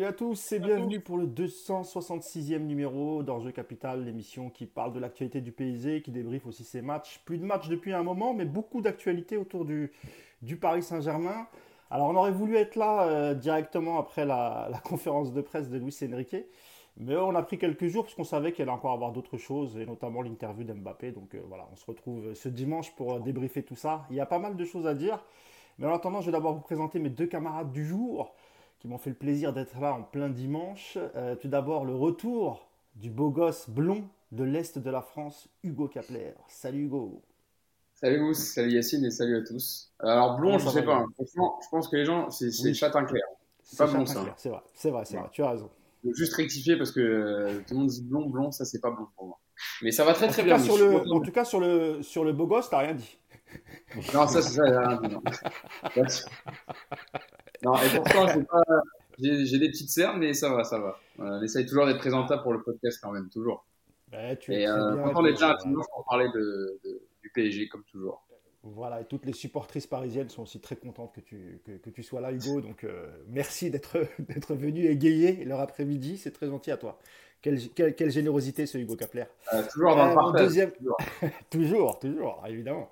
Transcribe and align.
Salut 0.00 0.08
à 0.08 0.14
tous 0.14 0.52
et 0.52 0.58
bienvenue 0.60 0.98
pour 0.98 1.18
le 1.18 1.26
266e 1.26 2.60
numéro 2.60 3.22
d'Enjeu 3.22 3.52
Capital, 3.52 4.02
l'émission 4.02 4.48
qui 4.48 4.64
parle 4.64 4.94
de 4.94 4.98
l'actualité 4.98 5.42
du 5.42 5.52
PSG, 5.52 6.00
qui 6.00 6.10
débriefe 6.10 6.46
aussi 6.46 6.64
ses 6.64 6.80
matchs. 6.80 7.20
Plus 7.26 7.36
de 7.36 7.44
matchs 7.44 7.68
depuis 7.68 7.92
un 7.92 8.02
moment, 8.02 8.32
mais 8.32 8.46
beaucoup 8.46 8.80
d'actualités 8.80 9.36
autour 9.36 9.66
du, 9.66 9.92
du 10.40 10.56
Paris 10.56 10.82
Saint-Germain. 10.82 11.46
Alors 11.90 12.08
on 12.08 12.16
aurait 12.16 12.30
voulu 12.30 12.56
être 12.56 12.76
là 12.76 13.02
euh, 13.02 13.34
directement 13.34 13.98
après 13.98 14.24
la, 14.24 14.68
la, 14.72 14.78
conférence 14.84 15.34
de 15.34 15.42
presse 15.42 15.68
de 15.68 15.76
Luis 15.76 15.94
Enrique, 16.10 16.46
mais 16.96 17.14
on 17.16 17.34
a 17.34 17.42
pris 17.42 17.58
quelques 17.58 17.88
jours 17.88 18.04
parce 18.04 18.14
qu'on 18.14 18.24
savait 18.24 18.52
qu'il 18.52 18.62
allait 18.62 18.72
encore 18.72 18.92
avoir 18.92 19.12
d'autres 19.12 19.36
choses, 19.36 19.76
et 19.76 19.84
notamment 19.84 20.22
l'interview 20.22 20.64
d'Mbappé. 20.64 21.12
Donc 21.12 21.34
euh, 21.34 21.42
voilà, 21.46 21.68
on 21.70 21.76
se 21.76 21.84
retrouve 21.84 22.32
ce 22.32 22.48
dimanche 22.48 22.90
pour 22.96 23.16
euh, 23.16 23.20
débriefer 23.20 23.64
tout 23.64 23.76
ça. 23.76 24.06
Il 24.08 24.16
y 24.16 24.20
a 24.20 24.26
pas 24.26 24.38
mal 24.38 24.56
de 24.56 24.64
choses 24.64 24.86
à 24.86 24.94
dire, 24.94 25.22
mais 25.78 25.86
en 25.86 25.92
attendant, 25.92 26.22
je 26.22 26.26
vais 26.26 26.32
d'abord 26.32 26.54
vous 26.54 26.62
présenter 26.62 26.98
mes 26.98 27.10
deux 27.10 27.26
camarades 27.26 27.70
du 27.70 27.84
jour 27.84 28.34
qui 28.80 28.88
m'ont 28.88 28.98
fait 28.98 29.10
le 29.10 29.16
plaisir 29.16 29.52
d'être 29.52 29.78
là 29.78 29.92
en 29.94 30.02
plein 30.02 30.30
dimanche. 30.30 30.96
Euh, 31.14 31.36
tout 31.36 31.48
d'abord, 31.48 31.84
le 31.84 31.94
retour 31.94 32.66
du 32.96 33.10
beau 33.10 33.30
gosse 33.30 33.68
blond 33.68 34.04
de 34.32 34.42
l'Est 34.42 34.78
de 34.78 34.90
la 34.90 35.02
France, 35.02 35.48
Hugo 35.62 35.86
Kapler. 35.86 36.32
Salut 36.48 36.86
Hugo. 36.86 37.22
Salut 37.94 38.20
Mousse, 38.20 38.54
salut 38.54 38.72
Yacine 38.72 39.04
et 39.04 39.10
salut 39.10 39.36
à 39.36 39.42
tous. 39.42 39.92
Alors 39.98 40.38
blond, 40.38 40.58
je 40.58 40.68
sais 40.68 40.82
pas. 40.82 41.04
Franchement, 41.14 41.58
je 41.62 41.68
pense 41.70 41.88
que 41.88 41.96
les 41.96 42.06
gens, 42.06 42.30
c'est 42.30 42.48
oui. 42.64 42.74
châtain 42.74 43.04
clair. 43.04 43.24
C'est 43.62 43.76
pas 43.76 43.86
bon 43.86 44.06
ça. 44.06 44.24
C'est 44.38 44.48
vrai, 44.48 44.60
c'est 44.72 44.90
vrai, 44.90 45.04
c'est 45.04 45.18
vrai. 45.18 45.28
Tu 45.30 45.42
as 45.42 45.50
raison. 45.50 45.68
Je 46.02 46.08
veux 46.08 46.14
juste 46.14 46.32
rectifier 46.32 46.78
parce 46.78 46.92
que 46.92 47.00
euh, 47.00 47.58
tout 47.66 47.74
le 47.74 47.80
monde 47.80 47.88
dit 47.88 48.02
blond, 48.02 48.30
blond, 48.30 48.50
ça 48.50 48.64
c'est 48.64 48.80
pas 48.80 48.90
bon 48.90 49.06
pour 49.14 49.26
moi. 49.26 49.38
Mais 49.82 49.90
ça 49.90 50.06
va 50.06 50.14
très 50.14 50.28
très 50.28 50.42
bien. 50.42 50.58
Sur 50.58 50.78
le, 50.78 51.12
en 51.12 51.20
tout 51.20 51.32
cas, 51.32 51.44
sur 51.44 51.60
le, 51.60 52.02
sur 52.02 52.24
le 52.24 52.32
beau 52.32 52.46
gosse, 52.46 52.70
t'as 52.70 52.78
rien 52.78 52.94
dit. 52.94 53.18
Non, 54.14 54.26
ça, 54.26 54.40
c'est 54.40 54.54
ça, 54.54 54.62
rien 55.82 56.04
dit. 56.04 56.22
Non. 57.64 57.74
Et 57.76 57.88
pourtant, 57.94 58.26
j'ai 59.18 59.58
des 59.58 59.70
petites 59.70 59.90
cernes, 59.90 60.18
mais 60.18 60.34
ça 60.34 60.54
va, 60.54 60.64
ça 60.64 60.78
va. 60.78 60.98
on 61.18 61.42
essaye 61.42 61.66
toujours 61.66 61.86
d'être 61.86 61.98
présentable 61.98 62.42
pour 62.42 62.52
le 62.52 62.62
podcast 62.62 62.98
quand 63.02 63.12
même, 63.12 63.28
toujours. 63.28 63.64
Bah, 64.10 64.34
tu 64.36 64.52
et 64.52 64.66
euh, 64.66 64.96
on 65.14 65.24
est 65.24 65.32
déjà 65.32 65.56
toujours 65.62 65.86
pour 65.94 66.04
parler 66.04 66.28
de, 66.34 66.80
de, 66.84 67.02
du 67.22 67.30
PSG, 67.30 67.68
comme 67.68 67.84
toujours. 67.84 68.26
Voilà, 68.62 69.00
et 69.00 69.04
toutes 69.04 69.24
les 69.24 69.32
supportrices 69.32 69.86
parisiennes 69.86 70.28
sont 70.28 70.42
aussi 70.42 70.60
très 70.60 70.76
contentes 70.76 71.14
que 71.14 71.20
tu, 71.20 71.62
que, 71.64 71.72
que 71.78 71.90
tu 71.90 72.02
sois 72.02 72.20
là, 72.20 72.30
Hugo. 72.30 72.60
Donc, 72.60 72.84
euh, 72.84 73.06
merci 73.28 73.70
d'être 73.70 74.06
venu 74.50 74.86
égayer 74.86 75.44
leur 75.44 75.60
après-midi. 75.60 76.18
C'est 76.18 76.32
très 76.32 76.48
gentil 76.48 76.70
à 76.70 76.76
toi. 76.76 76.98
Quelle, 77.40 77.58
quelle, 77.70 77.94
quelle, 77.94 78.10
générosité, 78.10 78.66
ce 78.66 78.76
Hugo 78.76 78.96
Kapler. 78.96 79.24
Euh, 79.54 79.62
toujours 79.72 79.96
dans 79.96 80.08
le 80.08 80.14
partage. 80.14 80.42
Deuxième... 80.42 80.72
toujours, 81.48 81.98
toujours, 82.00 82.44
évidemment. 82.46 82.90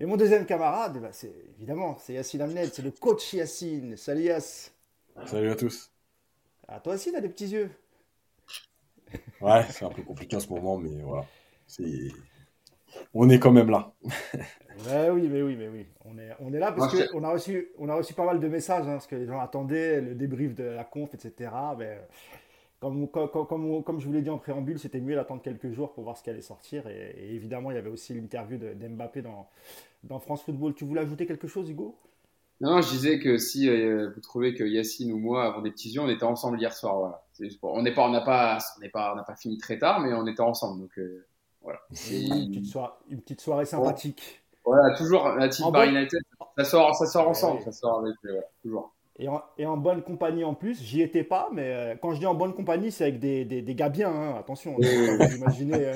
Et 0.00 0.06
mon 0.06 0.16
deuxième 0.16 0.46
camarade, 0.46 1.00
bah 1.02 1.08
c'est 1.10 1.34
évidemment, 1.56 1.96
c'est 1.98 2.12
Yacine 2.12 2.42
Amned, 2.42 2.70
c'est 2.72 2.82
le 2.82 2.92
coach 2.92 3.32
Yacine. 3.32 3.96
Salut 3.96 4.22
Yass. 4.22 4.72
Salut 5.26 5.50
à 5.50 5.56
tous. 5.56 5.90
Ah, 6.68 6.78
toi 6.78 6.94
aussi, 6.94 7.10
t'as 7.10 7.20
des 7.20 7.28
petits 7.28 7.48
yeux. 7.48 7.68
Ouais, 9.40 9.64
c'est 9.70 9.84
un 9.84 9.88
peu 9.88 10.02
compliqué 10.02 10.36
en 10.36 10.40
ce 10.40 10.48
moment, 10.50 10.78
mais 10.78 11.02
voilà. 11.02 11.24
On 13.12 13.28
est 13.28 13.40
quand 13.40 13.50
même 13.50 13.70
là. 13.70 13.92
ouais, 14.86 15.10
oui, 15.10 15.28
mais 15.28 15.42
oui, 15.42 15.56
mais 15.56 15.66
oui. 15.66 15.86
On 16.04 16.16
est, 16.16 16.30
on 16.38 16.52
est 16.52 16.60
là 16.60 16.70
parce 16.70 17.08
qu'on 17.08 17.24
a, 17.24 17.32
reçu, 17.32 17.72
on 17.78 17.88
a 17.88 17.94
reçu 17.94 18.14
pas 18.14 18.24
mal 18.24 18.38
de 18.38 18.46
messages, 18.46 18.86
hein, 18.86 18.92
parce 18.92 19.08
que 19.08 19.16
les 19.16 19.26
gens 19.26 19.40
attendaient 19.40 20.00
le 20.00 20.14
débrief 20.14 20.54
de 20.54 20.62
la 20.62 20.84
conf, 20.84 21.12
etc. 21.14 21.50
Mais 21.76 21.98
comme, 22.80 23.08
comme, 23.08 23.28
comme, 23.30 23.82
comme, 23.82 24.00
je 24.00 24.06
vous 24.06 24.12
l'ai 24.12 24.22
dit 24.22 24.30
en 24.30 24.38
préambule, 24.38 24.78
c'était 24.78 25.00
mieux 25.00 25.14
d'attendre 25.14 25.42
quelques 25.42 25.70
jours 25.72 25.92
pour 25.92 26.04
voir 26.04 26.16
ce 26.16 26.22
qui 26.22 26.30
allait 26.30 26.42
sortir. 26.42 26.86
Et, 26.86 27.14
et 27.16 27.34
évidemment, 27.34 27.70
il 27.70 27.74
y 27.74 27.78
avait 27.78 27.90
aussi 27.90 28.14
l'interview 28.14 28.58
d'Mbappé 28.58 29.22
dans, 29.22 29.48
dans 30.04 30.18
France 30.18 30.42
Football. 30.42 30.74
Tu 30.74 30.84
voulais 30.84 31.00
ajouter 31.00 31.26
quelque 31.26 31.48
chose, 31.48 31.68
Hugo? 31.68 31.96
Non, 32.60 32.80
je 32.82 32.90
disais 32.90 33.20
que 33.20 33.38
si 33.38 33.68
euh, 33.68 34.10
vous 34.14 34.20
trouvez 34.20 34.52
que 34.54 34.64
Yacine 34.64 35.12
ou 35.12 35.18
moi 35.18 35.44
avons 35.44 35.62
des 35.62 35.70
petits 35.70 35.90
yeux, 35.90 36.00
on 36.00 36.08
était 36.08 36.24
ensemble 36.24 36.58
hier 36.58 36.72
soir. 36.72 36.96
Voilà. 36.96 37.22
on 37.62 37.82
n'est 37.82 37.94
pas, 37.94 38.02
on 38.02 38.10
n'a 38.10 38.20
pas, 38.20 38.58
on 38.76 38.80
n'est 38.80 38.88
pas, 38.88 39.12
on 39.12 39.16
n'a 39.16 39.22
pas 39.22 39.36
fini 39.36 39.58
très 39.58 39.78
tard, 39.78 40.00
mais 40.00 40.12
on 40.12 40.26
était 40.26 40.40
ensemble. 40.40 40.82
Donc 40.82 40.98
euh, 40.98 41.24
voilà. 41.62 41.78
Une, 42.10 42.48
petite 42.48 42.66
soirée, 42.66 42.92
une 43.10 43.20
petite 43.20 43.40
soirée 43.40 43.64
sympathique. 43.64 44.42
Voilà, 44.64 44.94
toujours 44.96 45.28
la 45.28 45.48
team 45.48 45.70
Bar 45.70 45.84
United, 45.84 46.20
ça 46.58 46.64
sort, 46.64 46.94
ça 46.94 47.06
sort 47.06 47.28
ensemble, 47.28 47.62
ça 47.62 47.72
sort 47.72 48.00
avec, 48.00 48.14
voilà, 48.22 48.42
toujours. 48.60 48.92
Et 49.20 49.28
en, 49.28 49.42
et 49.58 49.66
en, 49.66 49.76
bonne 49.76 50.02
compagnie 50.02 50.44
en 50.44 50.54
plus, 50.54 50.80
j'y 50.80 51.02
étais 51.02 51.24
pas, 51.24 51.48
mais 51.52 51.72
euh, 51.72 51.94
quand 52.00 52.12
je 52.12 52.20
dis 52.20 52.26
en 52.26 52.34
bonne 52.34 52.54
compagnie, 52.54 52.92
c'est 52.92 53.02
avec 53.02 53.18
des, 53.18 53.44
des, 53.44 53.62
des, 53.62 53.74
gars 53.74 53.88
bien, 53.88 54.10
hein, 54.10 54.36
attention, 54.38 54.76
oui, 54.78 54.86
vous 54.86 55.36
imaginez. 55.36 55.86
Euh... 55.86 55.94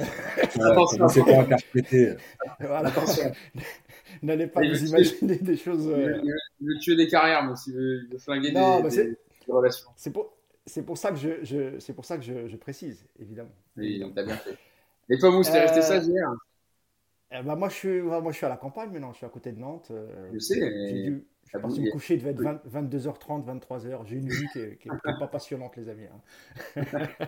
attention, 0.60 1.08
c'est 1.08 1.22
pas 1.24 1.42
un 1.42 2.16
voilà. 2.58 2.88
Attention. 2.88 3.30
N'allez 4.22 4.48
pas 4.48 4.60
vous 4.60 4.84
imaginer 4.86 5.36
des 5.36 5.56
choses. 5.56 5.86
Euh... 5.86 6.20
Il, 6.22 6.30
veut, 6.30 6.38
il, 6.60 6.66
veut, 6.66 6.78
tuer 6.80 6.96
des 6.96 7.06
carrières, 7.06 7.44
mais 7.44 7.54
il 7.68 7.74
veut, 7.74 8.02
il 8.04 8.12
veut 8.12 8.18
flinguer 8.18 8.50
non, 8.50 8.80
des, 8.80 8.88
des, 8.88 9.04
des, 9.04 9.16
relations. 9.46 9.90
C'est 9.94 10.12
pour, 10.12 10.32
c'est 10.66 10.82
pour 10.82 10.98
ça 10.98 11.10
que 11.10 11.16
je, 11.16 11.44
je 11.44 11.78
c'est 11.78 11.92
pour 11.92 12.04
ça 12.04 12.18
que 12.18 12.24
je, 12.24 12.48
je 12.48 12.56
précise, 12.56 13.06
évidemment. 13.20 13.54
Oui, 13.76 14.02
t'as 14.16 14.24
bien 14.24 14.36
fait. 14.36 14.56
Et 15.08 15.18
toi, 15.18 15.30
Mousse, 15.30 15.50
t'es 15.50 15.60
resté 15.60 15.78
euh, 15.78 15.82
sage 15.82 16.06
hier? 16.06 16.28
eh 17.30 17.42
ben, 17.42 17.54
moi, 17.54 17.68
je 17.68 17.74
suis, 17.74 18.00
moi, 18.00 18.22
je 18.30 18.36
suis 18.36 18.46
à 18.46 18.48
la 18.48 18.56
campagne 18.56 18.90
maintenant, 18.90 19.12
je 19.12 19.18
suis 19.18 19.26
à 19.26 19.30
côté 19.30 19.52
de 19.52 19.60
Nantes. 19.60 19.88
Euh, 19.92 20.30
je 20.32 20.38
sais. 20.38 20.60
Je 21.44 21.48
suis 21.48 21.58
parti 21.58 21.80
me 21.80 21.90
coucher, 21.90 22.14
il 22.14 22.20
devait 22.20 22.30
être 22.30 22.40
20, 22.40 22.88
22h30, 22.88 23.44
23h. 23.44 24.06
J'ai 24.06 24.16
une 24.16 24.28
vie 24.28 24.46
qui 24.80 24.88
n'est 24.88 24.94
pas 25.18 25.26
passionnante, 25.26 25.76
les 25.76 25.88
amis. 25.88 26.06
Hein. 26.06 26.82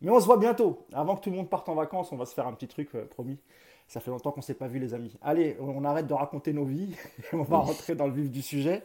Mais 0.00 0.10
on 0.10 0.18
se 0.18 0.26
voit 0.26 0.38
bientôt. 0.38 0.86
Avant 0.92 1.16
que 1.16 1.22
tout 1.22 1.30
le 1.30 1.36
monde 1.36 1.48
parte 1.48 1.68
en 1.68 1.74
vacances, 1.74 2.10
on 2.12 2.16
va 2.16 2.26
se 2.26 2.34
faire 2.34 2.46
un 2.46 2.52
petit 2.52 2.68
truc, 2.68 2.88
euh, 2.94 3.06
promis. 3.06 3.38
Ça 3.86 4.00
fait 4.00 4.10
longtemps 4.10 4.32
qu'on 4.32 4.40
ne 4.40 4.44
s'est 4.44 4.54
pas 4.54 4.68
vu, 4.68 4.78
les 4.78 4.94
amis. 4.94 5.16
Allez, 5.22 5.56
on 5.60 5.84
arrête 5.84 6.06
de 6.06 6.14
raconter 6.14 6.52
nos 6.52 6.64
vies 6.64 6.96
et 7.32 7.36
on 7.36 7.42
va 7.42 7.58
rentrer 7.58 7.94
dans 7.94 8.06
le 8.06 8.12
vif 8.12 8.30
du 8.30 8.42
sujet. 8.42 8.82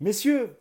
Messieurs, 0.00 0.56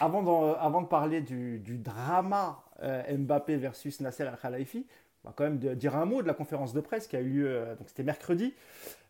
avant, 0.00 0.54
avant 0.54 0.82
de 0.82 0.86
parler 0.86 1.20
du, 1.20 1.60
du 1.60 1.78
drama 1.78 2.64
euh, 2.82 3.16
Mbappé 3.16 3.56
versus 3.56 4.00
Nasser 4.00 4.24
Al-Khelaifi, 4.24 4.86
on 5.24 5.28
va 5.28 5.34
quand 5.34 5.44
même 5.44 5.58
dire 5.58 5.96
un 5.96 6.04
mot 6.04 6.22
de 6.22 6.26
la 6.26 6.34
conférence 6.34 6.72
de 6.74 6.80
presse 6.80 7.06
qui 7.06 7.16
a 7.16 7.20
eu 7.20 7.28
lieu, 7.28 7.46
euh, 7.48 7.74
donc 7.76 7.88
c'était 7.88 8.02
mercredi, 8.02 8.54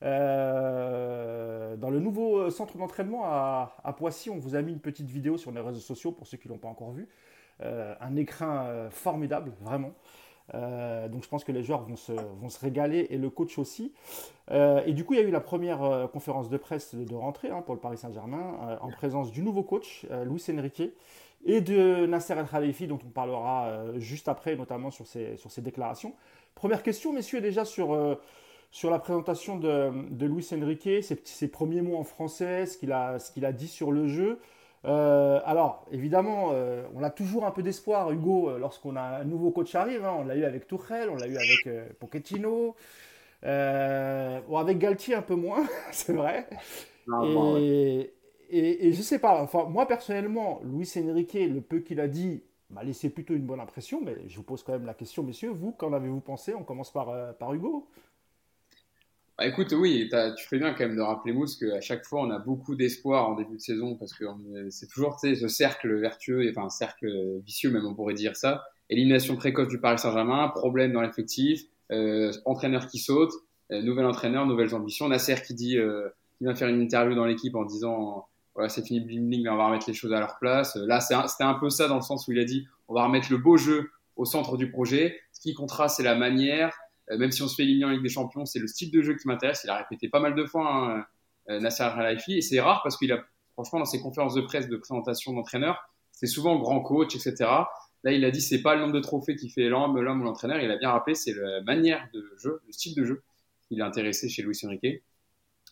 euh, 0.03 1.77
dans 1.77 1.91
le 1.91 1.99
nouveau 2.01 2.51
centre 2.51 2.79
d'entraînement 2.79 3.25
à, 3.25 3.95
Poissy. 3.97 4.31
On 4.31 4.39
vous 4.39 4.55
a 4.55 4.63
mis 4.63 4.73
une 4.73 4.81
petite 4.81 5.11
vidéo 5.11 5.37
sur 5.37 5.51
les 5.51 5.61
réseaux 5.61 5.81
sociaux 5.81 6.13
pour 6.13 6.27
ceux 6.27 6.37
qui 6.37 6.49
ne 6.49 6.53
l'ont 6.53 6.59
pas 6.59 6.69
encore 6.69 6.93
vu. 6.93 7.09
Euh, 7.63 7.95
un 8.01 8.17
écrin 8.17 8.67
euh, 8.67 8.91
formidable, 8.91 9.53
vraiment. 9.61 9.93
Euh, 10.53 11.09
donc 11.09 11.25
je 11.25 11.29
pense 11.29 11.45
que 11.45 11.53
les 11.53 11.63
joueurs 11.63 11.83
vont 11.83 11.97
se, 11.97 12.13
vont 12.13 12.49
se 12.49 12.61
régaler 12.61 13.07
et 13.11 13.17
le 13.17 13.31
coach 13.31 13.59
aussi. 13.59 13.93
Euh, 14.51 14.83
et 14.87 14.93
du 14.93 15.05
coup, 15.05 15.15
il 15.15 15.21
y 15.21 15.23
a 15.23 15.27
eu 15.27 15.31
la 15.31 15.41
première 15.41 15.83
euh, 15.83 16.07
conférence 16.07 16.51
de 16.51 16.57
presse 16.57 16.95
de, 16.95 17.05
de 17.05 17.15
rentrée 17.15 17.51
hein, 17.51 17.63
pour 17.63 17.75
le 17.75 17.81
Paris 17.81 17.97
Saint-Germain 17.99 18.79
en 18.81 18.91
présence 18.91 19.31
du 19.31 19.43
nouveau 19.43 19.63
coach, 19.63 20.07
Luis 20.25 20.45
Enrique, 20.51 20.83
et 21.45 21.61
de 21.61 22.07
Nasser 22.07 22.35
El 22.35 22.47
Khalifi, 22.47 22.87
dont 22.87 22.99
on 23.05 23.11
parlera 23.11 23.85
juste 23.97 24.29
après, 24.29 24.57
notamment 24.57 24.91
sur 24.91 25.07
ses, 25.07 25.37
sur 25.37 25.51
ses 25.51 25.61
déclarations. 25.61 26.15
Première 26.55 26.83
question, 26.83 27.13
messieurs, 27.13 27.41
déjà 27.41 27.65
sur, 27.65 28.19
sur 28.71 28.91
la 28.91 28.99
présentation 28.99 29.57
de, 29.59 29.91
de 30.11 30.27
Luis 30.27 30.49
Enrique, 30.55 31.03
ses, 31.03 31.21
ses, 31.25 31.49
premiers 31.49 31.83
mots 31.83 31.97
en 31.97 32.05
français, 32.05 32.67
ce 32.67 32.79
qu'il 32.79 32.93
a, 32.93 33.19
qu'il 33.19 33.45
a 33.45 33.53
dit 33.53 33.69
sur 33.69 33.93
le 33.93 34.09
jeu. 34.09 34.39
Euh, 34.87 35.41
alors, 35.45 35.87
évidemment, 35.91 36.51
euh, 36.53 36.85
on 36.95 37.03
a 37.03 37.11
toujours 37.11 37.47
un 37.47 37.51
peu 37.51 37.63
d'espoir, 37.63 38.11
Hugo, 38.11 38.51
euh, 38.51 38.59
lorsqu'on 38.59 38.97
a 38.97 39.03
un 39.03 39.25
nouveau 39.25 39.51
coach 39.51 39.75
arrive. 39.75 40.05
Hein. 40.05 40.17
On 40.19 40.25
l'a 40.25 40.37
eu 40.37 40.45
avec 40.45 40.67
Tuchel, 40.67 41.09
on 41.09 41.17
l'a 41.17 41.27
eu 41.27 41.37
avec 41.37 41.67
euh, 41.67 41.89
Pochettino. 41.99 42.77
bon, 43.43 44.57
avec 44.57 44.79
Galtier, 44.79 45.15
un 45.15 45.23
peu 45.23 45.35
moins, 45.35 45.67
c'est 45.91 46.13
vrai. 46.13 46.47
Non, 47.07 47.25
et, 47.25 47.35
bon, 47.35 47.55
ouais. 47.55 48.13
Et, 48.59 48.87
et, 48.87 48.93
je 48.93 49.03
sais 49.03 49.19
pas, 49.19 49.43
enfin, 49.43 49.65
moi 49.65 49.87
personnellement, 49.87 50.61
Luis 50.65 50.91
Enrique, 50.97 51.35
le 51.35 51.61
peu 51.61 51.81
qu'il 51.81 52.01
a 52.01 52.09
dit, 52.09 52.43
m'a 52.71 52.83
laissé 52.83 53.11
plutôt 53.11 53.35
une 53.35 53.47
bonne 53.47 53.61
impression. 53.61 54.01
Mais 54.03 54.17
je 54.29 54.37
vous 54.37 54.43
pose 54.43 54.63
quand 54.63 54.73
même 54.73 54.87
la 54.87 54.95
question, 54.95 55.23
messieurs, 55.23 55.51
vous, 55.51 55.73
qu'en 55.73 55.93
avez-vous 55.93 56.21
pensé? 56.21 56.55
On 56.55 56.65
commence 56.65 56.93
par, 56.93 57.37
par 57.37 57.55
Hugo. 57.55 57.89
Bah, 59.37 59.47
écoute, 59.47 59.73
oui, 59.73 60.09
tu 60.37 60.47
fais 60.47 60.59
bien 60.59 60.75
quand 60.75 60.87
même 60.87 60.97
de 60.97 61.03
rappeler 61.03 61.33
Mousse 61.33 61.57
qu'à 61.57 61.81
chaque 61.81 62.05
fois 62.05 62.21
on 62.21 62.31
a 62.31 62.39
beaucoup 62.39 62.77
d'espoir 62.77 63.29
en 63.29 63.35
début 63.35 63.57
de 63.57 63.61
saison 63.61 63.97
parce 63.97 64.15
que 64.15 64.25
c'est 64.71 64.87
toujours 64.87 65.19
ce 65.19 65.49
cercle 65.49 65.93
vertueux, 65.99 66.49
enfin 66.57 66.69
cercle 66.69 67.41
vicieux 67.45 67.73
même 67.73 67.85
on 67.85 67.95
pourrait 67.95 68.15
dire 68.15 68.37
ça. 68.37 68.63
Élimination 68.91 69.37
précoce 69.37 69.69
du 69.69 69.81
Paris 69.81 69.99
Saint-Germain, 69.99 70.49
problème 70.49 70.93
dans 70.93 71.01
l'effectif, 71.01 71.63
euh, 71.91 72.33
entraîneur 72.45 72.87
qui 72.87 72.99
saute, 72.99 73.33
euh, 73.73 73.83
nouvel 73.83 74.05
entraîneur, 74.07 74.47
nouvelles 74.47 74.75
ambitions. 74.75 75.09
Nasser 75.09 75.37
qui 75.47 75.55
dit, 75.55 75.79
euh, 75.79 76.09
qui 76.37 76.45
vient 76.45 76.55
faire 76.55 76.69
une 76.69 76.81
interview 76.81 77.15
dans 77.15 77.25
l'équipe 77.25 77.55
en 77.55 77.65
disant 77.65 78.27
voilà 78.55 78.69
c'est 78.69 78.87
fini 78.87 79.01
bling 79.01 79.43
mais 79.43 79.49
on 79.49 79.57
va 79.57 79.67
remettre 79.67 79.87
les 79.89 79.95
choses 79.95 80.13
à 80.13 80.21
leur 80.21 80.39
place. 80.39 80.77
Là 80.77 81.01
c'était 81.01 81.45
un, 81.45 81.55
peu 81.55 81.71
ça 81.71 81.89
dans 81.89 81.97
le 81.97 82.03
sens 82.03 82.29
où 82.29 82.33
il 82.33 82.39
a 82.39 82.45
dit 82.45 82.67
on 82.89 82.95
va 82.95 83.05
remettre 83.05 83.31
le 83.31 83.39
beau 83.39 83.57
jeu 83.57 83.91
au 84.17 84.25
centre 84.25 84.57
du 84.57 84.71
projet. 84.71 85.21
Ce 85.33 85.41
qui 85.41 85.55
comptera 85.55 85.89
c'est 85.89 86.03
la 86.03 86.15
manière, 86.15 86.77
euh, 87.11 87.19
même 87.19 87.33
si 87.33 87.43
on 87.43 87.49
se 87.49 87.55
fait 87.57 87.63
éliminer 87.63 87.87
en 87.87 87.91
Ligue 87.91 88.03
des 88.03 88.09
Champions, 88.09 88.45
c'est 88.45 88.61
le 88.61 88.67
style 88.67 88.91
de 88.91 89.03
jeu 89.03 89.15
qui 89.17 89.27
m'intéresse. 89.27 89.63
Il 89.65 89.71
a 89.71 89.77
répété 89.77 90.09
pas 90.09 90.21
mal 90.21 90.35
de 90.35 90.45
fois 90.45 90.69
hein, 90.69 91.05
euh, 91.51 91.61
Nasser 91.61 91.83
Al-Khelaifi 91.83 92.39
et 92.39 92.41
c'est 92.43 92.61
rare 92.61 92.81
parce 92.83 92.97
qu'il 92.97 93.13
a, 93.13 93.25
franchement, 93.53 93.81
dans 93.81 93.85
ses 93.85 94.01
conférences 94.01 94.35
de 94.35 94.41
presse 94.41 94.69
de 94.69 94.77
présentation 94.77 95.33
d'entraîneur, 95.33 95.91
c'est 96.13 96.27
souvent 96.27 96.57
grand 96.59 96.81
coach, 96.81 97.15
etc. 97.17 97.35
Là, 98.05 98.13
il 98.13 98.25
a 98.25 98.31
dit 98.31 98.41
c'est 98.41 98.63
pas 98.63 98.75
le 98.75 98.83
nombre 98.83 98.93
de 98.93 99.01
trophées 99.01 99.35
qui 99.37 99.51
fait 99.51 99.69
l'homme, 99.69 99.97
ou 99.97 100.03
l'entraîneur. 100.03 100.61
Il 100.61 100.71
a 100.71 100.77
bien 100.77 100.91
rappelé 100.91 101.15
c'est 101.15 101.35
la 101.35 101.63
manière 101.63 102.07
de 102.13 102.35
jeu, 102.39 102.61
le 102.67 102.73
style 102.73 102.95
de 102.95 103.05
jeu 103.05 103.23
qui 103.69 103.77
l'a 103.77 103.87
intéressé 103.87 104.29
chez 104.29 104.43
Luis 104.43 104.59
Enrique. 104.65 105.03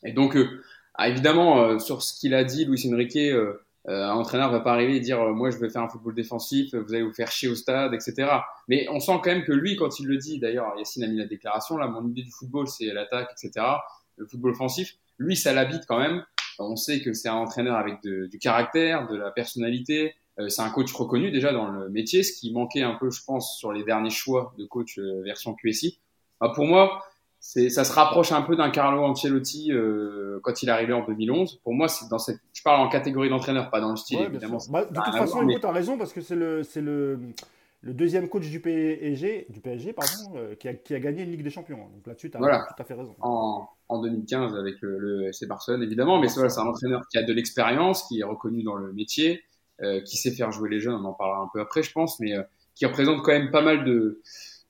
Et 0.05 0.13
donc, 0.13 0.37
euh, 0.37 0.63
ah, 0.95 1.09
évidemment, 1.09 1.63
euh, 1.63 1.79
sur 1.79 2.03
ce 2.03 2.19
qu'il 2.19 2.35
a 2.35 2.45
dit, 2.45 2.65
Luis 2.65 2.89
Enrique, 2.93 3.17
euh, 3.17 3.63
Euh, 3.89 4.05
un 4.05 4.15
entraîneur 4.15 4.53
va 4.53 4.61
pas 4.61 4.73
arriver 4.73 4.95
et 4.97 5.01
dire 5.01 5.19
moi 5.35 5.51
je 5.51 5.59
vais 5.59 5.69
faire 5.69 5.83
un 5.83 5.89
football 5.89 6.15
défensif, 6.15 6.73
vous 6.73 6.95
allez 6.95 7.03
vous 7.03 7.13
faire 7.13 7.33
chier 7.33 7.49
au 7.49 7.57
stade, 7.57 7.93
etc. 7.95 8.31
Mais 8.69 8.87
on 8.91 9.01
sent 9.01 9.19
quand 9.25 9.31
même 9.35 9.43
que 9.43 9.51
lui, 9.53 9.75
quand 9.75 9.99
il 9.99 10.07
le 10.07 10.19
dit, 10.19 10.39
d'ailleurs 10.39 10.73
Yacine 10.79 11.03
a 11.03 11.09
mis 11.09 11.19
la 11.19 11.27
déclaration 11.27 11.77
là, 11.77 11.89
mon 11.89 12.07
idée 12.09 12.23
du 12.23 12.31
football 12.31 12.69
c'est 12.69 12.87
l'attaque, 12.87 13.31
etc. 13.33 13.67
Le 14.19 14.27
football 14.27 14.53
offensif, 14.53 14.95
lui 15.19 15.37
ça 15.37 15.53
l'habite 15.53 15.83
quand 15.89 15.99
même. 15.99 16.25
On 16.61 16.77
sait 16.77 17.01
que 17.01 17.13
c'est 17.13 17.29
un 17.29 17.35
entraîneur 17.35 17.77
avec 17.77 18.01
du 18.05 18.39
caractère, 18.39 19.09
de 19.09 19.17
la 19.17 19.33
personnalité. 19.33 20.15
Euh, 20.39 20.49
c'est 20.49 20.63
un 20.63 20.71
coach 20.71 20.93
reconnu 20.93 21.31
déjà 21.31 21.53
dans 21.53 21.69
le 21.69 21.89
métier, 21.89 22.23
ce 22.23 22.39
qui 22.39 22.53
manquait 22.53 22.83
un 22.83 22.95
peu, 22.95 23.11
je 23.11 23.23
pense, 23.25 23.59
sur 23.59 23.73
les 23.73 23.85
derniers 23.85 24.11
choix 24.11 24.55
de 24.59 24.65
coach 24.65 24.99
euh, 24.99 25.23
version 25.23 25.55
QSI. 25.55 25.99
Bah, 26.41 26.53
pour 26.55 26.67
moi, 26.67 27.05
c'est, 27.45 27.71
ça 27.71 27.83
se 27.83 27.93
rapproche 27.93 28.31
un 28.31 28.43
peu 28.43 28.55
d'un 28.55 28.71
Carlo 28.71 29.03
Ancelotti 29.03 29.73
euh, 29.73 30.39
quand 30.45 30.63
il 30.63 30.69
est 30.69 30.73
arrivé 30.73 30.93
en 30.93 31.05
2011. 31.05 31.59
Pour 31.65 31.75
moi, 31.75 31.89
c'est 31.89 32.09
dans 32.09 32.21
cette, 32.21 32.39
je 32.55 32.63
parle 32.63 32.81
en 32.81 32.89
catégorie 32.89 33.31
d'entraîneur, 33.31 33.69
pas 33.69 33.81
dans 33.81 33.91
le 33.91 33.97
style 33.97 34.21
évidemment. 34.21 34.59
Bah, 34.71 34.85
de 34.85 34.95
toute 34.95 35.17
façon, 35.17 35.45
tu 35.45 35.67
as 35.67 35.73
raison 35.73 35.99
parce 35.99 36.13
que 36.13 36.21
c'est 36.21 36.37
le, 36.37 36.63
c'est 36.63 36.81
le, 36.81 37.19
le 37.81 37.95
deuxième 37.95 38.29
coach 38.29 38.49
du 38.49 38.61
PSG, 38.61 39.47
du 39.51 39.61
PSG 39.61 39.93
pardon, 39.93 40.37
euh, 40.37 40.55
qui, 40.55 40.69
a, 40.69 40.75
qui, 40.75 40.95
a, 40.95 41.01
gagné 41.01 41.25
une 41.25 41.33
Ligue 41.33 41.43
des 41.43 41.51
Champions. 41.51 41.79
Donc 41.79 42.07
là-dessus, 42.07 42.31
tu 42.31 42.37
as 42.37 42.39
voilà. 42.39 42.61
tout 42.61 42.81
à 42.81 42.85
fait 42.85 42.95
raison. 42.95 43.17
En, 43.21 43.69
en 43.89 44.01
2015 44.01 44.55
avec 44.55 44.77
le, 44.81 44.99
le 44.99 45.29
FC 45.31 45.47
Barcelone, 45.47 45.83
évidemment, 45.83 46.21
mais 46.21 46.29
c'est, 46.29 46.37
voilà, 46.37 46.49
c'est 46.49 46.61
un 46.61 46.67
entraîneur 46.67 47.03
qui 47.11 47.19
a 47.19 47.25
de 47.25 47.33
l'expérience, 47.33 48.05
qui 48.05 48.21
est 48.21 48.25
reconnu 48.25 48.63
dans 48.63 48.77
le 48.77 48.93
métier, 48.93 49.43
euh, 49.83 50.01
qui 50.03 50.17
sait 50.17 50.31
faire 50.31 50.53
jouer 50.53 50.71
les 50.71 50.79
jeunes. 50.79 50.95
On 50.95 51.05
en 51.07 51.13
parlera 51.13 51.41
un 51.41 51.51
peu 51.53 51.61
après, 51.61 51.83
je 51.83 51.91
pense, 51.91 52.21
mais 52.21 52.37
euh, 52.37 52.43
qui 52.77 52.87
représente 52.87 53.23
quand 53.25 53.33
même 53.33 53.51
pas 53.51 53.63
mal 53.63 53.85
de 53.85 54.23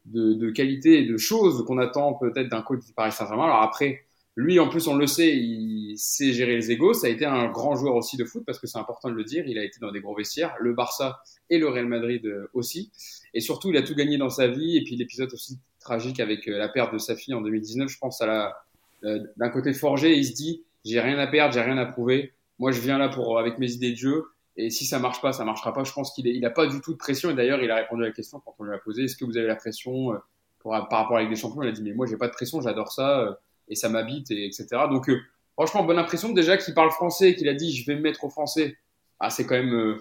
de, 0.06 0.34
de 0.34 0.50
qualité 0.50 1.00
et 1.00 1.06
de 1.06 1.16
choses 1.16 1.64
qu'on 1.66 1.78
attend 1.78 2.14
peut-être 2.14 2.48
d'un 2.48 2.62
coach 2.62 2.84
du 2.84 2.92
Paris 2.92 3.12
Saint-Germain. 3.12 3.44
Alors 3.44 3.62
après, 3.62 4.04
lui, 4.34 4.58
en 4.58 4.68
plus, 4.68 4.86
on 4.86 4.96
le 4.96 5.06
sait, 5.06 5.36
il 5.36 5.96
sait 5.98 6.32
gérer 6.32 6.56
les 6.56 6.70
égos. 6.70 6.94
Ça 6.94 7.06
a 7.06 7.10
été 7.10 7.26
un 7.26 7.48
grand 7.48 7.76
joueur 7.76 7.96
aussi 7.96 8.16
de 8.16 8.24
foot 8.24 8.44
parce 8.46 8.58
que 8.58 8.66
c'est 8.66 8.78
important 8.78 9.10
de 9.10 9.14
le 9.14 9.24
dire. 9.24 9.44
Il 9.46 9.58
a 9.58 9.64
été 9.64 9.78
dans 9.78 9.92
des 9.92 10.00
gros 10.00 10.14
vestiaires, 10.14 10.54
le 10.58 10.72
Barça 10.72 11.22
et 11.50 11.58
le 11.58 11.68
Real 11.68 11.86
Madrid 11.86 12.24
euh, 12.24 12.48
aussi. 12.54 12.90
Et 13.34 13.40
surtout, 13.40 13.70
il 13.70 13.76
a 13.76 13.82
tout 13.82 13.94
gagné 13.94 14.16
dans 14.16 14.30
sa 14.30 14.48
vie. 14.48 14.78
Et 14.78 14.84
puis 14.84 14.96
l'épisode 14.96 15.32
aussi 15.34 15.58
tragique 15.80 16.18
avec 16.18 16.48
euh, 16.48 16.56
la 16.56 16.68
perte 16.68 16.94
de 16.94 16.98
sa 16.98 17.14
fille 17.14 17.34
en 17.34 17.42
2019, 17.42 17.90
je 17.90 17.98
pense 17.98 18.22
à 18.22 18.26
la 18.26 18.56
euh, 19.04 19.22
d'un 19.36 19.50
côté 19.50 19.74
forgé. 19.74 20.16
Il 20.16 20.24
se 20.24 20.32
dit, 20.32 20.62
j'ai 20.84 21.00
rien 21.00 21.18
à 21.18 21.26
perdre, 21.26 21.52
j'ai 21.52 21.60
rien 21.60 21.76
à 21.76 21.84
prouver. 21.84 22.32
Moi, 22.58 22.72
je 22.72 22.80
viens 22.80 22.96
là 22.96 23.10
pour 23.10 23.38
avec 23.38 23.58
mes 23.58 23.70
idées 23.72 23.92
de 23.92 23.96
jeu. 23.96 24.24
Et 24.56 24.70
si 24.70 24.84
ça 24.84 24.98
marche 24.98 25.20
pas, 25.20 25.32
ça 25.32 25.44
marchera 25.44 25.72
pas. 25.72 25.84
Je 25.84 25.92
pense 25.92 26.12
qu'il 26.12 26.26
il 26.26 26.44
a 26.44 26.50
pas 26.50 26.66
du 26.66 26.80
tout 26.80 26.92
de 26.92 26.98
pression. 26.98 27.30
Et 27.30 27.34
d'ailleurs, 27.34 27.62
il 27.62 27.70
a 27.70 27.76
répondu 27.76 28.02
à 28.02 28.06
la 28.06 28.12
question 28.12 28.40
quand 28.40 28.54
on 28.58 28.64
lui 28.64 28.74
a 28.74 28.78
posé 28.78 29.04
est-ce 29.04 29.16
que 29.16 29.24
vous 29.24 29.36
avez 29.36 29.46
la 29.46 29.56
pression 29.56 30.12
euh, 30.12 30.18
pour, 30.58 30.72
par 30.72 31.00
rapport 31.00 31.16
à 31.16 31.22
la 31.22 31.28
des 31.28 31.36
Champions? 31.36 31.62
Il 31.62 31.68
a 31.68 31.72
dit 31.72 31.82
mais 31.82 31.92
moi 31.92 32.06
j'ai 32.06 32.16
pas 32.16 32.28
de 32.28 32.32
pression, 32.32 32.60
j'adore 32.60 32.92
ça 32.92 33.20
euh, 33.20 33.34
et 33.68 33.74
ça 33.74 33.88
m'habite 33.88 34.30
et 34.30 34.46
etc. 34.46 34.66
Donc 34.90 35.08
euh, 35.08 35.18
franchement, 35.54 35.84
bonne 35.84 35.98
impression 35.98 36.30
déjà 36.32 36.56
qu'il 36.58 36.74
parle 36.74 36.90
français 36.90 37.30
et 37.30 37.34
qu'il 37.34 37.48
a 37.48 37.54
dit 37.54 37.74
je 37.74 37.86
vais 37.86 37.96
me 37.96 38.02
mettre 38.02 38.24
au 38.24 38.30
français. 38.30 38.76
Ah 39.20 39.30
c'est 39.30 39.46
quand 39.46 39.54
même 39.54 39.98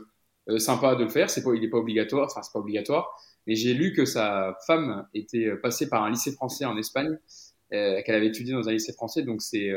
sympa 0.58 0.96
de 0.96 1.04
le 1.04 1.10
faire. 1.10 1.30
C'est 1.30 1.44
pas, 1.44 1.54
il 1.54 1.64
est 1.64 1.70
pas 1.70 1.78
obligatoire. 1.78 2.28
Enfin 2.30 2.42
c'est 2.42 2.52
pas 2.52 2.60
obligatoire. 2.60 3.16
Mais 3.48 3.56
j'ai 3.56 3.74
lu 3.74 3.94
que 3.94 4.06
sa 4.06 4.58
femme 4.68 5.08
était 5.14 5.56
passée 5.56 5.90
par 5.90 6.04
un 6.04 6.10
lycée 6.10 6.32
français 6.32 6.66
en 6.66 6.78
Espagne, 6.78 7.18
qu'elle 7.70 8.16
avait 8.16 8.28
étudié 8.28 8.54
dans 8.54 8.68
un 8.68 8.72
lycée 8.72 8.94
français. 8.94 9.24
Donc 9.24 9.42
c'est 9.42 9.72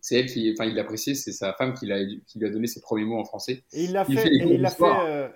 c'est 0.00 0.20
elle 0.20 0.26
qui, 0.26 0.52
enfin, 0.52 0.68
il 0.68 0.74
l'appréciait, 0.74 1.14
c'est 1.14 1.32
sa 1.32 1.52
femme 1.52 1.74
qui, 1.74 1.86
qui 2.26 2.38
lui 2.38 2.46
a 2.46 2.50
donné 2.50 2.66
ses 2.66 2.80
premiers 2.80 3.04
mots 3.04 3.18
en 3.18 3.24
français. 3.24 3.64
Et 3.72 3.84
il 3.84 3.92
l'a 3.92 4.04
fait, 4.04 4.26
et 4.26 4.54
il 4.54 4.60
l'a 4.60 4.70
fait, 4.70 4.84
euh, 4.84 5.28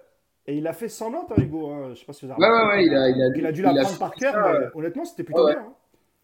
et 0.47 0.57
il 0.57 0.63
l'a 0.63 0.73
fait 0.73 0.89
sans 0.89 1.11
note, 1.11 1.27
hein, 1.31 1.41
Hugo. 1.41 1.71
Hein. 1.71 1.91
Je 1.95 2.01
sais 2.01 2.07
pas 2.07 2.13
si 2.13 2.27
vous 2.27 2.33
avez. 2.33 2.41
Ouais, 2.43 2.49
ouais, 2.49 2.67
ouais, 2.69 2.87
il 2.87 2.95
a, 2.95 3.09
il 3.09 3.23
a, 3.23 3.29
il 3.37 3.47
a 3.47 3.53
dû 3.53 3.63
l'apprendre 3.63 3.99
par 3.99 4.15
cœur. 4.15 4.35
Mais, 4.35 4.67
honnêtement, 4.75 5.05
c'était 5.05 5.25
plutôt 5.25 5.47
bien. 5.47 5.59
Hein. 5.59 5.75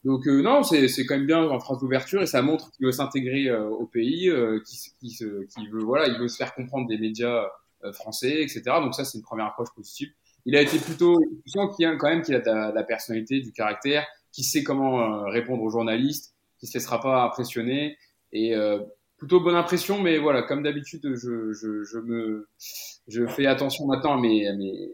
Donc 0.05 0.27
euh, 0.27 0.41
non, 0.41 0.63
c'est 0.63 0.89
quand 1.05 1.17
même 1.17 1.27
bien 1.27 1.43
en 1.43 1.61
phrase 1.61 1.79
d'ouverture 1.79 2.23
et 2.23 2.27
ça 2.27 2.41
montre 2.41 2.71
qu'il 2.73 2.87
veut 2.87 2.93
s'intégrer 2.93 3.49
euh, 3.49 3.69
au 3.69 3.87
pays, 3.87 4.31
euh, 4.31 4.59
qui, 4.67 4.79
qui, 4.99 5.11
se, 5.11 5.45
qui 5.45 5.67
veut 5.69 5.83
voilà, 5.83 6.09
il 6.09 6.19
veut 6.19 6.29
se 6.29 6.37
faire 6.37 6.55
comprendre 6.55 6.89
des 6.89 6.97
médias 6.97 7.47
euh, 7.85 7.93
français, 7.93 8.43
etc. 8.43 8.63
Donc 8.81 8.95
ça, 8.95 9.05
c'est 9.05 9.19
une 9.19 9.25
première 9.25 9.47
approche 9.47 9.69
positive. 9.75 10.09
Il 10.47 10.57
a 10.57 10.63
été 10.63 10.79
plutôt, 10.79 11.21
tu 11.45 11.51
sens 11.51 11.77
qu'il 11.77 11.85
a 11.87 11.95
quand 11.97 12.09
même 12.09 12.23
qu'il 12.23 12.35
a 12.35 12.41
de 12.41 12.47
la, 12.47 12.71
de 12.71 12.75
la, 12.75 12.83
personnalité, 12.83 13.41
du 13.41 13.53
caractère, 13.53 14.07
qui 14.33 14.43
sait 14.43 14.63
comment 14.63 15.25
répondre 15.25 15.63
aux 15.63 15.69
journalistes, 15.69 16.35
qui 16.59 16.67
se 16.67 16.79
laissera 16.79 16.99
pas 17.01 17.25
impressionner 17.25 17.99
et 18.33 18.55
plutôt 19.21 19.39
bonne 19.41 19.55
impression, 19.55 20.01
mais 20.01 20.19
voilà, 20.19 20.43
comme 20.43 20.63
d'habitude, 20.63 21.03
je, 21.15 21.53
je, 21.53 21.85
je, 21.85 21.99
me, 21.99 22.49
je 23.07 23.27
fais 23.27 23.47
attention 23.47 23.87
maintenant 23.87 24.15
à 24.15 24.21
mes, 24.21 24.49
à 24.49 24.55
mes, 24.55 24.91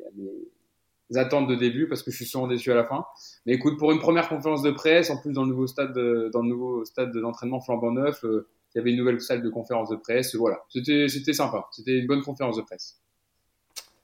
attentes 1.14 1.46
de 1.46 1.54
début 1.54 1.86
parce 1.88 2.02
que 2.02 2.10
je 2.10 2.16
suis 2.16 2.26
souvent 2.26 2.48
déçu 2.48 2.72
à 2.72 2.74
la 2.74 2.84
fin. 2.84 3.04
Mais 3.46 3.54
écoute, 3.54 3.78
pour 3.78 3.92
une 3.92 4.00
première 4.00 4.28
conférence 4.28 4.62
de 4.62 4.72
presse, 4.72 5.10
en 5.10 5.20
plus 5.20 5.32
dans 5.32 5.44
le 5.44 5.50
nouveau 5.50 5.68
stade, 5.68 5.92
de, 5.92 6.28
dans 6.32 6.42
le 6.42 6.48
nouveau 6.48 6.84
stade 6.84 7.12
d'entraînement 7.12 7.60
flambant 7.60 7.92
neuf, 7.92 8.24
euh, 8.24 8.48
il 8.74 8.78
y 8.78 8.80
avait 8.80 8.90
une 8.90 8.98
nouvelle 8.98 9.20
salle 9.20 9.42
de 9.42 9.48
conférence 9.48 9.88
de 9.90 9.96
presse. 9.96 10.34
Voilà, 10.34 10.58
c'était, 10.68 11.06
c'était 11.08 11.32
sympa. 11.32 11.68
C'était 11.70 11.96
une 11.96 12.08
bonne 12.08 12.22
conférence 12.22 12.56
de 12.56 12.62
presse. 12.62 13.00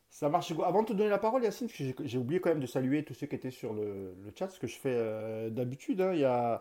Ça 0.09 0.29
marche. 0.29 0.53
Avant 0.65 0.83
de 0.83 0.87
te 0.87 0.93
donner 0.93 1.11
la 1.11 1.19
parole, 1.19 1.43
Yacine, 1.43 1.69
j'ai 1.69 2.19
oublié 2.19 2.41
quand 2.41 2.51
même 2.51 2.61
de 2.61 2.67
saluer 2.67 3.05
tous 3.05 3.15
ceux 3.15 3.27
qui 3.27 3.35
étaient 3.35 3.51
sur 3.51 3.75
le, 3.75 4.15
le 4.25 4.33
chat, 4.39 4.49
ce 4.49 4.61
que 4.61 4.69
je 4.69 4.79
fais 4.79 4.95
euh, 4.95 5.51
d'habitude. 5.51 6.01
Hein. 6.01 6.13
Il 6.15 6.21
y 6.21 6.25
a 6.25 6.55
euh, 6.55 6.59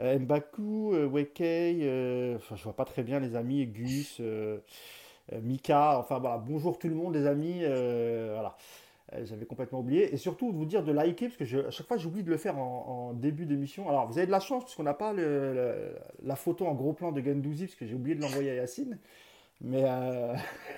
Mbaku, 0.00 0.94
euh, 0.94 1.06
Wekei, 1.06 1.80
euh, 1.82 2.36
enfin 2.36 2.56
je 2.56 2.62
vois 2.64 2.76
pas 2.76 2.84
très 2.84 3.02
bien 3.02 3.18
les 3.18 3.34
amis, 3.34 3.66
Gus, 3.66 4.20
Mika, 5.42 5.98
enfin 5.98 6.18
voilà, 6.18 6.38
bonjour 6.38 6.78
tout 6.78 6.88
le 6.88 6.94
monde 6.94 7.14
les 7.14 7.26
amis, 7.26 7.60
voilà. 7.64 8.56
J'avais 9.24 9.46
complètement 9.46 9.80
oublié. 9.80 10.12
Et 10.12 10.18
surtout, 10.18 10.52
de 10.52 10.56
vous 10.58 10.66
dire 10.66 10.84
de 10.84 10.92
liker, 10.92 11.28
parce 11.30 11.38
que 11.38 11.66
à 11.66 11.70
chaque 11.70 11.86
fois, 11.86 11.96
j'oublie 11.96 12.22
de 12.22 12.28
le 12.28 12.36
faire 12.36 12.58
en, 12.58 13.14
début 13.14 13.46
d'émission. 13.46 13.88
Alors, 13.88 14.06
vous 14.06 14.18
avez 14.18 14.26
de 14.26 14.30
la 14.30 14.38
chance, 14.38 14.64
parce 14.64 14.74
qu'on 14.74 14.82
n'a 14.82 14.92
pas 14.92 15.14
la 15.14 16.36
photo 16.36 16.66
en 16.66 16.74
gros 16.74 16.92
plan 16.92 17.10
de 17.10 17.22
Gendouzi, 17.22 17.64
parce 17.64 17.74
que 17.74 17.86
j'ai 17.86 17.94
oublié 17.94 18.16
de 18.16 18.20
l'envoyer 18.20 18.50
à 18.50 18.54
Yacine. 18.56 18.98
Mais 19.62 19.84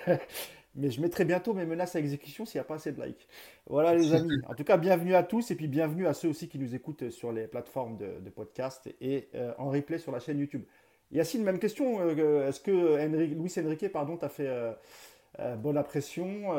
mais 0.74 0.90
je 0.90 1.00
mettrai 1.00 1.24
bientôt 1.24 1.52
mes 1.54 1.66
menaces 1.66 1.96
à 1.96 1.98
exécution 1.98 2.44
s'il 2.46 2.58
n'y 2.58 2.62
a 2.62 2.64
pas 2.64 2.76
assez 2.76 2.92
de 2.92 3.02
likes. 3.02 3.28
Voilà 3.66 3.94
les 3.94 4.12
amis. 4.12 4.30
En 4.48 4.54
tout 4.54 4.64
cas, 4.64 4.76
bienvenue 4.76 5.14
à 5.14 5.22
tous 5.22 5.50
et 5.50 5.54
puis 5.54 5.68
bienvenue 5.68 6.06
à 6.06 6.14
ceux 6.14 6.28
aussi 6.28 6.48
qui 6.48 6.58
nous 6.58 6.74
écoutent 6.74 7.10
sur 7.10 7.32
les 7.32 7.46
plateformes 7.46 7.96
de, 7.96 8.30
podcast 8.30 8.88
et 9.00 9.28
euh, 9.34 9.52
en 9.58 9.70
replay 9.70 9.98
sur 9.98 10.12
la 10.12 10.20
chaîne 10.20 10.38
YouTube. 10.38 10.62
Yacine, 11.10 11.42
même 11.42 11.58
question. 11.58 12.00
Euh, 12.00 12.48
est-ce 12.48 12.60
que 12.60 13.04
Henry, 13.04 13.28
Luis 13.28 13.52
Enrique 13.58 13.90
pardon, 13.90 14.16
t'a 14.16 14.28
fait 14.28 14.46
euh, 14.48 15.56
bonne 15.56 15.76
impression 15.76 16.54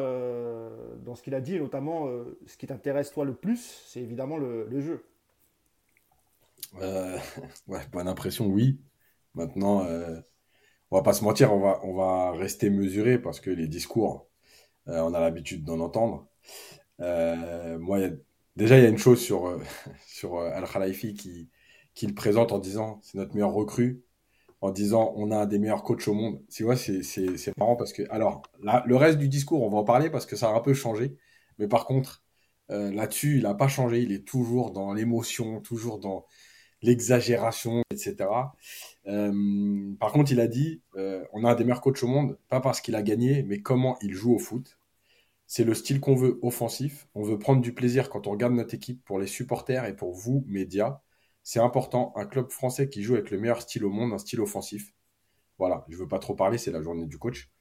dans 1.04 1.16
ce 1.16 1.24
qu'il 1.24 1.36
a 1.36 1.42
dit 1.42 1.56
et 1.56 1.60
notamment 1.60 2.10
ce 2.46 2.58
qui 2.58 2.68
t'intéresse 2.68 3.12
toi 3.12 3.24
le 3.26 3.34
plus, 3.34 3.84
c'est 3.88 4.02
évidemment 4.02 4.38
le, 4.38 4.68
le 4.70 4.82
jeu. 4.82 5.06
ouais, 7.68 7.82
bonne 7.92 8.08
impression, 8.08 8.48
oui. 8.48 8.80
Maintenant, 9.36 9.86
on 10.92 10.98
va 10.98 11.04
pas 11.04 11.14
se 11.14 11.24
mentir, 11.24 11.54
on 11.54 11.60
va, 11.60 11.80
on 11.84 11.94
va 11.96 12.32
rester 12.34 12.70
mesuré 12.70 13.18
parce 13.20 13.40
que 13.40 13.50
les 13.50 13.68
discours, 13.68 14.28
euh, 14.90 15.00
on 15.02 15.14
a 15.14 15.20
l'habitude 15.22 15.64
d'en 15.64 15.80
entendre. 15.80 16.28
Euh, 17.02 17.80
moi, 17.80 18.00
déjà, 18.56 18.78
il 18.78 18.84
y 18.84 18.86
a 18.86 18.90
une 18.90 18.98
chose 18.98 19.22
sur, 19.22 19.48
euh, 19.48 19.60
sur 20.08 20.40
Al-Khalifi 20.40 21.14
qui, 21.16 21.50
qui 21.96 22.08
le 22.08 22.14
présente 22.16 22.52
en 22.52 22.60
disant 22.60 23.00
c'est 23.04 23.18
notre 23.18 23.34
meilleur 23.36 23.54
recrue, 23.54 24.04
en 24.62 24.72
disant 24.72 25.14
on 25.18 25.32
a 25.32 25.38
un 25.40 25.46
des 25.48 25.60
meilleurs 25.60 25.84
coachs 25.84 26.08
au 26.08 26.14
monde. 26.14 26.44
Tu 26.52 26.64
vois, 26.64 26.76
c'est 26.76 27.58
marrant 27.58 27.76
parce 27.78 27.94
que, 27.94 28.04
alors, 28.12 28.44
là, 28.62 28.84
le 28.88 28.96
reste 28.98 29.18
du 29.18 29.30
discours, 29.30 29.64
on 29.64 29.70
va 29.70 29.78
en 29.78 29.84
parler 29.86 30.10
parce 30.10 30.26
que 30.26 30.36
ça 30.36 30.50
a 30.50 30.54
un 30.56 30.62
peu 30.62 30.74
changé. 30.74 31.18
Mais 31.60 31.68
par 31.68 31.86
contre, 31.86 32.24
là-dessus, 32.70 33.38
il 33.38 33.44
n'a 33.44 33.54
pas 33.54 33.68
changé. 33.68 34.02
Il 34.02 34.12
est 34.14 34.26
toujours 34.28 34.72
dans 34.72 34.94
l'émotion, 34.94 35.62
toujours 35.62 36.00
dans 36.00 36.26
l'exagération, 36.82 37.84
etc. 37.92 38.30
Euh, 39.08 39.94
par 40.00 40.12
contre, 40.12 40.32
il 40.32 40.40
a 40.40 40.48
dit 40.48 40.82
euh, 40.96 41.24
on 41.34 41.44
a 41.44 41.52
un 41.52 41.56
des 41.56 41.64
meilleurs 41.64 41.82
coachs 41.82 42.04
au 42.04 42.08
monde, 42.08 42.38
pas 42.50 42.60
parce 42.62 42.82
qu'il 42.82 42.96
a 42.96 43.02
gagné, 43.02 43.44
mais 43.44 43.62
comment 43.62 43.98
il 44.02 44.14
joue 44.14 44.34
au 44.34 44.40
foot. 44.40 44.78
C'est 45.48 45.64
le 45.66 45.74
style 45.74 46.00
qu'on 46.00 46.16
veut 46.16 46.40
offensif. 46.44 47.08
On 47.14 47.24
veut 47.24 47.38
prendre 47.38 47.62
du 47.62 47.74
plaisir 47.74 48.10
quand 48.10 48.26
on 48.28 48.32
regarde 48.32 48.54
notre 48.54 48.74
équipe 48.74 49.04
pour 49.04 49.20
les 49.20 49.28
supporters 49.28 49.86
et 49.86 49.96
pour 49.96 50.14
vous, 50.14 50.46
médias. 50.48 51.02
C'est 51.44 51.60
important, 51.60 52.14
un 52.16 52.26
club 52.26 52.50
français 52.52 52.88
qui 52.90 53.04
joue 53.04 53.16
avec 53.16 53.32
le 53.32 53.40
meilleur 53.40 53.62
style 53.62 53.84
au 53.86 53.90
monde, 53.90 54.14
un 54.14 54.18
style 54.18 54.40
offensif. 54.42 54.94
Voilà, 55.58 55.86
je 55.90 55.98
veux 55.98 56.08
pas 56.08 56.20
trop 56.20 56.36
parler, 56.36 56.58
c'est 56.58 56.72
la 56.72 56.82
journée 56.82 57.06
du 57.06 57.18
coach. 57.18 57.52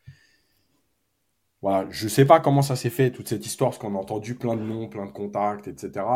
Voilà, 1.62 1.90
je 1.90 2.08
sais 2.08 2.24
pas 2.24 2.40
comment 2.40 2.62
ça 2.62 2.76
s'est 2.76 2.90
fait, 2.90 3.10
toute 3.10 3.28
cette 3.28 3.44
histoire, 3.44 3.70
parce 3.70 3.78
qu'on 3.78 3.94
a 3.94 3.98
entendu 3.98 4.34
plein 4.34 4.56
de 4.56 4.62
noms, 4.62 4.88
plein 4.88 5.04
de 5.04 5.10
contacts, 5.10 5.68
etc. 5.68 6.06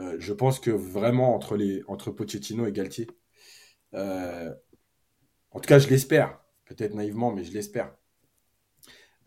Euh, 0.00 0.16
je 0.18 0.32
pense 0.32 0.60
que 0.60 0.70
vraiment, 0.70 1.34
entre, 1.34 1.56
les, 1.56 1.82
entre 1.86 2.10
Pochettino 2.10 2.66
et 2.66 2.72
Galtier, 2.72 3.06
euh, 3.94 4.52
en 5.50 5.60
tout 5.60 5.68
cas, 5.68 5.78
je 5.78 5.88
l'espère. 5.88 6.40
Peut-être 6.64 6.94
naïvement, 6.94 7.32
mais 7.32 7.44
je 7.44 7.52
l'espère. 7.52 7.94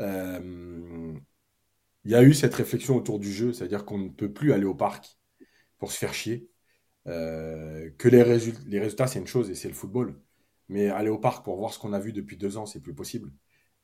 Euh, 0.02 1.14
il 2.06 2.12
y 2.12 2.16
a 2.16 2.24
eu 2.24 2.34
cette 2.34 2.54
réflexion 2.56 2.96
autour 2.96 3.20
du 3.20 3.32
jeu, 3.32 3.54
c'est-à-dire 3.54 3.86
qu'on 3.86 3.98
ne 3.98 4.10
peut 4.10 4.32
plus 4.32 4.54
aller 4.54 4.66
au 4.66 4.76
parc 4.76 5.18
pour 5.78 5.92
se 5.92 5.98
faire 5.98 6.14
chier. 6.14 6.50
Que 7.06 8.08
les, 8.08 8.24
les 8.68 8.80
résultats, 8.80 9.08
c'est 9.08 9.20
une 9.20 9.28
chose 9.28 9.50
et 9.50 9.56
c'est 9.56 9.68
le 9.68 9.74
football. 9.74 10.20
Mais 10.70 10.90
aller 10.90 11.10
au 11.10 11.20
parc 11.20 11.44
pour 11.44 11.58
voir 11.58 11.74
ce 11.74 11.80
qu'on 11.80 11.94
a 11.94 12.00
vu 12.00 12.14
depuis 12.14 12.38
deux 12.38 12.58
ans, 12.58 12.66
c'est 12.66 12.80
plus 12.82 12.96
possible. 12.96 13.32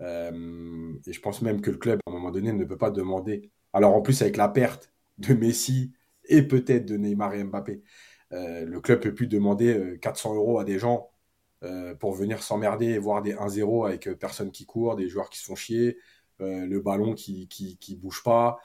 Et 0.02 1.14
je 1.14 1.20
pense 1.20 1.42
même 1.42 1.62
que 1.62 1.72
le 1.72 1.78
club, 1.78 2.00
à 2.06 2.10
un 2.10 2.14
moment 2.14 2.32
donné, 2.32 2.54
ne 2.54 2.64
peut 2.64 2.78
pas 2.78 2.92
demander. 2.92 3.52
Alors 3.74 3.94
en 3.94 4.02
plus, 4.02 4.22
avec 4.22 4.38
la 4.38 4.48
perte 4.48 4.94
de 5.18 5.34
Messi 5.34 5.94
et 6.30 6.44
peut-être 6.44 6.86
de 6.86 6.96
Neymar 6.98 7.34
et 7.34 7.44
Mbappé, 7.44 7.82
euh, 8.32 8.66
le 8.66 8.80
club 8.80 9.02
peut 9.02 9.14
plus 9.14 9.28
demander 9.28 9.98
400 10.02 10.32
euh, 10.32 10.36
euros 10.36 10.60
à 10.60 10.64
des 10.64 10.80
gens 10.80 11.12
pour 12.00 12.14
venir 12.14 12.42
s'emmerder 12.42 12.86
et 12.86 13.00
voir 13.00 13.22
des 13.22 13.34
1-0 13.34 13.86
avec 13.86 14.10
personne 14.14 14.50
qui 14.50 14.66
court, 14.66 14.96
des 14.96 15.10
joueurs 15.10 15.30
qui 15.30 15.40
se 15.40 15.44
font 15.44 15.56
chier, 15.56 15.98
le 16.40 16.80
ballon 16.80 17.14
qui, 17.14 17.50
qui, 17.50 17.78
qui 17.78 17.98
bouge 17.98 18.24
pas, 18.24 18.60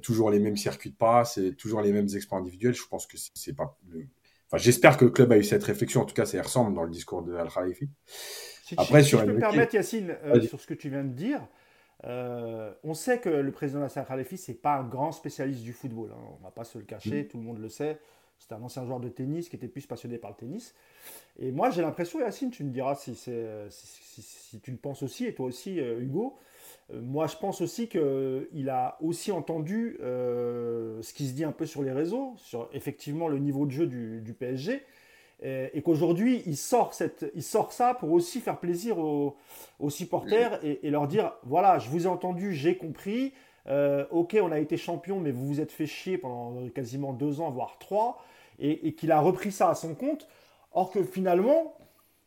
toujours 0.00 0.30
les 0.30 0.38
mêmes 0.38 0.56
circuits 0.56 0.88
de 0.88 0.96
passe, 0.96 1.38
toujours 1.58 1.82
les 1.82 1.92
mêmes 1.92 2.08
exploits 2.14 2.38
individuels. 2.38 2.72
Je 2.72 2.86
pense 2.88 3.06
que 3.06 3.18
c'est 3.18 3.54
pas 3.54 3.76
le... 3.86 4.06
Enfin, 4.46 4.56
j'espère 4.56 4.96
que 4.96 5.04
le 5.04 5.10
club 5.10 5.30
a 5.30 5.36
eu 5.36 5.44
cette 5.44 5.64
réflexion. 5.64 6.00
En 6.00 6.04
tout 6.06 6.14
cas, 6.14 6.24
ça 6.24 6.40
ressemble 6.40 6.74
dans 6.74 6.84
le 6.84 6.90
discours 6.90 7.20
de 7.20 7.34
Al 7.34 7.50
Khalifi. 7.50 7.90
Après, 8.78 9.02
si, 9.02 9.10
sur 9.10 9.20
je 9.20 9.26
peux 9.26 9.32
me 9.34 9.38
permettre, 9.38 9.74
Yacine, 9.74 10.16
sur 10.48 10.58
ce 10.58 10.66
que 10.66 10.72
tu 10.72 10.88
viens 10.88 11.04
de 11.04 11.12
dire, 11.12 11.46
euh, 12.04 12.72
on 12.82 12.94
sait 12.94 13.18
que 13.18 13.28
le 13.28 13.52
président 13.52 13.80
Nasser 13.80 14.02
Khalifi, 14.06 14.36
ce 14.36 14.50
n'est 14.50 14.56
pas 14.56 14.76
un 14.76 14.84
grand 14.84 15.12
spécialiste 15.12 15.62
du 15.62 15.72
football. 15.72 16.10
Hein. 16.12 16.20
On 16.34 16.38
ne 16.38 16.42
va 16.42 16.50
pas 16.50 16.64
se 16.64 16.78
le 16.78 16.84
cacher, 16.84 17.22
mm. 17.22 17.26
tout 17.28 17.38
le 17.38 17.44
monde 17.44 17.58
le 17.58 17.68
sait. 17.68 17.98
C'est 18.38 18.52
un 18.54 18.62
ancien 18.62 18.84
joueur 18.84 18.98
de 18.98 19.08
tennis 19.08 19.48
qui 19.48 19.54
était 19.54 19.68
plus 19.68 19.86
passionné 19.86 20.18
par 20.18 20.30
le 20.30 20.36
tennis. 20.36 20.74
Et 21.38 21.52
moi, 21.52 21.70
j'ai 21.70 21.80
l'impression, 21.80 22.18
Yacine, 22.18 22.50
tu 22.50 22.64
me 22.64 22.70
diras 22.70 22.96
si, 22.96 23.14
si, 23.14 24.60
tu 24.60 24.70
le 24.72 24.76
penses 24.76 25.04
aussi, 25.04 25.26
et 25.26 25.34
toi 25.34 25.46
aussi, 25.46 25.78
euh, 25.78 26.00
Hugo. 26.00 26.36
Euh, 26.92 27.00
moi, 27.00 27.28
je 27.28 27.36
pense 27.36 27.60
aussi 27.60 27.88
qu'il 27.88 28.68
a 28.68 28.96
aussi 29.00 29.30
entendu 29.30 29.96
ce 30.00 31.12
qui 31.12 31.28
se 31.28 31.34
dit 31.34 31.44
un 31.44 31.52
peu 31.52 31.66
sur 31.66 31.82
les 31.82 31.92
réseaux, 31.92 32.34
sur 32.36 32.68
effectivement 32.72 33.28
le 33.28 33.38
niveau 33.38 33.64
de 33.64 33.70
jeu 33.70 33.86
du 33.86 34.34
PSG 34.34 34.82
et, 35.42 35.82
qu'aujourd'hui, 35.82 36.42
il, 36.46 36.56
sort 36.56 36.92
ça 36.92 37.94
pour 37.94 38.12
aussi 38.12 38.40
faire 38.40 38.58
plaisir 38.58 38.98
aux, 38.98 39.36
supporters 39.88 40.60
et, 40.64 40.88
leur 40.90 41.08
dire, 41.08 41.32
voilà, 41.42 41.78
je 41.78 41.88
vous 41.88 42.04
ai 42.04 42.08
entendu, 42.08 42.54
j'ai 42.54 42.76
compris, 42.76 43.32
euh, 43.68 44.04
ok, 44.10 44.36
on 44.40 44.52
a 44.52 44.58
été 44.58 44.76
champion, 44.76 45.20
mais 45.20 45.30
vous 45.30 45.46
vous 45.46 45.60
êtes 45.60 45.72
fait 45.72 45.86
chier 45.86 46.18
pendant 46.18 46.68
quasiment 46.68 47.12
deux 47.12 47.40
ans, 47.40 47.50
voire 47.50 47.78
trois, 47.78 48.22
et, 48.58 48.92
qu'il 48.94 49.10
a 49.10 49.20
repris 49.20 49.52
ça 49.52 49.70
à 49.70 49.74
son 49.74 49.94
compte, 49.94 50.28
or 50.72 50.90
que 50.90 51.02
finalement, 51.02 51.76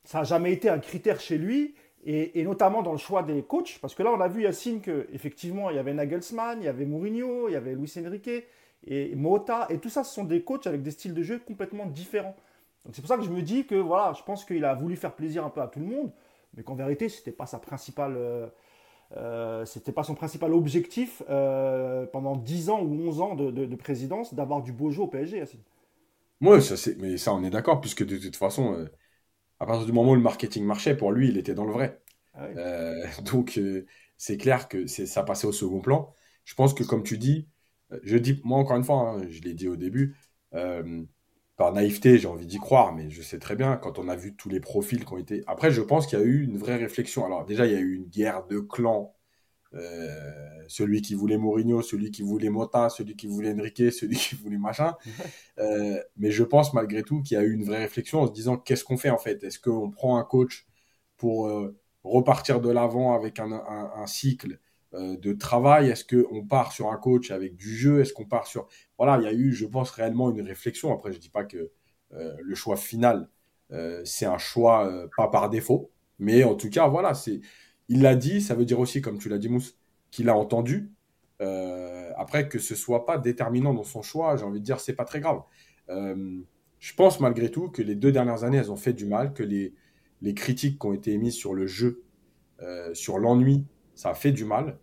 ça 0.04 0.20
n'a 0.20 0.24
jamais 0.24 0.52
été 0.52 0.70
un 0.70 0.80
critère 0.80 1.20
chez 1.20 1.38
lui, 1.38 1.76
et, 2.06 2.44
notamment 2.44 2.84
dans 2.84 2.92
le 2.92 2.98
choix 2.98 3.24
des 3.24 3.42
coachs, 3.42 3.80
parce 3.82 3.96
que 3.96 4.04
là, 4.04 4.12
on 4.12 4.20
a 4.20 4.28
vu, 4.28 4.44
Yacine, 4.44 4.82
qu'effectivement, 4.82 5.70
il 5.70 5.78
y 5.78 5.80
avait 5.80 5.94
Nagelsmann, 5.94 6.62
il 6.62 6.66
y 6.66 6.68
avait 6.68 6.86
Mourinho, 6.86 7.50
il 7.50 7.54
y 7.54 7.56
avait 7.56 7.74
Luis 7.74 7.92
Enrique, 7.98 8.44
et 8.88 9.16
Mota, 9.16 9.68
et 9.70 9.80
tout 9.80 9.90
ça, 9.90 10.04
ce 10.04 10.14
sont 10.14 10.26
des 10.26 10.44
coachs 10.44 10.68
avec 10.68 10.84
des 10.84 10.92
styles 10.92 11.14
de 11.14 11.24
jeu 11.24 11.40
complètement 11.40 11.88
différents. 11.88 12.36
Donc 12.86 12.94
c'est 12.96 13.02
pour 13.02 13.10
ça 13.10 13.18
que 13.18 13.24
je 13.24 13.32
me 13.32 13.42
dis 13.42 13.66
que 13.66 13.76
voilà, 13.76 14.14
je 14.14 14.24
pense 14.24 14.46
qu'il 14.46 14.64
a 14.64 14.76
voulu 14.76 14.96
faire 14.96 15.16
plaisir 15.16 15.44
un 15.44 15.50
peu 15.50 15.62
à 15.62 15.68
tout 15.68 15.80
le 15.80 15.88
monde, 15.88 16.12
mais 16.54 16.64
qu'en 16.64 16.76
vérité, 16.76 17.10
c'était 17.10 17.32
pas 17.32 17.48
sa 17.48 17.58
principale, 17.58 18.14
euh, 18.16 18.48
euh 19.18 19.66
c'était 19.66 19.92
pas 19.92 20.04
son 20.04 20.14
principal 20.14 20.54
objectif 20.54 21.24
euh, 21.30 22.06
pendant 22.06 22.36
10 22.36 22.70
ans 22.70 22.82
ou 22.82 23.08
11 23.08 23.22
ans 23.22 23.36
de, 23.36 23.76
présidence 23.76 24.34
d'avoir 24.36 24.62
du 24.62 24.72
beau 24.72 24.92
jeu 24.92 25.02
au 25.02 25.08
PSG. 25.08 25.44
Moi, 26.42 26.62
ça, 26.62 26.92
mais 27.00 27.18
ça, 27.18 27.34
on 27.34 27.44
est 27.44 27.50
d'accord, 27.50 27.82
puisque 27.82 28.06
de 28.06 28.18
toute 28.18 28.36
façon, 28.36 28.88
à 29.60 29.66
partir 29.66 29.86
du 29.86 29.92
moment 29.92 30.12
où 30.12 30.16
le 30.16 30.22
marketing 30.22 30.64
marchait, 30.64 30.96
pour 30.96 31.12
lui, 31.12 31.30
il 31.30 31.38
était 31.38 31.56
dans 31.56 31.66
le 31.66 31.74
vrai. 31.74 32.02
Ah 32.36 32.48
donc, 33.24 33.60
c'est 34.18 34.38
clair 34.38 34.68
que 34.68 34.86
ça 34.86 35.24
passait 35.24 35.48
au 35.48 35.52
second 35.52 35.80
plan. 35.80 36.14
Je 36.44 36.54
pense 36.54 36.76
que, 36.76 36.84
comme 36.84 37.02
tu 37.02 37.18
dis, 37.18 37.48
je 38.04 38.18
dis, 38.18 38.42
moi, 38.44 38.60
encore 38.60 38.78
une 38.78 38.84
fois, 38.84 39.10
hein, 39.10 39.26
je 39.30 39.42
l'ai 39.42 39.54
dit 39.54 39.68
au 39.68 39.76
début, 39.76 40.16
par 41.58 41.72
naïveté, 41.72 42.18
j'ai 42.18 42.28
envie 42.28 42.46
d'y 42.48 42.58
croire, 42.58 42.94
mais 42.94 43.10
je 43.10 43.22
sais 43.22 43.40
très 43.40 43.56
bien, 43.56 43.78
quand 43.78 43.98
on 43.98 44.10
a 44.10 44.16
vu 44.16 44.36
tous 44.36 44.50
les 44.50 44.60
profils 44.60 45.06
qui 45.06 45.14
ont 45.14 45.18
été. 45.18 45.44
Après, 45.48 45.72
je 45.72 45.82
pense 45.82 46.06
qu'il 46.08 46.20
y 46.20 46.22
a 46.22 46.26
eu 46.26 46.44
une 46.44 46.58
vraie 46.58 46.76
réflexion. 46.76 47.26
Alors, 47.26 47.46
déjà, 47.46 47.66
il 47.66 47.72
y 47.72 47.76
a 47.76 47.80
eu 47.80 47.96
une 47.96 48.06
guerre 48.06 48.46
de 48.48 48.60
clans. 48.60 49.14
Euh, 49.74 50.64
celui 50.68 51.02
qui 51.02 51.16
voulait 51.16 51.38
Mourinho, 51.38 51.82
celui 51.82 52.12
qui 52.12 52.22
voulait 52.24 52.50
Mota, 52.50 52.90
celui 52.90 53.16
qui 53.16 53.28
voulait 53.28 53.54
Enrique, 53.54 53.92
celui 53.92 54.16
qui 54.18 54.36
voulait 54.36 54.58
machin. 54.58 54.96
Euh, 55.60 56.02
mais 56.18 56.32
je 56.32 56.44
pense 56.44 56.74
malgré 56.74 57.04
tout 57.04 57.22
qu'il 57.22 57.36
y 57.36 57.40
a 57.40 57.44
eu 57.44 57.54
une 57.54 57.66
vraie 57.66 57.80
réflexion 57.80 58.22
en 58.22 58.28
se 58.28 58.32
disant 58.32 58.58
qu'est-ce 58.58 58.86
qu'on 58.86 58.98
fait 58.98 59.10
en 59.10 59.18
fait? 59.18 59.44
Est-ce 59.44 59.60
qu'on 59.60 59.92
prend 59.92 60.18
un 60.18 60.24
coach 60.24 60.66
pour 61.18 61.48
euh, 61.48 61.78
repartir 62.04 62.62
de 62.62 62.70
l'avant 62.70 63.16
avec 63.16 63.40
un, 63.40 63.52
un 63.52 64.08
cycle 64.08 64.60
de 64.96 65.34
travail? 65.34 65.90
Est-ce 65.90 66.06
qu'on 66.06 66.46
part 66.46 66.72
sur 66.72 66.92
un 66.92 66.98
coach 66.98 67.32
avec 67.32 67.56
du 67.56 67.76
jeu? 67.76 68.02
Est-ce 68.02 68.14
qu'on 68.14 68.26
part 68.26 68.48
sur... 68.48 68.68
Voilà, 68.98 69.18
il 69.18 69.24
y 69.24 69.28
a 69.28 69.34
eu, 69.34 69.54
je 69.54 69.66
pense, 69.66 69.92
réellement 69.92 70.32
une 70.32 70.42
réflexion. 70.42 70.94
Après, 70.94 71.12
je 71.12 71.18
ne 71.18 71.22
dis 71.22 71.30
pas 71.30 71.44
que 71.44 71.72
euh, 72.14 72.36
le 72.42 72.56
choix 72.56 72.78
final, 72.78 73.30
euh, 73.72 74.02
c'est 74.06 74.26
un 74.26 74.38
choix 74.38 75.08
pas 75.18 75.28
par 75.28 75.50
défaut. 75.50 75.92
Mais 76.20 76.44
en 76.44 76.56
tout 76.56 76.70
cas, 76.70 76.88
voilà, 76.88 77.14
c'est... 77.14 77.42
Il 77.88 78.02
l'a 78.02 78.16
dit, 78.16 78.42
ça 78.42 78.56
veut 78.56 78.66
dire 78.66 78.80
aussi, 78.80 79.02
comme 79.02 79.20
tu 79.20 79.30
l'as 79.30 79.38
dit, 79.38 79.50
Mousse, 79.50 79.78
qu'il 80.12 80.30
a 80.30 80.36
entendu. 80.36 80.92
après, 82.18 82.48
que 82.48 82.60
ce 82.60 82.76
soit 82.76 83.06
pas 83.06 83.18
déterminant 83.18 83.74
dans 83.74 83.84
son 83.84 84.02
choix, 84.02 84.38
j'ai 84.38 84.46
envie 84.46 84.60
de 84.60 84.66
dire, 84.66 84.80
c'est 84.80 84.96
pas 84.96 85.06
très 85.06 85.20
grave. 85.20 85.42
je 85.88 86.94
pense 86.96 87.20
malgré 87.20 87.52
tout 87.52 87.70
que 87.70 87.82
les 87.82 87.96
deux 87.96 88.12
dernières 88.12 88.44
années, 88.44 88.58
elles 88.58 88.72
ont 88.72 88.78
fait 88.78 88.94
du 88.94 89.06
mal, 89.06 89.34
que 89.34 89.44
les, 89.44 89.74
les 90.22 90.34
critiques 90.34 90.80
qui 90.80 90.88
ont 90.88 90.94
été 90.94 91.12
émises 91.12 91.36
sur 91.36 91.54
le 91.54 91.68
jeu, 91.68 92.04
sur 92.94 93.20
l'ennui, 93.20 93.66
ça 93.94 94.10
a 94.10 94.14
fait 94.14 94.32
du 94.32 94.46
mal. 94.46 94.78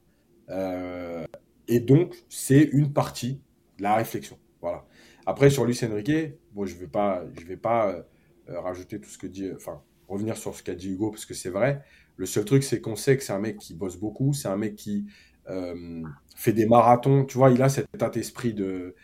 Euh, 0.51 1.27
et 1.69 1.81
donc, 1.81 2.17
c'est 2.29 2.63
une 2.63 2.93
partie 2.93 3.41
de 3.79 3.83
la 3.83 3.95
réflexion. 3.95 4.39
Voilà. 4.61 4.85
Après, 5.27 5.51
sur 5.51 5.65
Luis 5.65 5.79
Enrique, 5.85 6.35
bon, 6.53 6.67
je 6.67 6.75
ne 6.75 6.81
vais 6.81 6.87
pas, 6.87 7.25
je 7.39 7.47
vais 7.47 7.57
pas 7.57 8.05
euh, 8.49 8.61
rajouter 8.61 9.01
tout 9.01 9.09
ce 9.09 9.19
que 9.19 9.27
dit, 9.27 9.51
enfin, 9.55 9.81
revenir 10.09 10.37
sur 10.37 10.55
ce 10.55 10.63
qu'a 10.63 10.75
dit 10.75 10.91
Hugo, 10.91 11.11
parce 11.11 11.25
que 11.25 11.35
c'est 11.35 11.51
vrai. 11.51 11.83
Le 12.17 12.27
seul 12.27 12.45
truc, 12.45 12.63
c'est 12.63 12.81
qu'on 12.81 12.97
sait 12.97 13.17
que 13.17 13.23
c'est 13.23 13.33
un 13.33 13.39
mec 13.39 13.59
qui 13.59 13.75
bosse 13.75 13.97
beaucoup, 13.97 14.33
c'est 14.33 14.49
un 14.49 14.57
mec 14.57 14.77
qui 14.77 15.07
euh, 15.49 16.03
fait 16.37 16.53
des 16.53 16.67
marathons. 16.67 17.25
Tu 17.25 17.39
vois, 17.39 17.51
il 17.51 17.63
a 17.63 17.69
cet 17.69 17.87
état 17.95 18.11
d'esprit 18.11 18.55
de. 18.55 18.95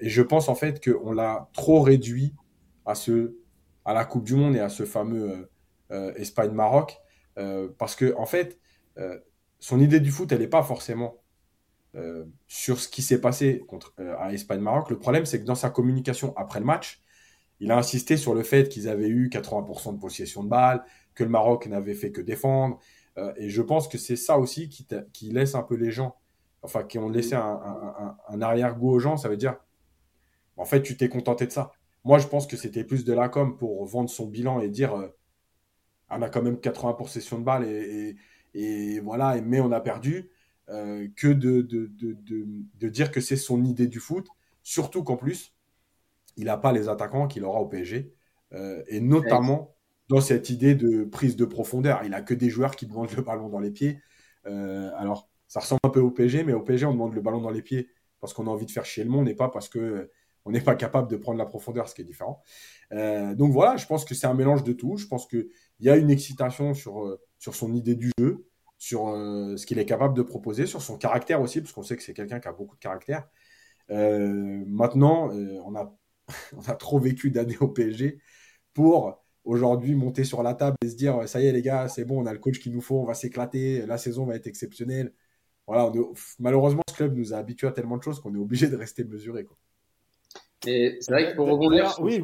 et 0.00 0.08
je 0.08 0.22
pense 0.22 0.48
en 0.48 0.54
fait 0.54 0.82
qu'on 0.82 1.12
l'a 1.12 1.48
trop 1.52 1.80
réduit 1.80 2.34
à, 2.86 2.94
ce, 2.94 3.34
à 3.84 3.94
la 3.94 4.04
Coupe 4.04 4.24
du 4.24 4.34
Monde 4.36 4.54
et 4.56 4.60
à 4.60 4.68
ce 4.68 4.84
fameux 4.84 5.48
Espagne-Maroc. 6.16 6.98
parce 7.78 7.96
que, 7.96 8.14
en 8.16 8.26
fait, 8.26 8.58
son 9.62 9.78
idée 9.78 10.00
du 10.00 10.10
foot, 10.10 10.32
elle 10.32 10.40
n'est 10.40 10.48
pas 10.48 10.64
forcément 10.64 11.22
euh, 11.94 12.24
sur 12.48 12.80
ce 12.80 12.88
qui 12.88 13.00
s'est 13.00 13.20
passé 13.20 13.62
contre, 13.68 13.94
euh, 14.00 14.16
à 14.18 14.32
Espagne-Maroc. 14.32 14.90
Le 14.90 14.98
problème, 14.98 15.24
c'est 15.24 15.40
que 15.40 15.44
dans 15.44 15.54
sa 15.54 15.70
communication 15.70 16.36
après 16.36 16.58
le 16.58 16.66
match, 16.66 17.00
il 17.60 17.70
a 17.70 17.78
insisté 17.78 18.16
sur 18.16 18.34
le 18.34 18.42
fait 18.42 18.68
qu'ils 18.68 18.88
avaient 18.88 19.08
eu 19.08 19.28
80% 19.28 19.94
de 19.94 20.00
possession 20.00 20.42
de 20.42 20.48
balle, 20.48 20.84
que 21.14 21.22
le 21.22 21.30
Maroc 21.30 21.66
n'avait 21.66 21.94
fait 21.94 22.10
que 22.10 22.20
défendre. 22.20 22.80
Euh, 23.18 23.32
et 23.36 23.50
je 23.50 23.62
pense 23.62 23.86
que 23.86 23.98
c'est 23.98 24.16
ça 24.16 24.36
aussi 24.36 24.68
qui, 24.68 25.30
laisse 25.30 25.54
un 25.54 25.62
peu 25.62 25.76
les 25.76 25.92
gens, 25.92 26.16
enfin, 26.62 26.82
qui 26.82 26.98
ont 26.98 27.08
laissé 27.08 27.36
un, 27.36 28.40
arrière-goût 28.40 28.90
aux 28.90 28.98
gens. 28.98 29.16
Ça 29.16 29.28
veut 29.28 29.36
dire, 29.36 29.54
en 30.56 30.64
fait, 30.64 30.82
tu 30.82 30.96
t'es 30.96 31.08
contenté 31.08 31.46
de 31.46 31.52
ça. 31.52 31.70
Moi, 32.02 32.18
je 32.18 32.26
pense 32.26 32.48
que 32.48 32.56
c'était 32.56 32.82
plus 32.82 33.04
de 33.04 33.12
la 33.12 33.28
com 33.28 33.56
pour 33.56 33.86
vendre 33.86 34.10
son 34.10 34.26
bilan 34.26 34.58
et 34.58 34.68
dire 34.68 34.92
on 36.10 36.20
a 36.20 36.28
quand 36.28 36.42
même 36.42 36.56
80% 36.56 36.88
de 36.88 36.96
possession 36.96 37.38
de 37.38 37.44
balle 37.44 37.64
et 37.64 38.08
et 38.08 38.16
voilà, 39.02 39.40
mais 39.40 39.60
on 39.60 39.72
a 39.72 39.80
perdu, 39.80 40.30
euh, 40.68 41.08
que 41.16 41.26
de, 41.26 41.60
de, 41.60 41.90
de, 41.98 42.16
de, 42.78 42.88
dire 42.88 43.10
que 43.10 43.20
c'est 43.20 43.36
son 43.36 43.64
idée 43.64 43.88
du 43.88 43.98
foot, 43.98 44.28
surtout 44.62 45.02
qu'en 45.02 45.16
plus, 45.16 45.54
il 46.36 46.44
n'a 46.44 46.56
pas 46.56 46.72
les 46.72 46.88
attaquants 46.88 47.26
qu'il 47.26 47.44
aura 47.44 47.60
au 47.60 47.66
PSG, 47.66 48.14
euh, 48.52 48.82
et 48.86 49.00
notamment 49.00 49.74
dans 50.08 50.20
cette 50.20 50.50
idée 50.50 50.76
de 50.76 51.04
prise 51.04 51.34
de 51.34 51.44
profondeur. 51.44 52.00
Il 52.04 52.10
n'a 52.10 52.22
que 52.22 52.32
des 52.32 52.48
joueurs 52.48 52.76
qui 52.76 52.86
demandent 52.86 53.14
le 53.14 53.22
ballon 53.22 53.48
dans 53.48 53.58
les 53.58 53.72
pieds. 53.72 54.00
Euh, 54.46 54.90
alors, 54.96 55.28
ça 55.48 55.60
ressemble 55.60 55.80
un 55.82 55.90
peu 55.90 56.00
au 56.00 56.12
PSG, 56.12 56.44
mais 56.44 56.52
au 56.52 56.62
PSG, 56.62 56.86
on 56.86 56.92
demande 56.92 57.14
le 57.14 57.20
ballon 57.20 57.40
dans 57.40 57.50
les 57.50 57.62
pieds 57.62 57.88
parce 58.20 58.32
qu'on 58.32 58.46
a 58.46 58.50
envie 58.50 58.66
de 58.66 58.70
faire 58.70 58.86
chier 58.86 59.02
le 59.02 59.10
monde 59.10 59.28
et 59.28 59.34
pas 59.34 59.48
parce 59.48 59.68
que 59.68 60.10
on 60.44 60.52
n'est 60.52 60.60
pas 60.60 60.74
capable 60.74 61.10
de 61.10 61.16
prendre 61.16 61.38
la 61.38 61.46
profondeur, 61.46 61.88
ce 61.88 61.94
qui 61.94 62.02
est 62.02 62.04
différent. 62.04 62.42
donc 62.90 63.52
voilà, 63.52 63.76
je 63.76 63.86
pense 63.86 64.04
que 64.04 64.14
c'est 64.14 64.26
un 64.26 64.34
mélange 64.34 64.64
de 64.64 64.72
tout. 64.72 64.96
Je 64.96 65.06
pense 65.06 65.26
qu'il 65.26 65.48
y 65.80 65.90
a 65.90 65.96
une 65.96 66.10
excitation 66.10 66.74
sur, 66.74 67.18
sur 67.42 67.56
son 67.56 67.74
idée 67.74 67.96
du 67.96 68.12
jeu, 68.20 68.46
sur 68.78 69.08
euh, 69.08 69.56
ce 69.56 69.66
qu'il 69.66 69.80
est 69.80 69.84
capable 69.84 70.16
de 70.16 70.22
proposer, 70.22 70.64
sur 70.64 70.80
son 70.80 70.96
caractère 70.96 71.40
aussi, 71.40 71.60
parce 71.60 71.72
qu'on 71.72 71.82
sait 71.82 71.96
que 71.96 72.02
c'est 72.04 72.14
quelqu'un 72.14 72.38
qui 72.38 72.46
a 72.46 72.52
beaucoup 72.52 72.76
de 72.76 72.80
caractère. 72.80 73.26
Euh, 73.90 74.62
maintenant, 74.64 75.34
euh, 75.34 75.58
on, 75.64 75.74
a, 75.74 75.92
on 76.56 76.60
a 76.70 76.74
trop 76.76 77.00
vécu 77.00 77.32
d'années 77.32 77.58
au 77.58 77.66
PSG 77.66 78.20
pour 78.74 79.20
aujourd'hui 79.42 79.96
monter 79.96 80.22
sur 80.22 80.44
la 80.44 80.54
table 80.54 80.76
et 80.84 80.88
se 80.88 80.94
dire 80.94 81.28
ça 81.28 81.40
y 81.40 81.46
est 81.46 81.52
les 81.52 81.62
gars, 81.62 81.88
c'est 81.88 82.04
bon, 82.04 82.22
on 82.22 82.26
a 82.26 82.32
le 82.32 82.38
coach 82.38 82.60
qu'il 82.60 82.72
nous 82.72 82.80
faut, 82.80 83.00
on 83.00 83.04
va 83.04 83.14
s'éclater, 83.14 83.86
la 83.86 83.98
saison 83.98 84.24
va 84.24 84.36
être 84.36 84.46
exceptionnelle. 84.46 85.12
Voilà, 85.66 85.90
malheureusement, 86.38 86.82
ce 86.88 86.94
club 86.94 87.16
nous 87.16 87.34
a 87.34 87.38
habitués 87.38 87.66
à 87.66 87.72
tellement 87.72 87.96
de 87.96 88.04
choses 88.04 88.20
qu'on 88.20 88.32
est 88.36 88.38
obligé 88.38 88.68
de 88.68 88.76
rester 88.76 89.02
mesuré. 89.02 89.44
Quoi. 89.44 89.56
Et 90.64 90.98
c'est 91.00 91.10
vrai 91.10 91.32
que 91.32 91.36
pour 91.36 91.48
rebondir, 91.48 91.92
oui, 92.00 92.22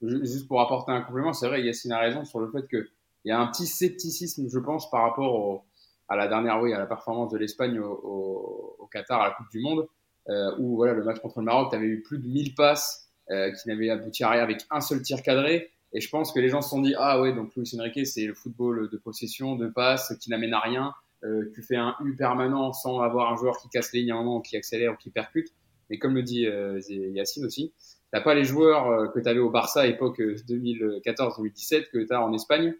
juste 0.00 0.48
pour 0.48 0.62
apporter 0.62 0.92
un 0.92 1.02
complément, 1.02 1.34
c'est 1.34 1.48
vrai, 1.48 1.62
Yacine 1.62 1.92
a 1.92 1.98
raison 1.98 2.24
sur 2.24 2.40
le 2.40 2.50
fait 2.50 2.66
que 2.66 2.88
il 3.24 3.30
y 3.30 3.32
a 3.32 3.40
un 3.40 3.46
petit 3.46 3.66
scepticisme, 3.66 4.48
je 4.48 4.58
pense, 4.58 4.90
par 4.90 5.02
rapport 5.02 5.64
à 6.08 6.16
la 6.16 6.28
dernière, 6.28 6.60
oui, 6.60 6.72
à 6.72 6.78
la 6.78 6.86
performance 6.86 7.32
de 7.32 7.38
l'Espagne 7.38 7.78
au, 7.78 8.76
au, 8.78 8.88
Qatar 8.92 9.20
à 9.20 9.28
la 9.28 9.34
Coupe 9.34 9.50
du 9.50 9.60
Monde, 9.60 9.86
euh, 10.28 10.54
où 10.58 10.76
voilà, 10.76 10.92
le 10.92 11.02
match 11.02 11.18
contre 11.20 11.40
le 11.40 11.46
Maroc, 11.46 11.70
tu 11.70 11.76
avais 11.76 11.86
eu 11.86 12.02
plus 12.02 12.18
de 12.18 12.26
1000 12.26 12.54
passes 12.54 13.08
euh, 13.30 13.50
qui 13.52 13.68
n'avaient 13.68 13.90
abouti 13.90 14.22
à 14.22 14.30
rien 14.30 14.42
avec 14.42 14.64
un 14.70 14.80
seul 14.80 15.02
tir 15.02 15.22
cadré. 15.22 15.70
Et 15.92 16.00
je 16.00 16.10
pense 16.10 16.32
que 16.32 16.40
les 16.40 16.48
gens 16.48 16.60
se 16.60 16.70
sont 16.70 16.82
dit, 16.82 16.94
ah 16.98 17.20
ouais, 17.20 17.32
donc 17.32 17.54
Luis 17.56 17.70
Enrique, 17.78 18.06
c'est 18.06 18.26
le 18.26 18.34
football 18.34 18.90
de 18.90 18.96
possession, 18.98 19.56
de 19.56 19.68
passe, 19.68 20.14
qui 20.20 20.30
n'amène 20.30 20.52
à 20.52 20.60
rien. 20.60 20.92
Euh, 21.24 21.50
tu 21.54 21.62
fais 21.62 21.76
un 21.76 21.96
U 22.04 22.14
permanent 22.16 22.72
sans 22.72 23.00
avoir 23.00 23.32
un 23.32 23.36
joueur 23.36 23.58
qui 23.58 23.68
casse 23.68 23.92
les 23.92 24.00
lignes 24.00 24.12
à 24.12 24.16
un 24.16 24.22
moment, 24.22 24.40
qui 24.40 24.56
accélère 24.56 24.92
ou 24.92 24.96
qui 24.96 25.10
percute. 25.10 25.48
Et 25.90 25.98
comme 25.98 26.14
le 26.14 26.22
dit 26.22 26.46
euh, 26.46 26.80
Yacine 26.88 27.46
aussi, 27.46 27.72
t'as 28.12 28.20
pas 28.20 28.34
les 28.34 28.44
joueurs 28.44 29.12
que 29.12 29.20
tu 29.20 29.28
avais 29.28 29.38
au 29.38 29.50
Barça 29.50 29.80
à 29.80 29.86
l'époque 29.86 30.20
2014-2017 30.20 31.90
que 31.90 31.98
tu 31.98 32.12
as 32.12 32.22
en 32.22 32.32
Espagne, 32.32 32.74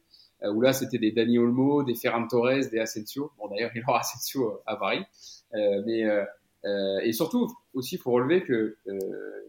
où 0.52 0.60
là 0.60 0.72
c'était 0.72 0.98
des 0.98 1.12
Dani 1.12 1.38
Olmo, 1.38 1.82
des 1.82 1.94
Ferran 1.94 2.26
Torres, 2.26 2.68
des 2.70 2.78
Asensio. 2.78 3.32
Bon 3.38 3.48
d'ailleurs 3.48 3.70
il 3.74 3.82
aura 3.86 4.00
Asensio 4.00 4.60
à 4.66 4.76
Paris, 4.76 5.04
mais 5.52 6.04
et 7.02 7.12
surtout 7.12 7.54
aussi 7.72 7.96
il 7.96 7.98
faut 7.98 8.12
relever 8.12 8.42
que 8.42 8.76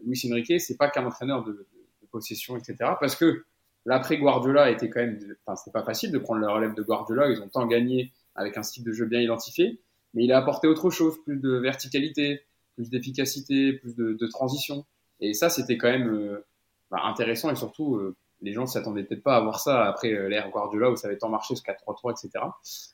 Luis 0.04 0.22
Enrique 0.30 0.60
c'est 0.60 0.76
pas 0.76 0.88
qu'un 0.88 1.06
entraîneur 1.06 1.44
de, 1.44 1.52
de, 1.52 2.06
possession 2.10 2.56
etc. 2.56 2.92
Parce 3.00 3.16
que 3.16 3.44
l'après 3.84 4.18
Guardiola 4.18 4.70
était 4.70 4.88
quand 4.88 5.00
même, 5.00 5.18
enfin 5.44 5.56
c'était 5.56 5.72
pas 5.72 5.84
facile 5.84 6.12
de 6.12 6.18
prendre 6.18 6.40
la 6.40 6.52
relève 6.52 6.74
de 6.74 6.82
Guardiola, 6.82 7.30
ils 7.30 7.40
ont 7.40 7.48
tant 7.48 7.66
gagné 7.66 8.12
avec 8.34 8.56
un 8.56 8.62
style 8.62 8.84
de 8.84 8.92
jeu 8.92 9.06
bien 9.06 9.20
identifié, 9.20 9.80
mais 10.14 10.24
il 10.24 10.32
a 10.32 10.38
apporté 10.38 10.68
autre 10.68 10.90
chose, 10.90 11.16
plus 11.24 11.36
de 11.36 11.56
verticalité, 11.56 12.42
plus 12.74 12.90
d'efficacité, 12.90 13.72
plus 13.72 13.96
de, 13.96 14.12
de, 14.12 14.26
transition. 14.26 14.84
Et 15.20 15.34
ça, 15.34 15.48
c'était 15.48 15.76
quand 15.78 15.90
même 15.90 16.08
euh, 16.08 16.44
bah, 16.90 17.00
intéressant 17.04 17.50
et 17.50 17.56
surtout, 17.56 17.96
euh, 17.96 18.14
les 18.46 18.52
gens 18.54 18.66
s'attendaient 18.66 19.04
peut-être 19.04 19.22
pas 19.22 19.36
à 19.36 19.40
voir 19.40 19.60
ça 19.60 19.84
après 19.84 20.12
euh, 20.12 20.28
l'ère 20.28 20.48
Guardiola 20.50 20.90
où 20.90 20.96
ça 20.96 21.08
avait 21.08 21.18
tant 21.18 21.28
marché 21.28 21.54
ce 21.54 21.62
4-3-3, 21.62 22.12
etc. 22.12 22.44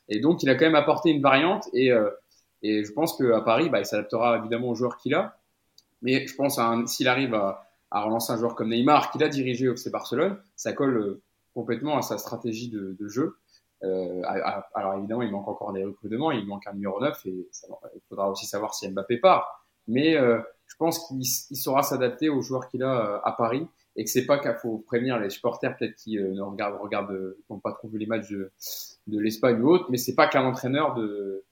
Et 0.09 0.19
donc, 0.19 0.43
il 0.43 0.49
a 0.49 0.55
quand 0.55 0.65
même 0.65 0.75
apporté 0.75 1.11
une 1.11 1.21
variante 1.21 1.69
et, 1.73 1.91
et 2.61 2.83
je 2.83 2.91
pense 2.91 3.17
qu'à 3.17 3.41
Paris, 3.41 3.69
bah, 3.69 3.79
il 3.79 3.85
s'adaptera 3.85 4.37
évidemment 4.37 4.69
aux 4.69 4.75
joueurs 4.75 4.97
qu'il 4.97 5.13
a. 5.13 5.37
Mais 6.01 6.27
je 6.27 6.35
pense 6.35 6.59
s'il 6.87 7.07
arrive 7.07 7.33
à, 7.33 7.65
à, 7.91 8.03
relancer 8.03 8.33
un 8.33 8.37
joueur 8.37 8.55
comme 8.55 8.69
Neymar, 8.69 9.11
qu'il 9.11 9.23
a 9.23 9.29
dirigé 9.29 9.69
au 9.69 9.73
FC 9.73 9.89
Barcelone, 9.89 10.37
ça 10.55 10.73
colle 10.73 11.21
complètement 11.53 11.97
à 11.97 12.01
sa 12.01 12.17
stratégie 12.17 12.69
de, 12.69 13.07
jeu. 13.07 13.37
Euh, 13.83 14.21
alors 14.73 14.95
évidemment, 14.95 15.21
il 15.21 15.31
manque 15.31 15.47
encore 15.47 15.73
des 15.73 15.83
recrutements, 15.83 16.31
il 16.31 16.45
manque 16.47 16.65
un 16.67 16.73
numéro 16.73 16.99
9 16.99 17.25
et 17.25 17.47
il 17.95 18.01
faudra 18.09 18.29
aussi 18.29 18.45
savoir 18.45 18.73
si 18.73 18.89
Mbappé 18.89 19.17
part. 19.17 19.65
Mais 19.87 20.15
euh, 20.15 20.39
je 20.65 20.75
pense 20.77 21.07
qu'il 21.07 21.57
saura 21.57 21.83
s'adapter 21.83 22.29
aux 22.29 22.41
joueurs 22.41 22.67
qu'il 22.67 22.83
a 22.83 23.05
euh, 23.05 23.19
à 23.23 23.33
Paris 23.33 23.67
et 23.95 24.03
que 24.03 24.09
c'est 24.09 24.25
pas 24.25 24.39
qu'il 24.39 24.53
faut 24.61 24.79
prévenir 24.79 25.19
les 25.19 25.29
supporters 25.29 25.75
peut-être 25.77 25.95
qui 25.95 26.17
ne 26.17 26.41
regardent, 26.41 27.35
n'ont 27.49 27.59
pas 27.59 27.73
trop 27.73 27.87
vu 27.87 27.99
les 27.99 28.05
matchs 28.05 28.29
de, 28.29 28.51
l'Espagne 29.07 29.61
ou 29.61 29.69
autre, 29.69 29.87
mais 29.89 29.97
c'est 29.97 30.15
pas 30.15 30.27
qu'un 30.27 30.45
entraîneur 30.45 30.95
de, 30.95 31.43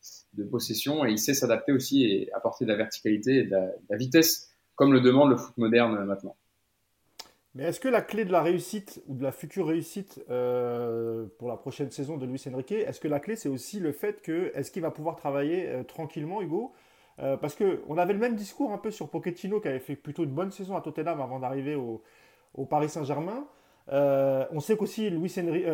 possession 0.50 1.05
et 1.05 1.12
il 1.12 1.19
sait 1.19 1.36
s'adapter 1.36 1.71
aussi 1.71 2.03
et 2.03 2.33
apporter 2.33 2.65
de 2.65 2.71
la 2.71 2.77
verticalité 2.77 3.36
et 3.38 3.43
de 3.43 3.51
la, 3.51 3.98
vitesse 3.98 4.50
comme 4.75 4.91
le 4.91 5.01
demande 5.01 5.29
le 5.29 5.38
foot 5.38 5.55
moderne 5.57 6.03
maintenant. 6.05 6.36
Mais 7.53 7.65
est-ce 7.65 7.79
que 7.81 7.89
la 7.89 8.01
clé 8.01 8.24
de 8.24 8.31
la 8.31 8.41
réussite 8.41 9.03
ou 9.07 9.13
de 9.13 9.24
la 9.24 9.33
future 9.33 9.67
réussite 9.67 10.24
euh, 10.29 11.27
pour 11.38 11.50
la 11.50 11.57
prochaine 11.57 11.91
saison 11.91 12.17
de 12.17 12.25
Luis 12.25 12.41
Enrique, 12.51 12.71
est-ce 12.71 13.01
que 13.01 13.10
la 13.10 13.19
clé 13.19 13.36
c'est 13.36 13.50
aussi 13.50 13.79
le 13.79 13.91
fait 13.91 14.21
que 14.21 14.51
est-ce 14.55 14.71
qu'il 14.71 14.81
va 14.81 14.89
pouvoir 14.89 15.17
travailler 15.17 15.67
euh, 15.67 15.83
tranquillement, 15.83 16.41
Hugo? 16.41 16.74
Euh, 17.19 17.38
Parce 17.38 17.55
que 17.55 17.81
on 17.88 17.98
avait 17.98 18.13
le 18.13 18.19
même 18.19 18.36
discours 18.36 18.71
un 18.71 18.77
peu 18.77 18.89
sur 18.89 19.10
Pochettino 19.10 19.60
qui 19.60 19.67
avait 19.67 19.79
fait 19.79 19.98
plutôt 19.98 20.24
une 20.24 20.31
bonne 20.31 20.51
saison 20.51 20.77
à 20.77 20.81
Tottenham 20.81 21.19
avant 21.19 21.39
d'arriver 21.39 21.75
au, 21.75 22.01
au, 22.53 22.65
Paris 22.65 22.89
Saint-Germain. 22.89 23.46
on 23.89 24.60
sait 24.60 24.77
qu'aussi 24.77 25.10
Luis 25.10 25.34
Enrique, 25.38 25.65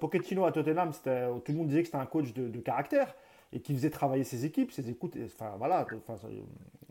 Pochettino 0.00 0.44
à 0.44 0.52
Tottenham, 0.52 0.90
tout 0.92 1.52
le 1.52 1.58
monde 1.58 1.68
disait 1.68 1.80
que 1.80 1.86
c'était 1.86 1.98
un 1.98 2.06
coach 2.06 2.32
de, 2.32 2.60
caractère 2.60 3.14
et 3.52 3.60
qui 3.60 3.74
faisait 3.74 3.90
travailler 3.90 4.24
ses 4.24 4.44
équipes. 4.44 4.72
Ses, 4.72 4.88
écoutes, 4.90 5.16
enfin 5.24 5.54
voilà, 5.58 5.86
enfin, 6.08 6.28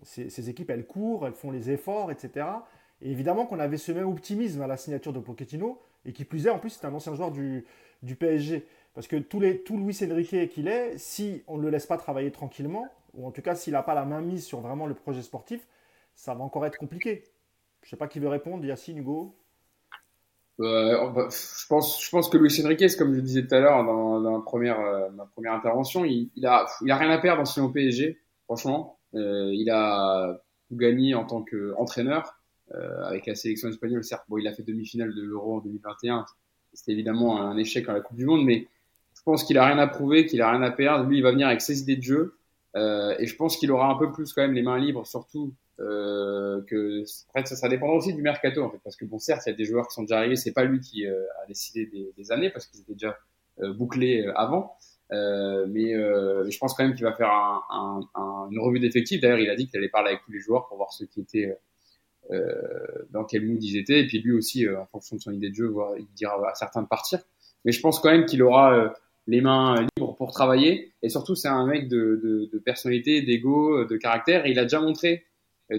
ses, 0.04 0.50
équipes 0.50 0.70
elles 0.70 0.86
courent, 0.86 1.28
elles 1.28 1.34
font 1.34 1.52
les 1.52 1.72
efforts, 1.72 2.12
etc. 2.12 2.46
Et 3.02 3.12
évidemment 3.12 3.46
qu'on 3.46 3.60
avait 3.60 3.78
ce 3.78 3.92
même 3.92 4.08
optimisme 4.08 4.62
à 4.62 4.68
la 4.68 4.78
signature 4.78 5.14
de 5.14 5.20
Pochettino, 5.20 5.82
et 6.06 6.14
qui 6.14 6.26
plus 6.26 6.48
est, 6.48 6.50
en 6.50 6.60
plus, 6.60 6.72
c'est 6.72 6.86
un 6.86 6.94
ancien 6.94 7.14
joueur 7.16 7.32
du, 7.32 7.66
du, 8.02 8.16
PSG. 8.16 8.66
Parce 8.94 9.08
que 9.08 9.16
tout, 9.16 9.40
les, 9.40 9.62
tout 9.62 9.78
Luis 9.78 9.98
Enrique 10.04 10.50
qu'il 10.50 10.68
est, 10.68 10.98
si 10.98 11.44
on 11.48 11.58
ne 11.58 11.64
le 11.64 11.70
laisse 11.70 11.86
pas 11.86 11.98
travailler 11.98 12.32
tranquillement, 12.32 12.88
ou 13.14 13.26
en 13.28 13.32
tout 13.32 13.42
cas 13.42 13.56
s'il 13.56 13.74
n'a 13.74 13.84
pas 13.84 13.94
la 13.94 14.06
main 14.06 14.22
mise 14.22 14.46
sur 14.46 14.62
vraiment 14.62 14.86
le 14.86 14.94
projet 14.94 15.22
sportif, 15.22 15.68
ça 16.16 16.34
va 16.34 16.44
encore 16.44 16.66
être 16.66 16.78
compliqué. 16.78 17.24
Je 17.84 17.90
sais 17.90 17.98
pas 17.98 18.08
qui 18.08 18.20
veut 18.20 18.28
répondre, 18.28 18.64
Yacine, 18.66 18.98
Hugo 18.98 19.36
euh, 20.60 21.30
je, 21.30 21.68
pense, 21.68 22.04
je 22.04 22.10
pense 22.10 22.30
que 22.30 22.38
Luis 22.38 22.62
Enrique, 22.64 22.96
comme 22.98 23.16
je 23.16 23.20
disais 23.22 23.48
tout 23.48 23.56
à 23.56 23.60
l'heure 23.60 23.84
dans, 23.84 24.18
euh, 24.18 25.10
ma 25.10 25.26
première 25.26 25.54
intervention, 25.54 26.06
il, 26.06 26.30
il, 26.36 26.46
a, 26.46 26.68
il 26.82 26.92
a 26.92 26.98
rien 26.98 27.10
à 27.10 27.18
perdre 27.18 27.42
en 27.42 27.46
signant 27.46 27.68
au 27.68 27.70
PSG, 27.70 28.20
franchement. 28.46 29.00
Euh, 29.16 29.50
il 29.54 29.70
a 29.72 30.40
gagné 30.72 31.16
en 31.16 31.26
tant 31.26 31.44
qu'entraîneur. 31.44 32.38
Avec 33.04 33.26
la 33.26 33.36
sélection 33.36 33.68
espagnole. 33.68 34.02
Certes, 34.02 34.24
bon, 34.30 34.38
il 34.38 34.48
a 34.48 34.54
fait 34.54 34.64
demi-finale 34.64 35.14
de 35.14 35.22
l'Euro 35.22 35.58
en 35.58 35.60
2021. 35.60 36.26
C'était 36.72 36.94
évidemment 36.94 37.42
un 37.42 37.58
échec 37.58 37.90
à 37.90 37.92
la 37.92 38.00
Coupe 38.00 38.16
du 38.16 38.24
Monde, 38.26 38.46
mais 38.46 38.66
je 39.14 39.22
pense 39.24 39.44
qu'il 39.44 39.58
a 39.58 39.66
rien 39.66 39.78
à 39.78 39.88
prouver, 39.88 40.26
qu'il 40.26 40.42
a 40.42 40.50
rien 40.50 40.62
à 40.62 40.72
perdre. 40.72 41.06
Lui, 41.06 41.18
il 41.18 41.22
va 41.22 41.32
venir 41.32 41.48
avec 41.48 41.60
ses 41.60 41.82
idées 41.82 41.98
de 41.98 42.02
jeu. 42.02 42.38
Et 42.76 43.26
je 43.26 43.36
pense 43.36 43.58
qu'il 43.58 43.74
aura 43.74 43.90
un 43.92 43.96
peu 43.96 44.14
plus 44.14 44.32
quand 44.32 44.42
même 44.42 44.54
les 44.54 44.62
mains 44.62 44.80
libres, 44.80 45.06
surtout 45.06 45.54
euh, 45.82 46.62
que 46.68 47.04
après, 47.30 47.46
ça, 47.46 47.56
ça 47.56 47.70
dépendra 47.70 47.96
aussi 47.96 48.14
du 48.14 48.22
mercato 48.22 48.64
en 48.64 48.70
fait, 48.70 48.80
parce 48.84 48.96
que 48.96 49.06
bon, 49.06 49.20
certes, 49.20 49.44
il 49.46 49.50
y 49.50 49.54
a 49.54 49.56
des 49.56 49.66
joueurs 49.66 49.88
qui 49.88 49.96
sont 49.96 50.04
déjà 50.04 50.18
arrivés, 50.18 50.36
c'est 50.36 50.54
pas 50.54 50.64
lui 50.64 50.80
qui 50.80 51.08
euh, 51.08 51.24
a 51.44 51.48
décidé 51.48 51.86
des, 51.88 52.14
des, 52.16 52.32
années 52.32 52.50
parce 52.50 52.68
qu'ils 52.68 52.82
étaient 52.82 52.94
déjà 52.94 53.18
euh, 53.62 53.74
bouclés 53.74 54.26
euh, 54.26 54.34
avant. 54.38 54.76
mais 55.12 55.94
je 55.94 56.58
pense 56.58 56.74
quand 56.74 56.84
même 56.84 56.94
qu'il 56.94 57.06
va 57.06 57.14
faire 57.14 57.32
un, 57.32 57.62
un, 57.70 58.00
un, 58.16 58.50
une 58.52 58.60
revue 58.60 58.80
d'effectifs. 58.80 59.20
D'ailleurs, 59.22 59.40
il 59.40 59.50
a 59.50 59.56
dit 59.56 59.68
qu'il 59.68 59.78
allait 59.78 59.90
parler 59.90 60.10
avec 60.12 60.22
tous 60.24 60.32
les 60.32 60.40
joueurs 60.40 60.68
pour 60.68 60.78
voir 60.78 60.94
ceux 60.94 61.06
qui 61.06 61.20
étaient 61.20 61.58
euh, 62.30 62.46
dans 63.10 63.26
quel 63.26 63.46
mood 63.46 63.62
ils 63.62 63.78
étaient. 63.78 64.00
Et 64.00 64.08
puis 64.08 64.22
lui 64.22 64.32
aussi, 64.32 64.66
euh, 64.66 64.80
en 64.80 64.86
fonction 64.86 65.16
de 65.18 65.22
son 65.22 65.32
idée 65.32 65.50
de 65.50 65.56
jeu, 65.56 65.74
il 65.98 66.08
dira 66.16 66.36
à 66.50 66.56
certains 66.56 66.82
de 66.82 66.88
partir. 66.88 67.20
Mais 67.66 67.72
je 67.72 67.82
pense 67.82 68.00
quand 68.00 68.12
même 68.12 68.26
qu'il 68.26 68.42
aura 68.42 68.74
euh, 68.74 68.90
les 69.28 69.42
mains 69.42 69.76
libres 69.98 70.16
pour 70.16 70.32
travailler. 70.32 70.94
Et 71.02 71.10
surtout, 71.10 71.36
c'est 71.36 71.50
un 71.50 71.66
mec 71.66 71.90
de, 71.90 72.22
de, 72.24 72.50
de 72.52 72.60
personnalité, 72.60 73.22
d'ego, 73.22 73.86
de 73.86 73.98
caractère. 73.98 74.46
Et 74.46 74.52
il 74.52 74.60
a 74.60 74.64
déjà 74.64 74.80
montré 74.80 75.26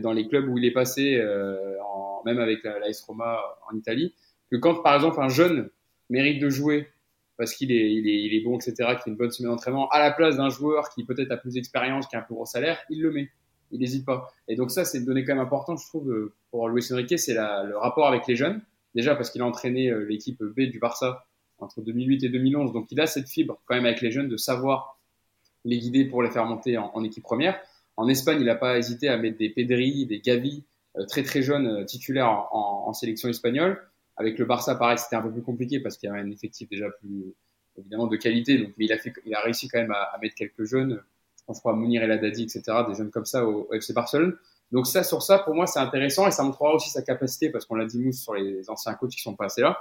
dans 0.00 0.12
les 0.12 0.26
clubs 0.28 0.48
où 0.48 0.58
il 0.58 0.64
est 0.64 0.72
passé, 0.72 1.16
euh, 1.16 1.76
même 2.24 2.38
avec 2.38 2.62
l'AS 2.64 3.00
Roma 3.02 3.40
en 3.70 3.76
Italie, 3.76 4.14
que 4.50 4.56
quand 4.56 4.82
par 4.82 4.94
exemple 4.94 5.20
un 5.20 5.28
jeune 5.28 5.70
mérite 6.10 6.40
de 6.40 6.48
jouer 6.48 6.88
parce 7.36 7.54
qu'il 7.54 7.72
est, 7.72 8.44
bon, 8.44 8.56
etc., 8.56 8.74
qu'il 8.76 8.86
a 8.86 9.02
une 9.06 9.16
bonne 9.16 9.30
semaine 9.30 9.50
d'entraînement, 9.50 9.88
à 9.88 9.98
la 9.98 10.12
place 10.12 10.36
d'un 10.36 10.50
joueur 10.50 10.90
qui 10.90 11.04
peut-être 11.04 11.32
a 11.32 11.36
plus 11.36 11.54
d'expérience, 11.54 12.06
qui 12.06 12.14
a 12.14 12.20
un 12.20 12.22
plus 12.22 12.34
gros 12.34 12.46
salaire, 12.46 12.78
il 12.88 13.02
le 13.02 13.10
met 13.10 13.30
il 13.72 13.80
n'hésite 13.80 14.04
pas. 14.04 14.30
Et 14.48 14.54
donc 14.54 14.70
ça, 14.70 14.84
c'est 14.84 14.98
une 14.98 15.06
donnée 15.06 15.24
quand 15.24 15.34
même 15.34 15.42
importante, 15.42 15.80
je 15.80 15.86
trouve, 15.86 16.10
euh, 16.10 16.34
pour 16.50 16.68
Luis 16.68 16.86
Enrique, 16.92 17.18
c'est 17.18 17.34
le 17.34 17.76
rapport 17.76 18.06
avec 18.06 18.26
les 18.26 18.36
jeunes. 18.36 18.60
Déjà 18.94 19.16
parce 19.16 19.30
qu'il 19.30 19.40
a 19.40 19.46
entraîné 19.46 19.90
euh, 19.90 20.04
l'équipe 20.04 20.42
B 20.42 20.60
du 20.62 20.78
Barça 20.78 21.26
entre 21.58 21.80
2008 21.80 22.24
et 22.24 22.28
2011, 22.28 22.72
donc 22.72 22.88
il 22.90 23.00
a 23.00 23.06
cette 23.06 23.28
fibre 23.28 23.60
quand 23.66 23.74
même 23.74 23.86
avec 23.86 24.00
les 24.00 24.10
jeunes 24.10 24.28
de 24.28 24.36
savoir 24.36 24.98
les 25.64 25.78
guider 25.78 26.04
pour 26.04 26.22
les 26.22 26.30
faire 26.30 26.44
monter 26.44 26.76
en, 26.76 27.04
équipe 27.04 27.22
première. 27.22 27.58
En 27.96 28.08
Espagne, 28.08 28.38
il 28.40 28.46
n'a 28.46 28.54
pas 28.54 28.78
hésité 28.78 29.08
à 29.08 29.16
mettre 29.16 29.38
des 29.38 29.50
Pedri, 29.50 30.06
des 30.06 30.20
Gavi, 30.20 30.64
euh, 30.96 31.04
très 31.06 31.22
très 31.22 31.42
jeunes 31.42 31.84
titulaires 31.86 32.28
en, 32.28 32.84
en, 32.88 32.92
sélection 32.92 33.28
espagnole. 33.28 33.80
Avec 34.16 34.38
le 34.38 34.44
Barça, 34.44 34.74
pareil, 34.74 34.98
c'était 34.98 35.16
un 35.16 35.22
peu 35.22 35.32
plus 35.32 35.42
compliqué 35.42 35.80
parce 35.80 35.96
qu'il 35.96 36.08
y 36.08 36.12
avait 36.12 36.20
un 36.20 36.30
effectif 36.30 36.68
déjà 36.68 36.90
plus 37.00 37.34
évidemment 37.78 38.06
de 38.06 38.16
qualité. 38.16 38.58
Donc, 38.58 38.74
mais 38.76 38.84
il 38.86 38.92
a 38.92 38.98
fait, 38.98 39.12
il 39.24 39.34
a 39.34 39.40
réussi 39.40 39.68
quand 39.68 39.78
même 39.78 39.92
à, 39.92 40.02
à 40.02 40.18
mettre 40.18 40.34
quelques 40.34 40.64
jeunes 40.64 41.02
je 41.48 41.58
crois 41.58 41.74
Mounir 41.74 42.02
El 42.02 42.12
Haddadi, 42.12 42.44
etc., 42.44 42.62
des 42.88 42.94
jeunes 42.94 43.10
comme 43.10 43.24
ça 43.24 43.46
au, 43.46 43.72
FC 43.72 43.92
Barcelone. 43.92 44.36
Donc 44.70 44.86
ça, 44.86 45.02
sur 45.02 45.22
ça, 45.22 45.38
pour 45.38 45.54
moi, 45.54 45.66
c'est 45.66 45.80
intéressant 45.80 46.26
et 46.26 46.30
ça 46.30 46.42
montrera 46.42 46.74
aussi 46.74 46.90
sa 46.90 47.02
capacité, 47.02 47.50
parce 47.50 47.66
qu'on 47.66 47.74
l'a 47.74 47.84
dit 47.84 47.98
Mousse 47.98 48.22
sur 48.22 48.34
les 48.34 48.68
anciens 48.70 48.94
coachs 48.94 49.10
qui 49.10 49.20
sont 49.20 49.36
passés 49.36 49.60
là, 49.60 49.78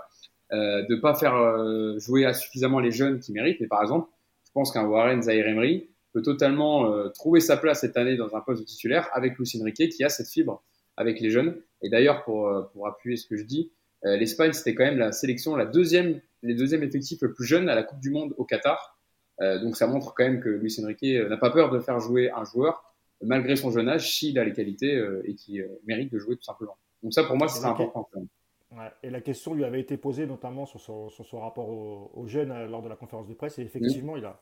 euh, 0.51 0.85
de 0.87 0.95
pas 0.95 1.15
faire 1.15 1.35
euh, 1.35 1.97
jouer 1.99 2.25
à 2.25 2.33
suffisamment 2.33 2.79
les 2.79 2.91
jeunes 2.91 3.19
qui 3.19 3.31
méritent. 3.31 3.61
Mais 3.61 3.67
par 3.67 3.81
exemple, 3.81 4.09
je 4.45 4.51
pense 4.51 4.71
qu'un 4.71 4.85
Warren 4.85 5.21
Zahir 5.21 5.47
Emery 5.47 5.89
peut 6.13 6.21
totalement 6.21 6.91
euh, 6.91 7.09
trouver 7.09 7.39
sa 7.39 7.57
place 7.57 7.81
cette 7.81 7.97
année 7.97 8.17
dans 8.17 8.35
un 8.35 8.41
poste 8.41 8.61
de 8.61 8.65
titulaire 8.65 9.09
avec 9.13 9.37
Lucien 9.37 9.63
Riquet 9.63 9.89
qui 9.89 10.03
a 10.03 10.09
cette 10.09 10.27
fibre 10.27 10.63
avec 10.97 11.19
les 11.19 11.29
jeunes. 11.29 11.55
Et 11.81 11.89
d'ailleurs, 11.89 12.23
pour, 12.23 12.47
euh, 12.47 12.63
pour 12.73 12.87
appuyer 12.87 13.17
ce 13.17 13.27
que 13.27 13.37
je 13.37 13.43
dis, 13.43 13.71
euh, 14.05 14.17
l'Espagne, 14.17 14.53
c'était 14.53 14.75
quand 14.75 14.83
même 14.83 14.97
la 14.97 15.11
sélection, 15.11 15.55
la 15.55 15.65
deuxième, 15.65 16.21
les 16.43 16.55
deuxièmes 16.55 16.83
effectifs 16.83 17.21
le 17.21 17.33
plus 17.33 17.45
jeunes 17.45 17.69
à 17.69 17.75
la 17.75 17.83
Coupe 17.83 17.99
du 17.99 18.09
Monde 18.09 18.33
au 18.37 18.45
Qatar. 18.45 18.97
Euh, 19.41 19.59
donc 19.59 19.75
ça 19.75 19.87
montre 19.87 20.13
quand 20.13 20.23
même 20.23 20.39
que 20.39 20.49
Luis 20.49 20.75
Enrique 20.83 21.03
euh, 21.03 21.27
n'a 21.27 21.37
pas 21.37 21.49
peur 21.49 21.71
de 21.71 21.79
faire 21.79 21.99
jouer 21.99 22.31
un 22.31 22.43
joueur 22.43 22.83
malgré 23.23 23.55
son 23.55 23.71
jeune 23.71 23.87
âge 23.87 24.11
s'il 24.11 24.37
a 24.39 24.43
les 24.43 24.53
qualités 24.53 24.95
euh, 24.95 25.21
et 25.25 25.35
qui 25.35 25.61
mérite 25.85 26.11
de 26.11 26.19
jouer 26.19 26.35
tout 26.35 26.43
simplement. 26.43 26.77
Donc 27.03 27.13
ça 27.13 27.23
pour 27.23 27.37
moi 27.37 27.47
c'est 27.47 27.65
important. 27.65 28.05
Ouais. 28.71 28.89
Et 29.03 29.09
la 29.09 29.21
question 29.21 29.53
lui 29.53 29.63
avait 29.63 29.81
été 29.81 29.97
posée 29.97 30.25
notamment 30.25 30.65
sur 30.65 30.79
son, 30.79 31.09
sur 31.09 31.25
son 31.25 31.39
rapport 31.39 31.67
aux, 31.69 32.25
jeunes 32.27 32.67
lors 32.67 32.81
de 32.81 32.87
la 32.87 32.95
conférence 32.95 33.27
de 33.27 33.33
presse 33.33 33.59
et 33.59 33.63
effectivement 33.63 34.15
il 34.15 34.25
a 34.25 34.39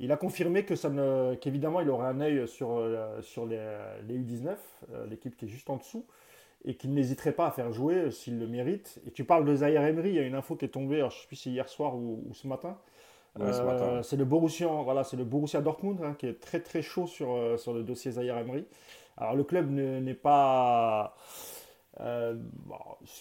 il 0.00 0.12
a 0.12 0.16
confirmé 0.16 0.64
que 0.64 0.76
ça 0.76 0.90
ne, 0.90 1.34
qu'évidemment 1.34 1.80
il 1.80 1.90
aurait 1.90 2.06
un 2.06 2.20
œil 2.20 2.46
sur, 2.46 2.82
sur 3.20 3.46
les, 3.46 3.60
les 4.06 4.18
U19, 4.18 4.56
l'équipe 5.08 5.36
qui 5.36 5.46
est 5.46 5.48
juste 5.48 5.70
en 5.70 5.76
dessous, 5.76 6.04
et 6.64 6.74
qu'il 6.74 6.94
n'hésiterait 6.94 7.32
pas 7.32 7.46
à 7.46 7.50
faire 7.50 7.72
jouer 7.72 8.10
s'il 8.10 8.38
le 8.38 8.46
mérite. 8.46 9.00
Et 9.06 9.10
tu 9.10 9.24
parles 9.24 9.44
de 9.44 9.54
Zaire 9.54 9.84
Emery, 9.84 10.10
il 10.10 10.14
y 10.14 10.18
a 10.18 10.22
une 10.22 10.34
info 10.34 10.56
qui 10.56 10.64
est 10.64 10.68
tombée, 10.68 10.96
alors 10.96 11.10
je 11.10 11.16
ne 11.16 11.20
sais 11.22 11.26
plus 11.26 11.36
si 11.36 11.42
c'est 11.44 11.50
hier 11.50 11.68
soir 11.68 11.96
ou, 11.96 12.24
ou 12.28 12.34
ce 12.34 12.46
matin, 12.46 12.78
euh, 13.40 14.02
c'est 14.02 14.16
le 14.16 14.24
Borussia, 14.24 14.66
voilà, 14.66 15.04
c'est 15.04 15.16
le 15.16 15.24
Borussia 15.24 15.60
Dortmund 15.60 16.02
hein, 16.02 16.14
qui 16.18 16.26
est 16.26 16.40
très 16.40 16.60
très 16.60 16.82
chaud 16.82 17.06
sur, 17.06 17.32
euh, 17.32 17.56
sur 17.56 17.72
le 17.72 17.82
dossier 17.82 18.10
Zaire 18.10 18.38
Emery. 18.38 18.64
Alors 19.16 19.34
le 19.34 19.44
club 19.44 19.70
n'est 19.70 20.14
pas, 20.14 21.16
euh, 22.00 22.36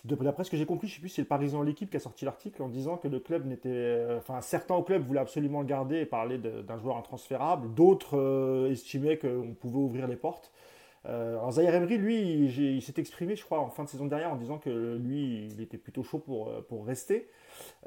d'après 0.06 0.44
ce 0.44 0.52
que 0.52 0.58
j'ai 0.58 0.66
compris, 0.66 0.88
je 0.88 0.94
ne 0.94 0.96
sais 0.96 1.02
plus 1.02 1.10
si 1.10 1.16
c'est 1.16 1.22
le 1.24 1.28
Parisien 1.28 1.64
l'équipe 1.64 1.90
qui 1.90 1.98
a 1.98 2.00
sorti 2.00 2.26
l'article 2.26 2.62
en 2.62 2.70
disant 2.70 2.98
que 2.98 3.08
le 3.08 3.20
club 3.20 3.46
n'était, 3.46 4.06
enfin 4.18 4.42
certains 4.42 4.76
au 4.76 4.84
club 4.84 5.02
voulaient 5.02 5.20
absolument 5.20 5.62
le 5.62 5.68
garder 5.68 5.98
et 5.98 6.06
parler 6.06 6.38
d'un 6.38 6.78
joueur 6.78 6.98
intransférable, 6.98 7.74
d'autres 7.74 8.70
estimaient 8.72 9.18
qu'on 9.18 9.56
pouvait 9.60 9.80
ouvrir 9.80 10.08
les 10.08 10.16
portes. 10.16 10.52
alors 11.06 11.52
Zahir 11.54 11.74
Emery, 11.74 11.98
lui, 11.98 12.46
il, 12.76 12.82
s'est 12.82 12.94
exprimé, 12.98 13.36
je 13.36 13.44
crois, 13.44 13.60
en 13.60 13.70
fin 13.70 13.84
de 13.84 13.90
saison 13.90 14.06
dernière 14.06 14.32
en 14.32 14.36
disant 14.36 14.60
que 14.60 14.98
lui, 14.98 15.48
il 15.48 15.60
était 15.62 15.78
plutôt 15.78 16.04
chaud 16.04 16.20
pour, 16.20 16.52
pour 16.66 16.86
rester. 16.86 17.30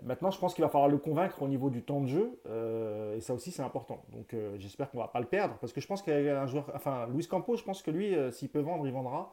Maintenant, 0.02 0.32
je 0.32 0.40
pense 0.40 0.54
qu'il 0.54 0.64
va 0.64 0.70
falloir 0.70 0.88
le 0.88 0.98
convaincre 0.98 1.42
au 1.42 1.48
niveau 1.48 1.70
du 1.70 1.82
temps 1.82 2.00
de 2.00 2.08
jeu, 2.08 2.40
et 3.16 3.20
ça 3.20 3.32
aussi, 3.34 3.52
c'est 3.52 3.62
important. 3.62 4.02
Donc, 4.08 4.34
j'espère 4.58 4.90
qu'on 4.90 4.98
va 4.98 5.08
pas 5.08 5.20
le 5.20 5.26
perdre, 5.26 5.56
parce 5.60 5.72
que 5.72 5.80
je 5.80 5.86
pense 5.86 6.02
qu'il 6.02 6.20
y 6.20 6.28
a 6.28 6.42
un 6.42 6.46
joueur, 6.46 6.68
enfin, 6.74 7.06
Luis 7.14 7.28
Campos, 7.28 7.56
je 7.56 7.64
pense 7.64 7.82
que 7.82 7.92
lui, 7.92 8.16
s'il 8.32 8.48
peut 8.48 8.60
vendre, 8.60 8.86
il 8.86 8.92
vendra. 8.92 9.32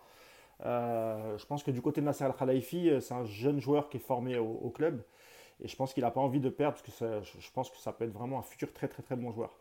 Je 0.64 1.46
pense 1.46 1.64
que 1.64 1.72
du 1.72 1.82
côté 1.82 2.02
de 2.02 2.06
Nasser 2.06 2.24
Al-Khelaifi, 2.24 2.92
c'est 3.00 3.14
un 3.14 3.26
jeune 3.26 3.60
joueur 3.60 3.90
qui 3.90 3.98
est 3.98 4.02
formé 4.02 4.38
au 4.38 4.70
club. 4.70 5.02
Et 5.64 5.68
je 5.68 5.76
pense 5.76 5.94
qu'il 5.94 6.04
n'a 6.04 6.12
pas 6.12 6.22
envie 6.22 6.40
de 6.40 6.50
perdre 6.50 6.78
parce 6.78 7.00
que 7.00 7.22
je 7.40 7.52
pense 7.52 7.70
que 7.72 7.78
ça 7.78 7.92
peut 7.92 8.06
être 8.06 8.14
vraiment 8.14 8.40
un 8.40 8.44
futur 8.44 8.72
très 8.74 8.88
très 8.88 9.02
très 9.02 9.16
bon 9.16 9.32
joueur. 9.32 9.58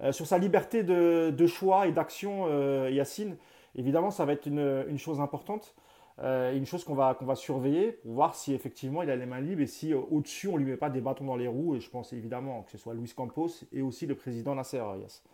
Euh, 0.00 0.12
sur 0.12 0.26
sa 0.26 0.38
liberté 0.38 0.84
de, 0.84 1.46
choix 1.46 1.88
et 1.88 1.92
d'action, 1.92 2.46
euh, 2.48 2.88
Yacine, 2.90 3.36
évidemment, 3.74 4.10
ça 4.10 4.24
va 4.24 4.32
être 4.32 4.46
une, 4.46 4.98
chose 4.98 5.20
importante. 5.20 5.74
Euh, 6.20 6.54
une 6.54 6.66
chose 6.66 6.84
qu'on 6.84 6.94
va, 6.94 7.16
surveiller 7.34 7.92
pour 7.92 8.12
voir 8.12 8.34
si 8.34 8.52
effectivement 8.52 9.02
il 9.02 9.10
a 9.10 9.16
les 9.16 9.24
mains 9.26 9.40
libres 9.40 9.62
et 9.62 9.66
si 9.66 9.94
au-dessus 9.94 10.48
on 10.48 10.52
ne 10.52 10.58
lui 10.58 10.70
met 10.72 10.76
pas 10.76 10.90
des 10.90 11.00
bâtons 11.00 11.24
dans 11.24 11.36
les 11.36 11.48
roues. 11.48 11.74
Et 11.74 11.80
je 11.80 11.90
pense 11.90 12.12
évidemment 12.12 12.62
que 12.62 12.70
ce 12.70 12.78
soit 12.78 12.94
Luis 12.94 13.12
Campos 13.14 13.48
et 13.72 13.82
aussi 13.82 14.06
le 14.06 14.14
président 14.14 14.54
Nasser 14.54 14.82
Yass. 15.00 15.24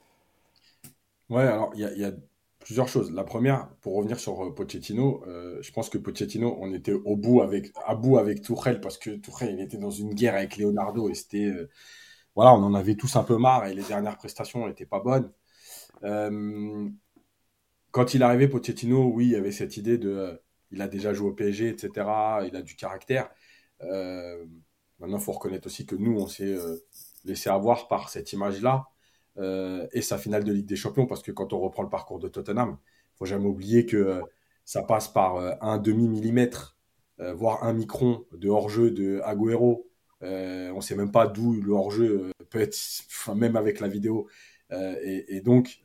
Ouais, 1.28 1.42
alors 1.42 1.72
il 1.74 1.80
y 1.80 2.04
a 2.04 2.12
plusieurs 2.66 2.88
choses. 2.88 3.12
La 3.12 3.22
première, 3.22 3.68
pour 3.80 3.94
revenir 3.94 4.18
sur 4.18 4.44
euh, 4.44 4.52
Pochettino, 4.52 5.22
euh, 5.28 5.62
je 5.62 5.70
pense 5.70 5.88
que 5.88 5.98
Pochettino, 5.98 6.58
on 6.60 6.74
était 6.74 6.94
à 7.86 7.94
bout 7.94 8.18
avec 8.18 8.42
Tourelle 8.42 8.80
parce 8.80 8.98
que 8.98 9.10
Tourelle, 9.10 9.54
il 9.54 9.60
était 9.60 9.76
dans 9.76 9.92
une 9.92 10.12
guerre 10.14 10.34
avec 10.34 10.56
Leonardo 10.56 11.08
et 11.08 11.14
c'était, 11.14 11.44
euh, 11.46 11.70
voilà, 12.34 12.52
on 12.54 12.64
en 12.64 12.74
avait 12.74 12.96
tous 12.96 13.14
un 13.14 13.22
peu 13.22 13.36
marre 13.38 13.66
et 13.66 13.74
les 13.74 13.84
dernières 13.84 14.16
prestations 14.18 14.66
n'étaient 14.66 14.84
pas 14.84 14.98
bonnes. 14.98 15.30
quand 17.92 18.14
il 18.14 18.22
arrivé, 18.24 18.48
Pochettino, 18.48 19.12
oui, 19.14 19.26
il 19.26 19.32
y 19.32 19.36
avait 19.36 19.52
cette 19.52 19.76
idée 19.76 19.96
de, 19.96 20.40
il 20.72 20.82
a 20.82 20.88
déjà 20.88 21.14
joué 21.14 21.28
au 21.28 21.34
PSG, 21.34 21.68
etc. 21.68 21.90
Il 22.48 22.56
a 22.56 22.62
du 22.62 22.74
caractère. 22.74 23.30
maintenant, 23.80 25.18
il 25.18 25.20
faut 25.20 25.32
reconnaître 25.32 25.66
aussi 25.66 25.86
que 25.86 25.94
nous, 25.94 26.18
on 26.18 26.26
s'est 26.26 26.56
laissé 27.24 27.48
avoir 27.48 27.86
par 27.86 28.08
cette 28.08 28.32
image-là. 28.32 28.88
Euh, 29.38 29.86
et 29.92 30.00
sa 30.00 30.18
finale 30.18 30.44
de 30.44 30.52
Ligue 30.52 30.66
des 30.66 30.76
Champions, 30.76 31.06
parce 31.06 31.22
que 31.22 31.30
quand 31.30 31.52
on 31.52 31.60
reprend 31.60 31.82
le 31.82 31.90
parcours 31.90 32.18
de 32.18 32.28
Tottenham, 32.28 32.78
il 32.80 33.18
faut 33.18 33.26
jamais 33.26 33.46
oublier 33.46 33.84
que 33.84 33.96
euh, 33.96 34.22
ça 34.64 34.82
passe 34.82 35.08
par 35.08 35.36
euh, 35.36 35.52
un 35.60 35.78
demi-millimètre, 35.78 36.74
voire 37.34 37.64
un 37.64 37.72
micron 37.72 38.26
de 38.32 38.50
hors-jeu 38.50 38.90
de 38.90 39.22
Agüero. 39.24 39.88
on 40.20 40.26
ne 40.76 40.80
sait 40.82 40.96
même 40.96 41.10
pas 41.10 41.26
d'où 41.26 41.54
le 41.62 41.72
hors-jeu 41.72 42.30
peut 42.50 42.60
être, 42.60 42.76
même 43.34 43.56
avec 43.56 43.80
la 43.80 43.88
vidéo. 43.88 44.28
Et, 44.70 45.40
donc, 45.40 45.80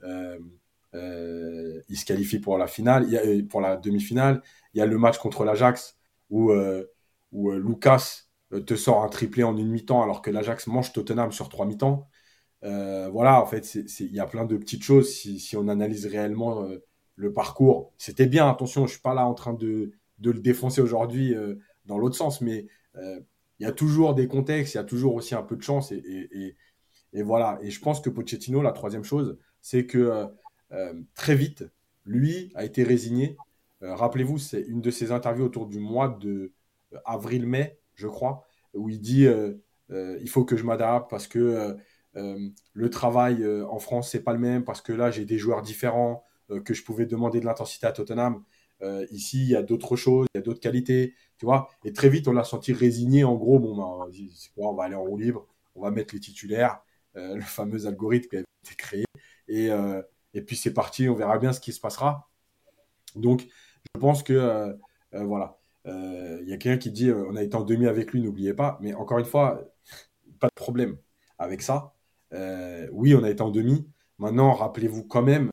il 0.94 1.98
se 1.98 2.04
qualifie 2.04 2.40
pour 2.40 2.58
la 2.58 2.68
finale, 2.68 3.08
pour 3.48 3.62
la 3.62 3.78
demi-finale. 3.78 4.42
Il 4.74 4.80
y 4.80 4.82
a 4.82 4.86
le 4.86 4.98
match 4.98 5.20
contre 5.20 5.46
l'Ajax 5.46 5.98
où, 6.30 6.52
où 7.32 7.52
Lucas 7.52 8.24
te 8.66 8.76
sort 8.76 9.02
un 9.02 9.08
triplé 9.08 9.44
en 9.44 9.56
une 9.56 9.70
mi-temps 9.70 10.04
alors 10.04 10.22
que 10.22 10.32
l'Ajax 10.32 10.68
mange 10.68 10.92
Tottenham 10.92 11.32
sur 11.32 11.48
trois 11.48 11.66
mi-temps. 11.66 12.10
Euh, 12.64 13.10
voilà, 13.10 13.42
en 13.42 13.46
fait, 13.46 13.76
il 13.76 14.14
y 14.14 14.20
a 14.20 14.28
plein 14.28 14.46
de 14.46 14.58
petites 14.58 14.84
choses 14.84 15.10
si, 15.10 15.56
on 15.58 15.68
analyse 15.68 16.06
réellement 16.06 16.64
euh, 16.64 16.78
le 17.16 17.34
parcours. 17.34 17.94
C'était 17.98 18.28
bien, 18.28 18.50
attention, 18.50 18.86
je 18.86 18.94
suis 18.94 19.02
pas 19.02 19.14
là 19.14 19.26
en 19.26 19.34
train 19.34 19.54
de, 19.54 19.92
le 20.24 20.34
défoncer 20.34 20.82
aujourd'hui 20.82 21.34
euh, 21.34 21.56
dans 21.86 21.98
l'autre 21.98 22.16
sens, 22.16 22.42
mais 22.42 22.68
il 22.96 23.64
y 23.64 23.66
a 23.66 23.72
toujours 23.72 24.16
des 24.16 24.28
contextes, 24.28 24.74
il 24.74 24.78
y 24.78 24.80
a 24.80 24.84
toujours 24.84 25.16
aussi 25.16 25.36
un 25.36 25.44
peu 25.44 25.56
de 25.56 25.62
chance. 25.62 25.92
Et, 25.92 26.56
voilà, 27.24 27.60
et 27.62 27.70
je 27.70 27.80
pense 27.80 28.02
que 28.02 28.10
Pochettino, 28.10 28.62
la 28.62 28.72
troisième 28.72 29.04
chose, 29.04 29.38
c'est 29.62 29.86
que 29.86 30.28
très 31.16 31.36
vite, 31.36 31.64
lui 32.06 32.52
a 32.56 32.66
été 32.66 32.84
résigné. 32.84 33.38
Rappelez-vous, 33.82 34.38
c'est 34.38 34.62
une 34.62 34.82
de 34.82 34.92
ses 34.92 35.12
interviews 35.12 35.46
autour 35.46 35.68
du 35.68 35.80
mois 35.80 36.10
de 36.10 36.52
avril-mai, 37.06 37.80
je 37.96 38.08
crois, 38.08 38.46
où 38.74 38.90
il 38.90 39.00
dit 39.00 39.28
il 39.90 40.30
faut 40.30 40.44
que 40.44 40.58
je 40.58 40.64
m'adapte 40.64 41.10
parce 41.10 41.28
que 41.28 41.78
le 42.16 42.90
travail 42.90 43.44
euh, 43.44 43.66
en 43.68 43.80
France, 43.80 44.10
c'est 44.12 44.24
pas 44.24 44.34
le 44.34 44.40
même 44.40 44.64
parce 44.64 44.82
que 44.82 44.94
là, 44.94 45.12
j'ai 45.12 45.26
des 45.26 45.38
joueurs 45.38 45.62
différents 45.62 46.24
euh, 46.50 46.62
que 46.62 46.74
je 46.74 46.84
pouvais 46.84 47.06
demander 47.06 47.40
de 47.40 47.46
l'intensité 47.46 47.88
à 47.88 47.92
Tottenham. 47.92 48.44
ici, 49.12 49.44
il 49.44 49.50
y 49.50 49.56
a 49.56 49.62
d'autres 49.62 49.96
choses, 49.96 50.28
il 50.34 50.38
y 50.38 50.42
a 50.42 50.44
d'autres 50.44 50.60
qualités, 50.60 51.14
tu 51.38 51.46
vois. 51.46 51.70
Et 51.86 51.94
très 51.94 52.10
vite, 52.10 52.28
on 52.28 52.34
l'a 52.34 52.44
senti 52.44 52.74
résigné. 52.74 53.24
En 53.24 53.36
gros, 53.36 53.60
bon, 53.60 53.76
ben, 53.78 54.10
on 54.58 54.74
va 54.74 54.84
aller 54.86 54.96
en 54.96 55.04
roue 55.04 55.18
libre, 55.18 55.48
on 55.76 55.82
va 55.82 55.92
mettre 55.92 56.16
les 56.16 56.20
titulaires, 56.20 56.82
le 57.16 57.42
fameux 57.42 57.86
algorithme 57.86 58.30
qui 58.30 58.38
a 58.38 58.40
été 58.40 58.76
créé. 58.76 59.06
Et, 59.48 59.70
et 60.34 60.42
puis 60.42 60.56
c'est 60.56 60.74
parti, 60.74 61.08
on 61.10 61.16
verra 61.16 61.38
bien 61.38 61.54
ce 61.54 61.60
qui 61.60 61.74
se 61.74 61.80
passera. 61.80 62.28
Donc, 63.16 63.48
je 63.94 64.00
pense 64.00 64.24
que 64.24 64.76
voilà, 65.12 65.60
il 65.86 66.48
y 66.48 66.54
a 66.54 66.58
quelqu'un 66.58 66.80
qui 66.80 66.92
dit 66.92 67.12
on 67.12 67.36
a 67.36 67.44
été 67.44 67.56
en 67.56 67.64
demi 67.64 67.86
avec 67.86 68.14
lui, 68.14 68.22
n'oubliez 68.22 68.56
pas. 68.56 68.80
Mais 68.82 68.96
encore 68.96 69.20
une 69.20 69.26
fois, 69.26 69.64
pas 70.40 70.48
de 70.48 70.56
problème 70.56 70.98
avec 71.38 71.62
ça. 71.62 71.94
Euh, 72.34 72.88
oui, 72.92 73.16
on 73.16 73.24
a 73.24 73.30
été 73.30 73.42
en 73.42 73.52
demi. 73.52 73.88
Maintenant, 74.18 74.54
rappelez-vous 74.54 75.04
quand 75.04 75.24
même 75.24 75.50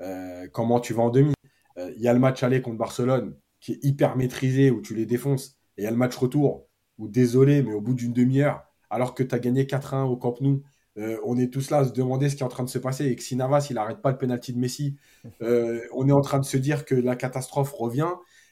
euh, 0.00 0.46
comment 0.52 0.80
tu 0.80 0.94
vas 0.94 1.02
en 1.02 1.10
demi. 1.10 1.34
Euh, 1.78 1.92
il 1.96 2.02
y 2.02 2.08
a 2.08 2.12
le 2.12 2.18
match 2.18 2.42
aller 2.42 2.62
contre 2.62 2.78
Barcelone 2.78 3.36
qui 3.60 3.72
est 3.72 3.84
hyper 3.84 4.16
maîtrisé 4.16 4.70
où 4.70 4.80
tu 4.80 4.94
les 4.94 5.06
défonces. 5.06 5.56
Et 5.76 5.82
il 5.82 5.84
y 5.84 5.86
a 5.86 5.90
le 5.90 5.96
match 5.96 6.16
retour 6.16 6.66
où, 6.98 7.08
désolé, 7.08 7.62
mais 7.62 7.72
au 7.72 7.80
bout 7.80 7.94
d'une 7.94 8.12
demi-heure, 8.12 8.64
alors 8.90 9.14
que 9.14 9.22
tu 9.22 9.34
as 9.34 9.38
gagné 9.38 9.64
4-1 9.64 10.04
au 10.04 10.16
Camp 10.16 10.40
Nou, 10.40 10.62
on 11.24 11.38
est 11.38 11.50
tous 11.50 11.70
là 11.70 11.78
à 11.78 11.84
se 11.86 11.92
demander 11.92 12.28
ce 12.28 12.36
qui 12.36 12.42
est 12.42 12.46
en 12.46 12.50
train 12.50 12.64
de 12.64 12.68
se 12.68 12.78
passer 12.78 13.06
et 13.06 13.16
que 13.16 13.22
si 13.22 13.34
Navas 13.34 13.68
il 13.70 13.74
n'arrête 13.74 14.02
pas 14.02 14.10
le 14.10 14.18
penalty 14.18 14.52
de 14.52 14.58
Messi, 14.58 14.96
on 15.40 16.08
est 16.08 16.12
en 16.12 16.20
train 16.20 16.38
de 16.38 16.44
se 16.44 16.58
dire 16.58 16.84
que 16.84 16.94
la 16.94 17.16
catastrophe 17.16 17.72
revient. 17.72 18.10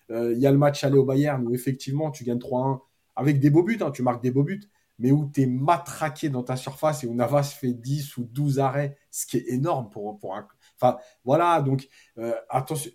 Il 0.08 0.38
y 0.38 0.46
a 0.46 0.50
le 0.50 0.56
match 0.56 0.82
aller 0.82 0.96
au 0.96 1.04
Bayern 1.04 1.46
où 1.46 1.54
effectivement 1.54 2.10
tu 2.10 2.24
gagnes 2.24 2.38
3-1 2.38 2.80
avec 3.16 3.40
des 3.40 3.50
beaux 3.50 3.62
buts, 3.62 3.78
hein, 3.82 3.90
tu 3.90 4.02
marques 4.02 4.22
des 4.22 4.30
beaux 4.30 4.44
buts, 4.44 4.62
mais 5.00 5.10
où 5.10 5.28
tu 5.32 5.42
es 5.42 5.46
matraqué 5.46 6.28
dans 6.28 6.42
ta 6.42 6.56
surface 6.56 7.02
et 7.02 7.06
où 7.06 7.14
Navas 7.14 7.42
fait 7.42 7.72
10 7.72 8.18
ou 8.18 8.24
12 8.24 8.60
arrêts, 8.60 8.96
ce 9.10 9.26
qui 9.26 9.38
est 9.38 9.48
énorme 9.48 9.88
pour, 9.90 10.18
pour 10.18 10.36
un. 10.36 10.46
Enfin, 10.76 10.98
voilà, 11.24 11.60
donc 11.62 11.88
euh, 12.18 12.34
attention. 12.48 12.90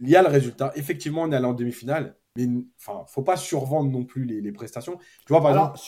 Il 0.00 0.08
y 0.08 0.16
a 0.16 0.22
le 0.22 0.28
résultat. 0.28 0.72
Effectivement, 0.76 1.22
on 1.22 1.32
est 1.32 1.36
allé 1.36 1.46
en 1.46 1.52
demi-finale, 1.52 2.16
mais 2.34 2.46
enfin, 2.78 3.04
faut 3.06 3.22
pas 3.22 3.36
survendre 3.36 3.90
non 3.90 4.04
plus 4.04 4.24
les, 4.24 4.52
prestations. 4.52 4.98
Tu 5.26 5.32
vois, 5.32 5.40
par 5.40 5.50
exemple, 5.50 5.78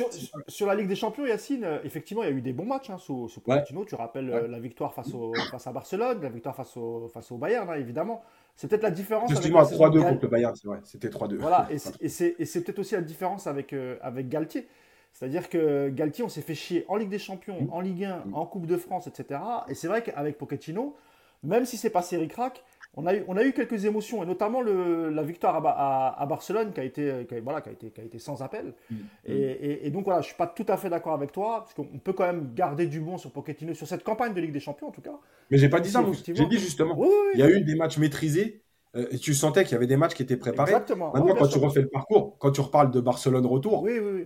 sur, 0.49 0.67
la 0.67 0.75
Ligue 0.75 0.87
des 0.87 0.95
Champions, 0.97 1.27
Yacine, 1.27 1.65
euh, 1.65 1.79
effectivement, 1.83 2.23
il 2.23 2.31
y 2.31 2.33
a 2.33 2.37
eu 2.37 2.43
des 2.43 2.53
bons 2.53 2.67
matchs 2.67 2.91
hein, 2.91 2.99
sous, 2.99 3.29
sous 3.29 3.41
Pochettino. 3.41 3.85
Tu 3.85 3.95
rappelles 3.95 4.31
euh, 4.31 4.47
la 4.47 4.61
victoire 4.61 4.95
face, 4.95 5.13
au, 5.15 5.33
face 5.51 5.67
à 5.67 5.73
Barcelone, 5.73 6.21
la 6.23 6.29
victoire 6.29 6.55
face 6.55 6.77
au, 6.77 7.09
face 7.09 7.33
au 7.33 7.39
Bayern, 7.39 7.69
hein, 7.69 7.77
évidemment. 7.77 8.23
C'est 8.55 8.69
peut-être 8.69 8.83
la 8.83 8.91
différence. 8.91 9.31
Excuse-moi, 9.31 9.65
3-2 9.65 10.03
contre 10.03 10.23
le 10.23 10.29
Bayern, 10.29 10.55
c'est 10.55 10.69
vrai. 10.69 10.81
C'était 10.85 11.09
3-2. 11.09 11.37
Voilà, 11.37 11.69
et 12.01 12.09
c'est 12.09 12.35
peut-être 12.37 12.79
aussi 12.79 12.95
la 12.95 13.01
différence 13.01 13.47
avec, 13.47 13.75
avec 14.03 14.29
Galtier. 14.29 14.69
C'est-à-dire 15.13 15.49
que 15.49 15.89
Galtier, 15.91 16.25
on 16.25 16.29
s'est 16.29 16.43
fait 16.43 16.55
chier 16.55 16.85
en 16.89 16.97
Ligue 16.97 17.11
des 17.11 17.19
Champions, 17.19 17.63
mmh. 17.63 17.73
en 17.73 17.81
Ligue 17.81 18.05
1, 18.05 18.17
mmh. 18.17 18.35
en 18.35 18.47
Coupe 18.47 18.67
de 18.67 18.77
France, 18.77 19.07
etc. 19.07 19.41
Et 19.69 19.75
c'est 19.75 19.89
vrai 19.89 20.03
qu'avec 20.03 20.39
Pochettino, 20.39 20.97
même 21.43 21.65
si 21.65 21.77
c'est 21.77 21.91
pas 21.91 22.03
série 22.03 22.29
crack, 22.29 22.65
on 22.95 23.07
a, 23.07 23.15
eu, 23.15 23.25
on 23.27 23.37
a 23.37 23.45
eu 23.45 23.53
quelques 23.53 23.87
émotions, 23.87 24.23
et 24.23 24.27
notamment 24.27 24.61
le, 24.61 25.09
la 25.09 25.23
victoire 25.23 25.63
à, 25.65 26.27
Barcelone 26.27 26.73
qui 26.73 26.81
a, 26.81 26.85
été, 26.85 27.27
voilà, 27.43 27.63
qui, 27.63 27.71
a 27.71 27.73
été, 27.73 27.91
qui 27.91 28.01
a 28.01 28.05
été 28.05 28.19
sans 28.19 28.43
appel. 28.43 28.75
Mmh. 28.91 28.97
Et, 29.27 29.91
donc 29.91 30.05
voilà, 30.05 30.21
je 30.21 30.27
suis 30.27 30.37
pas 30.37 30.47
tout 30.47 30.67
à 30.69 30.77
fait 30.77 30.91
d'accord 30.91 31.15
avec 31.15 31.33
toi, 31.33 31.61
parce 31.61 31.75
qu'on 31.75 31.99
peut 31.99 32.13
quand 32.13 32.27
même 32.27 32.53
garder 32.55 32.87
du 32.87 33.01
bon 33.01 33.17
sur 33.17 33.31
Pochettino, 33.31 33.75
sur 33.75 33.87
cette 33.87 34.05
campagne 34.05 34.35
de 34.35 34.41
Ligue 34.41 34.53
des 34.53 34.61
Champions 34.61 34.89
en 34.89 34.93
tout 34.93 35.01
cas. 35.01 35.19
Mais 35.51 35.59
j'ai 35.59 35.69
pas 35.69 35.81
dit 35.81 35.91
ça, 35.91 36.05
j'ai 36.27 36.47
dit 36.47 36.59
justement, 36.59 36.99
il 37.35 37.41
y 37.41 37.43
a 37.43 37.51
eu 37.51 37.63
des 37.63 37.75
matchs 37.75 37.99
maîtrisés, 37.99 38.63
euh, 38.95 39.07
et 39.11 39.19
tu 39.19 39.33
sentais 39.33 39.65
qu'il 39.65 39.73
y 39.73 39.77
avait 39.77 39.87
des 39.87 39.97
matchs 39.97 40.15
qui 40.15 40.23
étaient 40.23 40.37
préparés. 40.37 40.73
Exactement. 40.73 41.13
Maintenant, 41.15 41.35
quand 41.35 41.49
tu 41.49 41.59
refais 41.59 41.81
le 41.81 41.89
parcours, 41.89 42.37
quand 42.39 42.51
tu 42.51 42.61
reparles 42.61 42.91
de 42.91 43.01
Barcelone 43.01 43.47
retour, 43.47 43.83
oui, 43.83 43.99
oui, 43.99 44.11
oui. 44.15 44.25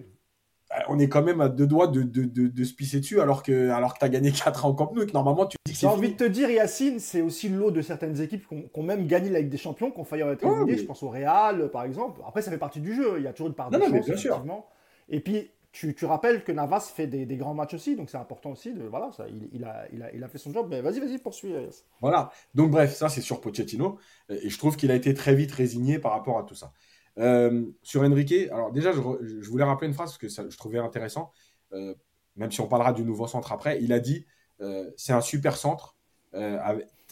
Euh, 0.72 0.80
on 0.88 0.98
est 0.98 1.08
quand 1.08 1.22
même 1.22 1.40
à 1.40 1.48
deux 1.48 1.66
doigts 1.66 1.86
de, 1.86 2.02
de, 2.02 2.64
se 2.64 2.74
pisser 2.74 2.98
dessus 2.98 3.20
alors 3.20 3.42
que, 3.42 3.70
alors 3.70 3.94
que 3.94 4.00
tu 4.00 4.04
as 4.04 4.08
gagné 4.08 4.32
4 4.44 4.66
ans 4.66 4.70
en 4.70 4.74
Camp 4.74 4.92
Nou 4.92 5.02
et 5.02 5.06
que 5.06 5.12
normalement 5.12 5.46
tu 5.46 5.56
dis 5.64 5.72
que 5.72 5.78
J'ai 5.78 5.86
envie 5.86 6.10
de 6.10 6.16
te 6.16 6.24
dire, 6.24 6.50
Yacine, 6.50 6.98
c'est 6.98 7.22
aussi 7.22 7.48
l'eau 7.48 7.70
de 7.70 7.82
certaines 7.82 8.20
équipes 8.20 8.46
qui 8.48 8.68
ont, 8.74 8.82
même 8.82 9.06
gagné 9.06 9.30
la 9.30 9.40
Ligue 9.40 9.48
des 9.48 9.58
Champions, 9.58 9.90
qui 9.90 10.00
ont 10.00 10.04
failli 10.04 10.22
être 10.22 10.44
éliminées. 10.44 10.78
Je 10.78 10.84
pense 10.84 11.02
au 11.02 11.08
Real, 11.08 11.70
par 11.70 11.84
exemple. 11.84 12.20
Après, 12.26 12.42
ça 12.42 12.50
fait 12.50 12.58
partie 12.58 12.80
du 12.80 12.94
jeu. 12.94 13.14
Il 13.18 13.24
y 13.24 13.26
a 13.26 13.32
toujours 13.32 13.48
une 13.48 13.54
part 13.54 13.70
de 13.70 13.78
chance, 13.78 14.08
effectivement. 14.08 14.66
Et 15.08 15.20
puis, 15.20 15.50
tu, 15.70 15.94
tu, 15.94 16.06
rappelles 16.06 16.42
que 16.42 16.52
Navas 16.52 16.80
fait 16.80 17.06
des, 17.06 17.36
grands 17.36 17.54
matchs 17.54 17.74
aussi, 17.74 17.96
donc 17.96 18.10
c'est 18.10 18.16
important 18.16 18.50
aussi. 18.50 18.72
De, 18.72 18.84
voilà, 18.84 19.12
ça, 19.12 19.26
il, 19.28 19.48
il, 19.52 19.64
a, 19.64 19.86
il, 19.92 20.02
a, 20.02 20.12
il, 20.14 20.24
a, 20.24 20.28
fait 20.28 20.38
son 20.38 20.52
job. 20.52 20.66
Mais 20.70 20.80
vas-y, 20.80 21.00
vas-y, 21.00 21.18
poursuis. 21.18 21.54
Voilà. 22.00 22.30
Donc, 22.54 22.70
bref, 22.70 22.94
ça, 22.94 23.08
c'est 23.08 23.20
sur 23.20 23.40
Pochettino. 23.40 23.98
Et 24.30 24.48
je 24.48 24.58
trouve 24.58 24.76
qu'il 24.76 24.90
a 24.90 24.94
été 24.94 25.14
très 25.14 25.34
vite 25.34 25.52
résigné 25.52 25.98
par 25.98 26.12
rapport 26.12 26.38
à 26.38 26.44
tout 26.44 26.54
ça. 26.54 26.72
Euh, 27.18 27.64
sur 27.82 28.02
Enrique, 28.02 28.34
alors 28.50 28.72
déjà, 28.72 28.92
je, 28.92 29.48
voulais 29.48 29.64
rappeler 29.64 29.88
une 29.88 29.94
phrase 29.94 30.10
parce 30.10 30.18
que 30.18 30.28
ça, 30.28 30.44
je 30.48 30.56
trouvais 30.56 30.78
intéressant, 30.78 31.32
euh, 31.72 31.94
même 32.36 32.52
si 32.52 32.60
on 32.60 32.68
parlera 32.68 32.92
du 32.92 33.02
nouveau 33.04 33.26
centre 33.26 33.52
après. 33.52 33.82
Il 33.82 33.92
a 33.92 34.00
dit 34.00 34.26
euh, 34.60 34.90
c'est 34.96 35.12
un 35.12 35.20
super 35.20 35.56
centre, 35.56 35.96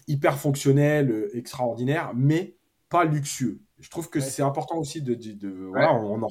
hyper 0.06 0.36
fonctionnel, 0.36 1.28
extraordinaire, 1.32 2.12
mais 2.14 2.56
pas 2.90 3.04
luxueux. 3.04 3.60
Je 3.78 3.88
trouve 3.90 4.10
que 4.10 4.20
c'est 4.20 4.42
important 4.42 4.78
aussi 4.78 5.02
de. 5.02 5.14
de, 5.14 5.48
voilà, 5.66 5.94
on, 5.94 6.22
en 6.22 6.28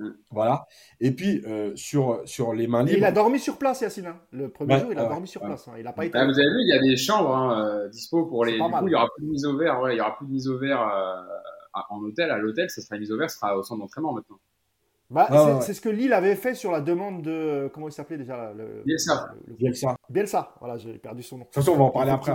Mm. 0.00 0.12
Voilà. 0.30 0.66
Et 0.98 1.12
puis, 1.12 1.42
euh, 1.46 1.72
sur, 1.76 2.22
sur 2.24 2.54
les 2.54 2.66
mains 2.66 2.82
libres. 2.82 2.98
il 2.98 3.04
a 3.04 3.12
dormi 3.12 3.38
sur 3.38 3.58
place, 3.58 3.82
Yacine. 3.82 4.06
Hein. 4.06 4.16
Le 4.32 4.48
premier 4.48 4.80
jour, 4.80 4.90
il 4.92 4.98
a 4.98 5.04
dormi 5.04 5.28
sur 5.28 5.42
place. 5.42 5.68
Hein. 5.68 5.74
Il 5.78 5.86
a 5.86 5.92
pas 5.92 6.06
été. 6.06 6.18
Ah, 6.18 6.24
vous 6.24 6.38
avez 6.38 6.48
vu, 6.48 6.62
il 6.62 6.68
y 6.68 6.78
a 6.78 6.80
des 6.80 6.96
chambres 6.96 7.36
hein, 7.36 7.88
dispo 7.88 8.24
pour 8.24 8.44
les. 8.44 8.52
Du 8.54 8.58
coup, 8.58 8.86
il 8.86 8.92
y 8.92 8.94
aura 8.94 9.08
plus 9.14 9.26
de 9.26 9.30
mise 9.30 9.44
au 9.44 9.56
vert. 9.56 9.80
Ouais, 9.80 9.94
il 9.94 9.98
y 9.98 10.00
aura 10.00 10.16
plus 10.16 10.26
de 10.26 10.32
mise 10.32 10.48
au 10.48 10.58
vert 10.58 10.80
euh, 10.80 11.22
en 11.72 12.00
hôtel. 12.02 12.30
À 12.30 12.38
l'hôtel, 12.38 12.70
ça 12.70 12.82
sera 12.82 12.98
mise 12.98 13.12
au 13.12 13.18
vert, 13.18 13.30
sera 13.30 13.56
au 13.56 13.62
centre 13.62 13.80
d'entraînement 13.80 14.12
maintenant. 14.12 14.38
Bah, 15.10 15.26
ah, 15.28 15.58
c'est 15.60 15.74
ce 15.74 15.80
que 15.80 15.88
Lille 15.88 16.12
avait 16.12 16.36
fait 16.36 16.54
sur 16.54 16.70
la 16.70 16.80
demande 16.80 17.22
de. 17.22 17.68
Comment 17.74 17.88
il 17.88 17.92
s'appelait 17.92 18.16
déjà 18.16 18.52
le, 18.52 18.82
Bielsa. 18.86 19.34
Bielsa. 19.58 19.96
Bielsa, 20.08 20.54
voilà, 20.60 20.78
j'ai 20.78 20.98
perdu 20.98 21.24
son 21.24 21.38
nom. 21.38 21.42
De 21.42 21.46
toute 21.46 21.54
façon, 21.54 21.72
on 21.72 21.78
va 21.78 21.84
en 21.84 21.90
parler 21.90 22.12
après. 22.12 22.32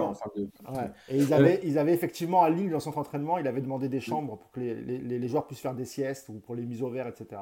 Et 1.07 1.17
ils 1.17 1.33
avaient, 1.33 1.61
ils 1.63 1.79
avaient 1.79 1.93
effectivement 1.93 2.43
à 2.43 2.49
Lille, 2.49 2.71
dans 2.71 2.81
son 2.81 2.91
entraînement, 2.97 3.37
il 3.37 3.47
avait 3.47 3.61
demandé 3.61 3.87
des 3.87 4.01
chambres 4.01 4.37
pour 4.37 4.51
que 4.51 4.59
les, 4.59 4.75
les, 4.75 5.19
les, 5.19 5.27
joueurs 5.29 5.47
puissent 5.47 5.61
faire 5.61 5.73
des 5.73 5.85
siestes 5.85 6.27
ou 6.27 6.33
pour 6.33 6.53
les 6.53 6.65
mises 6.65 6.83
au 6.83 6.89
vert, 6.89 7.07
etc. 7.07 7.41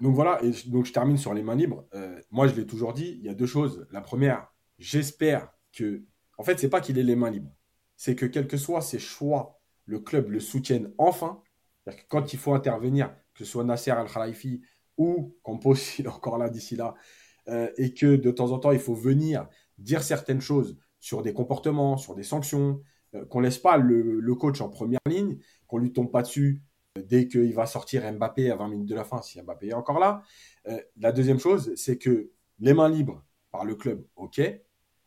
Donc 0.00 0.14
voilà, 0.14 0.38
et 0.42 0.50
donc 0.66 0.84
je 0.84 0.92
termine 0.92 1.16
sur 1.16 1.32
les 1.32 1.42
mains 1.42 1.54
libres. 1.54 1.84
Euh, 1.94 2.20
moi, 2.30 2.46
je 2.46 2.54
l'ai 2.54 2.66
toujours 2.66 2.92
dit, 2.92 3.16
il 3.18 3.24
y 3.24 3.30
a 3.30 3.34
deux 3.34 3.46
choses. 3.46 3.86
La 3.92 4.02
première, 4.02 4.52
j'espère 4.78 5.48
que. 5.72 6.02
En 6.36 6.42
fait, 6.42 6.58
c'est 6.58 6.68
pas 6.68 6.82
qu'il 6.82 6.98
ait 6.98 7.02
les 7.02 7.16
mains 7.16 7.30
libres. 7.30 7.52
C'est 7.96 8.14
que 8.14 8.26
quels 8.26 8.48
que 8.48 8.58
soient 8.58 8.82
ses 8.82 8.98
choix, 8.98 9.62
le 9.86 10.00
club 10.00 10.30
le 10.30 10.40
soutienne 10.40 10.92
enfin. 10.98 11.42
Que 11.86 11.92
quand 12.08 12.32
il 12.32 12.38
faut 12.38 12.54
intervenir, 12.54 13.14
que 13.34 13.44
ce 13.44 13.50
soit 13.50 13.64
Nasser 13.64 13.90
Al-Khalifi 13.90 14.62
ou 14.96 15.36
Campos, 15.42 15.74
il 15.98 16.06
est 16.06 16.08
encore 16.08 16.38
là 16.38 16.48
d'ici 16.48 16.76
là, 16.76 16.94
euh, 17.48 17.70
et 17.76 17.92
que 17.92 18.16
de 18.16 18.30
temps 18.30 18.52
en 18.52 18.58
temps, 18.58 18.72
il 18.72 18.78
faut 18.78 18.94
venir 18.94 19.48
dire 19.78 20.02
certaines 20.02 20.40
choses 20.40 20.78
sur 21.00 21.22
des 21.22 21.34
comportements, 21.34 21.96
sur 21.96 22.14
des 22.14 22.22
sanctions, 22.22 22.80
euh, 23.14 23.24
qu'on 23.26 23.40
laisse 23.40 23.58
pas 23.58 23.76
le, 23.76 24.34
coach 24.34 24.60
en 24.60 24.68
première 24.68 25.00
ligne, 25.06 25.38
qu'on 25.66 25.78
lui 25.78 25.92
tombe 25.92 26.10
pas 26.10 26.22
dessus 26.22 26.62
dès 26.96 27.26
qu'il 27.28 27.52
va 27.52 27.66
sortir 27.66 28.10
Mbappé 28.10 28.50
à 28.50 28.56
20 28.56 28.68
minutes 28.68 28.88
de 28.88 28.94
la 28.94 29.04
fin, 29.04 29.20
si 29.20 29.40
Mbappé 29.42 29.68
est 29.68 29.74
encore 29.74 29.98
là. 29.98 30.22
Euh, 30.68 30.80
la 30.96 31.12
deuxième 31.12 31.40
chose, 31.40 31.74
c'est 31.76 31.98
que 31.98 32.30
les 32.60 32.72
mains 32.72 32.88
libres 32.88 33.24
par 33.50 33.64
le 33.64 33.74
club, 33.74 34.06
ok. 34.16 34.40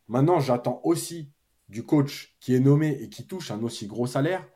Maintenant, 0.08 0.40
j'attends 0.40 0.82
aussi 0.84 1.32
du 1.70 1.84
coach 1.84 2.38
qui 2.40 2.54
est 2.56 2.60
nommé 2.60 2.98
et 3.02 3.10
qui 3.10 3.26
touche 3.26 3.52
un 3.52 3.64
aussi 3.64 3.88
gros 3.88 4.08
salaire 4.08 4.48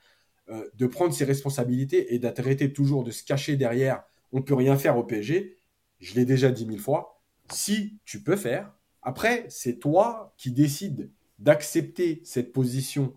euh, 0.52 0.70
de 0.76 0.86
prendre 0.88 1.14
ses 1.14 1.26
responsabilités 1.26 2.14
et 2.14 2.20
d'arrêter 2.20 2.74
toujours 2.74 3.04
de 3.04 3.12
se 3.12 3.24
cacher 3.24 3.56
derrière 3.58 4.04
on 4.32 4.42
peut 4.42 4.56
rien 4.56 4.78
faire 4.78 4.98
au 4.98 5.04
PSG. 5.04 5.58
Je 6.00 6.16
l'ai 6.16 6.26
déjà 6.26 6.52
dit 6.52 6.66
mille 6.66 6.80
fois. 6.80 7.22
Si 7.52 8.00
tu 8.06 8.24
peux 8.24 8.36
faire, 8.36 8.74
après, 9.02 9.46
c'est 9.50 9.80
toi 9.80 10.34
qui 10.38 10.52
décides 10.52 11.12
d'accepter 11.40 12.22
cette 12.24 12.54
position 12.54 13.14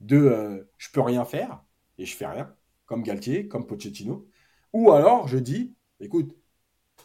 de 0.00 0.16
euh, 0.16 0.70
je 0.76 0.90
peux 0.90 1.00
rien 1.00 1.24
faire 1.24 1.64
et 1.96 2.04
je 2.04 2.16
fais 2.16 2.26
rien, 2.26 2.54
comme 2.86 3.02
Galtier, 3.02 3.48
comme 3.48 3.66
Pochettino. 3.66 4.28
Ou 4.72 4.92
alors 4.92 5.26
je 5.28 5.38
dis, 5.38 5.74
écoute, 6.00 6.36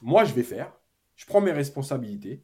moi 0.01 0.25
je 0.25 0.33
vais 0.33 0.43
faire, 0.43 0.73
je 1.15 1.25
prends 1.25 1.41
mes 1.41 1.51
responsabilités. 1.51 2.43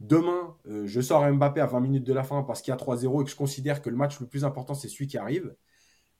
Demain, 0.00 0.56
euh, 0.66 0.86
je 0.86 1.00
sors 1.00 1.30
Mbappé 1.30 1.60
à 1.60 1.66
20 1.66 1.80
minutes 1.80 2.04
de 2.04 2.12
la 2.12 2.24
fin 2.24 2.42
parce 2.42 2.62
qu'il 2.62 2.72
y 2.72 2.74
a 2.74 2.78
3-0 2.78 3.22
et 3.22 3.24
que 3.24 3.30
je 3.30 3.36
considère 3.36 3.82
que 3.82 3.90
le 3.90 3.96
match 3.96 4.20
le 4.20 4.26
plus 4.26 4.44
important, 4.44 4.74
c'est 4.74 4.88
celui 4.88 5.06
qui 5.06 5.18
arrive. 5.18 5.54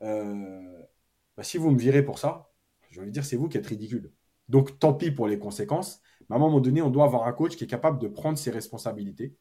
Euh, 0.02 0.82
bah, 1.36 1.42
si 1.42 1.58
vous 1.58 1.70
me 1.70 1.78
virez 1.78 2.02
pour 2.02 2.18
ça, 2.18 2.50
je 2.90 3.00
vais 3.00 3.10
dire, 3.10 3.24
c'est 3.24 3.36
vous 3.36 3.48
qui 3.48 3.58
êtes 3.58 3.66
ridicule. 3.66 4.12
Donc, 4.48 4.78
tant 4.78 4.94
pis 4.94 5.10
pour 5.10 5.28
les 5.28 5.38
conséquences. 5.38 6.00
Mais 6.28 6.34
à 6.34 6.38
un 6.38 6.40
moment 6.40 6.60
donné, 6.60 6.82
on 6.82 6.90
doit 6.90 7.04
avoir 7.04 7.26
un 7.26 7.32
coach 7.32 7.56
qui 7.56 7.64
est 7.64 7.68
capable 7.68 7.98
de 7.98 8.08
prendre 8.08 8.38
ses 8.38 8.50
responsabilités. 8.50 9.34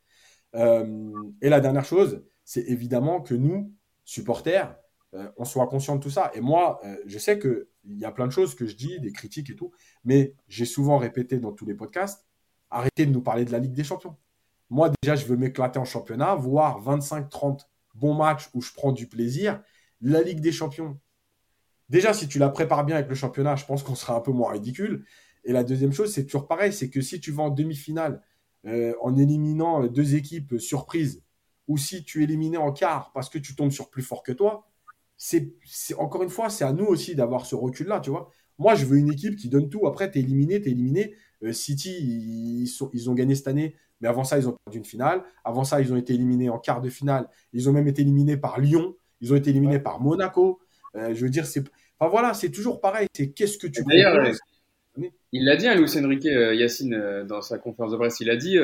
Euh, 0.56 1.12
et 1.42 1.50
la 1.50 1.60
dernière 1.60 1.86
chose, 1.86 2.24
c'est 2.44 2.64
évidemment 2.68 3.22
que 3.22 3.34
nous, 3.34 3.74
supporters, 4.06 4.76
euh, 5.14 5.30
on 5.38 5.46
soit 5.46 5.68
conscient 5.68 5.96
de 5.96 6.02
tout 6.02 6.10
ça. 6.10 6.32
Et 6.34 6.42
moi, 6.42 6.82
je 7.06 7.18
sais 7.18 7.40
qu'il 7.40 7.66
y 7.86 8.06
a 8.06 8.12
plein 8.12 8.28
de 8.28 8.32
choses 8.32 8.56
que 8.56 8.66
je 8.66 8.76
dis, 8.76 9.00
des 9.00 9.12
critiques 9.12 9.50
et 9.50 9.56
tout, 9.56 9.72
mais 10.04 10.36
j'ai 10.48 10.66
souvent 10.66 10.98
répété 10.98 11.40
dans 11.40 11.52
tous 11.52 11.66
les 11.66 11.76
podcasts, 11.76 12.26
arrêtez 12.70 13.06
de 13.06 13.12
nous 13.12 13.22
parler 13.22 13.46
de 13.46 13.52
la 13.52 13.60
Ligue 13.60 13.74
des 13.74 13.84
Champions. 13.84 14.18
Moi, 14.70 14.90
déjà, 15.02 15.16
je 15.16 15.26
veux 15.26 15.36
m'éclater 15.36 15.80
en 15.80 15.86
championnat, 15.86 16.36
voir 16.36 16.82
25-30 16.82 17.68
bons 17.94 18.14
matchs 18.14 18.50
où 18.54 18.62
je 18.62 18.72
prends 18.74 18.94
du 18.94 19.08
plaisir 19.08 19.62
la 20.02 20.22
Ligue 20.22 20.42
des 20.42 20.52
Champions. 20.52 21.00
Déjà, 21.90 22.14
si 22.14 22.28
tu 22.28 22.40
la 22.40 22.50
prépares 22.50 22.86
bien 22.86 22.96
avec 22.96 23.10
le 23.10 23.16
championnat, 23.16 23.56
je 23.56 23.66
pense 23.66 23.84
qu'on 23.84 23.96
sera 23.96 24.16
un 24.16 24.22
peu 24.22 24.32
moins 24.32 24.52
ridicule. 24.52 25.06
Et 25.44 25.52
la 25.52 25.64
deuxième 25.64 25.92
chose, 25.92 26.14
c'est 26.14 26.26
toujours 26.26 26.48
pareil, 26.48 26.72
c'est 26.72 26.90
que 26.90 27.02
si 27.02 27.20
tu 27.20 27.32
vas 27.32 27.44
en 27.44 27.50
demi-finale 27.50 28.22
euh, 28.66 28.94
en 29.02 29.18
éliminant 29.18 29.88
deux 29.88 30.16
équipes 30.16 30.60
surprises, 30.60 31.24
ou 31.68 31.78
si 31.78 32.04
tu 32.04 32.22
es 32.22 32.24
éliminé 32.26 32.58
en 32.58 32.72
quart 32.72 33.12
parce 33.14 33.30
que 33.30 33.38
tu 33.38 33.56
tombes 33.56 33.72
sur 33.72 33.90
plus 33.90 34.04
fort 34.04 34.24
que 34.24 34.32
toi, 34.32 34.68
c'est 35.18 35.54
encore 35.98 36.24
une 36.24 36.30
fois, 36.30 36.50
c'est 36.50 36.64
à 36.64 36.74
nous 36.74 36.86
aussi 36.86 37.16
d'avoir 37.16 37.46
ce 37.46 37.56
recul-là, 37.56 38.00
tu 38.00 38.10
vois. 38.10 38.32
Moi, 38.58 38.76
je 38.76 38.86
veux 38.86 38.98
une 38.98 39.12
équipe 39.12 39.36
qui 39.36 39.50
donne 39.50 39.70
tout. 39.70 39.88
Après, 39.88 40.12
tu 40.12 40.20
es 40.20 40.22
éliminé, 40.22 40.62
tu 40.62 40.70
es 40.70 40.72
éliminé. 40.72 41.16
Euh, 41.44 41.54
City, 41.54 42.68
ils 42.94 43.10
ont 43.10 43.14
gagné 43.14 43.36
cette 43.36 43.48
année, 43.48 43.76
mais 44.02 44.08
avant 44.08 44.24
ça, 44.24 44.38
ils 44.38 44.48
ont 44.48 44.56
perdu 44.66 44.80
une 44.80 44.86
finale. 44.86 45.24
Avant 45.44 45.64
ça, 45.64 45.82
ils 45.82 45.94
ont 45.94 45.96
été 45.96 46.14
éliminés 46.14 46.50
en 46.50 46.60
quart 46.60 46.82
de 46.82 46.90
finale. 46.90 47.30
Ils 47.54 47.70
ont 47.70 47.74
même 47.74 47.88
été 47.88 48.02
éliminés 48.02 48.38
par 48.38 48.60
Lyon. 48.60 48.96
Ils 49.22 49.32
ont 49.32 49.36
été 49.36 49.52
éliminés 49.52 49.80
par 49.80 50.00
Monaco. 50.00 50.60
Euh, 50.96 51.14
je 51.14 51.24
veux 51.24 51.30
dire, 51.30 51.46
c'est. 51.46 51.64
Enfin 52.00 52.10
voilà, 52.10 52.34
c'est 52.34 52.50
toujours 52.50 52.82
pareil. 52.82 53.08
C'est 53.14 53.32
qu'est-ce 53.32 53.58
que 53.58 53.68
tu 53.68 53.84
D'ailleurs, 53.84 54.34
il 55.32 55.46
l'a 55.46 55.56
dit, 55.56 55.68
hein, 55.68 55.76
Luis 55.76 55.90
Enrique 55.98 56.26
euh, 56.26 56.54
Yacine, 56.54 56.94
euh, 56.94 57.24
dans 57.24 57.42
sa 57.42 57.58
conférence 57.58 57.94
de 57.94 57.98
presse, 57.98 58.20
il 58.20 58.30
a 58.30 58.36
dit, 58.36 58.60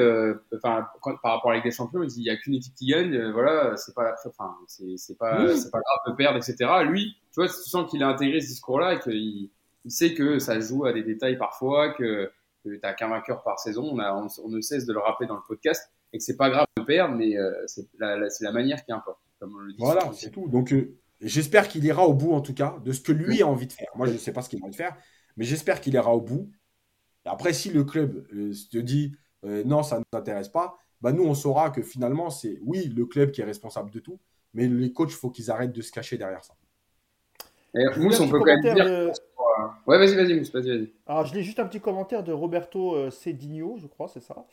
enfin, 0.53 0.85
par 1.23 1.31
rapport 1.33 1.51
à 1.51 1.53
la 1.53 1.55
Ligue 1.59 1.71
des 1.71 1.75
Champions, 1.75 2.03
il 2.03 2.09
dit, 2.09 2.19
il 2.19 2.23
n'y 2.23 2.29
a 2.29 2.35
qu'une 2.35 2.55
équipe 2.55 2.73
qui 2.75 2.87
gagne, 2.87 3.31
voilà, 3.31 3.77
c'est 3.77 3.95
pas, 3.95 4.15
enfin, 4.25 4.55
c'est 4.67 5.17
pas, 5.17 5.55
c'est 5.55 5.71
pas 5.71 5.79
grave 5.79 5.99
de 6.07 6.11
perdre, 6.13 6.37
etc. 6.37 6.69
Lui, 6.85 7.15
tu 7.31 7.39
vois, 7.39 7.47
tu 7.47 7.53
sens 7.53 7.89
qu'il 7.89 8.03
a 8.03 8.09
intégré 8.09 8.41
ce 8.41 8.47
discours-là 8.47 8.95
et 8.95 8.99
qu'il 8.99 9.49
il 9.85 9.91
sait 9.91 10.13
que 10.13 10.39
ça 10.39 10.59
joue 10.59 10.85
à 10.85 10.91
des 10.91 11.03
détails 11.03 11.37
parfois, 11.37 11.93
que, 11.93 12.29
que 12.65 12.69
tu 12.69 12.79
n'as 12.83 12.93
qu'un 12.93 13.07
vainqueur 13.07 13.41
par 13.43 13.57
saison. 13.59 13.83
On, 13.89 13.99
a, 13.99 14.13
on, 14.13 14.49
ne 14.49 14.59
cesse 14.59 14.85
de 14.85 14.91
le 14.91 14.99
rappeler 14.99 15.27
dans 15.27 15.35
le 15.35 15.41
podcast 15.47 15.89
et 16.11 16.17
que 16.17 16.23
c'est 16.25 16.35
pas 16.35 16.49
grave 16.49 16.65
de 16.77 16.83
perdre, 16.83 17.15
mais 17.15 17.35
c'est 17.67 17.87
la, 17.97 18.17
la 18.17 18.51
manière 18.51 18.83
qui 18.83 18.91
importe 18.91 19.19
voilà, 19.77 20.11
c'est 20.13 20.31
tout. 20.31 20.47
Donc, 20.47 20.73
euh, 20.73 20.97
j'espère 21.21 21.67
qu'il 21.67 21.83
ira 21.85 22.07
au 22.07 22.13
bout, 22.13 22.33
en 22.33 22.41
tout 22.41 22.53
cas, 22.53 22.77
de 22.83 22.91
ce 22.91 23.01
que 23.01 23.11
lui 23.11 23.41
a 23.41 23.47
envie 23.47 23.67
de 23.67 23.73
faire. 23.73 23.89
Moi, 23.95 24.07
je 24.07 24.13
ne 24.13 24.17
sais 24.17 24.33
pas 24.33 24.41
ce 24.41 24.49
qu'il 24.49 24.61
a 24.61 24.63
envie 24.63 24.71
de 24.71 24.77
faire, 24.77 24.95
mais 25.35 25.45
j'espère 25.45 25.81
qu'il 25.81 25.93
ira 25.93 26.15
au 26.15 26.21
bout. 26.21 26.49
après, 27.25 27.53
si 27.53 27.69
le 27.69 27.83
club 27.83 28.25
euh, 28.33 28.53
te 28.71 28.77
dit 28.77 29.15
euh, 29.45 29.63
non, 29.65 29.83
ça 29.83 29.99
ne 29.99 30.03
t'intéresse 30.09 30.49
pas, 30.49 30.77
bah, 31.01 31.11
nous, 31.11 31.23
on 31.23 31.35
saura 31.35 31.69
que 31.69 31.81
finalement, 31.81 32.29
c'est 32.29 32.59
oui, 32.63 32.87
le 32.87 33.05
club 33.05 33.31
qui 33.31 33.41
est 33.41 33.45
responsable 33.45 33.91
de 33.91 33.99
tout, 33.99 34.19
mais 34.53 34.67
les 34.67 34.91
coachs, 34.91 35.11
il 35.11 35.15
faut 35.15 35.29
qu'ils 35.29 35.51
arrêtent 35.51 35.73
de 35.73 35.81
se 35.81 35.91
cacher 35.91 36.17
derrière 36.17 36.43
ça. 36.43 36.53
Et 37.75 37.99
Mousse, 37.99 38.19
on 38.19 38.29
peut 38.29 38.39
quand 38.39 38.45
même 38.45 38.75
dire. 38.75 39.11
Ouais, 39.85 39.97
vas-y, 39.97 40.15
vas-y, 40.15 40.33
Mousse, 40.33 40.51
vas-y, 40.51 40.69
vas-y. 40.69 40.93
Alors, 41.05 41.25
je 41.25 41.35
lis 41.35 41.43
juste 41.43 41.59
un 41.59 41.65
petit 41.65 41.79
commentaire 41.79 42.23
de 42.23 42.31
Roberto 42.31 43.11
Cedinho, 43.11 43.77
je 43.77 43.85
crois, 43.85 44.07
c'est 44.07 44.21
ça. 44.21 44.47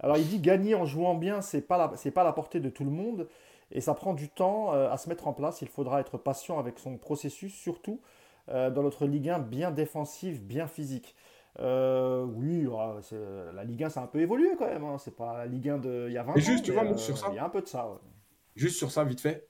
Alors, 0.00 0.16
il 0.16 0.28
dit 0.28 0.38
gagner 0.38 0.74
en 0.74 0.84
jouant 0.84 1.14
bien, 1.14 1.40
c'est 1.40 1.62
pas 1.62 1.92
c'est 1.96 2.12
pas 2.12 2.22
la 2.22 2.32
portée 2.32 2.60
de 2.60 2.68
tout 2.68 2.84
le 2.84 2.90
monde. 2.90 3.28
Et 3.70 3.80
ça 3.80 3.94
prend 3.94 4.14
du 4.14 4.28
temps 4.28 4.74
euh, 4.74 4.90
à 4.90 4.96
se 4.96 5.08
mettre 5.08 5.26
en 5.26 5.32
place. 5.32 5.62
Il 5.62 5.68
faudra 5.68 6.00
être 6.00 6.16
patient 6.18 6.58
avec 6.58 6.78
son 6.78 6.96
processus, 6.96 7.54
surtout 7.54 8.00
euh, 8.48 8.70
dans 8.70 8.82
notre 8.82 9.06
Ligue 9.06 9.28
1 9.28 9.40
bien 9.40 9.70
défensive, 9.70 10.42
bien 10.42 10.66
physique. 10.66 11.14
Euh, 11.60 12.24
oui, 12.24 12.66
ah, 12.72 12.98
la 13.52 13.64
Ligue 13.64 13.84
1, 13.84 13.90
ça 13.90 14.00
a 14.00 14.04
un 14.04 14.06
peu 14.06 14.20
évolué 14.20 14.50
quand 14.58 14.66
même. 14.66 14.84
Hein. 14.84 14.96
C'est 14.98 15.16
pas 15.16 15.38
la 15.38 15.46
Ligue 15.46 15.68
1 15.68 15.78
de 15.78 16.06
il 16.08 16.14
y 16.14 16.18
a 16.18 16.22
20 16.22 16.32
ans. 16.32 16.36
Juste, 16.36 16.64
tu 16.64 16.72
vois, 16.72 16.96
sur 16.96 17.18
ça. 17.18 17.28
Il 17.30 17.36
y 17.36 17.38
a 17.38 17.44
un 17.44 17.50
peu 17.50 17.60
de 17.60 17.66
ça. 17.66 17.88
Juste 18.54 18.78
sur 18.78 18.90
ça, 18.90 19.04
vite 19.04 19.20
fait. 19.20 19.48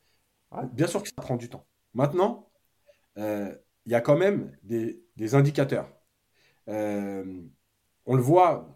Bien 0.72 0.86
sûr 0.86 1.02
que 1.02 1.08
ça 1.08 1.14
prend 1.20 1.36
du 1.36 1.48
temps. 1.48 1.66
Maintenant, 1.94 2.48
il 3.16 3.52
y 3.86 3.94
a 3.94 4.00
quand 4.00 4.16
même 4.16 4.56
des, 4.62 5.34
indicateurs. 5.34 5.88
on 6.66 6.74
le 8.14 8.22
voit 8.22 8.74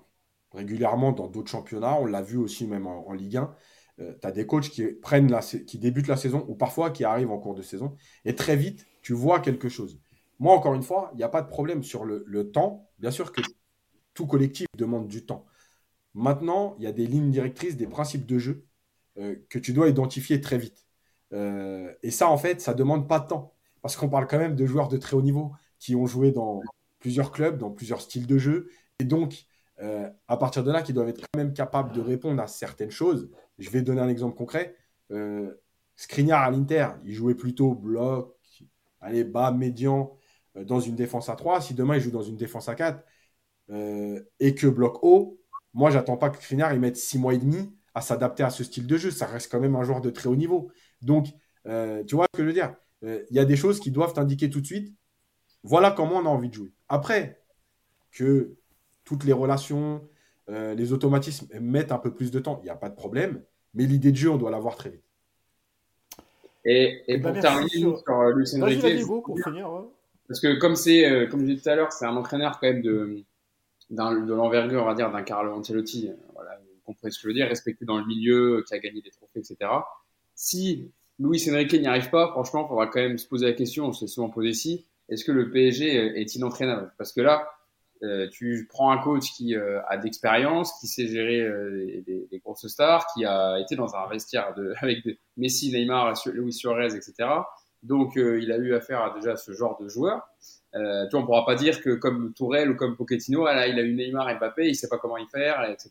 régulièrement 0.52 1.12
dans 1.12 1.26
d'autres 1.26 1.50
championnats. 1.50 1.94
On 1.94 2.06
l'a 2.06 2.22
vu 2.22 2.36
aussi 2.36 2.66
même 2.66 2.86
en, 2.86 3.08
en 3.08 3.12
Ligue 3.14 3.38
1. 3.38 3.56
Euh, 4.02 4.14
tu 4.20 4.26
as 4.26 4.32
des 4.32 4.46
coachs 4.46 4.68
qui, 4.68 4.84
prennent 4.86 5.30
la, 5.30 5.40
qui 5.40 5.78
débutent 5.78 6.08
la 6.08 6.16
saison 6.16 6.44
ou 6.48 6.54
parfois 6.54 6.90
qui 6.90 7.04
arrivent 7.04 7.30
en 7.30 7.38
cours 7.38 7.54
de 7.54 7.62
saison 7.62 7.94
et 8.24 8.34
très 8.34 8.56
vite, 8.56 8.86
tu 9.02 9.12
vois 9.12 9.40
quelque 9.40 9.68
chose. 9.68 10.00
Moi, 10.38 10.54
encore 10.54 10.74
une 10.74 10.82
fois, 10.82 11.10
il 11.14 11.18
n'y 11.18 11.22
a 11.22 11.28
pas 11.28 11.42
de 11.42 11.48
problème 11.48 11.82
sur 11.82 12.04
le, 12.04 12.50
temps. 12.50 12.90
Bien 12.98 13.10
sûr 13.10 13.32
que 13.32 13.40
tout 14.14 14.26
collectif 14.26 14.66
demande 14.76 15.06
du 15.08 15.24
temps. 15.24 15.46
Maintenant, 16.14 16.74
il 16.78 16.84
y 16.84 16.86
a 16.86 16.92
des 16.92 17.06
lignes 17.06 17.30
directrices, 17.30 17.76
des 17.76 17.86
principes 17.86 18.26
de 18.26 18.38
jeu 18.38 18.66
euh, 19.18 19.36
que 19.48 19.58
tu 19.58 19.72
dois 19.72 19.88
identifier 19.88 20.40
très 20.40 20.58
vite. 20.58 20.86
Euh, 21.32 21.92
et 22.02 22.10
ça, 22.10 22.28
en 22.28 22.38
fait, 22.38 22.60
ça 22.60 22.74
demande 22.74 23.08
pas 23.08 23.20
de 23.20 23.28
temps. 23.28 23.54
Parce 23.82 23.96
qu'on 23.96 24.08
parle 24.08 24.26
quand 24.26 24.38
même 24.38 24.56
de 24.56 24.66
joueurs 24.66 24.88
de 24.88 24.96
très 24.96 25.16
haut 25.16 25.22
niveau 25.22 25.52
qui 25.78 25.94
ont 25.96 26.06
joué 26.06 26.32
dans 26.32 26.60
plusieurs 26.98 27.32
clubs, 27.32 27.58
dans 27.58 27.70
plusieurs 27.70 28.00
styles 28.00 28.26
de 28.26 28.38
jeu. 28.38 28.68
Et 28.98 29.04
donc, 29.04 29.46
à 30.28 30.36
partir 30.36 30.62
de 30.62 30.70
là, 30.70 30.82
qui 30.82 30.92
doivent 30.92 31.08
être 31.08 31.20
quand 31.20 31.38
même 31.38 31.52
capables 31.52 31.92
de 31.92 32.00
répondre 32.00 32.40
à 32.40 32.46
certaines 32.46 32.92
choses 32.92 33.30
je 33.58 33.70
vais 33.70 33.82
donner 33.82 34.00
un 34.00 34.08
exemple 34.08 34.36
concret. 34.36 34.76
Euh, 35.10 35.54
à 36.30 36.50
l'Inter, 36.50 36.88
il 37.04 37.14
jouait 37.14 37.34
plutôt 37.34 37.74
bloc, 37.74 38.36
allez, 39.00 39.24
bas, 39.24 39.52
médian, 39.52 40.16
euh, 40.56 40.64
dans 40.64 40.80
une 40.80 40.96
défense 40.96 41.28
à 41.28 41.36
3. 41.36 41.60
Si 41.60 41.74
demain 41.74 41.96
il 41.96 42.00
joue 42.00 42.10
dans 42.10 42.22
une 42.22 42.36
défense 42.36 42.68
à 42.68 42.74
4 42.74 43.04
euh, 43.70 44.22
et 44.40 44.54
que 44.54 44.66
bloc 44.66 44.98
haut, 45.02 45.40
moi, 45.74 45.90
j'attends 45.90 46.16
pas 46.16 46.30
que 46.30 46.42
Skriniar 46.42 46.74
il 46.74 46.80
mette 46.80 46.96
6 46.96 47.18
mois 47.18 47.34
et 47.34 47.38
demi 47.38 47.74
à 47.94 48.00
s'adapter 48.00 48.42
à 48.42 48.50
ce 48.50 48.64
style 48.64 48.86
de 48.86 48.96
jeu. 48.96 49.10
Ça 49.10 49.26
reste 49.26 49.50
quand 49.50 49.60
même 49.60 49.76
un 49.76 49.84
joueur 49.84 50.00
de 50.00 50.10
très 50.10 50.28
haut 50.28 50.36
niveau. 50.36 50.70
Donc, 51.00 51.26
tu 51.64 52.14
vois 52.14 52.26
ce 52.34 52.38
que 52.38 52.42
je 52.42 52.46
veux 52.46 52.52
dire? 52.52 52.74
Il 53.02 53.34
y 53.34 53.38
a 53.38 53.44
des 53.44 53.56
choses 53.56 53.80
qui 53.80 53.90
doivent 53.90 54.12
t'indiquer 54.12 54.50
tout 54.50 54.60
de 54.60 54.66
suite. 54.66 54.94
Voilà 55.62 55.90
comment 55.90 56.16
on 56.16 56.26
a 56.26 56.28
envie 56.28 56.48
de 56.48 56.54
jouer. 56.54 56.72
Après, 56.88 57.42
que 58.10 58.56
toutes 59.04 59.24
les 59.24 59.32
relations, 59.32 60.06
euh, 60.48 60.74
les 60.74 60.92
automatismes 60.92 61.46
mettent 61.60 61.92
un 61.92 61.98
peu 61.98 62.12
plus 62.12 62.30
de 62.30 62.38
temps, 62.38 62.58
il 62.62 62.64
n'y 62.64 62.70
a 62.70 62.76
pas 62.76 62.88
de 62.88 62.94
problème. 62.94 63.42
Mais 63.74 63.84
l'idée 63.84 64.12
de 64.12 64.16
jeu, 64.16 64.30
on 64.30 64.36
doit 64.36 64.50
l'avoir 64.50 64.76
très 64.76 64.90
vite. 64.90 65.04
Et, 66.64 67.02
et 67.08 67.16
bah, 67.18 67.32
pour 67.32 67.40
terminer 67.40 67.68
sur, 67.68 67.98
sur 67.98 68.12
euh, 68.12 69.20
pour 69.24 69.38
finir, 69.40 69.68
parce 70.28 70.40
que 70.40 70.58
comme 70.58 70.76
c'est, 70.76 71.10
euh, 71.10 71.26
comme 71.26 71.40
je 71.40 71.46
disais 71.46 71.62
tout 71.62 71.68
à 71.68 71.74
l'heure, 71.74 71.92
c'est 71.92 72.06
un 72.06 72.16
entraîneur 72.16 72.58
quand 72.60 72.68
même 72.68 72.82
de, 72.82 73.22
de 73.90 74.32
l'envergure, 74.32 74.82
on 74.82 74.86
va 74.86 74.94
dire, 74.94 75.10
d'un 75.10 75.22
Carlo 75.22 75.52
Ancelotti. 75.52 76.10
Voilà, 76.34 76.58
vous 76.58 76.80
comprenez 76.84 77.10
ce 77.10 77.18
que 77.18 77.22
je 77.22 77.28
veux 77.28 77.34
dire, 77.34 77.48
respecté 77.48 77.84
dans 77.84 77.98
le 77.98 78.06
milieu, 78.06 78.64
qui 78.66 78.74
a 78.74 78.78
gagné 78.78 79.00
des 79.02 79.10
trophées, 79.10 79.40
etc. 79.40 79.70
Si 80.34 80.90
Luis 81.18 81.42
Enrique 81.50 81.72
n'y 81.74 81.86
arrive 81.86 82.10
pas, 82.10 82.28
franchement, 82.28 82.64
il 82.64 82.68
faudra 82.68 82.86
quand 82.86 83.00
même 83.00 83.18
se 83.18 83.26
poser 83.26 83.46
la 83.46 83.52
question, 83.52 83.86
on 83.86 83.92
s'est 83.92 84.06
souvent 84.06 84.30
posé 84.30 84.48
ici, 84.48 84.84
est-ce 85.08 85.24
que 85.24 85.32
le 85.32 85.50
PSG 85.50 86.20
est 86.20 86.34
inentraînable? 86.36 86.92
Parce 86.96 87.12
que 87.12 87.20
là, 87.20 87.48
euh, 88.02 88.28
tu 88.30 88.68
prends 88.68 88.90
un 88.90 88.98
coach 88.98 89.32
qui 89.32 89.54
euh, 89.54 89.80
a 89.86 89.96
d'expérience, 89.96 90.72
qui 90.80 90.88
sait 90.88 91.06
gérer 91.06 91.40
euh, 91.40 92.02
des, 92.06 92.38
grosses 92.44 92.66
stars, 92.66 93.06
qui 93.14 93.24
a 93.24 93.58
été 93.60 93.76
dans 93.76 93.94
un 93.94 94.08
vestiaire 94.08 94.54
de, 94.54 94.74
avec 94.80 95.06
Messi, 95.36 95.70
Neymar, 95.70 96.14
Luis 96.26 96.52
Suarez, 96.52 96.94
etc. 96.96 97.28
Donc, 97.82 98.12
il 98.14 98.52
a 98.52 98.56
eu 98.58 98.74
affaire 98.74 99.02
à 99.02 99.14
déjà 99.14 99.36
ce 99.36 99.52
genre 99.52 99.76
de 99.80 99.88
joueurs. 99.88 100.22
Euh, 100.74 101.04
tu 101.06 101.10
vois, 101.12 101.20
on 101.20 101.26
pourra 101.26 101.44
pas 101.44 101.54
dire 101.54 101.80
que 101.80 101.90
comme 101.90 102.32
Tourelle 102.32 102.70
ou 102.70 102.76
comme 102.76 102.96
Pochettino, 102.96 103.44
là, 103.44 103.66
il 103.66 103.78
a 103.78 103.82
eu 103.82 103.94
Neymar 103.94 104.30
et 104.30 104.36
Mbappé, 104.36 104.68
il 104.68 104.74
sait 104.74 104.88
pas 104.88 104.98
comment 104.98 105.18
y 105.18 105.26
faire, 105.26 105.68
etc. 105.68 105.90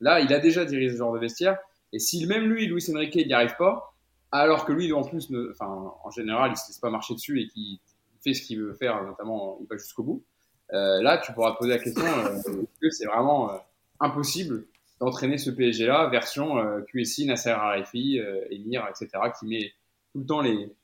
Là, 0.00 0.20
il 0.20 0.32
a 0.32 0.38
déjà 0.38 0.64
dirigé 0.64 0.92
ce 0.92 0.98
genre 0.98 1.12
de 1.12 1.18
vestiaire. 1.18 1.58
Et 1.92 1.98
si 1.98 2.26
même 2.26 2.44
lui, 2.44 2.66
Luis 2.66 2.84
Enrique, 2.94 3.14
n'y 3.14 3.32
arrive 3.32 3.56
pas, 3.56 3.94
alors 4.32 4.64
que 4.64 4.72
lui, 4.72 4.92
en 4.92 5.02
plus, 5.02 5.30
en 5.60 6.10
général, 6.10 6.48
il 6.48 6.52
ne 6.52 6.56
se 6.56 6.68
laisse 6.68 6.78
pas 6.78 6.90
marcher 6.90 7.14
dessus 7.14 7.40
et 7.40 7.48
qui 7.48 7.80
fait 8.22 8.34
ce 8.34 8.42
qu'il 8.42 8.60
veut 8.60 8.74
faire, 8.74 9.02
notamment, 9.04 9.58
il 9.60 9.66
va 9.66 9.76
jusqu'au 9.76 10.02
bout. 10.02 10.24
Euh, 10.72 11.02
là, 11.02 11.18
tu 11.18 11.32
pourras 11.32 11.52
te 11.52 11.58
poser 11.58 11.70
la 11.70 11.78
question 11.78 12.04
euh, 12.04 12.34
est-ce 12.34 12.80
que 12.80 12.90
c'est 12.90 13.06
vraiment 13.06 13.52
euh, 13.52 13.56
impossible 14.00 14.66
d'entraîner 14.98 15.38
ce 15.38 15.50
PSG-là, 15.50 16.08
version 16.08 16.56
QSI, 16.88 17.26
Nasser 17.26 17.50
Arifi, 17.50 18.18
Emir, 18.50 18.86
etc., 18.88 19.10
qui 19.38 19.46
met 19.46 19.72
tout 20.14 20.20
le 20.20 20.26
temps 20.26 20.40
les, 20.40 20.74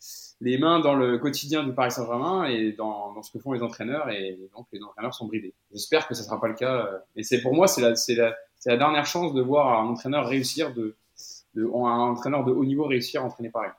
les 0.43 0.59
mains 0.59 0.81
dans 0.81 0.95
le 0.95 1.17
quotidien 1.17 1.63
du 1.63 1.73
Paris 1.73 1.93
Saint-Germain 1.93 2.45
et 2.45 2.73
dans, 2.73 3.15
dans, 3.15 3.23
ce 3.23 3.33
que 3.33 3.39
font 3.39 3.53
les 3.53 3.63
entraîneurs, 3.63 4.11
et 4.11 4.39
donc 4.55 4.67
les 4.71 4.83
entraîneurs 4.83 5.15
sont 5.15 5.27
bridés. 5.27 5.55
J'espère 5.73 6.07
que 6.07 6.15
ce 6.15 6.21
ne 6.21 6.27
sera 6.27 6.39
pas 6.39 6.49
le 6.49 6.55
cas. 6.55 6.91
Et 7.17 7.23
c'est 7.23 7.41
pour 7.41 7.55
moi, 7.55 7.67
c'est 7.67 7.81
la, 7.81 7.97
c'est 7.97 8.15
la, 8.15 8.37
la 8.67 8.77
dernière 8.77 9.07
chance 9.07 9.33
de 9.33 9.41
voir 9.41 9.81
un 9.81 9.87
entraîneur 9.87 10.27
réussir, 10.27 10.75
de, 10.75 10.95
de, 11.55 11.65
un 11.65 12.01
entraîneur 12.01 12.45
de 12.45 12.53
haut 12.53 12.67
niveau 12.67 12.85
réussir 12.85 13.23
à 13.23 13.25
entraîner 13.25 13.49
Paris. 13.49 13.71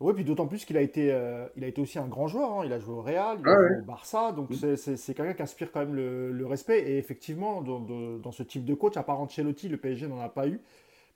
Oui, 0.00 0.14
puis 0.14 0.24
d'autant 0.24 0.46
plus 0.46 0.64
qu'il 0.64 0.76
a 0.76 0.80
été, 0.80 1.12
euh, 1.12 1.46
il 1.56 1.64
a 1.64 1.66
été 1.66 1.80
aussi 1.80 1.98
un 1.98 2.06
grand 2.06 2.28
joueur. 2.28 2.52
Hein. 2.52 2.62
Il 2.64 2.72
a 2.72 2.78
joué 2.78 2.94
au 2.94 3.02
Real, 3.02 3.38
il 3.40 3.48
a 3.48 3.56
joué 3.56 3.78
au 3.80 3.84
Barça, 3.84 4.30
donc 4.30 4.50
mm. 4.50 4.76
c'est 4.76 5.14
quelqu'un 5.14 5.34
qui 5.34 5.42
inspire 5.42 5.72
quand 5.72 5.80
même 5.80 5.94
le, 5.94 6.46
respect. 6.46 6.78
Et 6.88 6.98
effectivement, 6.98 7.62
dans, 7.62 7.80
dans, 7.80 8.32
ce 8.32 8.44
type 8.44 8.64
de 8.64 8.74
coach, 8.74 8.96
à 8.96 9.02
part 9.02 9.20
Ancelotti, 9.20 9.68
le 9.68 9.76
PSG 9.76 10.06
n'en 10.06 10.20
a 10.20 10.28
pas 10.28 10.46
eu, 10.46 10.60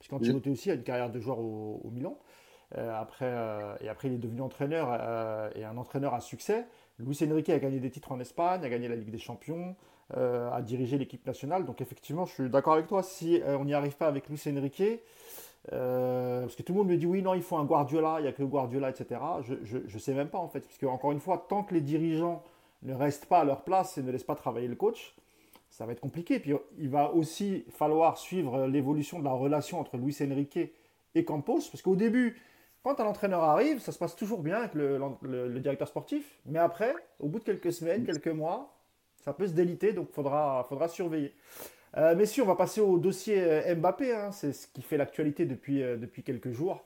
puisqu'Ancelotti 0.00 0.48
mm. 0.48 0.52
aussi 0.52 0.70
a 0.70 0.74
une 0.74 0.82
carrière 0.82 1.10
de 1.10 1.20
joueur 1.20 1.38
au, 1.38 1.90
Milan. 1.92 2.18
Euh, 2.76 2.92
après, 2.98 3.28
euh, 3.28 3.76
et 3.82 3.88
après, 3.88 4.08
il 4.08 4.14
est 4.14 4.18
devenu 4.18 4.40
entraîneur 4.40 4.88
et 5.54 5.64
un 5.64 5.76
entraîneur 5.76 6.14
à 6.14 6.20
succès. 6.20 6.66
Luis 6.98 7.18
Enrique 7.22 7.50
a 7.50 7.58
gagné 7.60 7.78
des 7.78 7.90
titres 7.90 8.10
en 8.10 8.18
Espagne, 8.18 8.64
a 8.64 8.68
gagné 8.68 8.88
la 8.88 8.96
Ligue 8.96 9.10
des 9.10 9.18
Champions, 9.18 9.76
a 10.12 10.60
dirigé 10.60 10.98
l'équipe 10.98 11.24
nationale. 11.24 11.66
Donc 11.66 11.80
effectivement, 11.80 12.24
je 12.24 12.32
suis 12.32 12.50
d'accord 12.50 12.74
avec 12.74 12.88
toi. 12.88 13.04
Si 13.04 13.40
on 13.46 13.64
n'y 13.64 13.74
arrive 13.74 13.96
pas 13.96 14.08
avec 14.08 14.28
Luis 14.28 14.42
Enrique, 14.48 14.82
euh, 15.72 16.40
parce 16.42 16.56
que 16.56 16.62
tout 16.62 16.72
le 16.72 16.78
monde 16.78 16.88
me 16.88 16.96
dit 16.96 17.06
oui, 17.06 17.22
non, 17.22 17.34
il 17.34 17.42
faut 17.42 17.56
un 17.56 17.64
Guardiola, 17.64 18.16
il 18.18 18.22
n'y 18.22 18.28
a 18.28 18.32
que 18.32 18.42
Guardiola, 18.42 18.90
etc. 18.90 19.20
Je 19.62 19.78
ne 19.78 19.98
sais 19.98 20.14
même 20.14 20.28
pas 20.28 20.38
en 20.38 20.48
fait, 20.48 20.60
parce 20.60 20.78
que 20.78 20.86
encore 20.86 21.12
une 21.12 21.20
fois, 21.20 21.46
tant 21.48 21.62
que 21.62 21.74
les 21.74 21.80
dirigeants 21.80 22.42
ne 22.82 22.94
restent 22.94 23.26
pas 23.26 23.40
à 23.40 23.44
leur 23.44 23.62
place 23.62 23.96
et 23.98 24.02
ne 24.02 24.10
laissent 24.10 24.24
pas 24.24 24.34
travailler 24.34 24.66
le 24.66 24.74
coach, 24.74 25.14
ça 25.70 25.86
va 25.86 25.92
être 25.92 26.00
compliqué. 26.00 26.40
Puis 26.40 26.52
il 26.78 26.88
va 26.88 27.12
aussi 27.12 27.64
falloir 27.70 28.18
suivre 28.18 28.66
l'évolution 28.66 29.20
de 29.20 29.24
la 29.24 29.32
relation 29.32 29.78
entre 29.78 29.96
Luis 29.96 30.16
Enrique 30.20 30.58
et 31.14 31.24
Campos, 31.24 31.60
parce 31.70 31.82
qu'au 31.82 31.96
début, 31.96 32.40
quand 32.82 32.98
un 32.98 33.04
entraîneur 33.04 33.44
arrive, 33.44 33.78
ça 33.78 33.92
se 33.92 33.98
passe 33.98 34.16
toujours 34.16 34.42
bien 34.42 34.56
avec 34.56 34.74
le, 34.74 35.58
directeur 35.60 35.86
sportif, 35.86 36.40
mais 36.46 36.58
après, 36.58 36.94
au 37.20 37.28
bout 37.28 37.38
de 37.38 37.44
quelques 37.44 37.72
semaines, 37.72 38.04
quelques 38.04 38.28
mois, 38.28 38.74
ça 39.24 39.32
peut 39.32 39.46
se 39.46 39.52
déliter, 39.52 39.92
donc 39.92 40.08
il 40.10 40.14
faudra, 40.14 40.66
faudra 40.68 40.88
surveiller. 40.88 41.32
Euh, 41.96 42.14
messieurs, 42.14 42.42
on 42.42 42.46
va 42.46 42.54
passer 42.56 42.80
au 42.80 42.98
dossier 42.98 43.36
euh, 43.38 43.74
Mbappé. 43.74 44.14
Hein. 44.14 44.32
c'est 44.32 44.52
ce 44.52 44.66
qui 44.66 44.82
fait 44.82 44.96
l'actualité 44.96 45.44
depuis, 45.44 45.82
euh, 45.82 45.96
depuis 45.96 46.22
quelques 46.22 46.52
jours. 46.52 46.82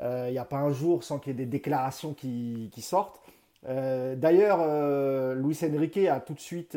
Il 0.00 0.32
n'y 0.32 0.38
a 0.38 0.44
pas 0.44 0.56
un 0.56 0.72
jour 0.72 1.04
sans 1.04 1.18
qu'il 1.18 1.32
y 1.32 1.34
ait 1.34 1.44
des 1.44 1.46
déclarations 1.46 2.14
qui, 2.14 2.70
sortent. 2.78 3.20
D'ailleurs, 3.62 5.36
Luis 5.36 5.58
Enrique 5.62 5.98
a 6.08 6.18
tout 6.18 6.32
de 6.32 6.40
suite 6.40 6.76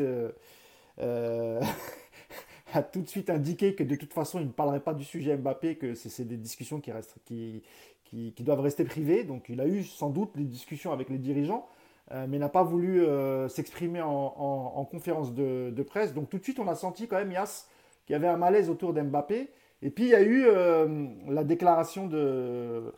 a 1.00 2.82
tout 2.82 3.00
de 3.00 3.08
suite 3.08 3.30
indiqué 3.30 3.74
que 3.74 3.82
de 3.82 3.96
toute 3.96 4.12
façon, 4.12 4.38
il 4.38 4.46
ne 4.46 4.52
parlerait 4.52 4.80
pas 4.80 4.92
du 4.94 5.02
sujet 5.02 5.36
Mbappé, 5.36 5.76
que 5.76 5.94
c'est 5.94 6.28
des 6.28 6.36
discussions 6.36 6.78
qui, 6.78 6.92
restent, 6.92 7.16
qui, 7.24 7.62
qui, 8.04 8.32
doivent 8.40 8.60
rester 8.60 8.84
privées. 8.84 9.24
Donc, 9.24 9.46
il 9.48 9.60
a 9.60 9.66
eu 9.66 9.82
sans 9.82 10.10
doute 10.10 10.36
des 10.36 10.44
discussions 10.44 10.92
avec 10.92 11.08
les 11.08 11.18
dirigeants. 11.18 11.66
Euh, 12.12 12.26
mais 12.28 12.38
n'a 12.38 12.48
pas 12.48 12.62
voulu 12.62 13.04
euh, 13.04 13.48
s'exprimer 13.48 14.00
en, 14.00 14.86
conférence 14.90 15.34
de, 15.34 15.82
presse. 15.82 16.14
Donc 16.14 16.30
tout 16.30 16.38
de 16.38 16.42
suite, 16.42 16.60
on 16.60 16.68
a 16.68 16.74
senti 16.74 17.08
quand 17.08 17.16
même, 17.16 17.32
Yas, 17.32 17.66
qu'il 18.06 18.14
y 18.14 18.16
avait 18.16 18.28
un 18.28 18.36
malaise 18.36 18.70
autour 18.70 18.92
d'Mbappé. 18.92 19.50
Et 19.82 19.90
puis 19.90 20.04
il 20.04 20.10
y 20.10 20.14
a 20.14 20.22
eu 20.22 20.44
euh, 20.46 21.06
la 21.28 21.42
déclaration 21.42 22.06
de, 22.06 22.94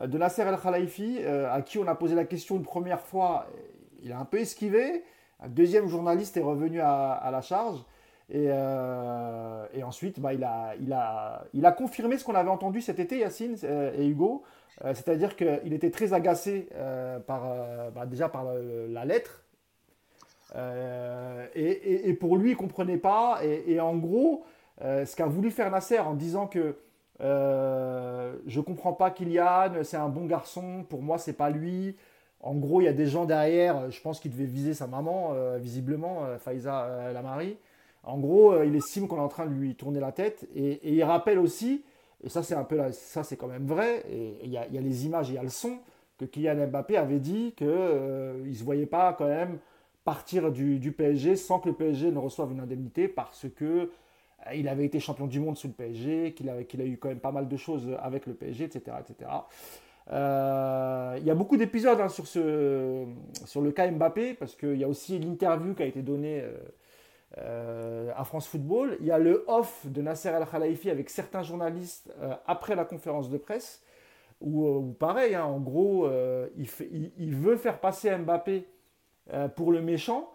de 0.00 0.18
Nasser 0.18 0.42
El 0.42 0.56
Khalifi, 0.56 1.24
à 1.24 1.60
qui 1.62 1.78
on 1.78 1.86
a 1.88 1.94
posé 1.94 2.14
la 2.14 2.24
question 2.24 2.56
une 2.56 2.62
première 2.62 3.00
fois. 3.00 3.46
Il 4.02 4.12
a 4.12 4.18
un 4.18 4.24
peu 4.24 4.38
esquivé. 4.38 5.02
Un 5.40 5.48
deuxième 5.48 5.88
journaliste 5.88 6.36
est 6.36 6.42
revenu 6.42 6.80
à, 6.80 7.28
la 7.30 7.40
charge. 7.40 7.84
Et, 8.30 8.50
ensuite, 9.82 10.20
bah, 10.20 10.32
il, 10.32 10.44
a, 10.44 10.74
il, 10.80 10.92
a, 10.92 11.44
il 11.52 11.66
a 11.66 11.72
confirmé 11.72 12.18
ce 12.18 12.24
qu'on 12.24 12.34
avait 12.34 12.50
entendu 12.50 12.80
cet 12.80 12.98
été, 12.98 13.18
Yacine 13.18 13.56
et 13.96 14.06
Hugo, 14.06 14.44
euh, 14.84 14.92
c'est-à-dire 14.94 15.36
qu'il 15.36 15.72
était 15.72 15.90
très 15.90 16.12
agacé 16.12 16.68
euh, 16.74 17.20
par, 17.20 17.42
euh, 17.46 17.90
bah, 17.90 18.06
déjà 18.06 18.28
par 18.28 18.46
la 18.54 19.04
lettre. 19.04 19.42
Et, 21.54 22.16
pour 22.20 22.36
lui, 22.36 22.50
il 22.50 22.54
ne 22.54 22.58
comprenait 22.58 22.98
pas. 22.98 23.40
Et, 23.42 23.80
en 23.80 23.96
gros, 23.96 24.44
ce 24.80 25.14
qu'a 25.14 25.26
voulu 25.26 25.50
faire 25.50 25.70
Nasser 25.70 25.98
en 25.98 26.14
disant 26.14 26.46
que 26.46 26.76
je 27.20 28.58
ne 28.58 28.64
comprends 28.64 28.92
pas 28.92 29.10
Kylian, 29.10 29.82
c'est 29.82 29.96
un 29.96 30.08
bon 30.08 30.26
garçon, 30.26 30.84
pour 30.88 31.02
moi, 31.02 31.18
c'est 31.18 31.32
pas 31.34 31.50
lui. 31.50 31.96
En 32.40 32.54
gros, 32.54 32.80
il 32.80 32.84
y 32.84 32.88
a 32.88 32.92
des 32.92 33.06
gens 33.06 33.24
derrière, 33.24 33.90
je 33.90 34.00
pense 34.00 34.20
qu'il 34.20 34.30
devait 34.30 34.44
viser 34.44 34.74
sa 34.74 34.86
maman, 34.86 35.32
visiblement, 35.58 36.22
Faiza 36.38 37.10
Lamari. 37.12 37.56
En 38.06 38.18
gros, 38.18 38.62
il 38.62 38.74
estime 38.76 39.08
qu'on 39.08 39.16
est 39.16 39.20
en 39.20 39.28
train 39.28 39.46
de 39.46 39.52
lui 39.52 39.74
tourner 39.74 40.00
la 40.00 40.12
tête. 40.12 40.48
Et, 40.54 40.94
il 40.94 41.02
rappelle 41.04 41.38
aussi 41.38 41.82
et 42.24 42.28
ça 42.28 42.42
c'est 42.42 42.54
un 42.54 42.64
peu 42.64 42.80
ça 42.92 43.22
c'est 43.22 43.36
quand 43.36 43.46
même 43.46 43.66
vrai, 43.66 44.02
et 44.10 44.38
il 44.42 44.50
y, 44.50 44.56
a, 44.56 44.66
les 44.66 45.06
images, 45.06 45.28
il 45.28 45.34
y 45.34 45.38
a 45.38 45.42
le 45.42 45.50
son, 45.50 45.78
que 46.18 46.24
Kylian 46.24 46.68
Mbappé 46.68 46.96
avait 46.96 47.18
dit 47.18 47.52
qu'il 47.56 47.66
euh, 47.68 48.44
ne 48.44 48.52
se 48.52 48.64
voyait 48.64 48.86
pas 48.86 49.12
quand 49.12 49.28
même 49.28 49.58
partir 50.04 50.50
du, 50.50 50.92
PSG 50.92 51.36
sans 51.36 51.58
que 51.58 51.68
le 51.68 51.74
PSG 51.74 52.10
ne 52.10 52.18
reçoive 52.18 52.52
une 52.52 52.60
indemnité 52.60 53.08
parce 53.08 53.46
que 53.54 53.64
euh, 54.46 54.54
il 54.54 54.68
avait 54.68 54.84
été 54.84 55.00
champion 55.00 55.26
du 55.26 55.40
monde 55.40 55.56
sous 55.56 55.68
le 55.68 55.72
PSG, 55.74 56.34
qu'il 56.34 56.48
a 56.48 56.86
eu 56.86 56.96
quand 56.96 57.08
même 57.08 57.20
pas 57.20 57.32
mal 57.32 57.48
de 57.48 57.56
choses 57.56 57.88
avec 58.00 58.26
le 58.26 58.34
PSG, 58.34 58.64
etc. 58.64 58.96
etc. 59.00 59.30
Euh, 60.12 61.16
il 61.18 61.26
y 61.26 61.30
a 61.30 61.34
beaucoup 61.34 61.56
d'épisodes 61.56 61.98
hein, 62.00 62.08
sur, 62.08 62.26
sur 62.26 63.60
le 63.60 63.72
cas 63.72 63.90
Mbappé, 63.90 64.34
parce 64.34 64.54
qu'il 64.54 64.76
y 64.76 64.84
a 64.84 64.88
aussi 64.88 65.18
l'interview 65.18 65.74
qui 65.74 65.82
a 65.82 65.86
été 65.86 66.02
donnée 66.02 66.42
euh, 67.38 68.12
à 68.14 68.22
France 68.22 68.46
Football. 68.46 68.96
Il 69.00 69.06
y 69.06 69.10
a 69.10 69.18
le 69.18 69.44
off 69.48 69.86
de 69.86 70.00
Nasser 70.02 70.28
Al-Khalifi 70.28 70.88
avec 70.88 71.10
certains 71.10 71.42
journalistes 71.42 72.12
euh, 72.20 72.32
après 72.46 72.76
la 72.76 72.84
conférence 72.84 73.28
de 73.28 73.38
presse, 73.38 73.82
où, 74.40 74.66
euh, 74.66 74.92
pareil, 74.96 75.34
hein, 75.34 75.44
en 75.44 75.58
gros, 75.58 76.08
il, 76.56 77.34
veut 77.34 77.56
faire 77.56 77.80
passer 77.80 78.16
Mbappé 78.16 78.66
pour 79.56 79.72
le 79.72 79.82
méchant. 79.82 80.30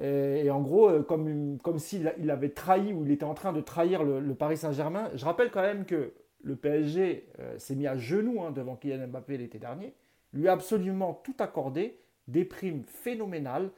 Et, 0.00 0.50
en 0.50 0.60
gros, 0.60 1.02
comme, 1.02 1.58
comme 1.62 1.78
s'il 1.78 2.12
il 2.18 2.30
avait 2.30 2.50
trahi 2.50 2.92
ou 2.92 3.04
il 3.04 3.12
était 3.12 3.24
en 3.24 3.34
train 3.34 3.52
de 3.52 3.60
trahir 3.60 4.02
le, 4.04 4.34
Paris 4.34 4.56
Saint-Germain. 4.56 5.10
Je 5.14 5.24
rappelle 5.24 5.50
quand 5.50 5.62
même 5.62 5.84
que 5.84 6.12
le 6.42 6.56
PSG 6.56 7.28
s'est 7.56 7.76
mis 7.76 7.86
à 7.86 7.96
genoux 7.96 8.42
hein, 8.42 8.50
devant 8.50 8.76
Kylian 8.76 9.08
Mbappé 9.08 9.38
l'été 9.38 9.58
dernier, 9.58 9.94
lui 10.32 10.48
a 10.48 10.52
absolument 10.52 11.20
tout 11.24 11.36
accordé, 11.38 11.98
des 12.28 12.44
primes 12.44 12.82
phénoménales. 12.84 13.70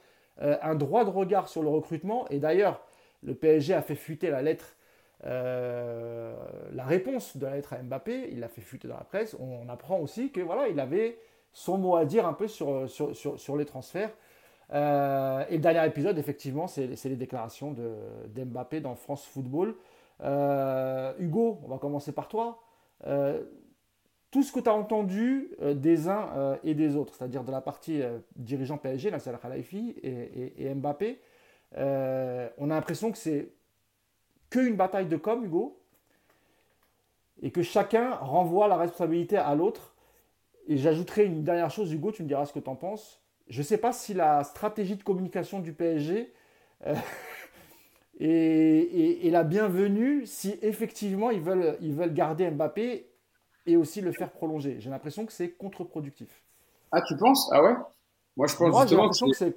Euh, 0.42 0.56
un 0.62 0.74
droit 0.74 1.04
de 1.04 1.10
regard 1.10 1.48
sur 1.48 1.62
le 1.62 1.68
recrutement. 1.68 2.26
Et 2.28 2.38
d'ailleurs, 2.38 2.80
le 3.22 3.34
PSG 3.34 3.74
a 3.74 3.82
fait 3.82 3.94
fuiter 3.94 4.30
la 4.30 4.42
lettre, 4.42 4.76
euh, 5.24 6.34
la 6.72 6.84
réponse 6.84 7.36
de 7.36 7.46
la 7.46 7.54
lettre 7.56 7.72
à 7.74 7.82
Mbappé. 7.82 8.30
Il 8.32 8.40
l'a 8.40 8.48
fait 8.48 8.60
fuiter 8.60 8.88
dans 8.88 8.96
la 8.96 9.04
presse. 9.04 9.36
On, 9.38 9.68
apprend 9.68 9.98
aussi 9.98 10.30
que 10.30 10.40
voilà, 10.40 10.68
il 10.68 10.80
avait 10.80 11.18
son 11.52 11.78
mot 11.78 11.96
à 11.96 12.04
dire 12.04 12.26
un 12.26 12.32
peu 12.32 12.48
sur, 12.48 12.88
sur, 12.88 13.56
les 13.56 13.64
transferts. 13.64 14.10
Euh, 14.72 15.44
et 15.48 15.54
le 15.54 15.60
dernier 15.60 15.86
épisode, 15.86 16.18
effectivement, 16.18 16.66
c'est 16.66 17.04
les 17.04 17.16
déclarations 17.16 17.74
d'Mbappé 18.34 18.80
dans 18.80 18.96
France 18.96 19.24
Football. 19.24 19.76
Hugo, 20.20 21.60
on 21.64 21.68
va 21.68 21.78
commencer 21.78 22.12
par 22.12 22.26
toi 22.28 22.60
tout 24.34 24.42
ce 24.42 24.50
que 24.50 24.58
tu 24.58 24.68
as 24.68 24.74
entendu 24.74 25.52
euh, 25.62 25.74
des 25.74 26.08
uns 26.08 26.28
euh, 26.34 26.56
et 26.64 26.74
des 26.74 26.96
autres, 26.96 27.14
c'est-à-dire 27.14 27.44
de 27.44 27.52
la 27.52 27.60
partie 27.60 28.02
euh, 28.02 28.18
dirigeant 28.34 28.78
PSG, 28.78 29.12
Nasser 29.12 29.30
Khalifi 29.40 29.94
et, 30.02 30.66
et, 30.66 30.74
Mbappé, 30.74 31.20
euh, 31.76 32.48
on 32.58 32.68
a 32.68 32.74
l'impression 32.74 33.12
que 33.12 33.18
c'est 33.18 33.52
qu'une 34.50 34.74
bataille 34.74 35.06
de 35.06 35.16
com, 35.16 35.44
Hugo, 35.44 35.80
et 37.42 37.52
que 37.52 37.62
chacun 37.62 38.16
renvoie 38.16 38.66
la 38.66 38.76
responsabilité 38.76 39.36
à 39.36 39.54
l'autre. 39.54 39.94
Et 40.66 40.78
j'ajouterai 40.78 41.26
une 41.26 41.44
dernière 41.44 41.70
chose, 41.70 41.92
Hugo, 41.92 42.10
tu 42.10 42.24
me 42.24 42.26
diras 42.26 42.44
ce 42.44 42.52
que 42.52 42.58
tu 42.58 42.68
en 42.68 42.74
penses. 42.74 43.22
Je 43.46 43.58
ne 43.58 43.64
sais 43.64 43.78
pas 43.78 43.92
si 43.92 44.14
la 44.14 44.42
stratégie 44.42 44.96
de 44.96 45.04
communication 45.04 45.60
du 45.60 45.72
PSG 45.72 46.32
euh, 46.88 46.94
est, 48.18 49.30
la 49.30 49.44
bienvenue 49.44 50.26
si 50.26 50.58
effectivement 50.60 51.30
ils 51.30 51.40
veulent, 51.40 51.76
ils 51.80 51.94
veulent 51.94 52.14
garder 52.14 52.50
Mbappé 52.50 53.13
et 53.66 53.76
aussi 53.76 54.00
le 54.00 54.12
faire 54.12 54.30
prolonger. 54.30 54.76
J'ai 54.80 54.90
l'impression 54.90 55.26
que 55.26 55.32
c'est 55.32 55.50
contre-productif. 55.50 56.42
Ah, 56.92 57.02
tu 57.02 57.16
penses? 57.16 57.50
Ah 57.52 57.62
ouais? 57.62 57.74
Moi, 58.36 58.46
je 58.46 58.56
pense 58.56 58.84
que, 58.86 59.54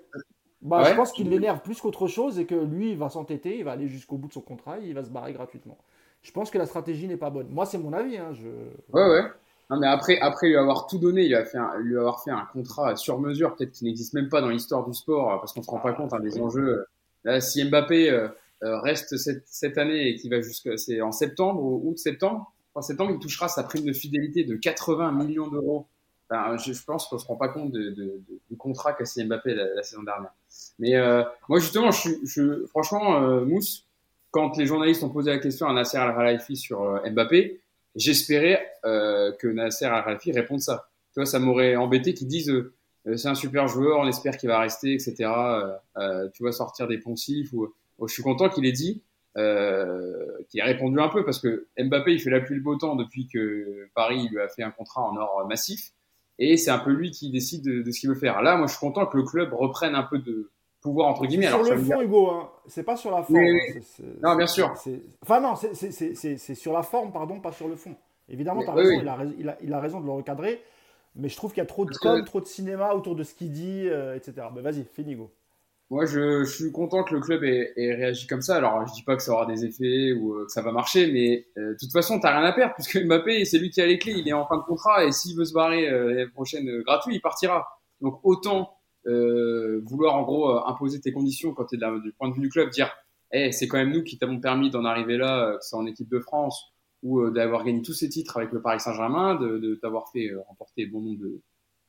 bah, 0.62 0.84
Je 0.84 0.96
pense 0.96 1.12
qu'il 1.12 1.30
l'énerve 1.30 1.62
plus 1.62 1.80
qu'autre 1.82 2.08
chose 2.08 2.40
et 2.40 2.46
que 2.46 2.56
lui, 2.56 2.92
il 2.92 2.98
va 2.98 3.10
s'entêter, 3.10 3.58
il 3.58 3.64
va 3.64 3.72
aller 3.72 3.88
jusqu'au 3.88 4.18
bout 4.18 4.28
de 4.28 4.34
son 4.34 4.42
contrat 4.42 4.80
et 4.80 4.86
il 4.86 4.94
va 4.94 5.04
se 5.04 5.10
barrer 5.10 5.34
gratuitement. 5.34 5.78
Je 6.22 6.32
pense 6.32 6.50
que 6.50 6.58
la 6.58 6.66
stratégie 6.66 7.08
n'est 7.08 7.18
pas 7.18 7.30
bonne. 7.30 7.48
Moi, 7.50 7.66
c'est 7.66 7.78
mon 7.78 7.94
avis. 7.94 8.18
Hein, 8.18 8.34
je... 8.34 8.48
Ouais, 8.94 9.08
ouais. 9.08 9.24
Non, 9.70 9.80
mais 9.80 9.88
après, 9.88 10.18
après 10.20 10.48
lui 10.48 10.56
avoir 10.56 10.88
tout 10.88 10.98
donné, 10.98 11.28
fait 11.46 11.58
lui 11.80 11.98
avoir 11.98 12.24
fait 12.24 12.32
un 12.32 12.48
contrat 12.54 12.96
sur 12.96 13.20
mesure, 13.20 13.56
peut-être 13.56 13.72
qui 13.72 13.84
n'existe 13.84 14.14
même 14.14 14.30
pas 14.30 14.42
dans 14.42 14.50
l'histoire 14.50 14.86
du 14.86 14.94
sport, 14.94 15.40
parce 15.40 15.54
qu'on 15.54 15.62
se 15.62 15.70
rend 15.70 15.80
pas 15.80 15.90
ah, 15.90 15.94
compte 15.94 16.14
hein, 16.14 16.20
des 16.22 16.40
enjeux. 16.40 16.86
Là, 17.26 17.42
si 17.42 17.64
Mbappé 17.64 18.10
euh, 18.10 18.30
euh, 18.64 18.80
reste 18.80 19.18
cette, 19.18 19.44
cette 19.46 19.78
année 19.78 20.08
et 20.08 20.16
qu'il 20.16 20.32
va 20.32 20.42
jusqu'à, 20.42 20.78
c'est 20.78 21.02
en 21.02 21.12
septembre 21.12 21.62
ou 21.62 21.90
août 21.90 21.98
septembre, 21.98 22.52
en 22.78 22.82
septembre, 22.84 23.12
il 23.12 23.20
touchera 23.20 23.48
sa 23.48 23.64
prime 23.64 23.86
de 23.86 23.92
fidélité 23.92 24.44
de 24.44 24.56
80 24.56 25.12
millions 25.12 25.48
d'euros. 25.48 25.88
je, 26.30 26.86
pense 26.86 27.08
qu'on 27.08 27.18
se 27.18 27.26
rend 27.26 27.36
pas 27.36 27.48
compte 27.48 27.72
du 27.72 28.56
contrat 28.58 28.94
qu'a 28.94 29.04
signé 29.04 29.26
Mbappé 29.26 29.56
la, 29.56 29.82
saison 29.82 30.04
dernière. 30.04 30.32
Mais 30.78 30.96
euh, 30.96 31.24
moi, 31.50 31.58
justement, 31.58 31.90
franchement, 32.70 33.24
euh, 33.24 33.46
Mousse, 33.46 33.88
quand 34.30 34.58
les 34.58 34.68
journalistes 34.68 35.02
ont 35.02 35.10
posé 35.10 35.32
la 35.32 35.40
question 35.40 35.66
à 35.68 35.74
Nasser 35.74 35.98
Al-Khelaifi 35.98 36.56
sur 36.56 36.84
euh, 36.84 37.10
Mbappé, 37.10 37.62
j'espérais 37.96 38.64
que 38.84 39.48
Nasser 39.48 39.86
Al-Khelaifi 39.86 40.32
réponde 40.32 40.62
ça. 40.62 40.88
Tu 41.14 41.20
vois, 41.20 41.26
ça 41.26 41.40
m'aurait 41.40 41.76
embêté 41.76 42.14
qu'ils 42.14 42.28
disent 42.28 42.54
c'est 43.16 43.28
un 43.28 43.36
super 43.36 43.68
joueur, 43.68 43.98
on 44.00 44.08
espère 44.08 44.38
qu'il 44.38 44.50
va 44.50 44.60
rester, 44.60 44.94
etc. 44.94 45.32
tu 46.32 46.44
vas 46.44 46.52
sortir 46.52 46.88
des 46.88 47.00
poncifs. 47.00 47.52
Ou, 47.54 47.74
je 48.06 48.14
suis 48.14 48.22
content 48.22 48.50
qu'il 48.50 48.68
ait 48.68 48.72
dit 48.72 49.02
qui 50.50 50.62
a 50.62 50.66
répondu 50.66 51.00
un 51.00 51.10
peu 51.10 51.24
parce 51.26 51.40
que 51.40 51.68
Mbappé 51.78 52.14
il 52.14 52.22
fait 52.22 52.30
la 52.30 52.40
pluie 52.40 52.56
le 52.56 52.62
beau 52.62 52.76
temps 52.76 52.96
depuis 52.96 53.28
que 53.28 53.88
Paris 53.94 54.28
lui 54.30 54.40
a 54.40 54.48
fait 54.48 54.64
un 54.64 54.72
contrat 54.72 55.04
en 55.04 55.16
or 55.18 55.46
massif 55.48 55.92
et 56.40 56.58
c'est 56.58 56.72
un 56.72 56.80
peu 56.80 56.92
lui 56.92 57.12
qui 57.12 57.32
décide 57.32 57.64
de, 57.64 57.92
ce 57.92 58.00
qu'il 58.00 58.10
veut 58.10 58.16
faire. 58.16 58.42
Là, 58.42 58.58
moi, 58.58 58.68
je 58.68 58.74
suis 58.74 58.80
content 58.80 59.06
que 59.06 59.18
le 59.18 59.24
club 59.24 59.54
reprenne 59.54 59.96
un 59.96 60.04
peu 60.04 60.20
de 60.20 60.52
pouvoir 60.82 61.10
entre 61.10 61.26
guillemets. 61.26 61.48
Sur 61.48 61.64
le 61.64 61.78
fond, 61.78 62.02
Hugo, 62.02 62.30
hein. 62.30 62.50
c'est 62.68 62.84
pas 62.84 62.96
sur 62.96 63.12
la 63.12 63.24
forme. 63.24 63.44
Non, 64.22 64.36
bien 64.36 64.48
sûr. 64.48 64.74
Enfin 65.24 65.40
non, 65.40 65.56
c'est 65.56 66.56
sur 66.56 66.74
la 66.74 66.84
forme, 66.84 67.12
pardon, 67.12 67.40
pas 67.40 67.52
sur 67.52 67.68
le 67.68 67.76
fond. 67.76 67.96
Évidemment, 68.30 68.62
tu 68.62 68.70
as 68.70 68.74
raison, 68.74 69.00
il 69.02 69.08
a, 69.08 69.18
il, 69.40 69.50
a, 69.50 69.58
il, 69.62 69.74
a, 69.74 69.80
raison 69.80 70.02
de 70.02 70.06
le 70.06 70.12
recadrer, 70.12 70.62
mais 71.16 71.30
je 71.30 71.38
trouve 71.38 71.52
qu'il 71.52 71.62
y 71.62 71.64
a 71.64 71.66
trop 71.66 71.86
de 71.86 71.94
com, 71.94 72.24
trop 72.26 72.42
de 72.42 72.46
cinéma 72.46 72.94
autour 72.94 73.16
de 73.16 73.24
ce 73.24 73.34
qu'il 73.34 73.52
dit, 73.52 73.88
euh, 73.88 74.18
etc. 74.18 74.48
Mais 74.54 74.62
vas-y, 74.62 74.84
finis, 74.84 75.14
Hugo. 75.14 75.32
Moi, 75.90 76.06
je, 76.06 76.44
je, 76.44 76.52
suis 76.52 76.72
content 76.74 77.06
que 77.06 77.14
le 77.14 77.22
club 77.22 77.46
ait, 77.46 77.72
ait, 77.78 77.96
réagi 77.96 78.28
comme 78.28 78.42
ça. 78.42 78.58
Alors, 78.58 78.86
je 78.88 78.94
dis 78.94 79.04
pas 79.04 79.16
que 79.16 79.24
ça 79.24 79.32
aura 79.32 79.46
des 79.46 79.64
effets 79.64 80.12
ou 80.12 80.34
euh, 80.34 80.46
que 80.46 80.52
ça 80.52 80.62
va 80.62 80.74
marcher, 80.74 81.10
mais 81.14 81.48
euh, 81.58 81.74
de 81.74 81.78
toute 81.78 81.94
façon, 81.94 82.20
t'as 82.20 82.38
rien 82.38 82.46
à 82.46 82.52
perdre 82.52 82.74
puisque 82.76 83.02
Mbappé, 83.02 83.46
c'est 83.46 83.58
lui 83.58 83.70
qui 83.70 83.80
a 83.80 83.86
les 83.86 83.98
clés. 83.98 84.16
Il 84.18 84.28
est 84.28 84.34
en 84.34 84.46
fin 84.46 84.58
de 84.58 84.64
contrat 84.64 85.06
et 85.06 85.14
s'il 85.14 85.38
veut 85.38 85.46
se 85.46 85.54
barrer 85.54 85.88
euh, 85.90 86.10
l'année 86.10 86.28
prochaine 86.28 86.68
euh, 86.70 86.84
gratuit, 86.84 87.16
il 87.16 87.22
partira. 87.22 87.66
Donc, 88.02 88.20
autant 88.24 88.74
vouloir 89.06 90.16
en 90.16 90.24
gros 90.24 90.50
imposer 90.68 91.00
tes 91.00 91.14
conditions 91.14 91.54
quand 91.54 91.64
t'es 91.64 91.78
du 91.78 92.12
point 92.12 92.28
de 92.28 92.34
vue 92.34 92.42
du 92.42 92.50
club, 92.50 92.70
dire, 92.72 92.92
hey, 93.32 93.54
c'est 93.54 93.70
quand 93.70 93.78
même 93.78 93.94
nous 93.94 94.04
qui 94.04 94.18
t'avons 94.18 94.42
permis 94.42 94.70
d'en 94.70 94.84
arriver 94.84 95.16
là, 95.16 95.54
que 95.54 95.64
c'est 95.64 95.78
en 95.78 95.86
équipe 95.86 96.10
de 96.10 96.20
France 96.20 96.74
ou 97.04 97.30
d'avoir 97.30 97.64
gagné 97.64 97.82
tous 97.82 97.94
ces 97.94 98.10
titres 98.10 98.36
avec 98.36 98.52
le 98.52 98.62
Paris 98.62 98.82
Saint-Germain, 98.82 99.36
de, 99.36 99.60
de 99.60 99.76
t'avoir 99.76 100.12
fait 100.12 100.34
remporter 100.50 100.88
bon 100.88 101.00
nombre 101.00 101.20
de, 101.20 101.42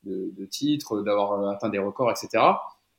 de, 0.05 0.33
de 0.33 0.47
titres, 0.47 1.03
d'avoir 1.03 1.49
atteint 1.49 1.71
des 1.71 1.81
records, 1.81 2.13
etc. 2.13 2.39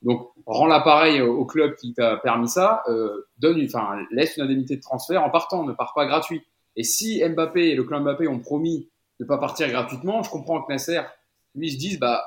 Donc, 0.01 0.29
rends 0.45 0.67
l'appareil 0.67 1.21
au 1.21 1.45
club 1.45 1.75
qui 1.75 1.93
t'a 1.93 2.17
permis 2.17 2.47
ça, 2.47 2.83
euh, 2.87 3.27
donne, 3.37 3.61
enfin, 3.65 3.97
laisse 4.11 4.37
une 4.37 4.43
indemnité 4.43 4.77
de 4.77 4.81
transfert 4.81 5.23
en 5.23 5.29
partant, 5.29 5.63
ne 5.63 5.73
part 5.73 5.93
pas 5.93 6.05
gratuit. 6.05 6.41
Et 6.75 6.83
si 6.83 7.21
Mbappé 7.23 7.69
et 7.69 7.75
le 7.75 7.83
club 7.83 8.03
Mbappé 8.03 8.27
ont 8.27 8.39
promis 8.39 8.89
de 9.19 9.25
pas 9.25 9.37
partir 9.37 9.67
gratuitement, 9.69 10.23
je 10.23 10.29
comprends 10.29 10.61
que 10.61 10.71
Nasser, 10.71 11.01
lui, 11.55 11.71
se 11.71 11.77
dise, 11.77 11.99
bah, 11.99 12.23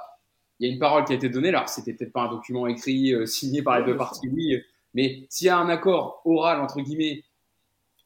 il 0.59 0.69
y 0.69 0.71
a 0.71 0.73
une 0.73 0.79
parole 0.79 1.05
qui 1.05 1.13
a 1.13 1.17
été 1.17 1.31
donnée, 1.31 1.49
alors 1.49 1.69
c'était 1.69 1.95
peut-être 1.95 2.13
pas 2.13 2.23
un 2.23 2.31
document 2.31 2.67
écrit, 2.67 3.15
euh, 3.15 3.25
signé 3.25 3.63
par 3.63 3.79
les 3.79 3.87
deux 3.87 3.97
parties, 3.97 4.29
oui, 4.29 4.59
mais 4.95 5.27
s'il 5.31 5.47
y 5.47 5.51
a 5.51 5.57
un 5.57 5.69
accord 5.71 6.21
oral, 6.25 6.61
entre 6.61 6.81
guillemets, 6.81 7.25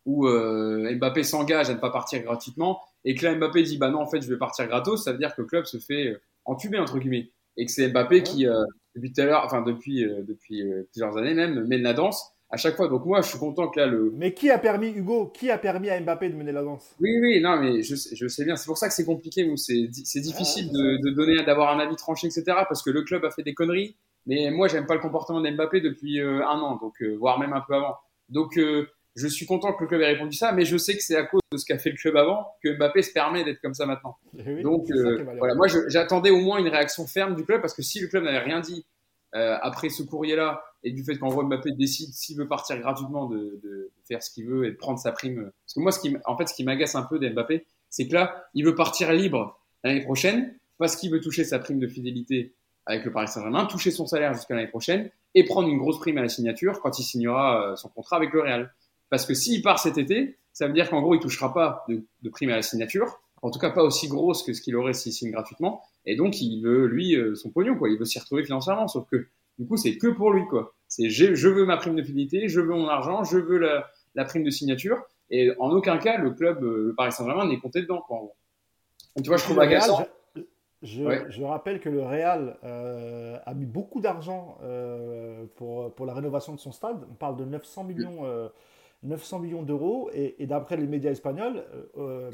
où 0.05 0.29
euh, 0.29 0.95
Mbappé 0.97 1.25
s'engage 1.25 1.69
à 1.69 1.75
ne 1.75 1.81
pas 1.81 1.91
partir 1.91 2.23
gratuitement, 2.23 2.81
et 3.05 3.14
que 3.14 3.25
là, 3.25 3.35
Mbappé 3.35 3.62
dit, 3.62 3.79
bah 3.79 3.91
non, 3.91 4.01
en 4.01 4.07
fait, 4.07 4.21
je 4.21 4.29
vais 4.29 4.39
partir 4.39 4.67
gratos, 4.67 5.05
ça 5.05 5.12
veut 5.12 5.19
dire 5.19 5.35
que 5.35 5.43
le 5.43 5.47
club 5.47 5.64
se 5.64 5.79
fait 5.79 6.09
euh, 6.09 6.23
entuber, 6.45 6.79
entre 6.79 6.99
guillemets. 6.99 7.31
Et 7.57 7.67
que 7.67 7.73
c'est 7.73 7.89
Mbappé 7.89 8.23
qui, 8.23 8.47
euh, 8.47 8.64
depuis 8.97 9.12
tout 9.12 9.20
à 9.20 9.24
l'heure, 9.24 9.42
enfin 9.44 9.62
depuis 9.62 10.05
euh, 10.05 10.22
depuis 10.22 10.62
euh, 10.62 10.88
plusieurs 10.90 11.16
années 11.16 11.34
même, 11.34 11.66
mène 11.66 11.82
la 11.82 11.92
danse 11.92 12.32
à 12.51 12.57
chaque 12.57 12.76
fois. 12.76 12.88
Donc 12.88 13.05
moi, 13.05 13.20
je 13.20 13.28
suis 13.28 13.38
content 13.38 13.68
que 13.68 13.78
là 13.78 13.86
le. 13.86 14.11
Mais 14.14 14.34
qui 14.34 14.51
a 14.51 14.59
permis 14.59 14.88
Hugo 14.88 15.26
Qui 15.26 15.51
a 15.51 15.59
permis 15.59 15.90
à 15.90 16.01
Mbappé 16.01 16.30
de 16.30 16.34
mener 16.34 16.53
la 16.53 16.62
danse? 16.62 16.97
Oui, 17.01 17.11
oui, 17.20 17.40
non, 17.40 17.61
mais 17.61 17.82
je, 17.82 17.94
je 17.94 18.28
sais 18.28 18.44
bien. 18.44 18.57
C'est 18.57 18.66
pour 18.66 18.78
ça 18.78 18.88
que 18.88 18.94
c'est 18.94 19.05
compliqué. 19.05 19.49
C'est 19.57 19.88
c'est 20.05 20.20
difficile 20.20 20.70
ah, 20.70 20.78
de, 20.78 21.09
de, 21.09 21.14
donner, 21.14 21.44
d'avoir 21.44 21.76
un 21.76 21.80
avis 21.80 21.97
tranché, 21.97 22.26
etc. 22.26 22.44
Parce 22.68 22.82
que 22.82 22.90
le 22.90 23.03
club 23.03 23.24
a 23.24 23.30
fait 23.30 23.42
des 23.42 23.55
conneries. 23.55 23.97
Mais 24.26 24.51
moi, 24.51 24.66
j'aime 24.66 24.86
pas 24.86 24.94
le 24.94 25.01
comportement 25.01 25.40
d'Mbappé 25.40 25.80
depuis 25.80 26.20
euh, 26.20 26.44
un 26.44 26.59
an, 26.59 26.76
donc 26.76 27.01
voire 27.18 27.38
même 27.38 27.53
un 27.53 27.61
peu 27.61 27.74
avant. 27.74 27.94
Donc 28.28 28.59
je 29.17 29.27
suis 29.27 29.47
content 29.47 29.73
que 29.73 29.83
le 29.83 29.89
club 29.89 30.03
ait 30.03 30.12
répondu 30.12 30.37
ça, 30.37 30.53
mais 30.53 30.64
je 30.64 30.77
sais 30.77 30.95
que 30.95 31.03
c'est 31.03 31.17
à 31.17 31.25
cause 31.25 31.41
de 31.51 31.57
ce 31.57 31.64
qu'a 31.64 31.79
fait 31.79 31.91
le 31.91 31.97
club 31.97 32.17
avant 32.17 32.47
que 32.62 32.77
Mbappé 32.77 33.03
se 33.03 33.12
permet 33.12 33.45
d'être 33.45 33.61
comme 33.61 33.75
ça 33.75 33.87
maintenant. 33.87 34.17
Eh 34.39 34.62
Donc 34.62 34.87
voilà, 35.39 35.55
moi 35.55 35.67
j'attendais 35.89 36.31
au 36.31 36.41
moins 36.41 36.59
une 36.59 36.69
réaction 36.69 37.07
ferme 37.07 37.35
du 37.35 37.45
club 37.45 37.61
parce 37.61 37.75
que 37.75 37.83
si 37.83 37.99
le 37.99 38.09
club 38.09 38.25
n'avait 38.25 38.39
rien 38.39 38.61
dit 38.61 38.85
euh, 39.35 39.57
après 39.61 39.89
ce 39.89 40.03
courrier-là 40.03 40.62
et 40.85 40.93
du 40.93 41.03
fait 41.03 41.19
qu'en 41.19 41.31
Mbappé 41.31 41.73
décide 41.73 42.12
s'il 42.12 42.39
veut 42.39 42.47
partir 42.47 42.79
gratuitement 42.79 43.27
de, 43.27 43.59
de 43.62 43.91
faire 44.07 44.23
ce 44.23 44.31
qu'il 44.31 44.47
veut 44.47 44.67
et 44.67 44.71
de 44.71 44.77
prendre 44.77 44.99
sa 44.99 45.12
prime. 45.12 45.51
Parce 45.64 45.75
que 45.75 45.81
moi, 45.81 45.91
ce 45.91 45.99
qui, 45.99 46.17
en 46.25 46.37
fait, 46.37 46.47
ce 46.47 46.55
qui 46.55 46.62
m'agace 46.62 46.95
un 46.95 47.03
peu 47.03 47.19
d'Mbappé, 47.19 47.67
c'est 47.91 48.07
que 48.07 48.14
là, 48.14 48.47
il 48.55 48.64
veut 48.64 48.75
partir 48.75 49.12
libre 49.12 49.59
l'année 49.83 50.03
prochaine 50.03 50.55
parce 50.79 50.97
qu'il 50.97 51.11
veut 51.11 51.21
toucher 51.21 51.45
sa 51.45 51.59
prime 51.59 51.81
de 51.81 51.89
fidélité 51.89 52.55
avec 52.87 53.05
le 53.05 53.12
Paris 53.12 53.29
Saint-Germain, 53.29 53.67
toucher 53.67 53.91
son 53.91 54.07
salaire 54.07 54.33
jusqu'à 54.33 54.55
l'année 54.55 54.69
prochaine 54.69 55.11
et 55.35 55.45
prendre 55.45 55.69
une 55.69 55.79
grosse 55.79 55.99
prime 55.99 56.19
à 56.19 56.23
la 56.23 56.29
signature 56.29 56.81
quand 56.81 56.99
il 56.99 57.03
signera 57.03 57.73
euh, 57.73 57.77
son 57.77 57.89
contrat 57.89 58.17
avec 58.17 58.33
le 58.33 58.41
Real. 58.41 58.73
Parce 59.11 59.27
que 59.27 59.35
s'il 59.35 59.63
part 59.63 59.79
cet 59.79 59.99
été, 59.99 60.39
ça 60.53 60.67
veut 60.67 60.73
dire 60.73 60.91
qu'en 60.91 61.03
gros, 61.03 61.15
il 61.15 61.21
touchera 61.21 61.53
pas 61.53 61.85
de, 61.89 62.03
de, 62.23 62.29
prime 62.31 62.51
à 62.51 62.57
la 62.57 62.63
signature, 62.63 63.21
en 63.43 63.51
tout 63.51 63.59
cas 63.59 63.71
pas 63.71 63.83
aussi 63.83 64.09
grosse 64.09 64.43
que 64.43 64.53
ce 64.53 64.61
qu'il 64.61 64.77
aurait 64.77 64.95
s'il 64.95 65.13
signe 65.13 65.31
gratuitement, 65.31 65.83
et 66.07 66.17
donc, 66.17 66.41
il 66.41 66.63
veut, 66.63 66.87
lui, 66.87 67.17
euh, 67.17 67.35
son 67.35 67.51
pognon, 67.51 67.77
quoi. 67.77 67.89
Il 67.91 67.99
veut 67.99 68.05
s'y 68.05 68.19
retrouver 68.19 68.45
financièrement. 68.45 68.87
Sauf 68.87 69.09
que, 69.11 69.27
du 69.59 69.67
coup, 69.67 69.77
c'est 69.77 69.99
que 69.99 70.07
pour 70.07 70.31
lui, 70.33 70.47
quoi. 70.47 70.73
C'est 70.89 71.11
je 71.11 71.49
veux 71.49 71.67
ma 71.67 71.77
prime 71.77 71.97
de 71.97 72.03
fidélité, 72.03 72.49
je 72.49 72.61
veux 72.61 72.75
mon 72.75 72.89
argent, 72.89 73.25
je 73.25 73.39
veux 73.39 73.59
la, 73.59 73.91
la 74.15 74.25
prime 74.25 74.45
de 74.45 74.51
signature. 74.51 75.03
Et 75.31 75.51
en 75.59 75.71
aucun 75.71 75.99
cas, 75.99 76.19
le 76.19 76.31
club, 76.31 76.63
euh, 76.63 76.87
le 76.87 76.95
Paris 76.95 77.11
Saint-Germain, 77.11 77.49
n'est 77.49 77.59
compté 77.59 77.83
dedans, 77.83 78.01
quoi. 78.07 78.21
tu 79.17 79.27
vois, 79.27 79.37
je 79.37 79.43
trouve 79.43 79.59
agaçant. 79.59 80.07
Je, 80.83 81.03
je, 81.31 81.43
rappelle 81.43 81.81
que 81.81 81.89
le 81.89 82.03
Real 82.03 82.59
euh, 82.63 83.39
a 83.45 83.55
mis 83.55 83.65
beaucoup 83.65 84.01
d'argent 84.01 84.59
euh, 84.63 85.47
pour, 85.57 85.93
pour 85.95 86.07
la 86.07 86.13
rénovation 86.13 86.53
de 86.53 86.61
son 86.61 86.71
stade. 86.71 87.05
On 87.11 87.15
parle 87.15 87.37
de 87.37 87.45
900 87.45 87.85
millions, 87.85 88.25
euh, 88.25 88.49
900 89.07 89.39
millions 89.41 89.63
d'euros. 89.63 90.11
Et, 90.13 90.43
et 90.43 90.47
d'après 90.47 90.77
les 90.77 90.87
médias 90.87 91.11
espagnols, 91.11 91.65
euh, 91.99 92.31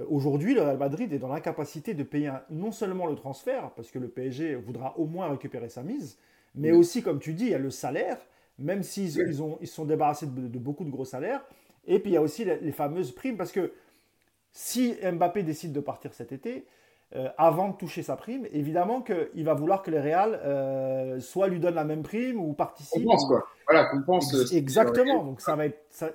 euh, 0.00 0.04
aujourd'hui, 0.08 0.54
le 0.54 0.62
Real 0.62 0.78
Madrid 0.78 1.12
est 1.12 1.18
dans 1.18 1.28
l'incapacité 1.28 1.94
de 1.94 2.02
payer 2.02 2.32
non 2.50 2.72
seulement 2.72 3.06
le 3.06 3.14
transfert, 3.14 3.70
parce 3.74 3.90
que 3.90 3.98
le 3.98 4.08
PSG 4.08 4.56
voudra 4.56 4.98
au 4.98 5.06
moins 5.06 5.28
récupérer 5.28 5.68
sa 5.68 5.82
mise, 5.82 6.18
mais 6.54 6.72
aussi, 6.72 7.02
comme 7.02 7.18
tu 7.18 7.34
dis, 7.34 7.44
il 7.44 7.50
y 7.50 7.54
a 7.54 7.58
le 7.58 7.70
salaire, 7.70 8.18
même 8.58 8.82
s'ils 8.82 9.16
ils 9.16 9.42
ont, 9.42 9.58
ils 9.60 9.68
sont 9.68 9.84
débarrassés 9.84 10.26
de, 10.26 10.58
beaucoup 10.58 10.84
de 10.84 10.90
gros 10.90 11.04
salaires. 11.04 11.44
Et 11.86 11.98
puis 11.98 12.10
il 12.10 12.14
y 12.14 12.16
a 12.16 12.22
aussi 12.22 12.44
les, 12.44 12.72
fameuses 12.72 13.12
primes, 13.12 13.36
parce 13.36 13.52
que 13.52 13.72
si 14.52 14.94
Mbappé 15.02 15.42
décide 15.42 15.72
de 15.72 15.80
partir 15.80 16.14
cet 16.14 16.32
été, 16.32 16.64
euh, 17.14 17.28
avant 17.38 17.68
de 17.68 17.76
toucher 17.76 18.02
sa 18.02 18.16
prime, 18.16 18.46
évidemment 18.52 19.00
qu'il 19.00 19.44
va 19.44 19.54
vouloir 19.54 19.82
que 19.82 19.90
les 19.90 20.00
Real 20.00 20.40
euh, 20.44 21.20
soit 21.20 21.46
lui 21.46 21.60
donnent 21.60 21.76
la 21.76 21.84
même 21.84 22.02
prime 22.02 22.40
ou 22.40 22.52
participent. 22.52 23.04
pense 23.04 23.26
quoi. 23.26 23.46
Voilà, 23.68 23.90
pense. 24.04 24.52
Exactement. 24.52 25.24
Donc 25.24 25.40
ça 25.40 25.54
va 25.54 25.66
être. 25.66 25.84
Ça, 25.90 26.10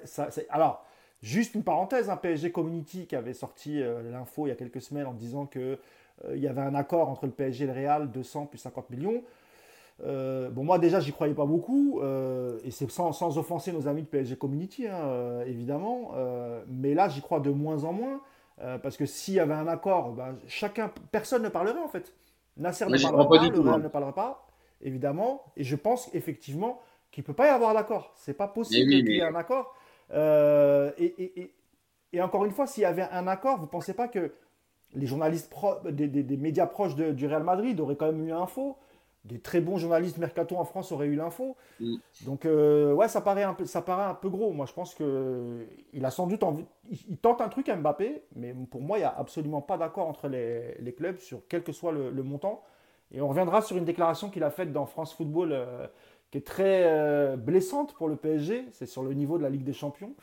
alors, 0.50 0.86
Juste 1.22 1.54
une 1.54 1.64
parenthèse, 1.64 2.10
un 2.10 2.18
PSG 2.18 2.52
Community 2.52 3.06
qui 3.06 3.16
avait 3.16 3.34
sorti 3.34 3.80
euh, 3.80 4.02
l'info 4.12 4.48
il 4.48 4.50
y 4.50 4.52
a 4.52 4.56
quelques 4.56 4.82
semaines 4.82 5.06
en 5.06 5.14
disant 5.14 5.46
qu'il 5.46 5.78
euh, 6.26 6.36
y 6.36 6.48
avait 6.48 6.62
un 6.62 6.74
accord 6.74 7.10
entre 7.10 7.28
le 7.28 7.32
PSG 7.32 7.66
et 7.66 7.68
le 7.68 7.74
Real, 7.74 8.10
200 8.10 8.48
plus 8.48 8.58
50 8.58 8.90
millions. 8.90 9.22
Euh, 10.04 10.50
bon, 10.50 10.64
moi 10.64 10.80
déjà, 10.80 11.00
j'y 11.00 11.12
croyais 11.12 11.36
pas 11.36 11.46
beaucoup, 11.46 12.02
et 12.64 12.72
c'est 12.72 12.90
sans, 12.90 13.38
offenser 13.38 13.72
nos 13.72 13.88
amis 13.88 14.02
de 14.02 14.08
PSG 14.08 14.36
Community, 14.36 14.88
hein, 14.88 15.42
évidemment. 15.46 16.14
mais 16.68 16.96
là, 16.96 17.08
j'y 17.08 17.22
crois 17.22 17.40
de 17.40 17.52
moins 17.52 17.84
en 17.84 17.94
moins, 17.94 18.20
parce 18.82 18.98
que 18.98 19.06
s'il 19.06 19.36
y 19.36 19.40
avait 19.40 19.54
un 19.54 19.68
accord, 19.68 20.12
ben, 20.12 20.38
chacun, 20.48 20.92
personne 21.12 21.44
ne 21.44 21.50
parlerait 21.50 21.82
en 21.82 21.88
fait. 21.88 22.14
Nasser 22.58 22.86
ne 22.86 22.98
parlerait 23.02 23.50
pas, 23.50 23.50
le 23.50 23.60
Real 23.60 23.82
ne 23.82 23.88
parlerait 23.88 24.14
pas, 24.14 24.48
évidemment. 24.82 25.44
Et 25.58 25.64
je 25.64 25.76
pense 25.76 26.14
effectivement 26.14 26.82
qu'il 27.12 27.24
ne 27.24 27.28
peut 27.28 27.34
pas 27.34 27.48
y 27.48 27.50
avoir 27.50 27.74
d'accord. 27.74 28.14
C'est 28.16 28.34
pas 28.34 28.48
possible 28.48 28.90
qu'il 28.90 29.10
y 29.10 29.20
ait 29.20 29.24
un 29.24 29.36
accord. 29.36 29.76
Euh, 30.14 30.92
et, 30.98 31.54
et, 32.14 32.22
encore 32.22 32.46
une 32.46 32.52
fois, 32.52 32.68
s'il 32.68 32.84
y 32.84 32.86
avait 32.86 33.08
un 33.12 33.28
accord, 33.28 33.58
vous 33.58 33.66
ne 33.66 33.70
pensez 33.70 33.94
pas 33.94 34.08
que 34.08 34.34
les 34.94 35.08
journalistes 35.08 35.54
des, 35.90 36.08
des, 36.08 36.38
médias 36.38 36.66
proches 36.66 36.96
du 36.96 37.28
Real 37.28 37.44
Madrid 37.44 37.80
auraient 37.80 37.96
quand 37.96 38.08
même 38.08 38.28
eu 38.28 38.30
l'info 38.30 38.78
des 39.24 39.40
très 39.40 39.62
bons 39.62 39.78
journalistes 39.78 40.18
mercato 40.18 40.56
en 40.56 40.66
France 40.66 40.92
auraient 40.92 41.08
eu 41.08 41.16
l'info. 41.16 41.56
Mm. 41.80 41.96
Donc 42.26 42.46
euh, 42.46 42.94
ouais, 42.94 43.08
ça 43.08 43.22
paraît 43.22 43.44
un 43.44 43.54
peu, 43.54 43.66
ça 43.66 43.82
paraît 43.82 44.10
un 44.10 44.16
peu 44.16 44.30
gros. 44.30 44.52
Moi, 44.52 44.66
je 44.66 44.74
pense 44.74 44.96
que 44.96 45.66
il 45.94 46.06
a 46.06 46.12
sans 46.12 46.28
doute 46.28 46.44
envie, 46.44 46.66
il, 46.90 47.18
tente 47.18 47.42
un 47.42 47.50
truc 47.50 47.70
à 47.70 47.76
Mbappé, 47.76 48.24
mais 48.36 48.54
pour 48.70 48.82
moi, 48.82 48.98
il 48.98 49.02
n'y 49.02 49.06
a 49.06 49.16
absolument 49.16 49.62
pas 49.62 49.78
d'accord 49.78 50.08
entre 50.08 50.28
les, 50.28 50.76
les, 50.80 50.94
clubs 50.94 51.18
sur 51.18 51.42
quel 51.48 51.64
que 51.64 51.72
soit 51.72 51.92
le, 51.92 52.24
montant. 52.24 52.64
Et 53.14 53.22
on 53.22 53.28
reviendra 53.28 53.62
sur 53.62 53.78
une 53.78 53.86
déclaration 53.86 54.30
qu'il 54.30 54.44
a 54.44 54.50
faite 54.50 54.72
dans 54.72 54.86
France 54.86 55.14
Football, 55.14 55.52
euh, 55.52 55.88
qui 56.32 56.38
est 56.38 56.48
très 56.48 57.36
blessante 57.38 57.94
pour 57.94 58.08
le 58.08 58.16
PSG. 58.16 58.66
C'est 58.72 58.86
sur 58.86 59.04
le 59.04 59.14
niveau 59.14 59.38
de 59.38 59.44
la 59.44 59.50
Ligue 59.50 59.64
des 59.64 59.74
Champions 59.74 60.14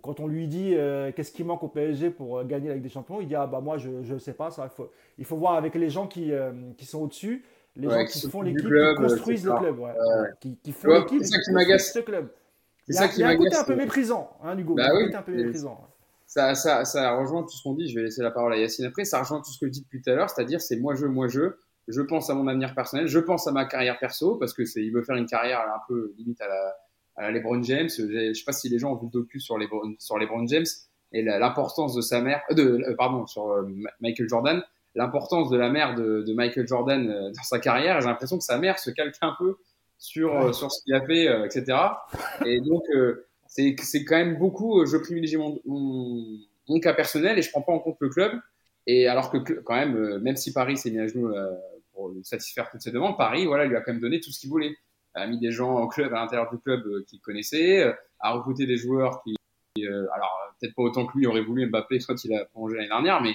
quand 0.00 0.20
on 0.20 0.26
lui 0.26 0.48
dit 0.48 0.74
euh, 0.74 1.12
qu'est-ce 1.12 1.32
qui 1.32 1.44
manque 1.44 1.62
au 1.62 1.68
PSG 1.68 2.10
pour 2.10 2.38
euh, 2.38 2.44
gagner 2.44 2.68
la 2.68 2.74
Ligue 2.74 2.82
des 2.84 2.88
Champions, 2.88 3.20
il 3.20 3.28
dit 3.28 3.34
ah 3.34 3.46
bah 3.46 3.60
moi 3.60 3.76
je 3.76 3.90
ne 3.90 4.18
sais 4.18 4.32
pas 4.32 4.50
ça. 4.50 4.64
Il 4.64 4.74
faut, 4.74 4.90
il 5.18 5.24
faut 5.24 5.36
voir 5.36 5.54
avec 5.54 5.74
les 5.74 5.90
gens 5.90 6.06
qui, 6.06 6.32
euh, 6.32 6.52
qui 6.78 6.86
sont 6.86 7.00
au-dessus, 7.00 7.44
les 7.76 7.88
gens 7.88 8.04
qui, 8.04 8.28
font 8.28 8.42
l'équipe, 8.42 8.68
qui 8.68 8.94
construisent 8.96 9.44
le 9.44 9.58
club, 9.58 9.80
qui, 10.40 10.56
qui, 10.62 10.72
font 10.72 10.92
l'équipe, 10.92 11.22
qui 11.22 11.30
construisent 11.30 11.92
ce 11.92 11.98
club. 12.00 12.28
C'est 12.86 12.92
ça 12.94 13.08
qui 13.08 13.22
m'agace. 13.22 13.22
Il 13.22 13.22
y 13.22 13.24
a 13.24 13.28
un 13.28 13.36
côté 13.36 13.56
un 13.56 13.64
peu 13.64 13.76
méprisant, 13.76 14.36
hein, 14.42 14.58
Hugo. 14.58 14.74
Bah 14.74 14.90
oui, 14.94 15.14
un 15.14 15.22
peu 15.22 15.32
méprisant. 15.32 15.80
Ça, 16.26 16.54
ça, 16.54 16.84
ça 16.84 17.16
rejoint 17.16 17.42
tout 17.42 17.50
ce 17.50 17.62
qu'on 17.62 17.74
dit. 17.74 17.88
Je 17.88 17.96
vais 17.96 18.04
laisser 18.04 18.22
la 18.22 18.30
parole 18.30 18.52
à 18.52 18.56
Yacine 18.56 18.86
après. 18.86 19.04
Ça 19.04 19.20
rejoint 19.20 19.38
tout 19.40 19.50
ce 19.50 19.58
que 19.58 19.66
je 19.66 19.72
dis 19.72 19.82
depuis 19.82 20.00
tout 20.00 20.10
à 20.10 20.14
l'heure, 20.14 20.30
c'est-à-dire 20.30 20.60
c'est 20.60 20.76
moi 20.76 20.94
je, 20.94 21.06
moi 21.06 21.28
je. 21.28 21.54
Je 21.88 22.00
pense 22.00 22.30
à 22.30 22.34
mon 22.34 22.46
avenir 22.46 22.74
personnel, 22.76 23.08
je 23.08 23.18
pense 23.18 23.48
à 23.48 23.52
ma 23.52 23.64
carrière 23.64 23.98
perso 23.98 24.36
parce 24.36 24.54
que 24.54 24.64
c'est 24.64 24.80
il 24.82 24.92
veut 24.92 25.02
faire 25.02 25.16
une 25.16 25.26
carrière 25.26 25.60
un 25.60 25.80
peu 25.88 26.14
limite 26.16 26.40
à 26.40 26.46
la 26.46 26.74
à 27.16 27.30
LeBron 27.30 27.62
James. 27.62 27.88
Je 27.88 28.32
sais 28.32 28.44
pas 28.44 28.52
si 28.52 28.68
les 28.68 28.78
gens 28.78 28.92
ont 28.92 28.96
vu 28.96 29.06
le 29.06 29.10
docu 29.10 29.40
sur 29.40 29.58
LeBron, 29.58 29.94
sur 29.98 30.18
LeBron 30.18 30.46
James 30.46 30.66
et 31.12 31.22
l'importance 31.22 31.94
de 31.94 32.00
sa 32.00 32.20
mère, 32.20 32.42
euh, 32.50 32.54
de, 32.54 32.62
euh, 32.88 32.94
pardon, 32.96 33.26
sur 33.26 33.50
euh, 33.50 33.68
Michael 34.00 34.28
Jordan, 34.28 34.62
l'importance 34.94 35.50
de 35.50 35.56
la 35.56 35.70
mère 35.70 35.94
de, 35.94 36.22
de 36.22 36.34
Michael 36.34 36.66
Jordan 36.66 37.30
dans 37.34 37.42
sa 37.42 37.58
carrière. 37.58 38.00
J'ai 38.00 38.08
l'impression 38.08 38.38
que 38.38 38.44
sa 38.44 38.58
mère 38.58 38.78
se 38.78 38.90
calque 38.90 39.16
un 39.22 39.34
peu 39.38 39.56
sur 39.98 40.54
sur 40.54 40.70
ce 40.70 40.82
qu'il 40.82 40.94
a 40.94 41.04
fait, 41.06 41.26
etc. 41.46 41.78
Et 42.44 42.60
donc 42.60 42.82
c'est 43.46 43.74
c'est 43.82 44.04
quand 44.04 44.16
même 44.16 44.36
beaucoup. 44.38 44.84
Je 44.84 44.96
privilégie 44.96 45.36
mon, 45.36 45.58
mon, 45.66 46.80
cas 46.80 46.94
personnel 46.94 47.38
et 47.38 47.42
je 47.42 47.50
prends 47.50 47.62
pas 47.62 47.72
en 47.72 47.78
compte 47.78 47.96
le 48.00 48.08
club. 48.08 48.32
Et 48.86 49.06
alors 49.06 49.30
que 49.30 49.38
quand 49.38 49.76
même, 49.76 50.18
même 50.18 50.36
si 50.36 50.52
Paris 50.52 50.76
s'est 50.76 50.90
mis 50.90 50.98
à 50.98 51.06
genoux 51.06 51.32
pour 51.92 52.12
satisfaire 52.22 52.68
toutes 52.70 52.82
ses 52.82 52.90
demandes, 52.90 53.16
Paris, 53.16 53.46
voilà, 53.46 53.64
lui 53.64 53.76
a 53.76 53.80
quand 53.80 53.92
même 53.92 54.00
donné 54.00 54.20
tout 54.20 54.30
ce 54.30 54.40
qu'il 54.40 54.50
voulait 54.50 54.76
a 55.14 55.26
mis 55.26 55.38
des 55.38 55.50
gens 55.50 55.78
au 55.78 55.88
club, 55.88 56.12
à 56.14 56.20
l'intérieur 56.20 56.50
du 56.50 56.58
club 56.58 56.86
euh, 56.86 57.04
qu'il 57.06 57.20
connaissait, 57.20 57.84
euh, 57.84 57.92
a 58.20 58.32
recruté 58.32 58.66
des 58.66 58.76
joueurs 58.76 59.22
qui, 59.22 59.36
euh, 59.84 60.06
alors 60.14 60.38
peut-être 60.60 60.74
pas 60.74 60.82
autant 60.82 61.06
que 61.06 61.18
lui 61.18 61.26
aurait 61.26 61.42
voulu 61.42 61.66
Mbappé 61.66 62.00
soit 62.00 62.22
il 62.24 62.34
a 62.34 62.44
prolongé 62.46 62.76
l'année 62.76 62.88
dernière, 62.88 63.20
mais 63.20 63.34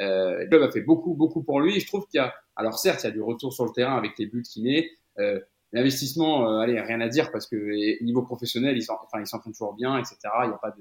euh, 0.00 0.38
le 0.40 0.46
club 0.46 0.62
a 0.62 0.70
fait 0.70 0.80
beaucoup, 0.80 1.14
beaucoup 1.14 1.42
pour 1.42 1.60
lui. 1.60 1.80
Je 1.80 1.86
trouve 1.86 2.06
qu'il 2.06 2.18
y 2.18 2.20
a, 2.20 2.34
alors 2.56 2.78
certes, 2.78 3.02
il 3.04 3.06
y 3.06 3.10
a 3.10 3.12
du 3.12 3.22
retour 3.22 3.52
sur 3.52 3.64
le 3.64 3.72
terrain 3.72 3.96
avec 3.96 4.18
les 4.18 4.26
buts 4.26 4.42
qu'il 4.42 4.64
met. 4.64 4.90
Euh, 5.18 5.40
L'investissement, 5.72 6.50
euh, 6.50 6.60
allez, 6.60 6.80
rien 6.80 7.00
à 7.02 7.08
dire 7.08 7.30
parce 7.30 7.46
que 7.46 8.02
niveau 8.02 8.22
professionnel, 8.22 8.76
il 8.76 8.82
s'entraîne 8.82 9.24
enfin, 9.30 9.38
toujours 9.50 9.74
bien, 9.74 9.98
etc. 9.98 10.16
Il 10.44 10.48
n'y 10.48 10.54
a 10.54 10.58
pas 10.58 10.74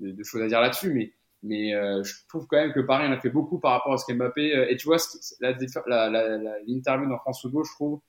de, 0.00 0.22
choses 0.22 0.40
à 0.40 0.46
dire 0.46 0.62
là-dessus, 0.62 1.12
mais 1.42 1.74
euh, 1.74 2.02
je 2.02 2.14
trouve 2.26 2.46
quand 2.46 2.56
même 2.56 2.72
que 2.72 2.80
Paris 2.80 3.06
en 3.06 3.12
a 3.12 3.20
fait 3.20 3.28
beaucoup 3.28 3.58
par 3.58 3.72
rapport 3.72 3.92
à 3.92 3.98
ce 3.98 4.06
qu'Mbappé. 4.06 4.66
et 4.70 4.76
tu 4.76 4.86
vois, 4.86 4.96
l'interview 5.40 5.82
la, 5.86 6.08
la, 6.08 6.38
la, 6.38 7.06
dans 7.06 7.18
France 7.18 7.42
Football, 7.42 7.64
je 7.66 7.74
trouve, 7.74 8.00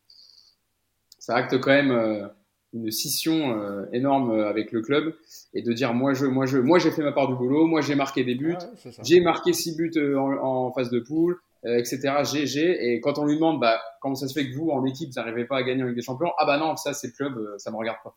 ça 1.20 1.36
acte 1.36 1.60
quand 1.60 1.72
même 1.72 1.92
euh, 1.92 2.28
une 2.76 2.92
scission 2.92 3.58
euh, 3.58 3.86
énorme 3.94 4.32
euh, 4.32 4.50
avec 4.50 4.72
le 4.72 4.82
club 4.82 5.16
et 5.54 5.62
de 5.62 5.74
dire 5.74 5.94
moi 5.94 6.14
je 6.14 6.26
moi 6.26 6.46
je 6.46 6.58
moi 6.58 6.78
j'ai 6.78 6.92
fait 6.92 7.02
ma 7.02 7.14
part 7.14 7.28
du 7.28 7.36
boulot 7.36 7.66
moi 7.66 7.82
j'ai 7.82 7.96
marqué 7.96 8.24
des 8.24 8.36
buts 8.36 8.58
j'ai 9.04 9.22
marqué 9.22 9.54
six 9.54 9.76
buts 9.76 9.94
en, 10.18 10.72
phase 10.74 10.90
de 10.90 11.00
poule 11.00 11.38
etc 11.64 12.22
j'ai 12.24 12.94
et 12.94 13.00
quand 13.00 13.18
on 13.18 13.26
lui 13.26 13.36
demande 13.36 13.60
bah 13.60 13.80
comment 14.02 14.16
ça 14.16 14.28
se 14.28 14.34
fait 14.34 14.50
que 14.50 14.56
vous 14.56 14.70
en 14.70 14.86
équipe 14.86 15.10
vous 15.10 15.20
n'arrivez 15.20 15.46
pas 15.46 15.58
à 15.58 15.64
gagner 15.64 15.84
Ligue 15.84 15.96
des 15.96 16.02
Champions 16.02 16.32
ah 16.38 16.46
bah 16.46 16.58
non 16.58 16.76
ça 16.76 16.94
c'est 16.94 17.08
le 17.08 17.14
club 17.14 17.56
ça 17.58 17.72
me 17.72 17.78
regarde 17.78 17.98
pas. 18.04 18.16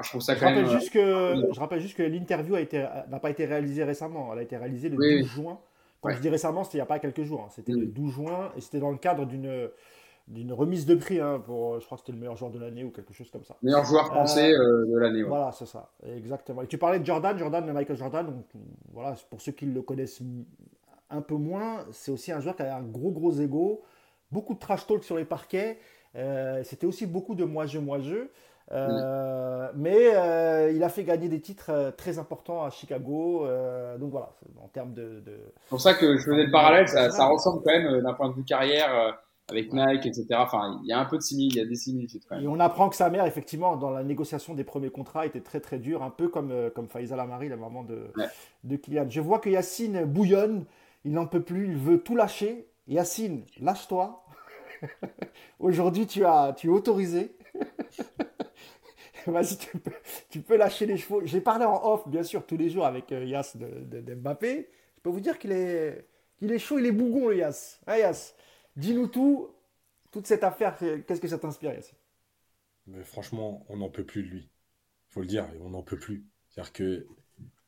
Je 0.00 0.10
trouve 0.10 0.20
ça 0.20 0.36
quand 0.36 0.46
rappelle 0.46 0.64
même 0.64 0.78
juste 0.78 0.92
que 0.92 1.34
je 1.52 1.60
rappelle 1.60 1.80
juste 1.80 1.96
que 1.96 2.02
l'interview 2.04 2.54
a 2.54 2.60
été 2.60 2.86
n'a 3.08 3.18
pas 3.18 3.30
été 3.30 3.46
réalisée 3.46 3.82
récemment. 3.82 4.32
Elle 4.32 4.38
a 4.38 4.42
été 4.42 4.56
réalisée 4.56 4.88
le 4.88 4.96
12 4.96 5.26
juin. 5.26 5.58
Quand 6.00 6.10
je 6.10 6.20
dis 6.20 6.28
récemment 6.28 6.62
c'était 6.62 6.78
il 6.78 6.80
n'y 6.80 6.82
a 6.82 6.86
pas 6.86 7.00
quelques 7.00 7.24
jours 7.24 7.42
hein. 7.42 7.48
c'était 7.50 7.72
le 7.72 7.86
12 7.86 8.12
juin 8.12 8.52
et 8.56 8.60
c'était 8.60 8.78
dans 8.78 8.92
le 8.92 8.98
cadre 8.98 9.26
d'une 9.26 9.68
d'une 10.28 10.52
remise 10.52 10.84
de 10.86 10.94
prix 10.94 11.20
hein, 11.20 11.42
pour, 11.44 11.80
je 11.80 11.86
crois 11.86 11.96
que 11.96 12.02
c'était 12.02 12.12
le 12.12 12.18
meilleur 12.18 12.36
joueur 12.36 12.50
de 12.50 12.58
l'année 12.58 12.84
ou 12.84 12.90
quelque 12.90 13.14
chose 13.14 13.30
comme 13.30 13.44
ça. 13.44 13.56
Meilleur 13.62 13.84
joueur 13.84 14.06
français 14.06 14.52
euh, 14.52 14.82
euh, 14.82 14.86
de 14.86 14.98
l'année. 14.98 15.22
Voilà, 15.22 15.52
c'est 15.52 15.66
ça, 15.66 15.90
exactement. 16.06 16.62
Et 16.62 16.66
tu 16.66 16.76
parlais 16.76 16.98
de 16.98 17.06
Jordan, 17.06 17.36
Jordan, 17.38 17.66
de 17.66 17.72
Michael 17.72 17.96
Jordan. 17.96 18.26
Donc, 18.26 18.44
voilà, 18.92 19.14
pour 19.30 19.40
ceux 19.40 19.52
qui 19.52 19.66
le 19.66 19.82
connaissent 19.82 20.20
un 21.10 21.22
peu 21.22 21.34
moins, 21.34 21.86
c'est 21.92 22.10
aussi 22.10 22.30
un 22.30 22.40
joueur 22.40 22.56
qui 22.56 22.62
a 22.62 22.76
un 22.76 22.82
gros 22.82 23.10
gros 23.10 23.32
ego, 23.32 23.82
beaucoup 24.30 24.54
de 24.54 24.58
trash 24.58 24.86
talk 24.86 25.02
sur 25.02 25.16
les 25.16 25.24
parquets. 25.24 25.78
Euh, 26.14 26.62
c'était 26.62 26.86
aussi 26.86 27.06
beaucoup 27.06 27.34
de 27.34 27.44
moi-je, 27.44 27.78
moi-je. 27.78 28.28
Mais 29.76 30.74
il 30.74 30.82
a 30.82 30.88
fait 30.90 31.04
gagner 31.04 31.30
des 31.30 31.40
titres 31.40 31.94
très 31.96 32.18
importants 32.18 32.64
à 32.64 32.68
Chicago. 32.68 33.46
donc 33.98 34.10
voilà, 34.10 34.28
en 34.62 34.68
termes 34.68 34.92
de. 34.92 35.22
C'est 35.24 35.70
pour 35.70 35.80
ça 35.80 35.94
que 35.94 36.18
je 36.18 36.22
faisais 36.22 36.44
le 36.44 36.52
parallèle, 36.52 36.86
ça, 36.86 37.08
ça 37.08 37.24
ressemble 37.28 37.62
quand 37.64 37.72
même 37.72 38.02
d'un 38.02 38.12
point 38.12 38.28
de 38.28 38.34
vue 38.34 38.44
carrière 38.44 39.18
avec 39.50 39.72
Nike, 39.72 40.06
etc. 40.06 40.26
Enfin, 40.32 40.78
il 40.82 40.88
y 40.88 40.92
a 40.92 40.98
un 40.98 41.06
peu 41.06 41.16
de 41.16 41.22
il 41.30 41.56
y 41.56 41.60
a 41.60 41.64
des 41.64 41.74
similitudes 41.74 42.22
quand 42.28 42.36
même. 42.36 42.44
Et 42.44 42.48
on 42.48 42.60
apprend 42.60 42.88
que 42.88 42.96
sa 42.96 43.08
mère, 43.08 43.24
effectivement, 43.24 43.76
dans 43.76 43.90
la 43.90 44.02
négociation 44.02 44.54
des 44.54 44.64
premiers 44.64 44.90
contrats, 44.90 45.24
était 45.26 45.40
très 45.40 45.60
très 45.60 45.78
dure, 45.78 46.02
un 46.02 46.10
peu 46.10 46.28
comme, 46.28 46.50
euh, 46.50 46.70
comme 46.70 46.88
Faisal 46.88 47.18
Amari, 47.18 47.48
la 47.48 47.56
maman 47.56 47.82
de, 47.82 48.10
de 48.64 48.76
Kylian. 48.76 49.08
Je 49.08 49.20
vois 49.20 49.38
que 49.38 49.48
Yacine 49.48 50.04
bouillonne, 50.04 50.64
il 51.04 51.12
n'en 51.12 51.26
peut 51.26 51.42
plus, 51.42 51.68
il 51.68 51.76
veut 51.76 52.00
tout 52.00 52.14
lâcher. 52.14 52.66
Yacine, 52.86 53.44
lâche-toi. 53.60 54.24
Aujourd'hui, 55.58 56.06
tu, 56.06 56.24
as, 56.24 56.52
tu 56.56 56.66
es 56.68 56.70
autorisé. 56.70 57.32
Vas-y, 59.26 59.56
tu 59.58 59.78
peux, 59.78 59.90
tu 60.30 60.40
peux, 60.40 60.56
lâcher 60.56 60.86
les 60.86 60.96
chevaux. 60.96 61.20
J'ai 61.24 61.40
parlé 61.40 61.64
en 61.64 61.84
off, 61.84 62.08
bien 62.08 62.22
sûr, 62.22 62.46
tous 62.46 62.56
les 62.56 62.70
jours 62.70 62.86
avec 62.86 63.12
euh, 63.12 63.24
Yass 63.24 63.56
de, 63.56 64.00
de, 64.00 64.14
Mbappé. 64.14 64.68
Je 64.96 65.02
peux 65.02 65.10
vous 65.10 65.20
dire 65.20 65.38
qu'il 65.38 65.52
est, 65.52 66.06
est 66.40 66.58
chaud, 66.58 66.78
il 66.78 66.86
est 66.86 66.92
bougon, 66.92 67.28
le 67.28 67.36
Yass. 67.36 67.80
Hein, 67.86 67.96
Yass 67.96 68.34
Dis-nous 68.78 69.08
tout, 69.08 69.48
toute 70.12 70.28
cette 70.28 70.44
affaire, 70.44 70.78
qu'est-ce 70.78 71.20
que 71.20 71.26
ça 71.26 71.38
t'inspire, 71.38 71.74
Yassine 71.74 71.98
Mais 72.86 73.02
Franchement, 73.02 73.66
on 73.68 73.78
n'en 73.78 73.90
peut 73.90 74.04
plus 74.04 74.22
de 74.22 74.28
lui. 74.28 74.42
Il 74.42 75.12
faut 75.12 75.20
le 75.20 75.26
dire, 75.26 75.48
on 75.62 75.70
n'en 75.70 75.82
peut 75.82 75.98
plus. 75.98 76.28
C'est-à-dire 76.48 76.72
que 76.72 77.06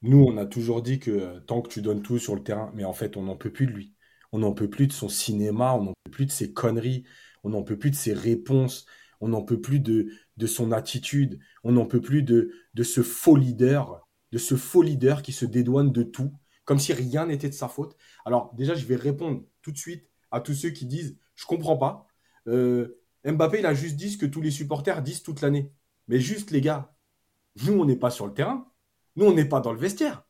nous, 0.03 0.23
on 0.23 0.37
a 0.37 0.47
toujours 0.47 0.83
dit 0.83 1.01
que 1.01 1.11
euh, 1.11 1.41
tant 1.41 1.63
que 1.63 1.69
tu 1.69 1.83
donnes 1.83 2.03
tout 2.03 2.21
sur 2.21 2.37
le 2.37 2.45
terrain, 2.45 2.71
mais 2.75 2.85
en 2.85 2.93
fait, 2.93 3.17
on 3.17 3.23
n'en 3.23 3.37
peut 3.37 3.53
plus 3.53 3.67
de 3.67 3.73
lui. 3.73 3.93
On 4.31 4.39
n'en 4.39 4.53
peut 4.53 4.71
plus 4.71 4.87
de 4.87 4.93
son 4.93 5.09
cinéma, 5.09 5.75
on 5.75 5.83
n'en 5.83 5.95
peut 6.05 6.13
plus 6.13 6.27
de 6.27 6.31
ses 6.31 6.53
conneries, 6.53 7.03
on 7.43 7.51
n'en 7.51 7.65
peut 7.65 7.77
plus 7.77 7.91
de 7.91 7.97
ses 7.97 8.13
réponses, 8.13 8.87
on 9.21 9.31
n'en 9.31 9.43
peut 9.43 9.61
plus 9.61 9.81
de, 9.81 10.13
son 10.47 10.71
attitude, 10.71 11.41
on 11.65 11.73
n'en 11.73 11.87
peut 11.87 12.01
plus 12.01 12.23
de 12.23 12.53
ce 12.85 13.03
faux 13.03 13.35
leader, 13.35 14.09
de 14.31 14.39
ce 14.39 14.55
faux 14.55 14.83
leader 14.83 15.23
qui 15.23 15.33
se 15.33 15.45
dédouane 15.45 15.91
de 15.91 16.05
tout, 16.05 16.33
comme 16.65 16.79
si 16.79 16.93
rien 16.93 17.27
n'était 17.27 17.49
de 17.49 17.55
sa 17.55 17.67
faute. 17.67 17.97
Alors 18.25 18.55
déjà, 18.55 18.75
je 18.75 18.87
vais 18.87 18.95
répondre 18.95 19.43
tout 19.61 19.73
de 19.73 19.77
suite 19.77 20.10
à 20.31 20.41
tous 20.41 20.55
ceux 20.55 20.71
qui 20.71 20.87
disent 20.87 21.17
je 21.41 21.47
comprends 21.47 21.77
pas. 21.77 22.07
Euh, 22.49 23.01
Mbappé, 23.25 23.61
il 23.61 23.67
a 23.67 23.75
juste 23.75 23.97
dit 23.97 24.11
ce 24.11 24.19
que 24.19 24.27
tous 24.27 24.43
les 24.43 24.51
supporters 24.51 25.03
disent 25.03 25.23
toute 25.23 25.41
l'année. 25.41 25.73
Mais 26.09 26.21
juste, 26.21 26.51
les 26.51 26.61
gars, 26.61 26.95
nous, 27.65 27.73
on 27.73 27.85
n'est 27.85 27.97
pas 27.97 28.11
sur 28.11 28.27
le 28.27 28.35
terrain. 28.35 28.71
Nous, 29.17 29.27
on 29.27 29.33
n'est 29.33 29.47
pas 29.47 29.61
dans 29.61 29.73
le 29.73 29.79
vestiaire. 29.79 30.27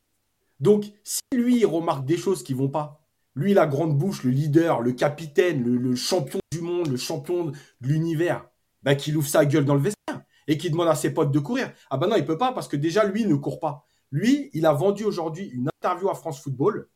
Donc, 0.60 0.92
si 1.02 1.22
lui, 1.32 1.58
il 1.58 1.66
remarque 1.66 2.04
des 2.04 2.16
choses 2.16 2.42
qui 2.42 2.54
vont 2.54 2.68
pas, 2.68 3.02
lui, 3.34 3.54
la 3.54 3.66
grande 3.66 3.96
bouche, 3.96 4.24
le 4.24 4.30
leader, 4.30 4.82
le 4.82 4.92
capitaine, 4.92 5.64
le, 5.64 5.94
champion 5.96 6.40
du 6.52 6.60
monde, 6.60 6.88
le 6.88 6.96
champion 6.96 7.46
de 7.46 7.56
l'univers, 7.80 8.48
bah, 8.82 8.94
qu'il 8.94 9.16
ouvre 9.16 9.28
sa 9.28 9.44
gueule 9.44 9.64
dans 9.64 9.74
le 9.74 9.80
vestiaire 9.80 10.22
et 10.46 10.58
qu'il 10.58 10.72
demande 10.72 10.88
à 10.88 10.94
ses 10.94 11.14
potes 11.14 11.32
de 11.32 11.38
courir. 11.38 11.72
Ah 11.90 11.96
ben 11.96 12.08
non, 12.08 12.16
il 12.16 12.24
peut 12.24 12.38
pas 12.38 12.52
parce 12.52 12.68
que 12.68 12.76
déjà, 12.76 13.04
lui, 13.04 13.22
il 13.22 13.28
ne 13.28 13.36
court 13.36 13.60
pas. 13.60 13.86
Lui, 14.10 14.50
il 14.52 14.66
a 14.66 14.72
vendu 14.72 15.04
aujourd'hui 15.04 15.46
une 15.46 15.68
interview 15.68 16.08
à 16.10 16.14
France 16.14 16.42
Football. 16.42 16.88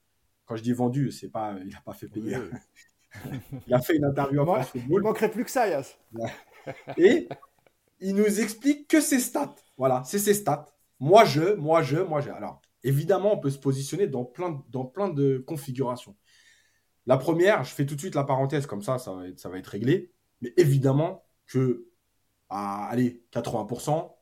Quand 0.46 0.56
je 0.56 0.62
dis 0.62 0.72
vendu, 0.72 1.10
c'est 1.10 1.30
pas, 1.30 1.56
il 1.64 1.72
n'a 1.72 1.80
pas 1.80 1.94
fait 1.94 2.08
payer 2.08 2.36
il 3.66 3.74
a 3.74 3.80
fait 3.80 3.96
une 3.96 4.04
interview 4.04 4.42
à 4.42 4.44
France 4.44 4.68
Football. 4.68 5.00
Il 5.02 5.04
manquerait 5.04 5.30
plus 5.30 5.44
que 5.44 5.50
ça, 5.50 5.68
Yas. 5.68 5.96
Et 6.96 7.28
il 8.00 8.14
nous 8.14 8.40
explique 8.40 8.88
que 8.88 9.00
ses 9.00 9.20
stats. 9.20 9.54
Voilà, 9.76 10.02
c'est 10.04 10.18
ses 10.18 10.34
stats. 10.34 10.66
Moi, 11.00 11.24
je, 11.24 11.54
moi, 11.54 11.82
je, 11.82 11.96
moi, 11.96 12.20
je. 12.20 12.30
Alors, 12.30 12.60
évidemment, 12.82 13.34
on 13.34 13.38
peut 13.38 13.50
se 13.50 13.58
positionner 13.58 14.06
dans 14.06 14.24
plein, 14.24 14.62
dans 14.70 14.84
plein 14.84 15.08
de 15.08 15.38
configurations. 15.38 16.16
La 17.06 17.16
première, 17.16 17.64
je 17.64 17.74
fais 17.74 17.84
tout 17.84 17.94
de 17.94 18.00
suite 18.00 18.14
la 18.14 18.24
parenthèse, 18.24 18.66
comme 18.66 18.82
ça, 18.82 18.98
ça 18.98 19.12
va 19.12 19.28
être, 19.28 19.38
ça 19.38 19.48
va 19.48 19.58
être 19.58 19.66
réglé. 19.66 20.12
Mais 20.40 20.52
évidemment 20.56 21.24
que, 21.46 21.88
à, 22.48 22.86
allez, 22.86 23.24
80%, 23.32 24.14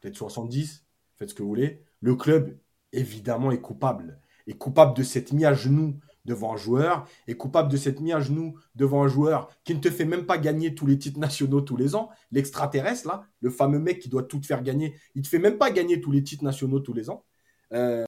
peut-être 0.00 0.16
70%, 0.16 0.82
faites 1.16 1.30
ce 1.30 1.34
que 1.34 1.42
vous 1.42 1.48
voulez, 1.48 1.84
le 2.00 2.14
club, 2.14 2.58
évidemment, 2.92 3.50
est 3.50 3.60
coupable. 3.60 4.20
Est 4.46 4.58
coupable 4.58 4.96
de 4.96 5.02
cette 5.02 5.32
mise 5.32 5.44
à 5.44 5.54
genoux 5.54 5.98
devant 6.28 6.52
un 6.54 6.56
joueur, 6.56 7.08
est 7.26 7.36
coupable 7.36 7.72
de 7.72 7.76
s'être 7.76 8.00
mis 8.00 8.12
à 8.12 8.20
genoux 8.20 8.56
devant 8.76 9.02
un 9.02 9.08
joueur 9.08 9.48
qui 9.64 9.74
ne 9.74 9.80
te 9.80 9.90
fait 9.90 10.04
même 10.04 10.26
pas 10.26 10.38
gagner 10.38 10.74
tous 10.74 10.86
les 10.86 10.98
titres 10.98 11.18
nationaux 11.18 11.62
tous 11.62 11.76
les 11.76 11.96
ans, 11.96 12.10
l'extraterrestre, 12.30 13.08
là, 13.08 13.24
le 13.40 13.50
fameux 13.50 13.80
mec 13.80 13.98
qui 13.98 14.08
doit 14.08 14.22
tout 14.22 14.38
te 14.38 14.46
faire 14.46 14.62
gagner, 14.62 14.94
il 15.14 15.22
te 15.22 15.28
fait 15.28 15.38
même 15.38 15.58
pas 15.58 15.70
gagner 15.70 16.00
tous 16.00 16.12
les 16.12 16.22
titres 16.22 16.44
nationaux 16.44 16.80
tous 16.80 16.92
les 16.92 17.10
ans. 17.10 17.24
Euh, 17.72 18.04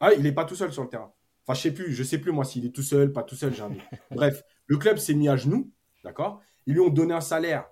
ah, 0.00 0.12
il 0.14 0.22
n'est 0.22 0.32
pas 0.32 0.44
tout 0.44 0.56
seul 0.56 0.72
sur 0.72 0.82
le 0.82 0.88
terrain. 0.88 1.12
Enfin, 1.46 1.54
je 1.54 1.62
sais 1.62 1.72
plus, 1.72 1.92
je 1.92 2.02
sais 2.02 2.18
plus 2.18 2.32
moi 2.32 2.44
s'il 2.44 2.66
est 2.66 2.74
tout 2.74 2.82
seul, 2.82 3.12
pas 3.12 3.22
tout 3.22 3.36
seul, 3.36 3.54
j'ai 3.54 3.62
un 3.62 3.70
Bref, 4.10 4.42
le 4.66 4.76
club 4.78 4.98
s'est 4.98 5.14
mis 5.14 5.28
à 5.28 5.36
genoux, 5.36 5.70
d'accord? 6.02 6.40
Ils 6.66 6.74
lui 6.74 6.80
ont 6.80 6.90
donné 6.90 7.14
un 7.14 7.20
salaire 7.20 7.68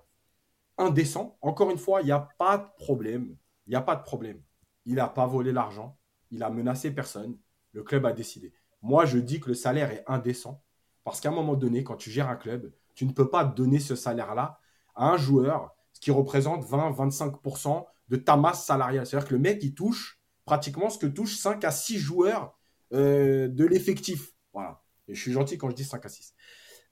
indécent. 0.77 1.37
Encore 1.41 1.71
une 1.71 1.77
fois, 1.77 2.01
il 2.01 2.05
n'y 2.05 2.11
a 2.11 2.29
pas 2.37 2.57
de 2.57 2.83
problème. 2.83 3.35
Il 3.65 3.71
n'y 3.71 3.75
a 3.75 3.81
pas 3.81 3.95
de 3.95 4.03
problème. 4.03 4.41
Il 4.85 4.95
n'a 4.95 5.07
pas 5.07 5.27
volé 5.27 5.51
l'argent. 5.51 5.97
Il 6.31 6.43
a 6.43 6.49
menacé 6.49 6.91
personne. 6.91 7.37
Le 7.73 7.83
club 7.83 8.05
a 8.05 8.13
décidé. 8.13 8.53
Moi, 8.81 9.05
je 9.05 9.17
dis 9.17 9.39
que 9.39 9.49
le 9.49 9.53
salaire 9.53 9.91
est 9.91 10.03
indécent. 10.07 10.63
Parce 11.03 11.21
qu'à 11.21 11.29
un 11.29 11.33
moment 11.33 11.55
donné, 11.55 11.83
quand 11.83 11.95
tu 11.95 12.11
gères 12.11 12.29
un 12.29 12.35
club, 12.35 12.71
tu 12.93 13.05
ne 13.05 13.11
peux 13.11 13.29
pas 13.29 13.45
donner 13.45 13.79
ce 13.79 13.95
salaire-là 13.95 14.59
à 14.95 15.09
un 15.09 15.17
joueur, 15.17 15.75
ce 15.93 16.01
qui 16.01 16.11
représente 16.11 16.65
20-25% 16.65 17.85
de 18.09 18.15
ta 18.17 18.35
masse 18.35 18.65
salariale. 18.65 19.05
C'est-à-dire 19.05 19.27
que 19.27 19.33
le 19.33 19.39
mec, 19.39 19.63
il 19.63 19.73
touche 19.73 20.19
pratiquement 20.45 20.89
ce 20.89 20.97
que 20.97 21.07
touchent 21.07 21.37
5 21.37 21.63
à 21.63 21.71
6 21.71 21.97
joueurs 21.97 22.57
euh, 22.93 23.47
de 23.47 23.65
l'effectif. 23.65 24.33
Voilà. 24.53 24.81
Et 25.07 25.15
je 25.15 25.21
suis 25.21 25.31
gentil 25.31 25.57
quand 25.57 25.69
je 25.69 25.75
dis 25.75 25.83
5 25.83 26.05
à 26.05 26.09
6. 26.09 26.33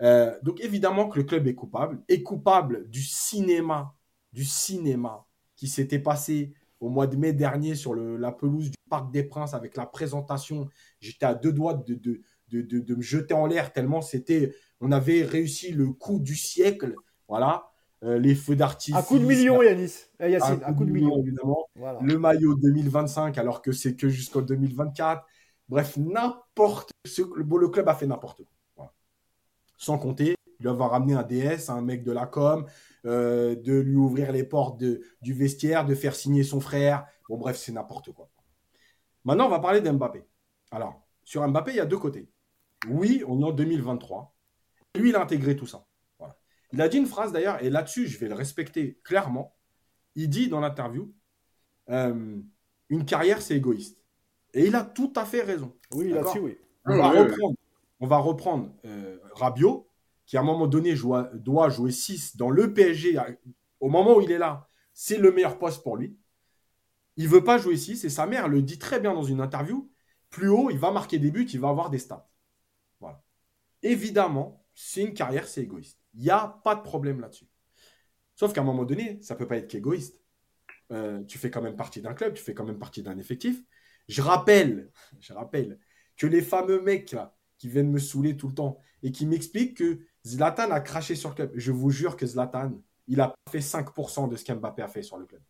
Euh, 0.01 0.37
donc 0.43 0.59
évidemment 0.61 1.07
que 1.07 1.17
le 1.17 1.23
club 1.23 1.47
est 1.47 1.55
coupable, 1.55 2.03
est 2.09 2.21
coupable 2.21 2.89
du 2.89 3.01
cinéma, 3.01 3.95
du 4.33 4.43
cinéma 4.43 5.25
qui 5.55 5.67
s'était 5.67 5.99
passé 5.99 6.53
au 6.79 6.89
mois 6.89 7.07
de 7.07 7.15
mai 7.15 7.33
dernier 7.33 7.75
sur 7.75 7.95
la 7.95 8.31
pelouse 8.31 8.71
du 8.71 8.77
Parc 8.89 9.11
des 9.11 9.23
Princes 9.23 9.53
avec 9.53 9.77
la 9.77 9.85
présentation. 9.85 10.67
J'étais 10.99 11.25
à 11.25 11.33
deux 11.33 11.51
doigts 11.51 11.73
de, 11.73 11.93
de, 11.95 12.21
de, 12.49 12.79
de 12.79 12.95
me 12.95 13.01
jeter 13.01 13.33
en 13.33 13.45
l'air 13.45 13.73
tellement 13.73 14.01
c'était, 14.01 14.53
on 14.81 14.91
avait 14.91 15.23
réussi 15.23 15.71
le 15.71 15.87
coup 15.87 16.19
du 16.19 16.35
siècle. 16.35 16.95
Voilà. 17.27 17.71
Euh, 18.03 18.19
les 18.19 18.35
feux 18.35 18.55
d'artifice. 18.55 18.95
Un 18.95 19.01
coup 19.01 19.17
de 19.17 19.25
million, 19.25 19.63
Yanis. 19.63 19.93
Eh, 20.19 20.35
un, 20.35 20.73
coup, 20.73 20.85
de 20.85 20.91
million, 20.91 21.17
évidemment. 21.17 21.65
Le 22.01 22.19
maillot 22.19 22.55
2025, 22.55 23.37
alors 23.37 23.61
que 23.61 23.71
c'est 23.71 23.95
que 23.95 24.09
jusqu'en 24.09 24.41
2024. 24.41 25.25
Bref, 25.69 25.97
n'importe. 25.97 26.91
Bon, 27.39 27.57
le 27.57 27.69
club 27.69 27.89
a 27.89 27.95
fait 27.95 28.05
n'importe 28.05 28.43
quoi. 28.75 28.93
Sans 29.77 29.97
compter, 29.97 30.35
il 30.59 30.67
va 30.67 30.87
ramener 30.87 31.15
un 31.15 31.23
DS, 31.23 31.69
un 31.69 31.81
mec 31.81 32.03
de 32.03 32.11
la 32.11 32.27
com, 32.27 32.65
euh, 33.05 33.55
de 33.55 33.73
lui 33.73 33.95
ouvrir 33.95 34.31
les 34.31 34.43
portes 34.43 34.79
de, 34.79 35.01
du 35.21 35.33
vestiaire, 35.33 35.85
de 35.85 35.95
faire 35.95 36.15
signer 36.15 36.43
son 36.43 36.59
frère. 36.59 37.05
Bon, 37.29 37.37
bref, 37.37 37.57
c'est 37.57 37.71
n'importe 37.71 38.11
quoi. 38.11 38.29
Maintenant, 39.23 39.47
on 39.47 39.49
va 39.49 39.59
parler 39.59 39.81
d'Mbappé. 39.81 40.23
Alors, 40.71 41.05
sur 41.23 41.47
Mbappé, 41.47 41.71
il 41.71 41.77
y 41.77 41.81
a 41.81 41.85
deux 41.85 41.97
côtés. 41.97 42.29
Oui, 42.87 43.23
on 43.27 43.41
est 43.41 43.45
en 43.45 43.51
2023. 43.51 44.35
Lui, 44.95 45.09
il 45.09 45.15
a 45.15 45.21
intégré 45.21 45.55
tout 45.55 45.65
ça. 45.65 45.87
Voilà. 46.19 46.37
Il 46.71 46.81
a 46.81 46.87
dit 46.87 46.97
une 46.97 47.05
phrase 47.05 47.31
d'ailleurs, 47.31 47.61
et 47.63 47.69
là-dessus, 47.69 48.07
je 48.07 48.17
vais 48.19 48.27
le 48.27 48.35
respecter 48.35 48.99
clairement. 49.03 49.55
Il 50.15 50.29
dit 50.29 50.47
dans 50.47 50.59
l'interview 50.59 51.13
euh, 51.89 52.39
Une 52.89 53.05
carrière, 53.05 53.41
c'est 53.41 53.55
égoïste. 53.55 53.99
Et 54.53 54.65
il 54.67 54.75
a 54.75 54.83
tout 54.83 55.11
à 55.15 55.25
fait 55.25 55.41
raison. 55.41 55.75
Oui, 55.91 56.09
là-dessus, 56.09 56.39
oui. 56.39 56.57
On 56.85 56.97
va 56.97 57.09
reprendre, 57.09 57.55
on 57.99 58.07
va 58.07 58.17
reprendre 58.17 58.71
euh, 58.85 59.17
Rabiot, 59.33 59.89
qui 60.25 60.37
à 60.37 60.41
un 60.41 60.43
moment 60.43 60.67
donné 60.67 60.95
doit 61.33 61.69
jouer 61.69 61.91
6 61.91 62.37
dans 62.37 62.49
le 62.49 62.73
PSG. 62.73 63.19
Au 63.79 63.89
moment 63.89 64.17
où 64.17 64.21
il 64.21 64.31
est 64.31 64.37
là, 64.37 64.67
c'est 64.93 65.17
le 65.17 65.31
meilleur 65.31 65.59
poste 65.59 65.83
pour 65.83 65.97
lui. 65.97 66.17
Il 67.17 67.27
veut 67.27 67.43
pas 67.43 67.57
jouer 67.57 67.77
6 67.77 68.03
et 68.03 68.09
sa 68.09 68.25
mère 68.25 68.47
le 68.47 68.61
dit 68.61 68.79
très 68.79 68.99
bien 68.99 69.13
dans 69.13 69.23
une 69.23 69.41
interview. 69.41 69.89
Plus 70.29 70.49
haut, 70.49 70.69
il 70.69 70.77
va 70.77 70.91
marquer 70.91 71.19
des 71.19 71.31
buts, 71.31 71.47
il 71.53 71.59
va 71.59 71.69
avoir 71.69 71.89
des 71.89 71.99
stats. 71.99 72.27
Voilà. 72.99 73.23
Évidemment, 73.83 74.65
c'est 74.73 75.03
une 75.03 75.13
carrière, 75.13 75.47
c'est 75.47 75.61
égoïste. 75.61 75.99
Il 76.13 76.21
n'y 76.21 76.29
a 76.29 76.59
pas 76.63 76.75
de 76.75 76.81
problème 76.81 77.21
là-dessus. 77.21 77.47
Sauf 78.35 78.51
qu'à 78.51 78.61
un 78.61 78.65
moment 78.65 78.83
donné, 78.83 79.19
ça 79.21 79.35
peut 79.35 79.47
pas 79.47 79.57
être 79.57 79.67
qu'égoïste. 79.67 80.19
Euh, 80.91 81.23
tu 81.23 81.37
fais 81.37 81.49
quand 81.49 81.61
même 81.61 81.75
partie 81.75 82.01
d'un 82.01 82.13
club, 82.13 82.33
tu 82.33 82.43
fais 82.43 82.53
quand 82.53 82.65
même 82.65 82.77
partie 82.77 83.01
d'un 83.01 83.17
effectif. 83.17 83.61
Je 84.07 84.21
rappelle, 84.21 84.91
je 85.19 85.33
rappelle 85.33 85.79
que 86.17 86.27
les 86.27 86.41
fameux 86.41 86.81
mecs 86.81 87.15
qui 87.57 87.69
viennent 87.69 87.91
me 87.91 87.99
saouler 87.99 88.37
tout 88.37 88.47
le 88.47 88.53
temps 88.53 88.79
et 89.01 89.11
qui 89.11 89.25
m'expliquent 89.25 89.77
que 89.77 89.99
Zlatan 90.25 90.71
a 90.71 90.79
craché 90.79 91.15
sur 91.15 91.29
le 91.29 91.35
club. 91.35 91.51
Je 91.55 91.71
vous 91.71 91.91
jure 91.91 92.17
que 92.17 92.25
Zlatan, 92.25 92.71
il 93.07 93.21
a 93.21 93.35
fait 93.49 93.59
5% 93.59 94.29
de 94.29 94.35
ce 94.35 94.43
qu'Mbappé 94.43 94.81
a 94.81 94.87
fait 94.87 95.03
sur 95.03 95.17
le 95.17 95.25
club. 95.25 95.41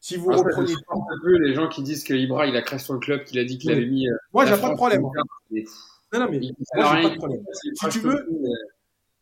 Si 0.00 0.16
vous 0.16 0.30
ah, 0.32 0.36
reprenez 0.36 0.72
un 0.72 1.20
peu 1.22 1.38
les 1.38 1.54
gens 1.54 1.68
qui 1.68 1.82
disent 1.82 2.04
que 2.04 2.12
Ibra 2.12 2.46
il 2.46 2.56
a 2.56 2.62
craché 2.62 2.84
sur 2.84 2.94
le 2.94 3.00
club, 3.00 3.24
qu'il 3.24 3.38
a 3.38 3.44
dit 3.44 3.58
qu'il 3.58 3.70
avait 3.70 3.86
mis. 3.86 4.08
Euh, 4.08 4.16
moi, 4.32 4.44
j'ai 4.44 4.56
pas 4.56 4.70
de 4.70 4.74
problème. 4.74 5.02
Non, 5.02 6.20
non, 6.20 6.28
mais 6.30 6.40
moi, 6.74 6.96
j'ai 6.96 7.02
pas 7.02 7.10
de 7.10 7.16
problème. 7.16 7.44
Si 7.74 7.88
tu 7.88 8.00
veux. 8.00 8.26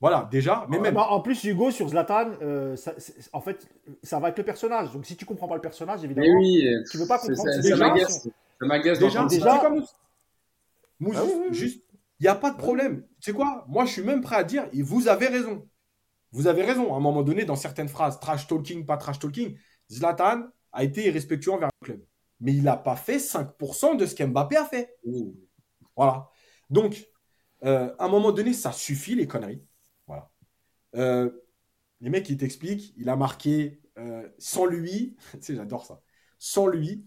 Voilà, 0.01 0.29
déjà. 0.33 0.67
Mais 0.69 0.81
même... 0.81 0.97
En 0.97 1.21
plus, 1.21 1.45
Hugo, 1.45 1.71
sur 1.71 1.89
Zlatan, 1.89 2.33
euh, 2.43 2.77
en 3.33 3.41
fait, 3.41 3.69
ça 4.03 4.19
va 4.19 4.27
avec 4.27 4.39
le 4.39 4.45
personnage. 4.45 4.93
Donc, 4.93 5.07
si 5.07 5.15
tu 5.15 5.25
comprends 5.25 5.47
pas 5.47 5.55
le 5.55 5.61
personnage, 5.61 6.03
évidemment, 6.03 6.27
oui, 6.41 6.67
tu 6.91 6.99
veux 6.99 7.07
pas 7.07 7.21
comprendre. 7.21 7.63
Ça, 7.63 7.77
m'agace. 7.77 8.29
Ça 8.61 8.67
m'agace. 8.67 8.99
Déjà, 8.99 9.25
déjà, 9.27 9.71
Mousse, 10.99 11.17
ah 11.17 11.53
juste, 11.53 11.83
il 12.23 12.27
n'y 12.27 12.29
a 12.29 12.37
pas 12.37 12.53
de 12.53 12.57
problème. 12.57 13.03
Tu 13.21 13.33
sais 13.33 13.33
quoi? 13.33 13.65
Moi, 13.69 13.85
je 13.85 13.91
suis 13.91 14.03
même 14.03 14.21
prêt 14.21 14.37
à 14.37 14.45
dire, 14.45 14.69
vous 14.73 15.09
avez 15.09 15.27
raison. 15.27 15.69
Vous 16.31 16.47
avez 16.47 16.63
raison. 16.63 16.95
À 16.95 16.97
un 16.97 17.01
moment 17.01 17.25
donné, 17.25 17.45
dans 17.45 17.57
certaines 17.57 17.89
phrases, 17.89 18.21
trash 18.21 18.47
talking, 18.47 18.87
pas 18.87 18.97
trash 18.97 19.19
talking, 19.19 19.59
Zlatan 19.91 20.47
a 20.71 20.85
été 20.85 21.07
irrespectueux 21.07 21.51
envers 21.51 21.71
le 21.81 21.85
club. 21.85 22.05
Mais 22.39 22.55
il 22.55 22.63
n'a 22.63 22.77
pas 22.77 22.95
fait 22.95 23.19
5% 23.19 23.97
de 23.97 24.07
ce 24.07 24.15
qu'Mbappé 24.15 24.57
a 24.57 24.65
fait. 24.65 24.97
Voilà. 25.97 26.31
Donc, 26.71 27.09
euh, 27.65 27.93
à 27.99 28.05
un 28.05 28.09
moment 28.09 28.31
donné, 28.31 28.53
ça 28.53 28.71
suffit 28.71 29.17
les 29.17 29.27
conneries. 29.27 29.65
Voilà. 30.07 30.31
Euh, 30.95 31.29
les 32.01 32.09
mecs, 32.09 32.31
ils 32.31 32.37
t'expliquent, 32.37 32.95
il 32.97 33.09
a 33.09 33.17
marqué 33.17 33.81
euh, 33.99 34.29
sans 34.39 34.67
lui, 34.67 35.17
tu 35.33 35.39
sais, 35.43 35.57
j'adore 35.57 35.85
ça. 35.87 36.01
Sans 36.39 36.69
lui, 36.69 37.05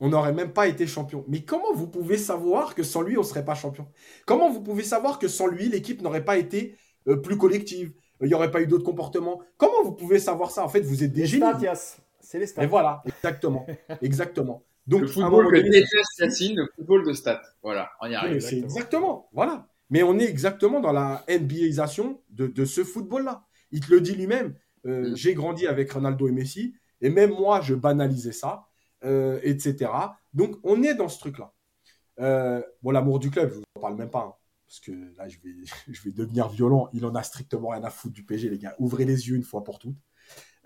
on 0.00 0.08
n'aurait 0.08 0.32
même 0.32 0.52
pas 0.52 0.68
été 0.68 0.86
champion. 0.86 1.24
Mais 1.28 1.42
comment 1.42 1.72
vous 1.74 1.88
pouvez 1.88 2.18
savoir 2.18 2.74
que 2.74 2.82
sans 2.82 3.02
lui, 3.02 3.16
on 3.16 3.22
ne 3.22 3.26
serait 3.26 3.44
pas 3.44 3.54
champion? 3.54 3.86
Comment 4.26 4.50
vous 4.50 4.62
pouvez 4.62 4.84
savoir 4.84 5.18
que 5.18 5.28
sans 5.28 5.46
lui, 5.46 5.68
l'équipe 5.68 6.02
n'aurait 6.02 6.24
pas 6.24 6.36
été 6.38 6.76
plus 7.22 7.36
collective? 7.36 7.92
Il 8.20 8.28
n'y 8.28 8.34
aurait 8.34 8.50
pas 8.50 8.60
eu 8.60 8.66
d'autres 8.66 8.84
comportements? 8.84 9.40
Comment 9.56 9.82
vous 9.82 9.92
pouvez 9.92 10.18
savoir 10.18 10.50
ça? 10.50 10.64
En 10.64 10.68
fait, 10.68 10.80
vous 10.80 11.04
êtes 11.04 11.12
des 11.12 11.26
génies. 11.26 11.44
C'est 12.20 12.38
les 12.38 12.46
stats. 12.46 12.62
Et 12.62 12.66
voilà, 12.66 13.02
exactement. 13.06 13.66
exactement. 14.02 14.62
Donc, 14.86 15.02
le 15.02 15.06
football 15.06 15.50
que 15.50 15.60
déteste 15.60 16.18
Yacine, 16.18 16.56
le 16.56 16.68
football 16.76 17.06
de 17.06 17.12
stats. 17.12 17.42
Voilà, 17.62 17.90
on 18.00 18.10
y 18.10 18.14
arrive. 18.14 18.36
Exactement. 18.36 19.28
Voilà. 19.32 19.68
Mais 19.90 20.02
on 20.02 20.18
est 20.18 20.24
exactement 20.24 20.80
dans 20.80 20.92
la 20.92 21.24
NBAisation 21.28 22.20
de, 22.30 22.46
de 22.46 22.64
ce 22.64 22.84
football-là. 22.84 23.44
Il 23.70 23.80
te 23.80 23.92
le 23.92 24.00
dit 24.00 24.14
lui-même. 24.14 24.54
Euh, 24.86 25.10
mm. 25.10 25.16
J'ai 25.16 25.34
grandi 25.34 25.66
avec 25.66 25.92
Ronaldo 25.92 26.28
et 26.28 26.32
Messi. 26.32 26.74
Et 27.00 27.10
même 27.10 27.30
moi, 27.30 27.60
je 27.60 27.74
banalisais 27.74 28.32
ça, 28.32 28.66
euh, 29.04 29.40
etc. 29.42 29.90
Donc, 30.34 30.56
on 30.62 30.82
est 30.82 30.94
dans 30.94 31.08
ce 31.08 31.18
truc-là. 31.18 31.52
Euh, 32.20 32.62
bon, 32.82 32.90
l'amour 32.90 33.18
du 33.18 33.30
club, 33.30 33.50
je 33.50 33.54
ne 33.54 33.60
vous 33.60 33.64
en 33.76 33.80
parle 33.80 33.96
même 33.96 34.10
pas. 34.10 34.24
Hein, 34.24 34.34
parce 34.66 34.80
que 34.80 34.92
là, 35.16 35.28
je 35.28 35.38
vais, 35.38 35.54
je 35.88 36.02
vais 36.02 36.10
devenir 36.10 36.48
violent. 36.48 36.88
Il 36.92 37.04
en 37.06 37.14
a 37.14 37.22
strictement 37.22 37.68
rien 37.68 37.84
à 37.84 37.90
foutre 37.90 38.14
du 38.14 38.24
PG, 38.24 38.48
les 38.50 38.58
gars. 38.58 38.74
Ouvrez 38.78 39.04
les 39.04 39.28
yeux 39.28 39.36
une 39.36 39.42
fois 39.42 39.64
pour 39.64 39.78
toutes. 39.78 39.96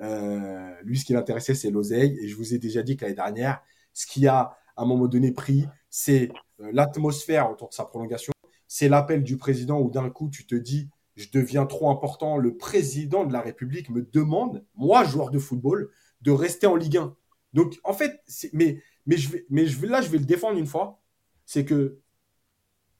Euh, 0.00 0.74
lui, 0.82 0.98
ce 0.98 1.04
qui 1.04 1.12
l'intéressait, 1.12 1.54
c'est 1.54 1.70
l'oseille. 1.70 2.18
Et 2.20 2.28
je 2.28 2.36
vous 2.36 2.54
ai 2.54 2.58
déjà 2.58 2.82
dit 2.82 2.96
que 2.96 3.04
l'année 3.04 3.14
dernière, 3.14 3.62
ce 3.92 4.06
qui 4.06 4.26
a 4.26 4.56
à 4.76 4.82
un 4.82 4.86
moment 4.86 5.06
donné 5.06 5.32
pris, 5.32 5.66
c'est 5.90 6.30
l'atmosphère 6.58 7.50
autour 7.50 7.68
de 7.68 7.74
sa 7.74 7.84
prolongation. 7.84 8.32
C'est 8.66 8.88
l'appel 8.88 9.22
du 9.22 9.36
président 9.36 9.80
où 9.80 9.90
d'un 9.90 10.08
coup, 10.08 10.30
tu 10.30 10.46
te 10.46 10.54
dis, 10.54 10.88
je 11.16 11.28
deviens 11.30 11.66
trop 11.66 11.90
important. 11.90 12.38
Le 12.38 12.56
président 12.56 13.24
de 13.24 13.32
la 13.32 13.40
République 13.40 13.90
me 13.90 14.02
demande, 14.02 14.64
moi, 14.74 15.04
joueur 15.04 15.30
de 15.30 15.38
football, 15.38 15.90
de 16.22 16.30
rester 16.30 16.66
en 16.66 16.76
Ligue 16.76 16.96
1. 16.96 17.14
Donc, 17.52 17.78
en 17.84 17.92
fait, 17.92 18.22
mais, 18.52 18.82
mais, 19.06 19.16
je 19.16 19.30
vais, 19.30 19.86
là, 19.88 20.00
je 20.00 20.08
vais 20.08 20.18
le 20.18 20.24
défendre 20.24 20.58
une 20.58 20.66
fois. 20.66 21.00
C'est 21.44 21.64
que 21.64 22.00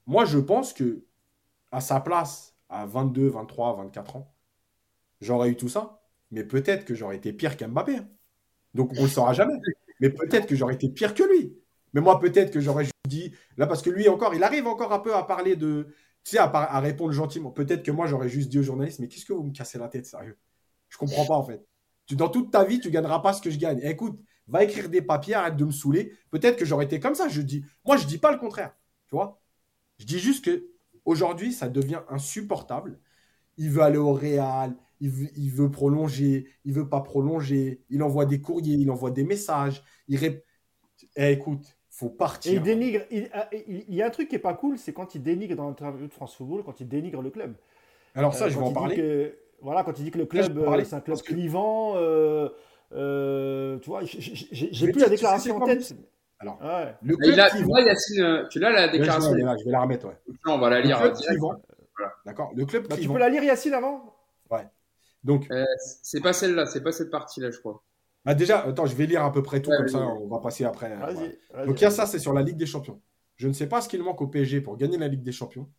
moi, 0.05 0.25
je 0.25 0.39
pense 0.39 0.73
que 0.73 1.05
à 1.71 1.81
sa 1.81 1.99
place, 1.99 2.55
à 2.69 2.85
22, 2.85 3.27
23, 3.29 3.77
24 3.77 4.15
ans, 4.17 4.35
j'aurais 5.21 5.49
eu 5.49 5.55
tout 5.57 5.69
ça 5.69 6.03
mais 6.33 6.43
peut-être 6.43 6.83
que 6.83 6.95
j'aurais 6.95 7.15
été 7.15 7.31
pire 7.31 7.55
qu'Mbappé. 7.55 7.97
Hein. 7.97 8.09
Donc 8.73 8.91
on 8.93 8.95
ne 8.97 9.01
le 9.03 9.07
saura 9.07 9.33
jamais. 9.33 9.53
Mais 9.99 10.09
peut-être 10.09 10.47
que 10.47 10.55
j'aurais 10.55 10.73
été 10.73 10.89
pire 10.89 11.13
que 11.13 11.23
lui. 11.23 11.55
Mais 11.93 12.01
moi, 12.01 12.19
peut-être 12.19 12.51
que 12.51 12.59
j'aurais 12.59 12.87
dit, 13.07 13.31
là, 13.55 13.67
parce 13.67 13.83
que 13.83 13.91
lui 13.91 14.09
encore, 14.09 14.33
il 14.33 14.43
arrive 14.43 14.65
encore 14.65 14.91
un 14.93 14.99
peu 14.99 15.15
à 15.15 15.23
parler 15.23 15.55
de, 15.55 15.93
tu 16.23 16.31
sais, 16.31 16.39
à, 16.39 16.79
répondre 16.79 17.13
gentiment. 17.13 17.51
Peut-être 17.51 17.83
que 17.83 17.91
moi, 17.91 18.07
j'aurais 18.07 18.29
juste 18.29 18.49
dit 18.49 18.57
aux 18.57 18.63
journalistes, 18.63 18.97
mais 18.99 19.07
qu'est-ce 19.07 19.25
que 19.25 19.33
vous 19.33 19.43
me 19.43 19.51
cassez 19.51 19.77
la 19.77 19.87
tête, 19.87 20.07
sérieux? 20.07 20.39
Je 20.89 20.97
comprends 20.97 21.25
pas, 21.25 21.35
en 21.35 21.43
fait. 21.43 21.63
Dans 22.13 22.29
toute 22.29 22.51
ta 22.51 22.63
vie, 22.63 22.79
tu 22.79 22.89
gagneras 22.89 23.19
pas 23.19 23.33
ce 23.33 23.41
que 23.41 23.51
je 23.51 23.59
gagne. 23.59 23.79
écoute, 23.83 24.19
va 24.47 24.63
écrire 24.63 24.89
des 24.89 25.01
papiers, 25.01 25.35
arrête 25.35 25.55
de 25.55 25.65
me 25.65 25.71
saouler. 25.71 26.13
Peut-être 26.31 26.57
que 26.57 26.65
j'aurais 26.65 26.85
été 26.85 26.99
comme 26.99 27.15
ça. 27.15 27.27
Je 27.29 27.41
dis, 27.41 27.65
moi, 27.85 27.97
je 27.97 28.05
dis 28.05 28.17
pas 28.17 28.31
le 28.31 28.37
contraire. 28.37 28.75
Tu 29.07 29.15
vois 29.15 29.41
Je 29.99 30.05
dis 30.05 30.19
juste 30.19 30.45
que 30.45 30.67
aujourd'hui, 31.05 31.53
ça 31.53 31.69
devient 31.69 32.01
insupportable. 32.09 32.99
Il 33.57 33.69
veut 33.69 33.81
aller 33.81 33.97
au 33.97 34.13
Real, 34.13 34.75
il 34.99 35.51
veut, 35.51 35.69
prolonger, 35.69 36.47
il 36.65 36.73
veut 36.73 36.87
pas 36.87 37.01
prolonger, 37.01 37.83
il 37.89 38.01
envoie 38.01 38.25
des 38.25 38.41
courriers, 38.41 38.75
il 38.75 38.89
envoie 38.89 39.11
des 39.11 39.23
messages. 39.23 39.83
Il 40.07 40.41
eh, 41.15 41.31
écoute, 41.31 41.77
faut 41.89 42.09
partir. 42.09 42.53
Et 42.53 42.55
il 42.55 42.61
dénigre. 42.61 43.01
Ah, 43.33 43.49
il, 43.51 43.85
il, 43.89 43.95
y 43.95 44.01
a 44.01 44.07
un 44.07 44.09
truc 44.09 44.29
qui 44.29 44.35
est 44.35 44.39
pas 44.39 44.53
cool, 44.53 44.77
c'est 44.77 44.93
quand 44.93 45.13
il 45.13 45.21
dénigre 45.21 45.55
dans 45.55 45.67
l'interview 45.67 46.07
de 46.07 46.13
France 46.13 46.35
Football, 46.35 46.63
quand 46.63 46.79
il 46.79 46.87
dénigre 46.87 47.21
le 47.21 47.29
club. 47.29 47.55
Alors 48.15 48.33
ça, 48.33 48.49
je 48.49 48.57
vais 48.57 48.65
en 48.65 48.71
parler. 48.71 49.35
voilà, 49.61 49.83
quand 49.83 49.97
il 49.99 50.05
dit 50.05 50.11
que 50.11 50.19
le 50.19 50.25
club, 50.25 50.57
c'est 50.85 50.95
un 50.95 51.01
club 51.01 51.21
clivant. 51.21 51.93
Euh, 51.97 52.49
euh, 52.93 53.79
tu 53.79 53.89
vois, 53.89 54.01
j'ai 54.03 54.91
plus 54.91 55.01
la 55.01 55.09
déclaration 55.09 55.57
en 55.57 55.65
tête. 55.65 55.95
Alors, 56.39 56.59
le 57.01 57.15
club 57.15 57.33
il 57.33 57.39
a, 57.39 57.49
clivant, 57.49 57.77
Yacine, 57.77 58.47
tu 58.49 58.59
l'as 58.59 58.71
la 58.71 58.87
déclaration 58.89 59.31
je, 59.31 59.37
je, 59.37 59.65
vais 59.65 59.71
la 59.71 59.81
remettre, 59.81 60.07
ouais. 60.07 60.17
on 60.45 60.57
va 60.57 60.69
la 60.69 60.81
lire. 60.81 61.01
Le 61.01 61.11
club 61.11 61.25
clivant. 61.25 61.61
D'accord. 62.25 62.51
Le 62.55 62.65
club 62.65 62.87
bah, 62.87 62.97
Tu 62.99 63.07
peux 63.07 63.17
la 63.17 63.29
lire, 63.29 63.43
Yacine, 63.43 63.73
avant? 63.73 64.15
Ouais. 64.49 64.67
Donc. 65.23 65.47
Euh, 65.51 65.63
c'est 66.01 66.21
pas 66.21 66.33
celle-là, 66.33 66.65
c'est 66.65 66.81
pas 66.81 66.91
cette 66.91 67.11
partie-là, 67.11 67.51
je 67.51 67.59
crois. 67.59 67.83
Bah 68.25 68.35
déjà, 68.35 68.65
attends, 68.65 68.85
je 68.85 68.95
vais 68.95 69.05
lire 69.05 69.23
à 69.23 69.31
peu 69.31 69.43
près 69.43 69.61
tout, 69.61 69.71
comme 69.75 69.87
ça, 69.87 69.99
on 69.99 70.27
va 70.27 70.39
passer 70.39 70.63
après. 70.63 70.97
Donc 71.65 71.79
il 71.79 71.83
y 71.83 71.87
a 71.87 71.91
ça, 71.91 72.05
c'est 72.05 72.19
sur 72.19 72.33
la 72.33 72.41
Ligue 72.41 72.57
des 72.57 72.65
Champions. 72.65 73.01
Je 73.35 73.47
ne 73.47 73.53
sais 73.53 73.67
pas 73.67 73.81
ce 73.81 73.89
qu'il 73.89 74.01
manque 74.03 74.21
au 74.21 74.27
PSG 74.27 74.61
pour 74.61 74.77
gagner 74.77 74.97
la 74.97 75.07
Ligue 75.07 75.23
des 75.23 75.31
Champions. 75.31 75.69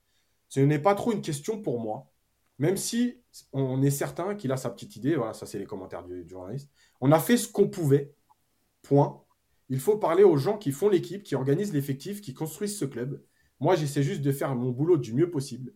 Ce 0.48 0.60
n'est 0.60 0.78
pas 0.78 0.94
trop 0.94 1.12
une 1.12 1.22
question 1.22 1.60
pour 1.62 1.80
moi, 1.80 2.12
même 2.58 2.76
si 2.76 3.22
on 3.52 3.82
est 3.82 3.90
certain 3.90 4.34
qu'il 4.34 4.52
a 4.52 4.56
sa 4.56 4.70
petite 4.70 4.96
idée. 4.96 5.16
Voilà, 5.16 5.32
ça 5.32 5.46
c'est 5.46 5.58
les 5.58 5.64
commentaires 5.64 6.04
du, 6.04 6.28
journaliste. 6.28 6.70
On 7.00 7.12
a 7.12 7.18
fait 7.18 7.36
ce 7.36 7.48
qu'on 7.48 7.68
pouvait. 7.68 8.14
Point. 8.82 9.22
Il 9.68 9.80
faut 9.80 9.96
parler 9.96 10.24
aux 10.24 10.36
gens 10.36 10.58
qui 10.58 10.72
font 10.72 10.88
l'équipe, 10.88 11.22
qui 11.22 11.34
organisent 11.34 11.72
l'effectif, 11.72 12.20
qui 12.20 12.34
construisent 12.34 12.78
ce 12.78 12.84
club. 12.84 13.22
Moi, 13.60 13.76
j'essaie 13.76 14.02
juste 14.02 14.22
de 14.22 14.32
faire 14.32 14.54
mon 14.54 14.70
boulot 14.70 14.96
du 14.96 15.14
mieux 15.14 15.30
possible. 15.30 15.74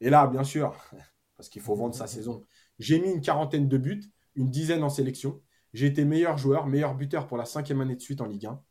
Et 0.00 0.10
là, 0.10 0.26
bien 0.26 0.44
sûr, 0.44 0.76
parce 1.36 1.48
qu'il 1.48 1.62
faut 1.62 1.74
vendre 1.74 1.94
sa 1.94 2.06
saison, 2.06 2.44
j'ai 2.78 3.00
mis 3.00 3.10
une 3.10 3.20
quarantaine 3.20 3.68
de 3.68 3.78
buts, 3.78 4.12
une 4.34 4.50
dizaine 4.50 4.82
en 4.82 4.88
sélection. 4.88 5.40
J'ai 5.72 5.86
été 5.86 6.04
meilleur 6.04 6.38
joueur, 6.38 6.66
meilleur 6.66 6.94
buteur 6.94 7.26
pour 7.26 7.36
la 7.36 7.44
cinquième 7.44 7.80
année 7.80 7.96
de 7.96 8.00
suite 8.00 8.20
en 8.20 8.26
Ligue 8.26 8.46
1. 8.46 8.62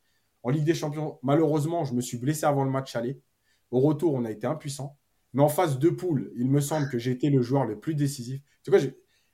En 0.42 0.50
Ligue 0.50 0.64
des 0.64 0.74
Champions, 0.74 1.18
malheureusement, 1.22 1.84
je 1.84 1.94
me 1.94 2.00
suis 2.00 2.18
blessé 2.18 2.44
avant 2.46 2.64
le 2.64 2.70
match 2.70 2.96
aller. 2.96 3.20
Au 3.70 3.80
retour, 3.80 4.14
on 4.14 4.24
a 4.24 4.30
été 4.30 4.46
impuissant. 4.46 4.98
Mais 5.32 5.42
en 5.42 5.48
phase 5.48 5.78
de 5.78 5.90
poule, 5.90 6.32
il 6.36 6.50
me 6.50 6.60
semble 6.60 6.88
que 6.88 6.98
j'ai 6.98 7.10
été 7.10 7.30
le 7.30 7.42
joueur 7.42 7.66
le 7.66 7.78
plus 7.78 7.94
décisif. 7.94 8.40
Tu 8.62 8.70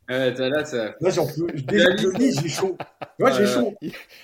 vois, 0.09 0.49
là, 0.49 0.65
ça... 0.65 0.95
là 1.01 1.11
j'en 1.11 1.27
peux. 1.27 1.47
J'ai 2.43 2.49
chaud. 2.49 2.77
Moi, 3.19 3.31
j'ai 3.31 3.47
chaud. 3.47 3.75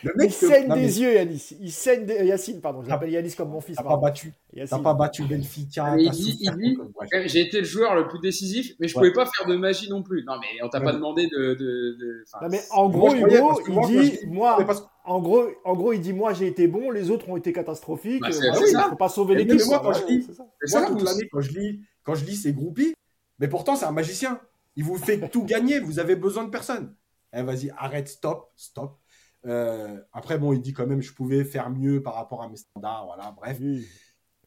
Le 0.03 0.13
mec 0.17 0.31
il 0.31 0.33
saigne 0.33 0.75
des 0.75 1.01
yeux, 1.01 1.15
Yanis. 1.15 1.57
Il 1.61 1.71
saigne 1.71 2.07
des... 2.07 2.25
Yacine, 2.27 2.61
pardon. 2.61 2.83
Je 2.83 2.89
l'appelle 2.89 3.11
Yanis 3.11 3.35
comme 3.37 3.51
mon 3.51 3.61
fils. 3.61 3.77
T'as 3.77 3.85
pas 3.85 3.97
battu. 3.97 4.33
T'as 4.69 4.79
pas 4.79 4.95
battu 4.95 5.25
Benfica. 5.25 5.97
il 5.97 6.11
dit, 6.11 6.39
il 6.41 6.51
dit 6.57 6.79
j'ai 7.27 7.41
été 7.41 7.59
le 7.59 7.65
joueur 7.65 7.95
le 7.95 8.09
plus 8.09 8.19
décisif, 8.19 8.75
mais 8.81 8.89
je 8.89 8.95
pouvais 8.95 9.13
pas 9.13 9.27
faire 9.27 9.47
de 9.47 9.57
magie 9.57 9.89
non 9.89 10.03
plus. 10.03 10.25
Non, 10.25 10.35
mais 10.41 10.63
on 10.63 10.69
t'a 10.69 10.81
pas 10.81 10.93
demandé 10.93 11.27
de. 11.27 11.55
de, 11.55 11.97
de... 11.99 12.25
Non, 12.43 12.49
mais 12.51 12.61
en 12.71 12.89
gros, 12.89 13.15
Hugo, 13.15 13.61
il 13.69 13.87
dit, 13.87 14.19
moi, 14.27 14.59
en 15.05 15.21
gros, 15.21 15.45
en 15.65 15.75
gros, 15.75 15.93
il 15.93 16.01
dit, 16.01 16.13
moi, 16.13 16.33
j'ai 16.33 16.47
été 16.47 16.69
bon, 16.69 16.91
les 16.91 17.11
autres 17.11 17.29
ont 17.29 17.37
été 17.37 17.53
catastrophiques. 17.53 18.21
Bah, 18.21 18.29
euh, 18.29 18.67
il 18.67 18.91
faut 18.91 18.97
pas 18.97 19.09
sauver 19.09 19.35
l'équipe. 19.37 19.61
Moi, 19.67 19.81
quand 19.83 19.93
je 19.93 20.07
lis, 20.07 20.27
moi, 20.73 20.87
toute 20.87 21.03
l'année, 21.03 21.29
quand 21.33 21.41
je 21.41 21.53
lis, 21.53 21.81
quand 22.03 22.15
je 22.15 22.25
lis 22.25 22.37
ces 22.37 22.53
groupies, 22.53 22.95
mais 23.39 23.49
pourtant, 23.49 23.77
c'est 23.77 23.87
un 23.87 23.93
magicien. 23.93 24.41
Il 24.77 24.85
vous 24.85 24.97
fait 24.97 25.29
tout 25.31 25.45
gagner. 25.45 25.81
Vous 25.81 25.99
avez 25.99 26.17
besoin 26.17 26.45
de 26.45 26.51
personne. 26.51 26.95
Eh, 27.33 27.43
vas-y, 27.43 27.71
arrête, 27.77 28.09
stop, 28.09 28.51
stop. 28.57 28.99
Euh, 29.47 30.01
après, 30.13 30.39
bon, 30.39 30.53
il 30.53 30.61
dit 30.61 30.73
quand 30.73 30.87
même, 30.87 31.01
je 31.01 31.13
pouvais 31.13 31.45
faire 31.45 31.71
mieux 31.71 32.03
par 32.03 32.15
rapport 32.15 32.43
à 32.43 32.49
mes 32.49 32.57
standards. 32.57 33.07
Voilà, 33.07 33.33
bref. 33.33 33.59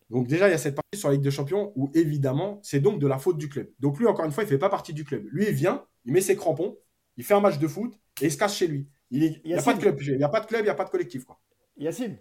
Donc, 0.09 0.27
déjà, 0.27 0.47
il 0.47 0.51
y 0.51 0.53
a 0.53 0.57
cette 0.57 0.75
partie 0.75 0.99
sur 0.99 1.09
la 1.09 1.15
Ligue 1.15 1.23
des 1.23 1.31
Champions 1.31 1.71
où, 1.75 1.89
évidemment, 1.93 2.59
c'est 2.61 2.79
donc 2.79 2.99
de 2.99 3.07
la 3.07 3.17
faute 3.17 3.37
du 3.37 3.49
club. 3.49 3.69
Donc, 3.79 3.97
lui, 3.99 4.05
encore 4.05 4.25
une 4.25 4.31
fois, 4.31 4.43
il 4.43 4.47
ne 4.47 4.51
fait 4.51 4.57
pas 4.57 4.69
partie 4.69 4.93
du 4.93 5.03
club. 5.03 5.25
Lui, 5.31 5.47
il 5.47 5.53
vient, 5.53 5.85
il 6.05 6.13
met 6.13 6.21
ses 6.21 6.35
crampons, 6.35 6.77
il 7.17 7.23
fait 7.23 7.33
un 7.33 7.39
match 7.39 7.57
de 7.57 7.67
foot 7.67 7.97
et 8.21 8.25
il 8.25 8.31
se 8.31 8.37
cache 8.37 8.57
chez 8.57 8.67
lui. 8.67 8.87
Il 9.09 9.41
n'y 9.45 9.53
a 9.53 9.61
pas 9.61 9.73
de 9.73 9.79
club, 9.79 10.01
il 10.01 10.17
n'y 10.17 10.23
a 10.23 10.29
pas 10.29 10.39
de 10.39 10.47
club, 10.47 10.61
il 10.61 10.65
n'y 10.65 10.69
a 10.69 10.75
pas 10.75 10.85
de 10.85 10.89
collectif. 10.89 11.23
Quoi. 11.23 11.39
Yacine, 11.77 12.17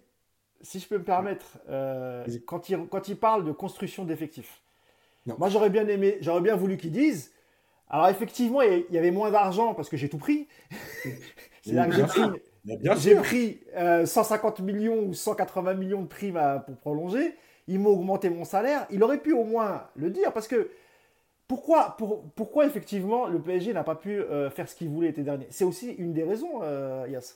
si 0.61 0.79
je 0.79 0.87
peux 0.87 0.97
me 0.97 1.03
permettre, 1.03 1.59
euh, 1.69 2.25
quand, 2.45 2.69
il, 2.69 2.87
quand 2.87 3.07
il 3.07 3.17
parle 3.17 3.45
de 3.45 3.51
construction 3.51 4.05
d'effectifs, 4.05 4.61
moi, 5.25 5.49
j'aurais 5.49 5.69
bien 5.69 5.87
aimé, 5.87 6.17
j'aurais 6.21 6.41
bien 6.41 6.55
voulu 6.55 6.77
qu'il 6.77 6.91
dise. 6.91 7.32
Alors, 7.93 8.09
effectivement, 8.09 8.63
il 8.63 8.85
y 8.89 8.97
avait 8.97 9.11
moins 9.11 9.29
d'argent 9.29 9.75
parce 9.75 9.87
que 9.87 9.97
j'ai 9.97 10.09
tout 10.09 10.17
pris. 10.17 10.47
C'est-à-dire 11.61 11.85
que 11.87 11.95
j'ai 11.95 12.03
pris 12.03 12.21
j'ai 12.97 13.15
pris 13.15 13.59
150 14.05 14.59
euh, 14.59 14.63
millions 14.63 14.99
ou 15.03 15.13
180 15.13 15.75
millions 15.75 16.01
de 16.01 16.07
primes 16.07 16.41
pour 16.65 16.75
prolonger. 16.77 17.35
Ils 17.67 17.79
m'ont 17.79 17.91
augmenté 17.91 18.31
mon 18.31 18.45
salaire. 18.45 18.87
Il 18.89 19.03
aurait 19.03 19.19
pu 19.19 19.31
au 19.31 19.43
moins 19.43 19.83
le 19.95 20.09
dire 20.09 20.33
parce 20.33 20.47
que 20.47 20.71
pourquoi, 21.47 21.95
pour, 21.97 22.23
pourquoi 22.31 22.65
effectivement 22.65 23.27
le 23.27 23.39
PSG 23.39 23.73
n'a 23.73 23.83
pas 23.83 23.93
pu 23.93 24.19
euh, 24.19 24.49
faire 24.49 24.67
ce 24.67 24.75
qu'il 24.75 24.89
voulait 24.89 25.09
l'été 25.09 25.21
dernier? 25.21 25.45
C'est 25.51 25.65
aussi 25.65 25.91
une 25.91 26.13
des 26.13 26.23
raisons, 26.23 26.61
euh, 26.63 27.05
Yas. 27.07 27.35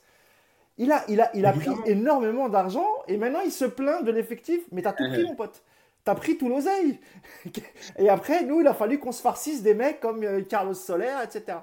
Il 0.80 0.92
a, 0.92 1.04
il 1.08 1.22
a, 1.22 1.30
il 1.36 1.46
a 1.46 1.54
pris 1.54 1.70
énormément 1.86 2.50
d'argent 2.50 2.88
et 3.08 3.18
maintenant 3.18 3.42
il 3.46 3.52
se 3.52 3.66
plaint 3.66 4.04
de 4.04 4.12
l'effectif. 4.12 4.62
Mais 4.72 4.82
t'as 4.82 4.94
tout 4.94 5.08
pris, 5.08 5.24
mon 5.24 5.36
pote. 5.36 5.62
T'as 6.08 6.16
pris 6.16 6.38
tout 6.38 6.48
l'oseille. 6.48 7.02
et 8.00 8.08
après, 8.08 8.46
nous, 8.46 8.62
il 8.62 8.68
a 8.68 8.74
fallu 8.74 8.98
qu'on 8.98 9.12
se 9.12 9.22
farcisse 9.22 9.62
des 9.62 9.74
mecs 9.74 10.00
comme 10.00 10.26
Carlos 10.46 10.74
Soler, 10.74 11.12
etc. 11.22 11.58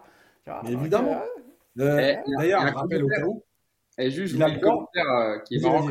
évidemment. 0.69 1.23
D'ailleurs, 1.75 2.61
rappel 2.75 3.05
au 3.05 3.09
cas 3.09 3.23
et 3.97 4.11
juste, 4.11 4.35
il 4.35 4.43
a 4.43 4.49
le 4.49 4.61
commentaire 4.61 5.09
euh, 5.09 5.39
qui 5.47 5.55
est 5.55 5.61
marrant 5.61 5.89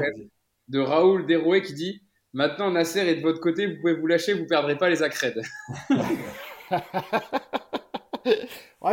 de 0.67 0.79
Raoul 0.79 1.25
Derouet 1.25 1.63
qui 1.63 1.73
dit 1.73 2.03
Maintenant, 2.33 2.69
Nasser 2.69 2.99
est 2.99 3.15
de 3.15 3.21
votre 3.23 3.39
côté, 3.39 3.65
vous 3.65 3.81
pouvez 3.81 3.95
vous 3.95 4.05
lâcher, 4.05 4.35
vous 4.35 4.45
perdrez 4.45 4.77
pas 4.77 4.87
les 4.87 5.01
accrèdes. 5.01 5.41
ouais, 5.89 5.97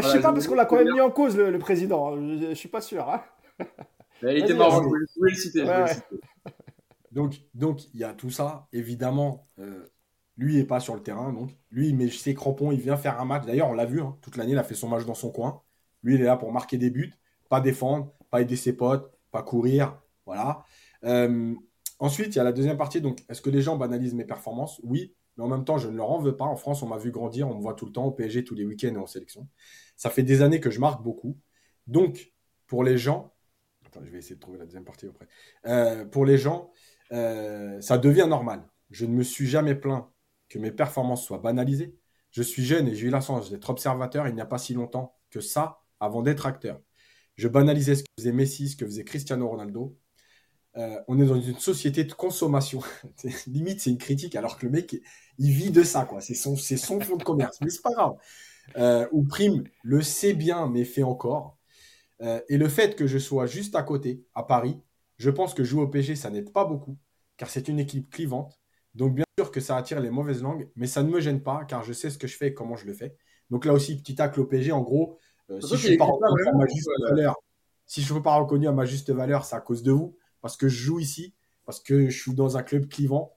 je 0.00 0.06
sais 0.06 0.20
pas, 0.22 0.32
parce 0.32 0.46
qu'on 0.46 0.54
l'a 0.54 0.64
quand 0.64 0.76
même 0.76 0.94
mis 0.94 1.02
en 1.02 1.10
cause, 1.10 1.36
le, 1.36 1.58
président. 1.58 2.16
Je, 2.16 2.20
ne 2.48 2.54
suis 2.54 2.70
pas 2.70 2.80
sûr. 2.80 3.06
Hein. 3.10 3.22
il 4.22 4.38
était 4.38 4.54
marrant, 4.54 4.80
vous 4.80 4.88
pouvez 4.88 5.32
le 5.32 5.36
citer. 5.36 5.64
Donc, 7.10 7.40
donc, 7.54 7.84
il 7.94 8.00
y 8.00 8.04
a 8.04 8.14
tout 8.14 8.30
ça. 8.30 8.68
Évidemment, 8.72 9.48
euh, 9.58 9.86
lui 10.36 10.56
n'est 10.56 10.64
pas 10.64 10.80
sur 10.80 10.94
le 10.94 11.02
terrain. 11.02 11.32
Donc, 11.32 11.50
lui, 11.70 11.88
il 11.88 11.96
met 11.96 12.08
ses 12.08 12.34
crampons, 12.34 12.70
il 12.72 12.80
vient 12.80 12.96
faire 12.96 13.20
un 13.20 13.24
match. 13.24 13.46
D'ailleurs, 13.46 13.68
on 13.68 13.74
l'a 13.74 13.86
vu, 13.86 14.00
hein, 14.00 14.16
toute 14.22 14.36
l'année, 14.36 14.52
il 14.52 14.58
a 14.58 14.64
fait 14.64 14.74
son 14.74 14.88
match 14.88 15.04
dans 15.04 15.14
son 15.14 15.30
coin. 15.30 15.62
Lui, 16.02 16.14
il 16.14 16.20
est 16.20 16.24
là 16.24 16.36
pour 16.36 16.52
marquer 16.52 16.78
des 16.78 16.90
buts, 16.90 17.12
pas 17.48 17.60
défendre 17.60 18.14
pas 18.30 18.40
aider 18.40 18.56
ses 18.56 18.72
potes, 18.72 19.12
pas 19.30 19.42
courir. 19.42 20.00
Voilà. 20.24 20.64
Euh, 21.04 21.54
ensuite, 21.98 22.34
il 22.34 22.36
y 22.36 22.40
a 22.40 22.44
la 22.44 22.52
deuxième 22.52 22.78
partie. 22.78 23.00
Donc, 23.00 23.20
est-ce 23.28 23.42
que 23.42 23.50
les 23.50 23.60
gens 23.60 23.76
banalisent 23.76 24.14
mes 24.14 24.24
performances? 24.24 24.80
Oui, 24.84 25.14
mais 25.36 25.44
en 25.44 25.48
même 25.48 25.64
temps, 25.64 25.78
je 25.78 25.88
ne 25.88 25.96
leur 25.96 26.10
en 26.10 26.20
veux 26.20 26.36
pas. 26.36 26.44
En 26.44 26.56
France, 26.56 26.82
on 26.82 26.88
m'a 26.88 26.98
vu 26.98 27.10
grandir, 27.10 27.48
on 27.48 27.56
me 27.56 27.60
voit 27.60 27.74
tout 27.74 27.86
le 27.86 27.92
temps 27.92 28.06
au 28.06 28.12
PSG, 28.12 28.44
tous 28.44 28.54
les 28.54 28.64
week-ends 28.64 28.94
et 28.94 28.98
en 28.98 29.06
sélection. 29.06 29.48
Ça 29.96 30.10
fait 30.10 30.22
des 30.22 30.42
années 30.42 30.60
que 30.60 30.70
je 30.70 30.80
marque 30.80 31.02
beaucoup. 31.02 31.36
Donc, 31.86 32.32
pour 32.66 32.84
les 32.84 32.96
gens, 32.96 33.34
attends, 33.86 34.00
je 34.04 34.10
vais 34.10 34.18
essayer 34.18 34.36
de 34.36 34.40
trouver 34.40 34.58
la 34.58 34.64
deuxième 34.64 34.84
partie 34.84 35.06
après. 35.06 35.26
Euh, 35.66 36.04
pour 36.04 36.24
les 36.24 36.38
gens, 36.38 36.70
euh, 37.12 37.80
ça 37.80 37.98
devient 37.98 38.26
normal. 38.28 38.62
Je 38.90 39.06
ne 39.06 39.12
me 39.12 39.22
suis 39.22 39.46
jamais 39.46 39.74
plaint 39.74 40.06
que 40.48 40.58
mes 40.58 40.70
performances 40.70 41.24
soient 41.24 41.38
banalisées. 41.38 41.96
Je 42.30 42.42
suis 42.42 42.64
jeune 42.64 42.88
et 42.88 42.94
j'ai 42.94 43.08
eu 43.08 43.10
la 43.10 43.20
chance 43.20 43.50
d'être 43.50 43.70
observateur 43.70 44.28
il 44.28 44.34
n'y 44.34 44.40
a 44.40 44.46
pas 44.46 44.58
si 44.58 44.74
longtemps 44.74 45.16
que 45.30 45.40
ça 45.40 45.80
avant 45.98 46.22
d'être 46.22 46.46
acteur. 46.46 46.80
Je 47.36 47.48
banalisais 47.48 47.96
ce 47.96 48.02
que 48.02 48.10
faisait 48.18 48.32
Messi, 48.32 48.68
ce 48.68 48.76
que 48.76 48.86
faisait 48.86 49.04
Cristiano 49.04 49.48
Ronaldo. 49.48 49.96
Euh, 50.76 51.00
on 51.08 51.20
est 51.20 51.26
dans 51.26 51.40
une 51.40 51.58
société 51.58 52.04
de 52.04 52.12
consommation. 52.12 52.80
Limite, 53.46 53.80
c'est 53.80 53.90
une 53.90 53.98
critique, 53.98 54.36
alors 54.36 54.58
que 54.58 54.66
le 54.66 54.72
mec, 54.72 54.96
il 55.38 55.50
vit 55.50 55.70
de 55.70 55.82
ça, 55.82 56.04
quoi. 56.04 56.20
C'est 56.20 56.34
son, 56.34 56.56
c'est 56.56 56.76
fonds 56.76 57.16
de 57.16 57.24
commerce. 57.24 57.58
Mais 57.60 57.70
c'est 57.70 57.82
pas 57.82 57.92
grave. 57.92 58.14
Euh, 58.76 59.08
ou 59.10 59.24
Prime 59.24 59.64
le 59.82 60.02
sait 60.02 60.34
bien, 60.34 60.68
mais 60.68 60.84
fait 60.84 61.02
encore. 61.02 61.56
Et 62.50 62.58
le 62.58 62.68
fait 62.68 62.96
que 62.96 63.06
je 63.06 63.16
sois 63.16 63.46
juste 63.46 63.74
à 63.74 63.82
côté, 63.82 64.22
à 64.34 64.42
Paris, 64.42 64.78
je 65.20 65.28
pense 65.28 65.52
que 65.52 65.64
jouer 65.64 65.82
au 65.82 65.88
PSG, 65.88 66.16
ça 66.16 66.30
n'aide 66.30 66.50
pas 66.50 66.64
beaucoup, 66.64 66.96
car 67.36 67.50
c'est 67.50 67.68
une 67.68 67.78
équipe 67.78 68.08
clivante. 68.08 68.58
Donc, 68.94 69.14
bien 69.14 69.26
sûr 69.38 69.50
que 69.50 69.60
ça 69.60 69.76
attire 69.76 70.00
les 70.00 70.08
mauvaises 70.08 70.42
langues, 70.42 70.70
mais 70.76 70.86
ça 70.86 71.02
ne 71.02 71.10
me 71.10 71.20
gêne 71.20 71.42
pas, 71.42 71.66
car 71.66 71.84
je 71.84 71.92
sais 71.92 72.08
ce 72.08 72.16
que 72.16 72.26
je 72.26 72.38
fais 72.38 72.48
et 72.48 72.54
comment 72.54 72.74
je 72.74 72.86
le 72.86 72.94
fais. 72.94 73.14
Donc 73.50 73.66
là 73.66 73.74
aussi, 73.74 74.00
petit 74.00 74.14
tacle 74.14 74.40
au 74.40 74.46
PSG, 74.46 74.72
en 74.72 74.80
gros, 74.80 75.18
euh, 75.50 75.60
si 75.60 75.68
je 75.68 75.74
ne 75.74 75.78
suis 75.78 75.96
pas 75.98 76.06
reconnu 76.06 76.48
à 76.48 76.52
ma 76.52 76.66
juste 76.66 76.88
valeur, 77.06 77.36
si 77.84 78.00
je 78.00 78.14
pas 78.14 78.36
reconnu 78.36 78.66
à 78.66 78.72
ma 78.72 78.86
juste 78.86 79.10
valeur, 79.10 79.44
c'est 79.44 79.56
à 79.56 79.60
cause 79.60 79.82
de 79.82 79.92
vous, 79.92 80.16
parce 80.40 80.56
que 80.56 80.68
je 80.68 80.84
joue 80.84 81.00
ici, 81.00 81.34
parce 81.66 81.80
que 81.80 82.08
je 82.08 82.18
suis 82.18 82.32
dans 82.32 82.56
un 82.56 82.62
club 82.62 82.88
clivant. 82.88 83.34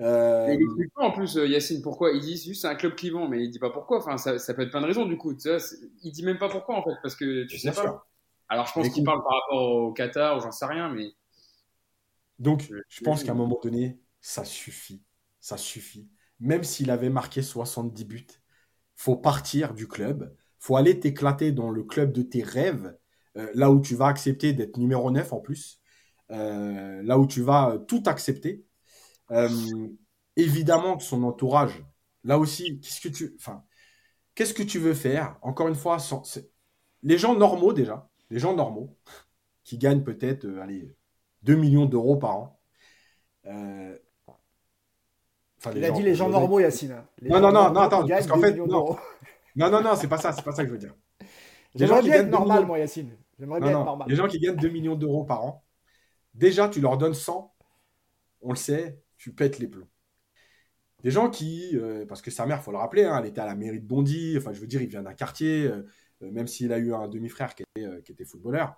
Euh... 0.00 0.46
il 0.48 0.62
explique 0.62 0.94
pas 0.94 1.02
en 1.02 1.10
plus, 1.10 1.36
euh, 1.36 1.46
Yacine, 1.46 1.82
pourquoi. 1.82 2.12
Il 2.12 2.20
dit 2.20 2.38
juste 2.42 2.62
c'est 2.62 2.68
un 2.68 2.74
club 2.74 2.94
clivant, 2.94 3.28
mais 3.28 3.44
il 3.44 3.50
dit 3.50 3.58
pas 3.58 3.70
pourquoi. 3.70 3.98
Enfin, 3.98 4.16
ça, 4.16 4.38
ça 4.38 4.54
peut 4.54 4.62
être 4.62 4.70
plein 4.70 4.80
de 4.80 4.86
raisons 4.86 5.04
du 5.04 5.18
coup. 5.18 5.36
Sais, 5.38 5.58
il 6.02 6.12
dit 6.12 6.24
même 6.24 6.38
pas 6.38 6.48
pourquoi 6.48 6.76
en 6.76 6.82
fait, 6.82 6.94
parce 7.02 7.16
que 7.16 7.44
tu 7.44 7.58
sais 7.58 7.72
pas. 7.72 8.06
Alors 8.48 8.66
je 8.66 8.72
pense 8.72 8.88
qu'il 8.88 9.04
parle 9.04 9.22
par 9.22 9.32
rapport 9.32 9.62
au 9.62 9.92
Qatar 9.92 10.38
ou 10.38 10.40
j'en 10.40 10.52
sais 10.52 10.64
rien, 10.64 10.88
mais. 10.88 11.10
Donc, 12.38 12.70
je 12.88 13.02
pense 13.02 13.24
qu'à 13.24 13.32
un 13.32 13.34
moment 13.34 13.58
donné, 13.62 13.98
ça 14.20 14.44
suffit. 14.44 15.02
Ça 15.40 15.56
suffit. 15.56 16.08
Même 16.40 16.64
s'il 16.64 16.90
avait 16.90 17.10
marqué 17.10 17.42
70 17.42 18.04
buts, 18.04 18.26
faut 18.94 19.16
partir 19.16 19.74
du 19.74 19.88
club 19.88 20.34
faut 20.58 20.76
aller 20.76 20.98
t'éclater 20.98 21.52
dans 21.52 21.70
le 21.70 21.84
club 21.84 22.12
de 22.12 22.22
tes 22.22 22.42
rêves, 22.42 22.96
euh, 23.36 23.50
là 23.54 23.70
où 23.70 23.80
tu 23.80 23.94
vas 23.94 24.06
accepter 24.06 24.52
d'être 24.52 24.76
numéro 24.76 25.10
9 25.10 25.32
en 25.32 25.40
plus, 25.40 25.80
euh, 26.30 27.02
là 27.02 27.18
où 27.18 27.26
tu 27.26 27.42
vas 27.42 27.78
tout 27.86 28.02
accepter. 28.06 28.64
Euh, 29.30 29.48
évidemment 30.36 30.96
que 30.96 31.02
son 31.02 31.22
entourage, 31.22 31.84
là 32.24 32.38
aussi, 32.38 32.80
qu'est-ce 32.80 33.00
que 33.00 33.08
tu, 33.08 33.34
enfin, 33.38 33.64
qu'est-ce 34.34 34.54
que 34.54 34.62
tu 34.62 34.78
veux 34.78 34.94
faire? 34.94 35.38
Encore 35.42 35.68
une 35.68 35.74
fois, 35.74 35.98
les 37.02 37.18
gens 37.18 37.36
normaux 37.36 37.72
déjà, 37.72 38.08
les 38.30 38.38
gens 38.38 38.54
normaux 38.54 38.96
qui 39.64 39.78
gagnent 39.78 40.02
peut-être, 40.02 40.46
allez, 40.60 40.94
2 41.42 41.56
millions 41.56 41.86
d'euros 41.86 42.16
par 42.16 42.36
an, 42.36 42.60
Euh, 43.46 43.96
il 45.74 45.84
a 45.84 45.90
dit 45.90 46.02
les 46.02 46.14
gens 46.14 46.28
normaux, 46.28 46.60
Yacine. 46.60 46.92
Hein. 46.92 47.04
non, 47.22 47.40
non, 47.40 47.52
non, 47.52 47.72
non, 47.72 47.80
attends, 47.80 48.06
parce 48.06 48.26
qu'en 48.26 48.40
fait, 48.40 48.54
non. 48.54 48.96
non, 49.56 49.70
non, 49.70 49.82
non, 49.82 49.96
c'est 49.96 50.08
pas 50.08 50.18
ça, 50.18 50.32
c'est 50.32 50.44
pas 50.44 50.52
ça 50.52 50.62
que 50.62 50.68
je 50.68 50.72
veux 50.72 50.78
dire. 50.78 50.94
J'aimerais 51.74 52.02
bien 52.02 52.14
être 52.14 52.30
normal, 52.30 52.66
moi, 52.66 52.78
Yacine. 52.78 53.16
J'aimerais 53.38 53.60
bien 53.60 53.70
être 53.70 53.84
normal. 53.84 54.08
Les 54.08 54.16
gens 54.16 54.28
qui 54.28 54.38
gagnent 54.38 54.56
2 54.56 54.68
millions 54.68 54.94
d'euros 54.94 55.24
par 55.24 55.44
an, 55.44 55.64
déjà, 56.34 56.68
tu 56.68 56.80
leur 56.80 56.96
donnes 56.98 57.14
100, 57.14 57.52
on 58.42 58.50
le 58.50 58.56
sait, 58.56 59.00
tu 59.16 59.32
pètes 59.32 59.58
les 59.58 59.68
plombs. 59.68 59.88
Des 61.02 61.10
gens 61.10 61.30
qui, 61.30 61.70
euh, 61.74 62.04
parce 62.06 62.22
que 62.22 62.30
sa 62.30 62.44
mère, 62.46 62.62
faut 62.62 62.72
le 62.72 62.78
rappeler, 62.78 63.04
hein, 63.04 63.18
elle 63.20 63.26
était 63.26 63.40
à 63.40 63.46
la 63.46 63.54
mairie 63.54 63.80
de 63.80 63.86
Bondy, 63.86 64.34
enfin, 64.36 64.52
je 64.52 64.60
veux 64.60 64.66
dire, 64.66 64.82
il 64.82 64.88
vient 64.88 65.02
d'un 65.02 65.14
quartier, 65.14 65.64
euh, 65.66 65.86
euh, 66.22 66.30
même 66.32 66.48
s'il 66.48 66.72
a 66.72 66.78
eu 66.78 66.92
un 66.92 67.06
demi-frère 67.06 67.54
qui 67.54 67.62
était, 67.62 68.02
qui 68.02 68.12
était 68.12 68.24
footballeur. 68.24 68.76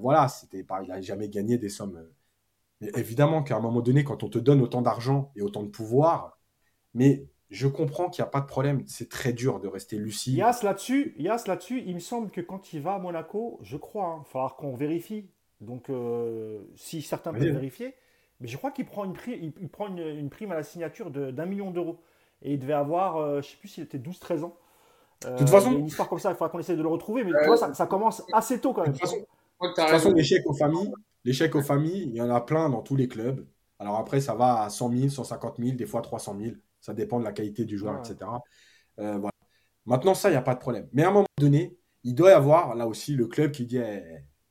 Voilà, 0.00 0.28
c'était 0.28 0.62
pas, 0.62 0.82
il 0.82 0.88
n'a 0.88 1.00
jamais 1.00 1.28
gagné 1.28 1.58
des 1.58 1.68
sommes. 1.68 2.06
Mais 2.80 2.90
évidemment 2.94 3.42
qu'à 3.42 3.56
un 3.56 3.60
moment 3.60 3.80
donné, 3.80 4.04
quand 4.04 4.22
on 4.22 4.28
te 4.28 4.38
donne 4.38 4.60
autant 4.60 4.82
d'argent 4.82 5.32
et 5.36 5.42
autant 5.42 5.62
de 5.62 5.68
pouvoir, 5.68 6.38
mais 6.94 7.26
je 7.50 7.68
comprends 7.68 8.08
qu'il 8.08 8.22
n'y 8.22 8.28
a 8.28 8.30
pas 8.30 8.40
de 8.40 8.46
problème. 8.46 8.82
C'est 8.86 9.08
très 9.08 9.32
dur 9.32 9.60
de 9.60 9.68
rester 9.68 9.96
lucide. 9.98 10.34
Yas 10.34 10.62
là-dessus, 10.62 11.14
Yas 11.18 11.44
là-dessus, 11.46 11.82
il 11.86 11.94
me 11.94 12.00
semble 12.00 12.30
que 12.30 12.40
quand 12.40 12.72
il 12.72 12.80
va 12.80 12.94
à 12.94 12.98
Monaco, 12.98 13.58
je 13.62 13.76
crois, 13.76 14.04
il 14.04 14.06
hein, 14.06 14.18
va 14.18 14.24
falloir 14.24 14.56
qu'on 14.56 14.74
vérifie. 14.74 15.28
Donc, 15.60 15.90
si 16.74 17.02
certains 17.02 17.32
peuvent 17.32 17.42
vérifier, 17.42 17.94
mais 18.42 18.48
je 18.48 18.56
crois 18.56 18.72
qu'il 18.72 18.84
prend, 18.84 19.04
une, 19.04 19.12
prime, 19.12 19.52
il, 19.60 19.68
prend 19.68 19.86
une, 19.86 20.28
prime 20.28 20.50
à 20.50 20.56
la 20.56 20.64
signature 20.64 21.10
d'un 21.10 21.46
million 21.46 21.70
d'euros. 21.70 22.00
Et 22.42 22.54
il 22.54 22.58
devait 22.58 22.72
avoir, 22.72 23.18
euh, 23.18 23.34
je 23.34 23.36
ne 23.36 23.42
sais 23.42 23.56
plus 23.56 23.68
s'il 23.68 23.84
était 23.84 23.98
12-13 23.98 24.42
ans. 24.42 24.56
de 25.24 25.38
toute 25.38 25.48
façon. 25.48 25.70
une 25.70 25.86
histoire 25.86 26.08
comme 26.08 26.18
ça, 26.18 26.30
il 26.30 26.32
faudra 26.32 26.48
qu'on 26.48 26.58
essaie 26.58 26.74
de 26.74 26.82
le 26.82 26.88
retrouver. 26.88 27.22
Mais 27.22 27.30
tu 27.40 27.46
vois, 27.46 27.56
ça, 27.56 27.86
commence 27.86 28.24
assez 28.32 28.60
tôt 28.60 28.72
quand 28.72 28.82
même. 28.82 28.92
De 28.92 28.98
toute 28.98 29.08
façon, 29.08 29.24
l'échec 30.14 30.42
aux 30.46 30.54
familles, 30.54 30.92
l'échec 31.24 31.54
aux 31.54 31.62
familles, 31.62 32.04
il 32.08 32.14
y 32.14 32.20
en 32.20 32.30
a 32.30 32.40
plein 32.40 32.68
dans 32.68 32.82
tous 32.82 32.96
les 32.96 33.08
clubs. 33.08 33.46
Alors 33.78 33.96
après, 33.96 34.20
ça 34.20 34.34
va 34.34 34.62
à 34.62 34.70
100 34.70 34.92
000, 34.92 35.08
150 35.08 35.56
000, 35.58 35.76
des 35.76 35.86
fois 35.86 36.02
300 36.02 36.36
000. 36.40 36.54
Ça 36.80 36.94
dépend 36.94 37.18
de 37.18 37.24
la 37.24 37.32
qualité 37.32 37.64
du 37.64 37.78
joueur, 37.78 37.98
etc. 37.98 38.30
Euh, 38.98 39.18
voilà. 39.18 39.32
Maintenant, 39.86 40.14
ça, 40.14 40.28
il 40.28 40.32
n'y 40.32 40.38
a 40.38 40.42
pas 40.42 40.54
de 40.54 40.60
problème. 40.60 40.88
Mais 40.92 41.02
à 41.04 41.08
un 41.08 41.12
moment 41.12 41.26
donné, 41.38 41.76
il 42.04 42.14
doit 42.14 42.30
y 42.30 42.34
avoir 42.34 42.74
là 42.74 42.86
aussi 42.86 43.14
le 43.14 43.26
club 43.26 43.52
qui 43.52 43.66
dit 43.66 43.78
eh, 43.78 44.02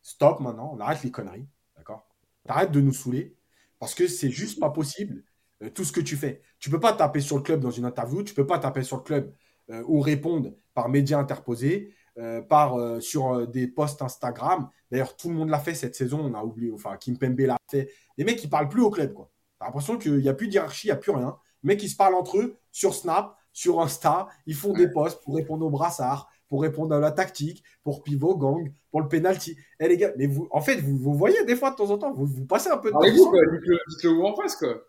stop 0.01 0.39
maintenant, 0.39 0.71
on 0.73 0.79
arrête 0.79 1.03
les 1.03 1.11
conneries. 1.11 1.47
D'accord? 1.77 2.07
T'arrêtes 2.45 2.71
de 2.71 2.81
nous 2.81 2.93
saouler. 2.93 3.35
Parce 3.79 3.95
que 3.95 4.07
c'est 4.07 4.29
juste 4.29 4.59
pas 4.59 4.69
possible 4.69 5.23
euh, 5.63 5.69
tout 5.69 5.83
ce 5.83 5.91
que 5.91 6.01
tu 6.01 6.15
fais. 6.15 6.41
Tu 6.59 6.69
peux 6.69 6.79
pas 6.79 6.93
taper 6.93 7.19
sur 7.19 7.37
le 7.37 7.43
club 7.43 7.59
dans 7.59 7.71
une 7.71 7.85
interview, 7.85 8.23
tu 8.23 8.33
peux 8.33 8.45
pas 8.45 8.59
taper 8.59 8.83
sur 8.83 8.97
le 8.97 9.03
club 9.03 9.33
euh, 9.69 9.83
ou 9.87 10.01
répondre 10.01 10.53
par 10.73 10.89
médias 10.89 11.19
interposés, 11.19 11.93
euh, 12.17 12.41
par 12.41 13.01
sur 13.01 13.47
des 13.47 13.67
posts 13.67 14.01
Instagram. 14.01 14.69
D'ailleurs, 14.91 15.15
tout 15.15 15.29
le 15.29 15.35
monde 15.35 15.49
l'a 15.49 15.59
fait 15.59 15.73
cette 15.73 15.95
saison, 15.95 16.19
on 16.19 16.33
a 16.33 16.43
oublié, 16.43 16.71
enfin 16.73 16.97
Kim 16.97 17.17
Pembe 17.17 17.39
l'a 17.39 17.57
fait. 17.69 17.91
Les 18.17 18.23
mecs, 18.23 18.43
ils 18.43 18.49
parlent 18.49 18.69
plus 18.69 18.81
au 18.81 18.89
club, 18.89 19.13
quoi. 19.13 19.31
T'as 19.59 19.65
l'impression 19.65 19.97
qu'il 19.97 20.17
n'y 20.17 20.29
a 20.29 20.33
plus 20.33 20.47
de 20.47 20.53
hiérarchie, 20.53 20.87
il 20.87 20.89
n'y 20.89 20.93
a 20.93 20.97
plus 20.97 21.11
rien. 21.11 21.37
Les 21.63 21.67
mecs, 21.67 21.83
ils 21.83 21.89
se 21.89 21.95
parlent 21.95 22.15
entre 22.15 22.39
eux 22.39 22.57
sur 22.71 22.93
Snap, 22.93 23.37
sur 23.53 23.81
Insta, 23.81 24.27
ils 24.45 24.55
font 24.55 24.73
des 24.73 24.89
posts 24.89 25.21
pour 25.23 25.35
répondre 25.35 25.65
au 25.65 25.69
brassard, 25.69 26.29
pour 26.47 26.61
répondre 26.61 26.95
à 26.95 26.99
la 26.99 27.11
tactique, 27.11 27.63
pour 27.83 28.03
pivot, 28.03 28.35
gang, 28.35 28.73
pour 28.89 29.01
le 29.01 29.07
penalty. 29.07 29.57
Eh 29.79 29.87
les 29.87 29.97
gars, 29.97 30.11
mais 30.17 30.27
vous, 30.27 30.47
en 30.51 30.61
fait, 30.61 30.75
vous, 30.77 30.97
vous 30.97 31.13
voyez 31.13 31.43
des 31.45 31.55
fois 31.55 31.71
de 31.71 31.75
temps 31.75 31.89
en 31.91 31.97
temps, 31.97 32.13
vous, 32.13 32.25
vous 32.25 32.45
passez 32.45 32.69
un 32.69 32.77
peu 32.77 32.89
de 32.89 32.93
temps. 32.93 33.01
Dites-le 33.01 34.09
vous 34.09 34.23
en 34.23 34.35
face, 34.35 34.55
quoi. 34.55 34.81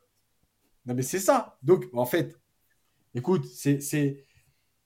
Non, 0.86 0.94
mais 0.94 1.02
c'est 1.02 1.20
ça. 1.20 1.56
Donc, 1.62 1.86
en 1.92 2.06
fait, 2.06 2.36
écoute, 3.14 3.44
c'est, 3.46 4.24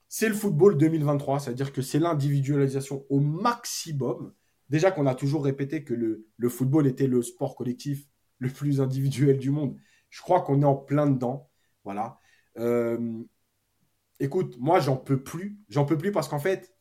c'est, 0.09 0.29
le 0.29 0.35
football 0.35 0.77
2023, 0.79 1.41
c'est-à-dire 1.41 1.73
que 1.73 1.83
c'est 1.83 1.99
l'individualisation 1.99 3.05
au 3.09 3.21
maximum. 3.21 4.33
Déjà 4.69 4.91
qu'on 4.91 5.07
a 5.07 5.15
toujours 5.15 5.45
répété 5.45 5.85
que 5.85 5.95
le, 5.95 6.27
le 6.37 6.49
football 6.49 6.87
était 6.87 7.07
le 7.07 7.23
sport 7.23 7.55
collectif 7.55 8.07
le 8.39 8.49
plus 8.49 8.81
individuel 8.81 9.39
du 9.39 9.51
monde. 9.51 9.77
Je 10.11 10.21
crois 10.23 10.43
qu'on 10.43 10.63
est 10.63 10.67
en 10.67 10.77
plein 10.77 11.07
dedans. 11.07 11.51
Voilà. 11.85 12.19
Euh, 12.59 13.23
écoute, 14.21 14.57
moi, 14.59 14.81
j'en 14.81 14.97
peux 14.97 15.23
plus. 15.23 15.59
J'en 15.69 15.85
peux 15.85 15.99
plus 15.99 16.13
parce 16.13 16.29
qu'en 16.29 16.39
fait, 16.39 16.75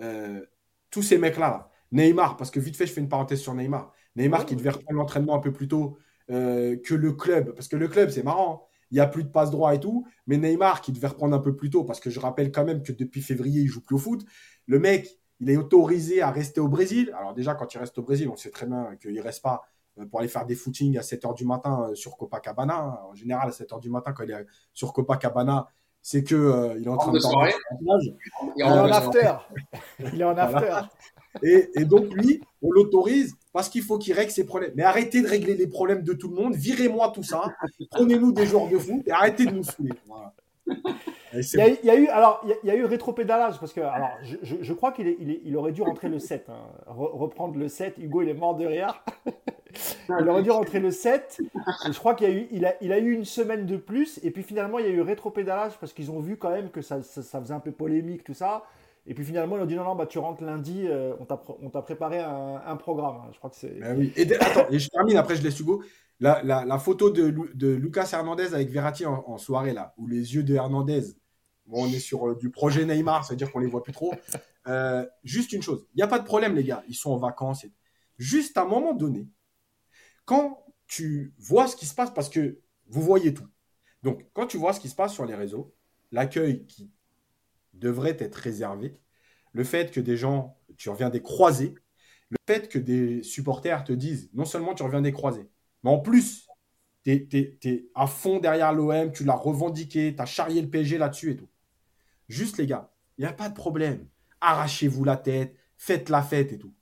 euh, 0.00 0.44
tous 0.90 1.02
ces 1.02 1.18
mecs-là, 1.18 1.70
Neymar, 1.92 2.36
parce 2.36 2.50
que 2.50 2.60
vite 2.60 2.76
fait, 2.76 2.86
je 2.86 2.92
fais 2.92 3.00
une 3.00 3.08
parenthèse 3.08 3.40
sur 3.40 3.54
Neymar. 3.54 3.92
Neymar 4.16 4.46
qui 4.46 4.56
devait 4.56 4.70
reprendre 4.70 4.98
l'entraînement 4.98 5.34
un 5.34 5.40
peu 5.40 5.52
plus 5.52 5.68
tôt 5.68 5.98
euh, 6.30 6.76
que 6.84 6.94
le 6.94 7.12
club, 7.12 7.54
parce 7.54 7.68
que 7.68 7.76
le 7.76 7.88
club, 7.88 8.10
c'est 8.10 8.22
marrant. 8.22 8.68
Il 8.92 8.96
n'y 8.96 9.00
a 9.00 9.06
plus 9.06 9.24
de 9.24 9.30
passe 9.30 9.50
droit 9.50 9.74
et 9.74 9.80
tout, 9.80 10.06
mais 10.26 10.36
Neymar 10.36 10.82
qui 10.82 10.92
devait 10.92 11.08
reprendre 11.08 11.34
un 11.34 11.40
peu 11.40 11.56
plus 11.56 11.70
tôt, 11.70 11.82
parce 11.82 11.98
que 11.98 12.10
je 12.10 12.20
rappelle 12.20 12.52
quand 12.52 12.64
même 12.64 12.82
que 12.82 12.92
depuis 12.92 13.22
février, 13.22 13.62
il 13.62 13.66
joue 13.66 13.80
plus 13.80 13.96
au 13.96 13.98
foot. 13.98 14.24
Le 14.66 14.78
mec, 14.78 15.18
il 15.40 15.48
est 15.48 15.56
autorisé 15.56 16.20
à 16.20 16.30
rester 16.30 16.60
au 16.60 16.68
Brésil. 16.68 17.10
Alors 17.18 17.32
déjà, 17.32 17.54
quand 17.54 17.72
il 17.74 17.78
reste 17.78 17.96
au 17.98 18.02
Brésil, 18.02 18.28
on 18.28 18.36
sait 18.36 18.50
très 18.50 18.66
bien 18.66 18.94
qu'il 19.00 19.14
ne 19.14 19.22
reste 19.22 19.42
pas 19.42 19.62
euh, 19.98 20.04
pour 20.04 20.20
aller 20.20 20.28
faire 20.28 20.44
des 20.44 20.54
footings 20.54 20.98
à 20.98 21.00
7h 21.00 21.34
du 21.34 21.46
matin 21.46 21.90
sur 21.94 22.18
Copacabana. 22.18 22.78
Hein. 22.78 22.98
En 23.10 23.14
général, 23.14 23.48
à 23.48 23.52
7h 23.52 23.80
du 23.80 23.88
matin, 23.88 24.12
quand 24.12 24.24
il 24.24 24.30
est 24.30 24.46
sur 24.74 24.92
Copacabana, 24.92 25.68
c'est 26.02 26.24
que 26.24 26.34
euh, 26.34 26.74
il 26.78 26.84
est 26.84 26.88
en 26.88 26.96
train 26.96 27.12
de, 27.12 27.18
soirée. 27.20 27.54
Il 28.56 28.62
est 28.62 28.64
en 28.64 28.90
after. 28.90 29.32
il 30.12 30.20
est 30.20 30.24
en 30.24 30.36
after. 30.36 30.80
Et, 31.42 31.70
et, 31.76 31.84
donc 31.84 32.12
lui, 32.12 32.42
on 32.60 32.70
l'autorise 32.72 33.34
parce 33.52 33.68
qu'il 33.68 33.82
faut 33.82 33.98
qu'il 33.98 34.12
règle 34.12 34.32
ses 34.32 34.44
problèmes. 34.44 34.72
Mais 34.74 34.82
arrêtez 34.82 35.22
de 35.22 35.28
régler 35.28 35.54
les 35.54 35.66
problèmes 35.66 36.02
de 36.02 36.12
tout 36.12 36.28
le 36.28 36.34
monde. 36.34 36.54
Virez-moi 36.54 37.10
tout 37.14 37.22
ça. 37.22 37.44
Prenez-nous 37.90 38.32
des 38.32 38.46
joueurs 38.46 38.68
de 38.68 38.78
foot 38.78 39.02
et 39.06 39.12
arrêtez 39.12 39.46
de 39.46 39.52
nous 39.52 39.64
saouler. 39.64 39.92
Il 41.34 41.78
y, 41.84 41.90
a, 41.90 41.96
eu 41.96 42.08
alors 42.08 42.44
il 42.62 42.68
y, 42.68 42.70
a 42.70 42.76
eu 42.76 42.84
rétropédalage 42.84 43.58
parce 43.58 43.72
que 43.72 43.80
alors 43.80 44.10
je, 44.22 44.36
je, 44.60 44.72
crois 44.74 44.92
qu'il 44.92 45.08
il, 45.18 45.40
il, 45.44 45.56
aurait 45.56 45.72
dû 45.72 45.80
rentrer 45.80 46.08
le 46.08 46.18
7 46.18 46.50
hein. 46.50 46.60
reprendre 46.86 47.58
le 47.58 47.68
7 47.68 47.96
Hugo 47.98 48.20
il 48.20 48.28
est 48.28 48.34
mort 48.34 48.54
de 48.54 48.66
rire. 48.66 49.02
Il 50.20 50.28
aurait 50.28 50.42
dû 50.42 50.50
rentrer 50.50 50.80
le 50.80 50.90
7 50.90 51.40
et 51.40 51.92
je 51.92 51.98
crois 51.98 52.14
qu'il 52.14 52.26
a 52.26 52.30
eu 52.30 52.46
il 52.50 52.66
a, 52.66 52.74
il 52.82 52.92
a 52.92 52.98
eu 52.98 53.12
une 53.12 53.24
semaine 53.24 53.64
de 53.64 53.78
plus 53.78 54.20
et 54.22 54.30
puis 54.30 54.42
finalement 54.42 54.78
il 54.78 54.84
y 54.84 54.88
a 54.88 54.92
eu 54.92 55.00
rétropédalage 55.00 55.72
parce 55.80 55.94
qu'ils 55.94 56.10
ont 56.10 56.20
vu 56.20 56.36
quand 56.36 56.50
même 56.50 56.68
que 56.68 56.82
ça, 56.82 57.02
ça, 57.02 57.40
faisait 57.40 57.54
un 57.54 57.60
peu 57.60 57.72
polémique 57.72 58.24
tout 58.24 58.34
ça. 58.34 58.64
Et 59.06 59.14
puis 59.14 59.24
finalement 59.24 59.56
ils 59.56 59.62
ont 59.62 59.66
dit 59.66 59.76
non 59.76 59.84
non 59.84 59.94
bah 59.94 60.06
tu 60.06 60.18
rentres 60.18 60.44
lundi 60.44 60.84
euh, 60.86 61.14
on 61.18 61.70
t'a 61.70 61.82
préparé 61.82 62.20
un, 62.20 62.60
un, 62.66 62.76
programme 62.76 63.22
je 63.32 63.38
crois 63.38 63.48
que 63.48 63.56
c'est 63.56 63.80
ben 63.80 63.96
oui. 63.98 64.12
et, 64.16 64.30
attends, 64.34 64.66
et 64.70 64.78
je 64.78 64.90
termine 64.90 65.16
après 65.16 65.36
je 65.36 65.42
laisse 65.42 65.58
Hugo 65.58 65.82
la, 66.22 66.40
la, 66.44 66.64
la 66.64 66.78
photo 66.78 67.10
de, 67.10 67.34
de, 67.54 67.68
Lucas 67.68 68.08
Hernandez 68.12 68.54
avec 68.54 68.70
Verratti 68.70 69.04
en, 69.06 69.24
en 69.26 69.38
soirée 69.38 69.72
là 69.72 69.92
où 69.98 70.06
les 70.06 70.34
yeux 70.34 70.44
de 70.44 70.54
Hernandez 70.54 71.02
on 71.70 71.88
est 71.88 71.98
sur 71.98 72.28
euh, 72.28 72.36
du 72.36 72.50
projet 72.50 72.84
Neymar, 72.84 73.24
c'est-à-dire 73.24 73.50
qu'on 73.50 73.58
les 73.58 73.66
voit 73.66 73.82
plus 73.82 73.92
trop. 73.92 74.12
Euh, 74.68 75.04
juste 75.24 75.52
une 75.52 75.60
chose, 75.60 75.88
il 75.92 75.96
n'y 75.96 76.04
a 76.04 76.06
pas 76.06 76.20
de 76.20 76.24
problème, 76.24 76.54
les 76.54 76.62
gars, 76.62 76.84
ils 76.86 76.94
sont 76.94 77.10
en 77.10 77.16
vacances. 77.16 77.66
Juste 78.16 78.56
à 78.56 78.62
un 78.62 78.66
moment 78.66 78.92
donné, 78.92 79.26
quand 80.24 80.64
tu 80.86 81.34
vois 81.36 81.66
ce 81.66 81.74
qui 81.74 81.84
se 81.84 81.96
passe, 81.96 82.12
parce 82.14 82.28
que 82.28 82.60
vous 82.86 83.02
voyez 83.02 83.34
tout. 83.34 83.48
Donc, 84.04 84.24
quand 84.34 84.46
tu 84.46 84.58
vois 84.58 84.72
ce 84.72 84.78
qui 84.78 84.88
se 84.88 84.94
passe 84.94 85.12
sur 85.12 85.26
les 85.26 85.34
réseaux, 85.34 85.74
l'accueil 86.12 86.64
qui 86.66 86.92
devrait 87.72 88.16
être 88.20 88.36
réservé, 88.36 89.00
le 89.50 89.64
fait 89.64 89.90
que 89.90 89.98
des 89.98 90.16
gens, 90.16 90.56
tu 90.76 90.90
reviens 90.90 91.10
des 91.10 91.22
croisés, 91.22 91.74
le 92.28 92.36
fait 92.46 92.68
que 92.68 92.78
des 92.78 93.24
supporters 93.24 93.82
te 93.82 93.92
disent, 93.92 94.30
non 94.32 94.44
seulement 94.44 94.74
tu 94.74 94.84
reviens 94.84 95.02
des 95.02 95.10
croisés, 95.10 95.50
mais 95.82 95.90
en 95.90 95.98
plus, 95.98 96.46
tu 97.04 97.12
es, 97.62 97.88
à 97.94 98.06
fond 98.06 98.38
derrière 98.38 98.72
l'OM, 98.72 99.12
tu 99.12 99.24
l'as 99.24 99.34
revendiqué, 99.34 100.14
tu 100.14 100.22
as 100.22 100.26
charrié 100.26 100.62
le 100.62 100.70
PSG 100.70 100.98
là-dessus 100.98 101.32
et 101.32 101.36
tout. 101.36 101.48
Juste 102.28 102.58
les 102.58 102.66
gars, 102.66 102.92
il 103.18 103.22
n'y 103.22 103.30
a 103.30 103.32
pas 103.32 103.48
de 103.48 103.54
problème. 103.54 104.08
Arrachez-vous 104.40 105.04
la 105.04 105.16
tête, 105.16 105.56
faites 105.76 106.08
la 106.08 106.22
fête 106.22 106.52
et 106.52 106.58
tout. 106.58 106.74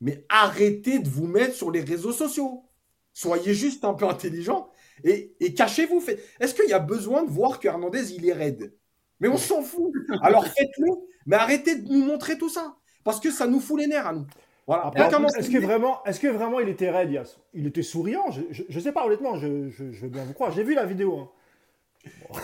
Mais 0.00 0.26
arrêtez 0.28 0.98
de 0.98 1.08
vous 1.08 1.26
mettre 1.26 1.54
sur 1.54 1.70
les 1.70 1.80
réseaux 1.80 2.12
sociaux. 2.12 2.64
Soyez 3.12 3.54
juste 3.54 3.84
un 3.84 3.94
peu 3.94 4.06
intelligent 4.06 4.70
et, 5.04 5.34
cachez-vous. 5.54 6.02
Est-ce 6.40 6.54
qu'il 6.54 6.68
y 6.68 6.72
a 6.72 6.78
besoin 6.78 7.22
de 7.22 7.30
voir 7.30 7.60
que 7.60 7.68
Hernandez, 7.68 8.12
il 8.12 8.28
est 8.28 8.32
raide? 8.32 8.74
Mais 9.20 9.28
on 9.28 9.36
s'en 9.36 9.62
fout. 9.62 9.92
Alors 10.22 10.44
faites-le, 10.44 10.88
mais 11.26 11.36
arrêtez 11.36 11.76
de 11.76 11.88
nous 11.88 12.04
montrer 12.04 12.36
tout 12.36 12.48
ça. 12.48 12.76
Parce 13.04 13.20
que 13.20 13.30
ça 13.30 13.46
nous 13.46 13.60
fout 13.60 13.78
les 13.78 13.86
nerfs 13.86 14.06
à 14.06 14.12
nous. 14.12 14.26
Voilà. 14.66 14.90
Est-ce 14.94 15.50
que, 15.50 15.58
vraiment, 15.58 16.04
est 16.04 16.20
que 16.20 16.28
vraiment 16.28 16.60
il 16.60 16.68
était 16.68 16.90
raide, 16.90 17.10
Yas 17.10 17.38
Il 17.52 17.66
était 17.66 17.82
souriant 17.82 18.30
je, 18.30 18.62
ne 18.68 18.80
sais 18.80 18.92
pas, 18.92 19.04
honnêtement, 19.04 19.36
je, 19.36 19.68
je, 19.70 19.84
veux 19.84 20.08
bien 20.08 20.24
vous 20.24 20.34
croire. 20.34 20.52
J'ai 20.52 20.62
vu 20.62 20.74
la 20.74 20.86
vidéo. 20.86 21.18
Hein. 21.18 21.30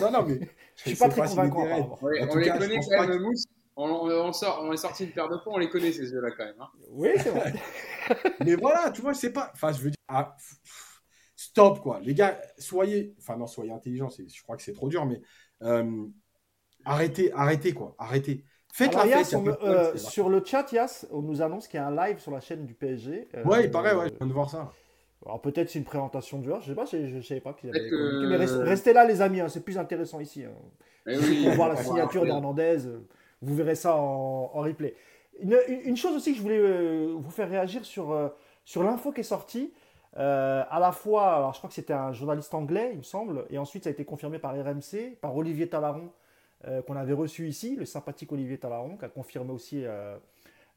Non, 0.01 0.11
non, 0.11 0.23
mais. 0.23 0.39
je 0.75 0.89
suis 0.89 0.95
pas 0.95 1.09
très 1.09 1.27
convaincant. 1.27 1.97
on 2.01 2.07
les 2.07 2.27
connaît 2.27 2.79
quand 2.79 3.07
même, 3.07 3.21
Mousse. 3.21 3.45
On, 3.81 4.33
sort, 4.33 4.59
on 4.61 4.73
est 4.73 4.77
sorti 4.77 5.07
de 5.07 5.11
paire 5.11 5.29
de 5.29 5.37
points, 5.37 5.53
on 5.53 5.57
les 5.57 5.69
connaît 5.69 5.93
ces 5.93 6.11
yeux-là 6.11 6.31
quand 6.37 6.43
même. 6.43 6.59
Hein. 6.59 6.67
Oui, 6.89 7.11
c'est 7.15 7.29
vrai. 7.29 7.53
mais 8.45 8.55
voilà, 8.55 8.91
tu 8.91 9.01
vois, 9.01 9.13
c'est 9.13 9.31
pas. 9.31 9.51
Enfin, 9.53 9.71
je 9.71 9.81
veux 9.81 9.91
dire. 9.91 9.99
Ah, 10.09 10.35
stop, 11.37 11.79
quoi. 11.79 12.01
Les 12.01 12.13
gars, 12.13 12.41
soyez. 12.57 13.15
Enfin, 13.19 13.37
non, 13.37 13.47
soyez 13.47 13.71
intelligents. 13.71 14.09
Je 14.09 14.43
crois 14.43 14.57
que 14.57 14.63
c'est 14.63 14.73
trop 14.73 14.89
dur, 14.89 15.05
mais. 15.05 15.21
Euh, 15.61 16.05
arrêtez, 16.83 17.31
arrêtez, 17.31 17.73
quoi. 17.73 17.95
Arrêtez. 17.97 18.43
Faites 18.71 18.93
la 18.93 19.05
fête. 19.05 19.35
Euh, 19.63 19.97
sur 19.97 20.29
le 20.29 20.43
chat, 20.45 20.71
Yas, 20.71 21.05
on 21.11 21.21
nous 21.21 21.41
annonce 21.41 21.67
qu'il 21.67 21.79
y 21.79 21.83
a 21.83 21.87
un 21.87 21.95
live 21.95 22.19
sur 22.19 22.31
la 22.31 22.39
chaîne 22.39 22.65
du 22.65 22.73
PSG. 22.73 23.27
Euh, 23.35 23.43
ouais, 23.43 23.65
il 23.65 23.71
paraît, 23.71 23.95
ouais, 23.95 24.09
je 24.09 24.15
viens 24.15 24.27
de 24.27 24.33
voir 24.33 24.49
ça. 24.49 24.71
Alors 25.25 25.41
peut-être 25.41 25.69
c'est 25.69 25.79
une 25.79 25.85
présentation 25.85 26.39
de 26.39 26.45
joueur, 26.45 26.61
je 26.61 26.69
sais 26.69 26.75
pas, 26.75 26.85
je, 26.85 26.97
ne 26.97 27.21
savais 27.21 27.41
pas 27.41 27.51
qu'ils 27.53 27.69
avaient. 27.69 27.89
Mais 28.29 28.37
restez, 28.63 28.93
là 28.93 29.03
les 29.03 29.21
amis, 29.21 29.41
hein, 29.41 29.49
c'est 29.49 29.65
plus 29.65 29.77
intéressant 29.77 30.21
ici. 30.21 30.45
Hein. 30.45 30.51
Eh 31.07 31.17
pour 31.43 31.55
voir 31.55 31.69
la 31.69 31.75
signature 31.75 32.23
d'Hernandez, 32.23 32.77
vous 33.41 33.55
verrez 33.55 33.75
ça 33.75 33.95
en, 33.97 34.47
replay. 34.47 34.95
Une, 35.41 35.97
chose 35.97 36.15
aussi 36.15 36.31
que 36.31 36.37
je 36.37 36.41
voulais 36.41 37.05
vous 37.05 37.31
faire 37.31 37.49
réagir 37.49 37.83
sur, 37.83 38.31
sur 38.63 38.81
l'info 38.81 39.11
qui 39.11 39.19
est 39.19 39.23
sortie. 39.23 39.73
à 40.15 40.77
la 40.79 40.91
fois, 40.93 41.35
alors 41.35 41.53
je 41.53 41.57
crois 41.57 41.67
que 41.67 41.75
c'était 41.75 41.93
un 41.93 42.13
journaliste 42.13 42.53
anglais, 42.53 42.91
il 42.93 42.99
me 42.99 43.03
semble, 43.03 43.45
et 43.49 43.57
ensuite 43.57 43.83
ça 43.83 43.89
a 43.89 43.91
été 43.91 44.05
confirmé 44.05 44.39
par 44.39 44.53
RMC, 44.53 45.17
par 45.19 45.35
Olivier 45.35 45.67
Talaron, 45.67 46.11
qu'on 46.85 46.95
avait 46.95 47.13
reçu 47.13 47.47
ici, 47.47 47.75
le 47.75 47.85
sympathique 47.85 48.31
Olivier 48.31 48.57
Talaron, 48.57 48.97
qui 48.97 49.05
a 49.05 49.09
confirmé 49.09 49.51
aussi 49.51 49.85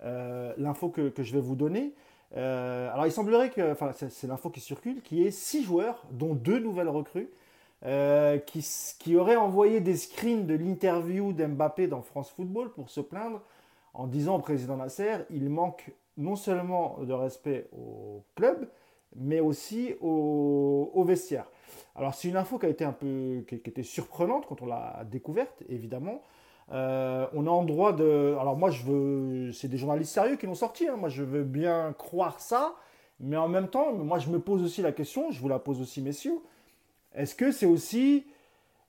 l'info 0.00 0.90
que, 0.90 1.12
je 1.16 1.32
vais 1.32 1.40
vous 1.40 1.56
donner. 1.56 1.92
alors 2.34 3.06
il 3.06 3.12
semblerait 3.12 3.50
que, 3.50 3.72
enfin 3.72 3.92
c'est 3.92 4.26
l'info 4.26 4.50
qui 4.50 4.60
circule, 4.60 5.02
qu'il 5.02 5.18
y 5.18 5.26
ait 5.26 5.30
six 5.30 5.64
joueurs, 5.64 6.04
dont 6.12 6.34
deux 6.34 6.58
nouvelles 6.60 6.88
recrues, 6.88 7.30
euh, 7.84 8.38
qui, 8.38 9.16
aurait 9.16 9.34
envoyé 9.34 9.80
des 9.80 9.96
screens 9.96 10.46
de 10.46 10.54
l'interview 10.54 11.32
d'Mbappé 11.32 11.88
dans 11.88 12.00
France 12.00 12.30
Football 12.30 12.70
pour 12.70 12.90
se 12.90 13.00
plaindre 13.00 13.42
en 13.92 14.06
disant 14.06 14.36
au 14.36 14.38
président 14.38 14.76
Nasser, 14.76 15.24
il 15.30 15.50
manque 15.50 15.92
non 16.16 16.36
seulement 16.36 16.98
de 17.00 17.12
respect 17.12 17.66
au 17.72 18.22
club, 18.36 18.68
mais 19.16 19.40
aussi 19.40 19.96
au, 20.00 21.04
vestiaire. 21.04 21.46
Alors 21.96 22.14
c'est 22.14 22.28
une 22.28 22.36
info 22.36 22.58
qui 22.58 22.66
a 22.66 22.68
été 22.68 22.84
un 22.84 22.92
peu, 22.92 23.44
qui, 23.48 23.56
était 23.56 23.82
surprenante 23.82 24.46
quand 24.46 24.62
on 24.62 24.66
l'a 24.66 25.04
découverte, 25.10 25.62
évidemment. 25.68 26.22
Euh, 26.70 27.26
on 27.34 27.46
a 27.46 27.50
en 27.50 27.64
droit 27.64 27.92
de, 27.92 28.36
alors 28.40 28.56
moi 28.56 28.70
je 28.70 28.82
veux, 28.84 29.52
c'est 29.52 29.68
des 29.68 29.76
journalistes 29.76 30.12
sérieux 30.12 30.36
qui 30.36 30.46
l'ont 30.46 30.54
sorti. 30.54 30.88
Hein. 30.88 30.96
moi 30.96 31.08
je 31.08 31.22
veux 31.22 31.42
bien 31.42 31.94
croire 31.98 32.40
ça, 32.40 32.76
mais 33.20 33.36
en 33.36 33.48
même 33.48 33.68
temps, 33.68 33.92
moi 33.92 34.18
je 34.18 34.30
me 34.30 34.38
pose 34.38 34.62
aussi 34.62 34.80
la 34.80 34.92
question, 34.92 35.30
je 35.30 35.40
vous 35.40 35.48
la 35.48 35.58
pose 35.58 35.80
aussi 35.80 36.00
messieurs. 36.00 36.40
Est-ce 37.14 37.34
que 37.34 37.52
c'est 37.52 37.66
aussi. 37.66 38.26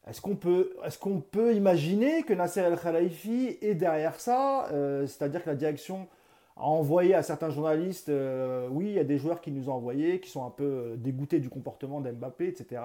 Est-ce 0.07 0.19
qu'on 0.19 0.35
peut, 0.35 0.75
est 0.85 0.99
qu'on 0.99 1.21
peut 1.21 1.55
imaginer 1.55 2.23
que 2.23 2.33
Nasser 2.33 2.59
El 2.59 2.77
Khalifi 2.77 3.57
est 3.61 3.75
derrière 3.75 4.19
ça 4.19 4.67
euh, 4.71 5.07
C'est-à-dire 5.07 5.43
que 5.43 5.49
la 5.49 5.55
direction 5.55 6.07
a 6.55 6.65
envoyé 6.65 7.15
à 7.15 7.23
certains 7.23 7.49
journalistes 7.49 8.09
euh, 8.09 8.67
oui, 8.71 8.87
il 8.87 8.93
y 8.93 8.99
a 8.99 9.03
des 9.03 9.17
joueurs 9.17 9.41
qui 9.41 9.51
nous 9.51 9.69
ont 9.69 9.73
envoyés, 9.73 10.19
qui 10.19 10.29
sont 10.29 10.45
un 10.45 10.49
peu 10.49 10.63
euh, 10.63 10.95
dégoûtés 10.95 11.39
du 11.39 11.49
comportement 11.49 12.01
d'Mbappé, 12.01 12.47
etc. 12.47 12.81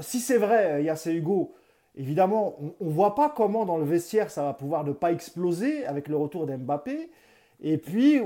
si 0.00 0.20
c'est 0.20 0.38
vrai, 0.38 0.82
Yassé 0.82 1.14
Hugo, 1.14 1.54
évidemment, 1.96 2.56
on 2.80 2.86
ne 2.86 2.90
voit 2.90 3.14
pas 3.14 3.28
comment 3.28 3.64
dans 3.64 3.78
le 3.78 3.84
vestiaire 3.84 4.30
ça 4.30 4.42
va 4.42 4.52
pouvoir 4.52 4.84
ne 4.84 4.92
pas 4.92 5.12
exploser 5.12 5.86
avec 5.86 6.08
le 6.08 6.16
retour 6.16 6.46
d'Mbappé. 6.46 7.10
Et 7.60 7.78
puis, 7.78 8.20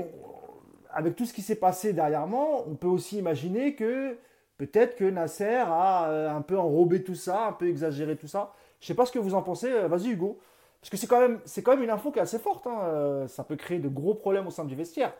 avec 0.91 1.15
tout 1.15 1.25
ce 1.25 1.33
qui 1.33 1.41
s'est 1.41 1.55
passé 1.55 1.93
dernièrement, 1.93 2.67
on 2.67 2.75
peut 2.75 2.87
aussi 2.87 3.17
imaginer 3.17 3.75
que 3.75 4.17
Peut-être 4.57 4.95
que 4.95 5.05
Nasser 5.05 5.63
a 5.65 6.09
euh, 6.09 6.29
un 6.29 6.41
peu 6.41 6.57
enrobé 6.57 7.03
tout 7.03 7.15
ça, 7.15 7.47
un 7.47 7.51
peu 7.53 7.67
exagéré 7.67 8.15
tout 8.15 8.27
ça. 8.27 8.53
Je 8.79 8.85
ne 8.85 8.87
sais 8.87 8.93
pas 8.93 9.05
ce 9.05 9.11
que 9.11 9.19
vous 9.19 9.33
en 9.33 9.41
pensez. 9.41 9.71
Euh, 9.71 9.87
vas-y 9.87 10.11
Hugo. 10.11 10.39
Parce 10.83 10.89
que 10.89 10.97
c'est 10.97 11.07
quand, 11.07 11.21
même, 11.21 11.39
quand 11.63 11.71
même 11.71 11.83
une 11.83 11.89
info 11.89 12.11
qui 12.11 12.19
est 12.19 12.21
assez 12.21 12.39
forte. 12.39 12.67
Hein. 12.67 12.77
Euh, 12.81 13.27
ça 13.29 13.45
peut 13.45 13.55
créer 13.55 13.79
de 13.79 13.87
gros 13.87 14.15
problèmes 14.15 14.47
au 14.47 14.51
sein 14.51 14.65
du 14.65 14.75
vestiaire. 14.75 15.13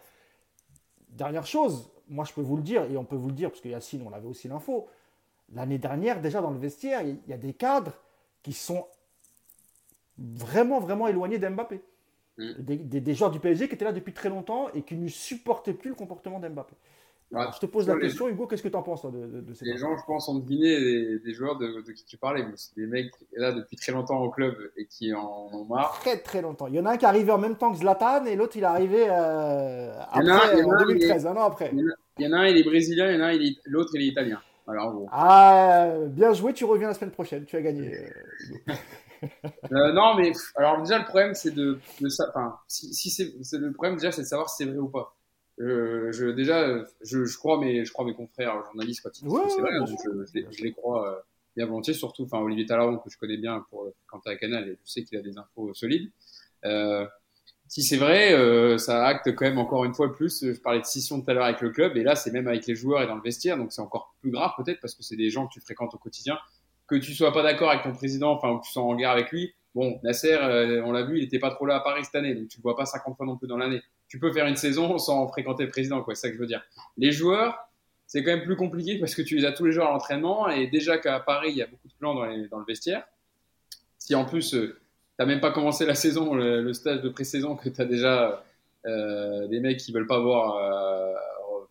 Dernière 1.07 1.45
chose, 1.45 1.89
moi 2.09 2.25
je 2.25 2.33
peux 2.33 2.41
vous 2.41 2.57
le 2.57 2.63
dire, 2.63 2.83
et 2.91 2.97
on 2.97 3.05
peut 3.05 3.15
vous 3.15 3.29
le 3.29 3.33
dire, 3.33 3.49
parce 3.49 3.61
que 3.61 3.69
Yacine, 3.69 4.05
on 4.05 4.11
avait 4.11 4.27
aussi 4.27 4.49
l'info. 4.49 4.89
L'année 5.53 5.77
dernière, 5.77 6.19
déjà 6.19 6.41
dans 6.41 6.51
le 6.51 6.59
vestiaire, 6.59 7.01
il 7.03 7.17
y 7.29 7.31
a 7.31 7.37
des 7.37 7.53
cadres 7.53 7.93
qui 8.41 8.51
sont 8.51 8.85
vraiment, 10.17 10.81
vraiment 10.81 11.07
éloignés 11.07 11.39
d'Mbappé. 11.39 11.79
Mm. 12.37 12.51
Des, 12.57 12.99
des, 12.99 13.15
joueurs 13.15 13.31
du 13.31 13.39
PSG 13.39 13.69
qui 13.69 13.75
étaient 13.75 13.85
là 13.85 13.93
depuis 13.93 14.11
très 14.11 14.27
longtemps 14.27 14.67
et 14.73 14.81
qui 14.81 14.95
ne 14.95 15.07
supportaient 15.07 15.73
plus 15.73 15.91
le 15.91 15.95
comportement 15.95 16.39
d'Mbappé 16.39 16.75
je 17.31 17.59
te 17.59 17.65
pose 17.65 17.87
la 17.87 17.97
question, 17.97 18.27
Hugo, 18.27 18.47
qu'est-ce 18.47 18.61
que 18.61 18.67
tu 18.67 18.75
en 18.75 18.83
penses 18.83 19.05
de, 19.05 19.41
de, 19.41 19.53
ces 19.53 19.65
Les 19.65 19.77
gens, 19.77 19.95
je 19.97 20.03
pense, 20.05 20.29
ont 20.29 20.39
deviné 20.39 21.19
des, 21.19 21.33
joueurs 21.33 21.57
de, 21.57 21.81
qui 21.91 22.05
tu 22.05 22.17
parlais. 22.17 22.45
C'est 22.55 22.75
des 22.75 22.85
mecs 22.85 23.11
là 23.35 23.51
depuis 23.51 23.75
très 23.75 23.91
longtemps 23.91 24.21
au 24.21 24.29
club 24.29 24.55
et 24.77 24.85
qui 24.85 25.13
en 25.13 25.49
ont 25.51 25.65
marre. 25.65 25.99
Très 26.01 26.17
très 26.17 26.41
longtemps. 26.41 26.67
Il 26.67 26.75
y 26.75 26.79
en 26.79 26.85
a 26.85 26.91
un 26.91 26.97
qui 26.97 27.05
est 27.05 27.07
arrivé 27.07 27.31
en 27.31 27.37
même 27.37 27.55
temps 27.55 27.71
que 27.71 27.79
Zlatan 27.79 28.25
et 28.25 28.35
l'autre 28.35 28.55
il 28.55 28.63
est 28.63 28.67
arrivé 28.67 29.05
euh, 29.09 29.91
après, 30.11 30.63
en, 30.63 30.77
2013, 30.77 31.25
un 31.27 31.37
an 31.37 31.45
après. 31.45 31.71
Il 32.19 32.25
y 32.25 32.27
en 32.27 32.33
a 32.33 32.41
un, 32.41 32.47
il 32.47 32.57
est 32.57 32.63
brésilien, 32.63 33.09
il 33.09 33.15
y 33.15 33.17
en 33.17 33.23
a 33.23 33.33
un, 33.33 33.39
l'autre 33.65 33.91
il 33.95 34.01
est 34.01 34.07
italien. 34.07 34.39
Ah, 35.11 35.89
bien 36.07 36.33
joué, 36.33 36.53
tu 36.53 36.65
reviens 36.65 36.87
la 36.87 36.93
semaine 36.93 37.11
prochaine, 37.11 37.45
tu 37.45 37.57
as 37.57 37.61
gagné. 37.61 37.93
Euh, 37.93 38.73
euh, 39.71 39.93
non, 39.93 40.15
mais 40.15 40.31
alors 40.55 40.81
déjà 40.81 40.99
le 40.99 41.05
problème 41.05 41.33
c'est 41.33 41.53
de, 41.53 41.79
ça. 42.07 42.25
Enfin, 42.29 42.57
si, 42.67 42.93
si 42.93 43.09
c'est 43.09 43.57
le 43.57 43.73
problème 43.73 43.95
déjà 43.95 44.11
c'est 44.11 44.21
de 44.21 44.27
savoir 44.27 44.49
si 44.49 44.63
c'est 44.63 44.69
vrai 44.69 44.77
ou 44.77 44.89
pas. 44.89 45.15
Euh, 45.59 46.11
je, 46.11 46.25
déjà, 46.27 46.83
je, 47.01 47.25
je, 47.25 47.37
crois 47.37 47.59
mes, 47.59 47.85
je 47.85 47.93
crois 47.93 48.05
mes 48.05 48.15
confrères 48.15 48.63
journalistes 48.65 49.01
quand 49.03 49.11
ils 49.19 49.27
que 49.27 49.49
c'est 49.49 49.61
vrai. 49.61 49.71
Hein, 49.77 49.85
je, 49.85 50.41
je, 50.51 50.63
les, 50.63 50.71
crois 50.71 51.07
euh, 51.07 51.19
bien 51.55 51.65
volontiers, 51.65 51.93
surtout, 51.93 52.23
enfin, 52.23 52.39
Olivier 52.39 52.65
Talaron, 52.65 52.97
que 52.97 53.09
je 53.09 53.17
connais 53.17 53.37
bien 53.37 53.63
pour 53.69 53.87
quand 54.07 54.25
à 54.25 54.35
Canal, 54.35 54.67
et 54.67 54.77
je 54.83 54.91
sais 54.91 55.03
qu'il 55.03 55.17
a 55.17 55.21
des 55.21 55.37
infos 55.37 55.73
solides. 55.73 56.09
Euh, 56.65 57.05
si 57.67 57.83
c'est 57.83 57.97
vrai, 57.97 58.33
euh, 58.33 58.77
ça 58.77 59.05
acte 59.05 59.35
quand 59.35 59.45
même 59.45 59.57
encore 59.57 59.85
une 59.85 59.93
fois 59.93 60.13
plus. 60.13 60.43
Je 60.45 60.59
parlais 60.59 60.79
de 60.79 60.85
scission 60.85 61.21
tout 61.21 61.29
à 61.29 61.33
l'heure 61.33 61.45
avec 61.45 61.61
le 61.61 61.69
club, 61.69 61.97
et 61.97 62.03
là, 62.03 62.15
c'est 62.15 62.31
même 62.31 62.47
avec 62.47 62.65
les 62.65 62.75
joueurs 62.75 63.01
et 63.03 63.07
dans 63.07 63.15
le 63.15 63.21
vestiaire, 63.21 63.57
donc 63.57 63.71
c'est 63.71 63.81
encore 63.81 64.15
plus 64.21 64.31
grave 64.31 64.51
peut-être 64.57 64.79
parce 64.81 64.95
que 64.95 65.03
c'est 65.03 65.15
des 65.15 65.29
gens 65.29 65.47
que 65.47 65.53
tu 65.53 65.61
fréquentes 65.61 65.93
au 65.93 65.97
quotidien. 65.99 66.37
Que 66.87 66.95
tu 66.95 67.13
sois 67.13 67.31
pas 67.31 67.43
d'accord 67.43 67.69
avec 67.69 67.83
ton 67.83 67.93
président, 67.93 68.31
enfin, 68.31 68.49
ou 68.51 68.59
que 68.59 68.65
tu 68.65 68.71
sois 68.71 68.83
en 68.83 68.95
guerre 68.95 69.11
avec 69.11 69.31
lui. 69.31 69.53
Bon, 69.73 69.99
Nasser, 70.03 70.37
on 70.85 70.91
l'a 70.91 71.03
vu, 71.03 71.17
il 71.17 71.23
était 71.23 71.39
pas 71.39 71.49
trop 71.49 71.65
là 71.65 71.75
à 71.75 71.79
Paris 71.79 72.03
cette 72.03 72.15
année, 72.15 72.35
donc 72.35 72.47
tu 72.49 72.57
le 72.57 72.61
vois 72.61 72.75
pas 72.75 72.85
50 72.85 73.17
fois 73.17 73.25
non 73.25 73.37
plus 73.37 73.47
dans 73.47 73.57
l'année 73.57 73.81
tu 74.13 74.19
peux 74.19 74.31
faire 74.31 74.45
une 74.45 74.55
saison 74.55 74.99
sans 74.99 75.27
fréquenter 75.27 75.63
le 75.63 75.71
président, 75.71 76.03
quoi. 76.03 76.13
C'est 76.13 76.27
ça 76.27 76.29
que 76.29 76.35
je 76.35 76.39
veux 76.39 76.45
dire. 76.45 76.61
Les 76.97 77.11
joueurs, 77.11 77.67
c'est 78.05 78.23
quand 78.23 78.29
même 78.29 78.43
plus 78.43 78.55
compliqué 78.55 78.99
parce 78.99 79.15
que 79.15 79.23
tu 79.23 79.35
les 79.35 79.43
as 79.43 79.53
tous 79.53 79.65
les 79.65 79.71
jours 79.71 79.87
à 79.87 79.89
l'entraînement 79.89 80.47
et 80.49 80.67
déjà 80.67 80.99
qu'à 80.99 81.19
Paris, 81.19 81.49
il 81.49 81.57
y 81.57 81.63
a 81.63 81.65
beaucoup 81.65 81.87
de 81.87 81.93
plans 81.97 82.13
dans, 82.13 82.27
le 82.27 82.65
vestiaire. 82.67 83.07
Si 83.97 84.13
en 84.13 84.23
plus, 84.23 84.53
euh, 84.53 84.67
tu 84.67 84.75
n'as 85.17 85.25
même 85.25 85.41
pas 85.41 85.49
commencé 85.49 85.87
la 85.87 85.95
saison, 86.05 86.35
le, 86.35 86.71
stage 86.73 87.01
de 87.01 87.09
pré-saison, 87.09 87.55
que 87.55 87.69
tu 87.69 87.81
as 87.81 87.85
déjà 87.85 88.45
euh, 88.85 89.47
des 89.47 89.59
mecs 89.59 89.79
qui 89.79 89.91
veulent 89.91 90.05
pas 90.05 90.19
voir, 90.19 90.57
euh, 90.57 91.15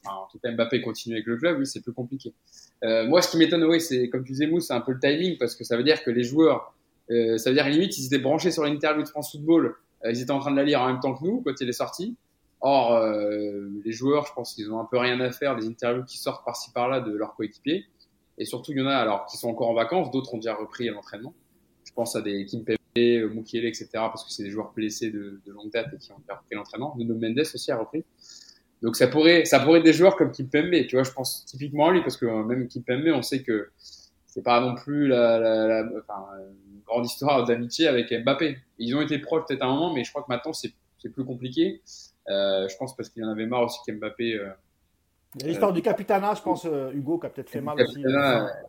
enfin, 0.04 0.16
en 0.16 0.26
tout 0.26 0.40
Mbappé 0.44 0.80
continuer 0.80 1.18
avec 1.18 1.28
le 1.28 1.36
club, 1.36 1.60
oui, 1.60 1.66
c'est 1.68 1.80
plus 1.80 1.92
compliqué. 1.92 2.34
moi, 2.82 3.22
ce 3.22 3.30
qui 3.30 3.36
m'étonne, 3.36 3.62
oui, 3.62 3.80
c'est 3.80 4.08
comme 4.08 4.24
tu 4.24 4.32
disais, 4.32 4.48
Mousse, 4.48 4.66
c'est 4.66 4.74
un 4.74 4.80
peu 4.80 4.90
le 4.90 4.98
timing 4.98 5.38
parce 5.38 5.54
que 5.54 5.62
ça 5.62 5.76
veut 5.76 5.84
dire 5.84 6.02
que 6.02 6.10
les 6.10 6.24
joueurs, 6.24 6.74
ça 7.08 7.50
veut 7.50 7.54
dire 7.54 7.68
limite, 7.68 7.96
ils 7.98 8.06
étaient 8.06 8.18
branchés 8.18 8.50
sur 8.50 8.64
l'interview 8.64 9.04
de 9.04 9.08
France 9.08 9.30
Football, 9.30 9.76
ils 10.04 10.20
étaient 10.20 10.32
en 10.32 10.40
train 10.40 10.50
de 10.50 10.56
la 10.56 10.64
lire 10.64 10.80
en 10.80 10.88
même 10.88 10.98
temps 10.98 11.14
que 11.14 11.24
nous 11.24 11.40
quand 11.42 11.52
il 11.60 11.68
est 11.68 11.72
sorti. 11.72 12.16
Or, 12.64 12.92
euh, 12.92 13.68
les 13.84 13.90
joueurs, 13.90 14.24
je 14.26 14.32
pense 14.32 14.54
qu'ils 14.54 14.72
ont 14.72 14.78
un 14.78 14.84
peu 14.84 14.96
rien 14.96 15.18
à 15.20 15.32
faire 15.32 15.56
des 15.56 15.66
interviews 15.66 16.04
qui 16.04 16.16
sortent 16.16 16.44
par-ci 16.44 16.70
par-là 16.70 17.00
de 17.00 17.12
leurs 17.12 17.34
coéquipiers. 17.34 17.86
Et 18.38 18.44
surtout, 18.44 18.70
il 18.70 18.78
y 18.78 18.82
en 18.82 18.86
a 18.86 18.94
alors 18.94 19.26
qui 19.26 19.36
sont 19.36 19.50
encore 19.50 19.68
en 19.68 19.74
vacances, 19.74 20.12
d'autres 20.12 20.32
ont 20.32 20.38
déjà 20.38 20.54
repris 20.54 20.88
l'entraînement. 20.88 21.34
Je 21.84 21.92
pense 21.92 22.14
à 22.14 22.22
des 22.22 22.46
Kim 22.46 22.64
Pembe, 22.64 22.76
Mukiele, 22.96 23.66
etc. 23.66 23.88
parce 23.94 24.24
que 24.24 24.30
c'est 24.30 24.44
des 24.44 24.50
joueurs 24.50 24.72
blessés 24.72 25.10
de, 25.10 25.40
longue 25.46 25.72
date 25.72 25.92
et 25.92 25.98
qui 25.98 26.12
ont 26.12 26.20
déjà 26.20 26.36
repris 26.36 26.54
l'entraînement. 26.54 26.94
Nuno 26.96 27.16
Mendes 27.16 27.40
aussi 27.40 27.72
a 27.72 27.76
repris. 27.76 28.04
Donc 28.80 28.94
ça 28.94 29.08
pourrait, 29.08 29.44
ça 29.44 29.58
pourrait 29.58 29.78
être 29.78 29.84
des 29.84 29.92
joueurs 29.92 30.14
comme 30.14 30.30
Kim 30.30 30.48
Pembe. 30.48 30.86
Tu 30.86 30.94
vois, 30.94 31.02
je 31.02 31.10
pense 31.10 31.44
typiquement 31.44 31.88
à 31.88 31.92
lui 31.92 32.02
parce 32.02 32.16
que 32.16 32.26
euh, 32.26 32.44
même 32.44 32.68
Kim 32.68 32.84
Pembe, 32.84 33.08
on 33.12 33.22
sait 33.22 33.42
que 33.42 33.70
c'est 34.26 34.42
pas 34.42 34.60
non 34.60 34.76
plus 34.76 35.08
la, 35.08 35.38
la, 35.40 35.66
la 35.66 35.82
une 35.82 36.80
grande 36.86 37.06
histoire 37.06 37.44
d'amitié 37.44 37.88
avec 37.88 38.12
Mbappé. 38.12 38.56
Ils 38.78 38.94
ont 38.94 39.02
été 39.02 39.18
proches 39.18 39.46
peut-être 39.48 39.62
un 39.62 39.68
moment, 39.68 39.92
mais 39.92 40.04
je 40.04 40.10
crois 40.10 40.22
que 40.22 40.28
maintenant 40.28 40.52
c'est 40.52 40.72
plus 41.12 41.24
compliqué. 41.24 41.82
Euh, 42.28 42.68
je 42.68 42.76
pense 42.76 42.96
parce 42.96 43.08
qu'il 43.08 43.24
en 43.24 43.30
avait 43.30 43.46
marre 43.46 43.64
aussi 43.64 43.78
qu'Mbappé. 43.86 44.34
Euh, 44.34 44.50
l'histoire 45.42 45.72
du 45.72 45.82
capitana, 45.82 46.34
je 46.34 46.42
pense, 46.42 46.64
euh, 46.66 46.92
Hugo, 46.92 47.18
qui 47.18 47.26
a 47.26 47.30
peut-être 47.30 47.50
fait 47.50 47.60
mal 47.60 47.80
aussi. 47.80 48.02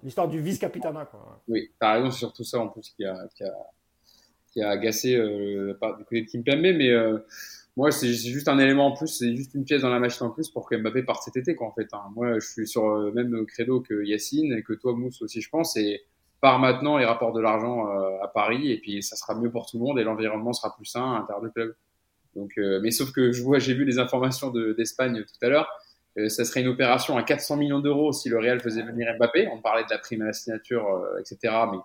L'histoire 0.01 0.27
du 0.27 0.39
vice-capitana. 0.39 1.09
Oui, 1.47 1.71
t'as 1.79 1.93
raison, 1.93 2.11
c'est 2.11 2.19
surtout 2.19 2.43
ça 2.43 2.59
en 2.59 2.69
plus 2.69 2.89
qui 2.95 3.05
a, 3.05 3.27
qui 3.35 3.43
a, 3.43 3.53
qui 4.51 4.61
a 4.61 4.69
agacé 4.69 5.15
euh, 5.15 5.73
du 5.97 6.03
côté 6.05 6.21
de 6.21 6.29
Kimpembe. 6.29 6.75
Mais 6.77 6.91
moi, 7.75 7.91
c'est 7.91 8.13
juste 8.13 8.47
un 8.47 8.59
élément 8.59 8.87
en 8.87 8.91
plus, 8.91 9.07
c'est 9.07 9.35
juste 9.35 9.53
une 9.53 9.65
pièce 9.65 9.81
dans 9.81 9.89
la 9.89 9.99
machine 9.99 10.27
en 10.27 10.29
plus 10.29 10.49
pour 10.49 10.67
que 10.67 10.75
Mbappé 10.75 11.03
parte 11.03 11.23
cet 11.23 11.37
été, 11.37 11.55
quoi, 11.55 11.67
en 11.67 11.73
fait. 11.73 11.87
Hein. 11.93 12.11
Moi, 12.15 12.39
je 12.39 12.47
suis 12.47 12.67
sur 12.67 12.87
le 12.97 13.11
même 13.11 13.45
credo 13.45 13.81
que 13.81 14.03
Yacine 14.03 14.53
et 14.53 14.63
que 14.63 14.73
toi, 14.73 14.93
Mousse 14.93 15.21
aussi, 15.21 15.41
je 15.41 15.49
pense. 15.49 15.75
Et 15.77 16.03
part 16.41 16.59
maintenant 16.59 16.99
et 16.99 17.05
rapporte 17.05 17.35
de 17.35 17.39
l'argent 17.39 17.85
à 18.21 18.27
Paris, 18.27 18.71
et 18.71 18.79
puis 18.79 19.01
ça 19.03 19.15
sera 19.15 19.35
mieux 19.35 19.51
pour 19.51 19.65
tout 19.65 19.77
le 19.77 19.83
monde 19.83 19.99
et 19.99 20.03
l'environnement 20.03 20.53
sera 20.53 20.75
plus 20.75 20.85
sain 20.85 21.13
à 21.13 21.19
l'intérieur 21.19 21.41
du 21.41 21.51
club. 21.51 21.75
Donc, 22.35 22.51
euh, 22.57 22.79
mais 22.81 22.91
sauf 22.91 23.11
que 23.11 23.31
je 23.31 23.41
vois, 23.41 23.59
j'ai 23.59 23.73
vu 23.73 23.85
les 23.85 23.99
informations 23.99 24.51
d'Espagne 24.51 25.23
tout 25.23 25.45
à 25.45 25.49
l'heure. 25.49 25.67
Euh, 26.17 26.29
ça 26.29 26.45
serait 26.45 26.61
une 26.61 26.67
opération 26.67 27.17
à 27.17 27.23
400 27.23 27.57
millions 27.57 27.79
d'euros 27.79 28.11
si 28.11 28.29
le 28.29 28.37
Real 28.37 28.59
faisait 28.59 28.83
venir 28.83 29.13
Mbappé. 29.17 29.47
On 29.47 29.61
parlait 29.61 29.83
de 29.83 29.89
la 29.89 29.97
prime 29.97 30.21
à 30.21 30.25
la 30.25 30.33
signature, 30.33 30.87
euh, 30.87 31.19
etc. 31.19 31.53
Mais 31.71 31.77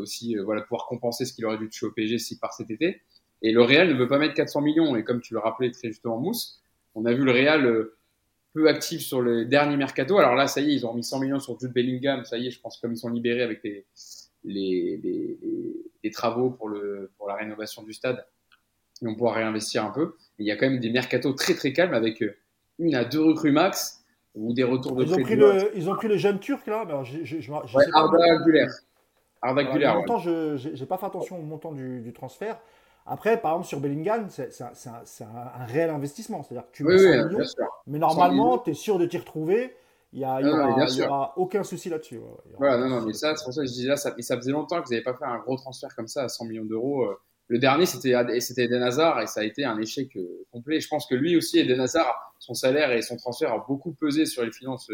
aussi, 0.00 0.34
voilà, 0.36 0.62
pouvoir 0.62 0.86
compenser 0.86 1.24
ce 1.24 1.32
qu'il 1.32 1.46
aurait 1.46 1.58
dû 1.58 1.68
toucher 1.68 1.86
au 1.86 1.92
PSG 1.92 2.18
si 2.18 2.38
par 2.38 2.52
cet 2.52 2.70
été. 2.70 3.00
Et 3.40 3.52
le 3.52 3.62
Real 3.62 3.88
ne 3.88 3.94
veut 3.94 4.08
pas 4.08 4.18
mettre 4.18 4.34
400 4.34 4.62
millions. 4.62 4.96
Et 4.96 5.04
comme 5.04 5.20
tu 5.20 5.32
le 5.32 5.38
rappelais 5.38 5.70
très 5.70 5.88
justement, 5.88 6.18
Mousse, 6.18 6.60
on 6.96 7.04
a 7.04 7.12
vu 7.12 7.22
le 7.22 7.30
Real 7.30 7.88
peu 8.52 8.68
actif 8.68 9.00
sur 9.00 9.22
les 9.22 9.44
derniers 9.44 9.76
mercato. 9.76 10.18
Alors 10.18 10.34
là, 10.34 10.48
ça 10.48 10.60
y 10.60 10.70
est, 10.70 10.74
ils 10.74 10.86
ont 10.86 10.94
mis 10.94 11.04
100 11.04 11.20
millions 11.20 11.38
sur 11.38 11.58
Jude 11.60 11.72
Bellingham. 11.72 12.24
Ça 12.24 12.36
y 12.36 12.48
est, 12.48 12.50
je 12.50 12.60
pense 12.60 12.78
comme 12.78 12.92
ils 12.92 12.98
sont 12.98 13.10
libérés 13.10 13.42
avec 13.42 13.62
les, 13.62 13.86
les, 14.42 14.96
les, 15.02 15.38
les 16.02 16.10
travaux 16.10 16.50
pour, 16.50 16.68
le, 16.68 17.10
pour 17.16 17.28
la 17.28 17.34
rénovation 17.34 17.82
du 17.82 17.92
stade, 17.92 18.24
et 19.02 19.06
on 19.06 19.14
pourra 19.14 19.34
réinvestir 19.34 19.84
un 19.84 19.90
peu. 19.90 20.14
il 20.38 20.46
y 20.46 20.50
a 20.50 20.56
quand 20.56 20.68
même 20.68 20.80
des 20.80 20.90
mercatos 20.90 21.34
très 21.34 21.54
très 21.54 21.72
calmes 21.72 21.94
avec 21.94 22.22
euh, 22.22 22.36
une 22.78 22.94
à 22.94 23.04
deux 23.04 23.22
recrues 23.22 23.52
max 23.52 24.04
ou 24.34 24.52
des 24.52 24.64
retours 24.64 24.94
de 24.94 25.04
ils 25.04 25.14
ont, 25.14 25.22
pris 25.22 25.36
le, 25.36 25.70
ils 25.74 25.90
ont 25.90 25.96
pris 25.96 26.08
le 26.08 26.16
jeune 26.16 26.38
turc 26.38 26.66
là? 26.66 26.84
Ben, 26.84 27.02
je, 27.02 27.24
je, 27.24 27.40
je, 27.40 27.50
ouais, 27.50 27.84
Arda 27.92 28.36
Güler. 28.44 28.66
Arda 29.42 29.64
Güler. 29.64 29.92
je 30.18 30.80
n'ai 30.80 30.86
pas 30.86 30.98
fait 30.98 31.06
attention 31.06 31.38
au 31.38 31.42
montant 31.42 31.72
du, 31.72 32.00
du, 32.00 32.12
transfert. 32.12 32.58
Après, 33.06 33.40
par 33.40 33.52
exemple, 33.52 33.68
sur 33.68 33.80
Bellingham, 33.80 34.28
c'est 34.28 34.50
un, 34.60 34.66
un, 34.66 35.62
un, 35.62 35.64
réel 35.64 35.90
investissement. 35.90 36.42
C'est-à-dire 36.42 36.70
que 36.70 36.76
tu 36.76 36.84
mets 36.84 36.94
oui, 36.94 37.20
100 37.20 37.28
millions, 37.28 37.46
mais 37.86 37.98
normalement, 37.98 38.58
tu 38.58 38.70
es 38.70 38.74
sûr 38.74 38.98
de 38.98 39.06
t'y 39.06 39.18
retrouver. 39.18 39.74
Il 40.12 40.20
n'y 40.20 41.02
aura, 41.02 41.34
aucun 41.36 41.62
souci 41.62 41.88
là-dessus. 41.88 42.20
Voilà, 42.58 42.78
non, 42.78 42.88
non, 42.88 43.00
mais 43.02 43.12
ça, 43.12 43.34
c'est 43.34 43.44
pour 43.44 43.52
ça 43.52 43.62
que 43.62 43.66
je 43.66 43.72
disais 43.72 43.88
là, 43.88 43.96
ça, 43.96 44.14
ça 44.20 44.36
faisait 44.36 44.52
longtemps 44.52 44.82
qu'ils 44.82 44.94
n'avaient 44.94 45.04
pas 45.04 45.14
fait 45.14 45.24
un 45.24 45.38
gros 45.38 45.56
transfert 45.56 45.94
comme 45.94 46.08
ça 46.08 46.24
à 46.24 46.28
100 46.28 46.44
millions 46.46 46.64
d'euros. 46.64 47.06
Le 47.48 47.58
dernier, 47.58 47.86
c'était 47.86 48.14
c'était 48.40 48.64
Eden 48.64 48.82
Hazard 48.82 49.20
et 49.22 49.26
ça 49.26 49.40
a 49.40 49.44
été 49.44 49.64
un 49.64 49.78
échec 49.78 50.16
complet. 50.52 50.80
Je 50.80 50.88
pense 50.88 51.06
que 51.06 51.14
lui 51.14 51.36
aussi, 51.36 51.58
Eden 51.58 51.80
Hazard, 51.80 52.34
son 52.38 52.54
salaire 52.54 52.92
et 52.92 53.02
son 53.02 53.16
transfert 53.16 53.52
a 53.52 53.64
beaucoup 53.66 53.92
pesé 53.92 54.26
sur 54.26 54.44
les 54.44 54.52
finances 54.52 54.90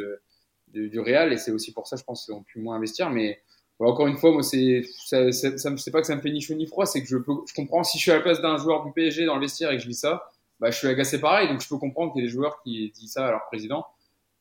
du, 0.69 0.89
du 0.89 1.01
Real 1.01 1.33
et 1.33 1.37
c'est 1.37 1.51
aussi 1.51 1.73
pour 1.73 1.87
ça, 1.89 1.97
je 1.97 2.05
pense, 2.05 2.25
qu'ils 2.25 2.35
ont 2.35 2.43
pu 2.43 2.61
moins 2.61 2.77
investir. 2.77 3.11
Mais 3.11 3.41
encore 3.81 4.07
une 4.07 4.17
fois, 4.17 4.33
moi, 4.33 4.43
c'est, 4.43 4.83
ça, 5.07 5.33
ça, 5.33 5.57
ça, 5.57 5.71
pas 5.91 6.01
que 6.01 6.07
ça 6.07 6.17
me 6.17 6.21
fait 6.21 6.31
ni 6.31 6.41
chaud 6.41 6.55
ni 6.55 6.67
froid, 6.67 6.87
c'est 6.87 7.03
que 7.03 7.09
je, 7.09 7.17
peux, 7.17 7.33
je 7.47 7.55
comprends 7.55 7.83
si 7.83 7.99
je 7.99 8.03
suis 8.03 8.13
à 8.13 8.17
la 8.17 8.23
place 8.23 8.41
d'un 8.41 8.57
joueur 8.57 8.85
du 8.85 8.93
PSG 8.93 9.27
dans 9.27 9.35
le 9.35 9.41
vestiaire 9.41 9.73
et 9.73 9.77
que 9.77 9.83
je 9.83 9.89
lis 9.89 9.95
ça, 9.95 10.31
bah, 10.61 10.71
je 10.71 10.79
suis 10.79 10.89
agacé 10.89 11.21
pareil, 11.21 11.49
donc 11.49 11.61
je 11.61 11.69
peux 11.69 11.79
comprendre 11.79 12.13
qu'il 12.13 12.23
y 12.23 12.25
ait 12.25 12.29
des 12.29 12.33
joueurs 12.33 12.63
qui 12.63 12.91
disent 12.95 13.13
ça 13.13 13.27
à 13.27 13.31
leur 13.31 13.45
président. 13.47 13.85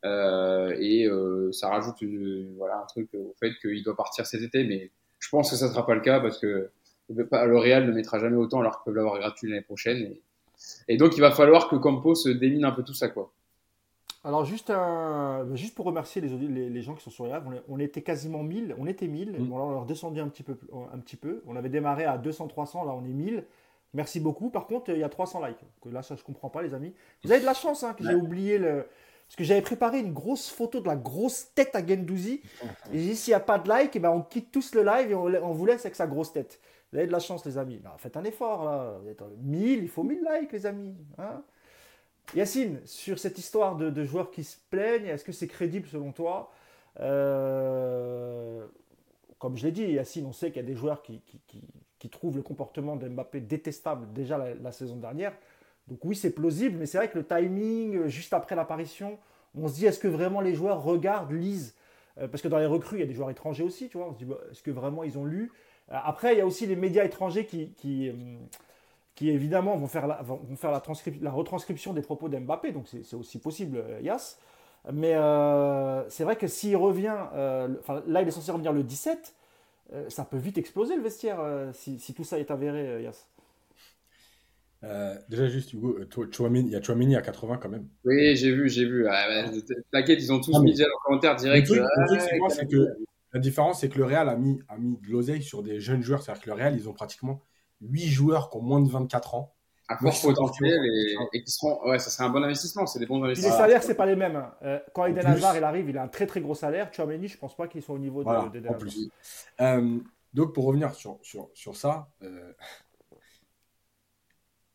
Euh, 0.06 0.76
et 0.80 1.06
euh, 1.06 1.52
ça 1.54 1.70
rajoute 1.70 2.04
euh, 2.04 2.54
voilà, 2.58 2.82
un 2.82 2.86
truc 2.86 3.10
au 3.14 3.34
fait 3.40 3.54
qu'il 3.62 3.84
doit 3.84 3.96
partir 3.96 4.26
cet 4.26 4.42
été, 4.42 4.64
mais 4.66 4.92
je 5.20 5.30
pense 5.30 5.50
que 5.50 5.56
ça 5.56 5.70
sera 5.70 5.86
pas 5.86 5.96
le 5.96 6.02
cas 6.02 6.20
parce 6.20 6.40
que 6.40 6.70
le 7.10 7.58
Real 7.58 7.86
ne 7.86 7.92
mettra 7.92 8.20
jamais 8.20 8.38
autant 8.38 8.60
alors 8.62 8.78
qu'ils 8.78 8.86
peuvent 8.86 8.96
l'avoir 8.96 9.20
gratuit 9.20 9.50
l'année 9.50 9.62
prochaine. 9.62 9.98
Et, 9.98 10.22
et, 10.88 10.98
donc 10.98 11.18
il 11.18 11.22
va 11.22 11.32
falloir 11.32 11.70
que 11.70 11.76
Campos 11.76 12.16
se 12.16 12.30
démine 12.30 12.66
un 12.66 12.72
peu 12.72 12.84
tout 12.84 12.94
ça. 12.94 13.10
Quoi. 13.10 13.32
Alors, 14.26 14.46
juste, 14.46 14.70
un, 14.70 15.44
bah, 15.44 15.56
juste 15.56 15.76
pour 15.76 15.86
remercier 15.86 16.22
les, 16.22 16.70
les, 16.70 16.82
gens 16.82 16.96
qui 16.96 17.04
sont 17.04 17.10
sur 17.10 17.26
Live, 17.26 17.42
on, 17.68 17.78
était 17.80 18.02
quasiment 18.02 18.42
1000, 18.42 18.74
on 18.80 18.88
était 18.88 19.08
1000, 19.08 19.32
mm. 19.32 19.52
on 19.52 19.78
a 19.78 19.82
redescendu 19.82 20.22
un 20.22 20.30
petit, 20.30 20.44
peu, 20.44 20.58
un 20.94 20.98
petit 21.00 21.18
peu. 21.18 21.44
On 21.46 21.58
avait 21.58 21.70
démarré 21.70 22.06
à 22.06 22.18
200-300, 22.18 22.86
là 22.86 22.94
on 22.94 23.04
est 23.04 23.10
1000. 23.10 23.44
Merci 23.94 24.20
beaucoup. 24.20 24.50
Par 24.50 24.66
contre, 24.66 24.92
il 24.92 24.98
y 24.98 25.04
a 25.04 25.10
300 25.10 25.46
likes. 25.46 25.58
là, 25.92 26.02
ça, 26.02 26.16
je 26.16 26.24
comprends 26.24 26.50
pas, 26.50 26.62
les 26.62 26.74
amis. 26.74 26.94
Vous 27.24 27.32
avez 27.32 27.42
de 27.42 27.46
la 27.46 27.54
chance 27.54 27.84
hein, 27.84 27.94
que 27.94 28.04
j'ai 28.04 28.16
oublié 28.16 28.58
le. 28.58 28.88
Parce 29.28 29.36
que 29.38 29.44
j'avais 29.44 29.62
préparé 29.62 30.00
une 30.00 30.14
grosse 30.14 30.50
photo 30.50 30.80
de 30.80 30.88
la 30.88 30.96
grosse 30.96 31.48
tête 31.54 31.76
à 31.76 31.86
Gendouzi. 31.86 32.42
Et 32.92 33.00
j'ai 33.00 33.10
dit, 33.10 33.16
s'il 33.16 33.32
n'y 33.32 33.36
a 33.36 33.40
pas 33.40 33.58
de 33.58 33.68
like, 33.68 33.96
eh 33.96 34.00
ben, 34.00 34.10
on 34.10 34.22
quitte 34.22 34.52
tous 34.52 34.74
le 34.76 34.84
live 34.84 35.12
et 35.12 35.16
on, 35.16 35.54
vous 35.54 35.66
laisse 35.66 35.86
avec 35.86 35.96
sa 35.96 36.08
grosse 36.08 36.32
tête. 36.32 36.60
Vous 36.94 37.00
avez 37.00 37.08
de 37.08 37.12
la 37.12 37.20
chance, 37.20 37.44
les 37.44 37.58
amis. 37.58 37.82
faites 37.98 38.18
un 38.18 38.24
effort, 38.24 38.66
là. 38.66 39.00
1000, 39.42 39.80
il 39.82 39.90
faut 39.90 40.04
1000 40.04 40.20
likes, 40.20 40.52
les 40.52 40.68
amis. 40.68 40.96
Hein 41.18 41.42
Yacine, 42.36 42.82
sur 42.86 43.18
cette 43.18 43.40
histoire 43.40 43.76
de, 43.76 44.04
joueurs 44.04 44.30
qui 44.30 44.44
se 44.44 44.58
plaignent, 44.70 45.08
est-ce 45.08 45.24
que 45.24 45.32
c'est 45.32 45.48
crédible 45.48 45.88
selon 45.88 46.12
toi? 46.12 46.52
Euh, 47.00 48.68
Comme 49.40 49.58
je 49.58 49.66
l'ai 49.66 49.72
dit, 49.72 49.86
Yacine, 49.86 50.28
on 50.28 50.34
sait 50.34 50.52
qu'il 50.52 50.58
y 50.62 50.66
a 50.66 50.68
des 50.68 50.76
joueurs 50.76 51.02
qui, 51.02 51.20
trouvent 52.12 52.36
le 52.36 52.44
comportement 52.44 52.96
d'Mbappé 52.96 53.42
détestable 53.42 54.14
déjà 54.14 54.38
la, 54.38 54.72
saison 54.72 54.98
dernière. 54.98 55.34
Donc 55.88 56.06
oui, 56.06 56.16
c'est 56.16 56.30
plausible, 56.30 56.78
mais 56.78 56.86
c'est 56.86 57.00
vrai 57.00 57.10
que 57.10 57.18
le 57.18 57.26
timing, 57.26 57.96
euh, 57.96 58.08
juste 58.08 58.34
après 58.34 58.56
l'apparition, 58.56 59.18
on 59.56 59.68
se 59.68 59.74
dit, 59.74 59.88
est-ce 59.88 60.00
que 60.00 60.08
vraiment 60.08 60.42
les 60.42 60.54
joueurs 60.54 60.84
regardent, 60.84 61.32
lisent? 61.32 61.74
Euh, 62.20 62.28
Parce 62.28 62.44
que 62.44 62.48
dans 62.48 62.60
les 62.60 62.68
recrues, 62.68 62.98
il 62.98 63.00
y 63.00 63.04
a 63.04 63.08
des 63.08 63.16
joueurs 63.16 63.32
étrangers 63.32 63.64
aussi, 63.64 63.90
tu 63.90 63.98
vois. 63.98 64.10
On 64.10 64.14
se 64.14 64.24
dit, 64.24 64.32
est-ce 64.52 64.62
que 64.62 64.70
vraiment 64.70 65.04
ils 65.04 65.18
ont 65.18 65.26
lu? 65.26 65.52
Après, 65.90 66.34
il 66.34 66.38
y 66.38 66.42
a 66.42 66.46
aussi 66.46 66.66
les 66.66 66.76
médias 66.76 67.04
étrangers 67.04 67.46
qui 67.46 67.74
qui 69.16 69.30
évidemment 69.30 69.78
vont 69.78 69.88
faire 69.88 70.08
la, 70.08 70.22
vont 70.22 70.56
faire 70.56 70.72
la, 70.72 70.82
la 71.22 71.32
retranscription 71.32 71.94
des 71.94 72.02
propos 72.02 72.30
d'Mbappé, 72.30 72.72
donc 72.72 72.88
c'est 72.88 73.16
aussi 73.16 73.40
possible, 73.40 73.78
euh, 73.78 74.02
Yas. 74.02 74.38
Mais 74.92 75.14
euh, 75.16 76.08
c'est 76.10 76.24
vrai 76.24 76.36
que 76.36 76.48
s'il 76.48 76.76
revient, 76.76 77.16
euh, 77.34 77.70
là 78.06 78.22
il 78.22 78.28
est 78.28 78.32
censé 78.32 78.52
revenir 78.52 78.74
le 78.74 78.84
17, 78.84 79.34
ça 80.10 80.26
peut 80.26 80.38
vite 80.38 80.58
exploser 80.58 80.96
le 80.96 81.04
vestiaire 81.04 81.40
si, 81.74 82.00
si, 82.00 82.14
tout 82.16 82.24
ça 82.24 82.40
est 82.40 82.50
avéré, 82.50 83.04
Yas. 83.04 83.28
déjà 85.30 85.48
juste 85.48 85.72
Hugo, 85.72 86.00
il 86.00 86.70
y 86.70 86.76
a 86.76 86.82
Chouamini 86.82 87.16
à 87.16 87.22
80 87.22 87.58
quand 87.58 87.70
même. 87.70 87.88
Oui, 88.04 88.36
j'ai 88.36 88.52
vu, 88.52 88.70
j'ai 88.70 88.86
vu. 88.86 89.08
Ah, 89.08 89.46
T'inquiète, 89.92 90.20
ils 90.20 90.34
ont 90.34 90.42
tous 90.42 90.60
mis 90.64 90.74
dans 90.74 90.86
le 90.86 91.06
commentaire 91.06 91.36
direct. 91.36 91.70
Le 91.70 91.86
truc, 92.08 92.70
que 92.70 92.98
la 93.34 93.40
différence, 93.40 93.82
c'est 93.82 93.90
que 93.90 93.98
le 93.98 94.06
Real 94.06 94.30
a 94.30 94.36
mis, 94.36 94.62
a 94.70 94.78
mis 94.78 94.98
de 94.98 95.10
l'oseille 95.10 95.42
sur 95.42 95.64
des 95.64 95.80
jeunes 95.80 96.04
joueurs. 96.04 96.22
C'est-à-dire 96.22 96.44
que 96.44 96.50
le 96.50 96.56
Real, 96.56 96.76
ils 96.76 96.88
ont 96.88 96.94
pratiquement 96.94 97.42
8 97.82 98.08
joueurs 98.08 98.50
qui 98.50 98.58
ont 98.58 98.62
moins 98.62 98.80
de 98.80 98.90
24 98.90 99.36
ans. 99.36 99.56
À 99.90 99.98
fort 99.98 100.14
potentiel 100.22 100.80
et, 101.34 101.44
qui 101.44 101.52
seront. 101.52 101.78
Ouais, 101.86 102.00
ça 102.00 102.10
serait 102.10 102.24
un 102.24 102.30
bon 102.30 102.44
investissement. 102.44 102.86
C'est 102.86 103.00
des 103.00 103.06
bons 103.06 103.22
investissements. 103.22 103.52
les 103.52 103.58
salaires, 103.58 103.84
c'est 103.84 103.96
pas 103.96 104.06
les 104.06 104.16
mêmes. 104.16 104.38
Hein. 104.38 104.54
Euh, 104.62 104.80
quand 104.94 105.06
Eden 105.08 105.26
Hazard 105.26 105.58
il 105.58 105.64
arrive, 105.64 105.90
il 105.90 105.98
a 105.98 106.04
un 106.04 106.08
très 106.08 106.26
très 106.26 106.40
gros 106.40 106.56
salaire. 106.56 106.94
Chouameni, 106.94 107.28
je 107.28 107.38
pense 107.38 107.56
pas 107.58 107.68
qu'il 107.68 107.82
soit 107.82 107.96
au 107.96 108.00
niveau 108.00 108.24
de, 108.24 108.60
de, 108.60 108.68
en 108.70 108.74
plus. 108.76 109.10
Euh, 109.60 110.00
donc 110.34 110.54
pour 110.54 110.66
revenir 110.66 110.94
sur, 110.94 111.20
sur, 111.22 111.50
sur 111.54 111.76
ça, 111.76 112.08
euh, 112.22 112.54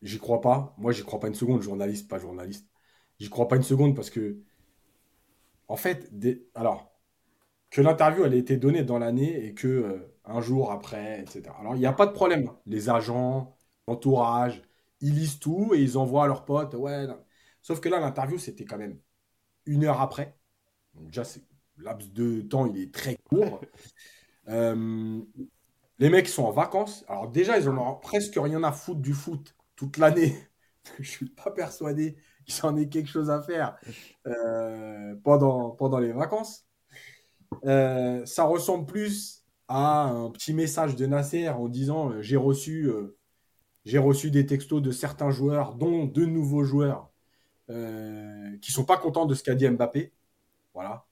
j'y 0.03 0.19
crois 0.19 0.43
pas. 0.43 0.75
Moi, 0.77 0.93
j'y 0.93 1.05
crois 1.05 1.21
pas 1.21 1.29
une 1.29 1.35
seconde, 1.35 1.63
journaliste, 1.63 2.09
pas 2.09 2.19
journaliste. 2.19 2.69
J'y 3.19 3.31
crois 3.31 3.49
pas 3.49 3.57
une 3.57 3.63
seconde 3.63 3.97
parce 3.97 4.11
que, 4.11 4.39
en 5.69 5.77
fait, 5.77 6.17
des... 6.17 6.47
alors, 6.55 6.98
que 7.71 7.81
l'interview 7.81 8.25
elle 8.25 8.35
ait 8.35 8.39
été 8.39 8.57
donnée 8.57 8.83
dans 8.85 8.99
l'année 8.99 9.45
et 9.45 9.55
que 9.55 10.11
un 10.25 10.41
jour 10.41 10.71
après, 10.73 11.21
etc. 11.23 11.55
Alors, 11.61 11.75
il 11.75 11.79
n'y 11.81 11.87
a 11.87 11.93
pas 11.93 12.07
de 12.07 12.13
problème. 12.13 12.51
Les 12.67 12.91
agents, 12.91 13.57
l'entourage, 13.87 14.63
ils 15.01 15.15
lisent 15.15 15.39
tout 15.39 15.73
et 15.75 15.81
ils 15.81 15.99
envoient 15.99 16.25
à 16.25 16.27
leurs 16.27 16.45
potes. 16.45 16.75
Ouais, 16.75 17.07
Sauf 17.63 17.81
que 17.81 17.89
là, 17.89 17.99
l'interview, 18.01 18.39
c'était 18.39 18.65
quand 18.65 18.79
même 18.79 18.99
une 19.67 19.85
heure 19.85 20.01
après. 20.01 20.39
Donc, 20.95 21.07
déjà, 21.09 21.25
laps 21.79 22.13
de 22.13 22.43
temps, 22.43 22.67
il 22.67 22.81
est 22.81 22.95
très 22.95 23.17
court. 23.17 23.61
Euh, 24.51 25.21
les 25.99 26.09
mecs 26.09 26.27
sont 26.29 26.45
en 26.45 26.53
vacances. 26.53 27.05
Alors, 27.09 27.29
déjà, 27.29 27.59
ils 27.59 27.69
ont 27.69 27.95
presque 27.97 28.37
rien 28.37 28.63
à 28.65 28.73
foutre 28.73 29.01
du 29.01 29.13
foot 29.13 29.55
toute 29.77 29.99
l'année. 29.99 30.35
Je 31.01 31.11
suis 31.11 31.29
pas 31.29 31.51
persuadé 31.51 32.17
qu'il 32.47 32.65
en 32.65 32.75
ait 32.79 32.89
quelque 32.89 33.11
chose 33.11 33.29
à 33.29 33.43
faire 33.43 33.77
euh, 34.27 35.15
pendant, 35.23 35.71
pendant 35.73 35.99
les 35.99 36.13
vacances. 36.13 36.68
Euh, 37.65 38.25
ça 38.27 38.45
ressemble 38.45 38.87
plus 38.87 39.45
à 39.69 40.05
un 40.05 40.31
petit 40.31 40.55
message 40.55 40.97
de 40.97 41.07
Nasser 41.07 41.49
en 41.49 41.69
disant 41.69 42.11
euh, 42.11 42.23
j'ai 42.23 42.37
reçu, 42.37 42.85
euh, 42.85 43.17
j'ai 43.85 43.99
reçu 43.99 44.31
des 44.31 44.47
textos 44.47 44.83
de 44.83 44.91
certains 44.91 45.31
joueurs, 45.31 45.75
dont 45.75 46.07
deux 46.07 46.27
nouveaux 46.27 46.65
joueurs, 46.65 47.11
qui 48.63 48.73
sont 48.73 48.85
pas 48.85 48.97
contents 48.97 49.27
de 49.27 49.35
ce 49.35 49.43
qu'a 49.43 49.55
dit 49.55 49.69
Mbappé. 49.69 50.13
Voilà. 50.73 51.05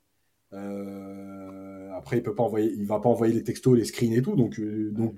après, 1.95 2.17
il 2.17 2.23
peut 2.23 2.35
pas 2.35 2.45
envoyer, 2.45 2.73
il 2.73 2.87
va 2.87 2.99
pas 2.99 3.11
envoyer 3.11 3.35
les 3.35 3.43
textos, 3.45 3.77
les 3.77 3.85
screens 3.85 4.15
et 4.15 4.23
tout. 4.23 4.37
Donc, 4.37 4.59
donc, 4.59 5.15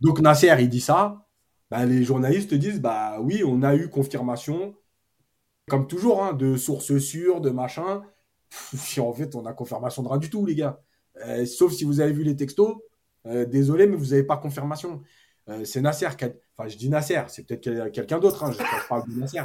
donc, 0.00 0.20
Nasser, 0.20 0.54
il 0.60 0.68
dit 0.68 0.80
ça. 0.80 1.26
Bah, 1.70 1.84
les 1.84 2.04
journalistes 2.04 2.54
disent 2.54 2.80
bah 2.80 3.20
oui, 3.20 3.42
on 3.44 3.62
a 3.62 3.74
eu 3.74 3.88
confirmation, 3.88 4.76
comme 5.68 5.88
toujours, 5.88 6.22
hein, 6.22 6.34
de 6.34 6.56
sources 6.56 6.98
sûres, 6.98 7.40
de 7.40 7.50
machin. 7.50 8.04
Si 8.76 9.00
en 9.00 9.12
fait 9.12 9.34
on 9.34 9.46
a 9.46 9.52
confirmation 9.52 10.02
de 10.02 10.08
rien 10.08 10.18
du 10.18 10.30
tout, 10.30 10.44
les 10.46 10.54
gars. 10.54 10.80
Euh, 11.24 11.46
sauf 11.46 11.72
si 11.72 11.84
vous 11.84 12.00
avez 12.00 12.12
vu 12.12 12.22
les 12.22 12.36
textos. 12.36 12.76
Euh, 13.26 13.44
désolé, 13.44 13.86
mais 13.86 13.96
vous 13.96 14.06
n'avez 14.06 14.22
pas 14.22 14.36
confirmation. 14.36 15.02
Euh, 15.48 15.64
c'est 15.64 15.80
Nasser 15.80 16.06
Enfin, 16.06 16.68
je 16.68 16.76
dis 16.76 16.88
Nasser, 16.88 17.22
c'est 17.28 17.46
peut-être 17.46 17.90
quelqu'un 17.90 18.18
d'autre. 18.18 18.44
Hein, 18.44 18.52
je, 18.52 18.88
parle 18.88 19.08
de 19.08 19.18
Nasser. 19.18 19.40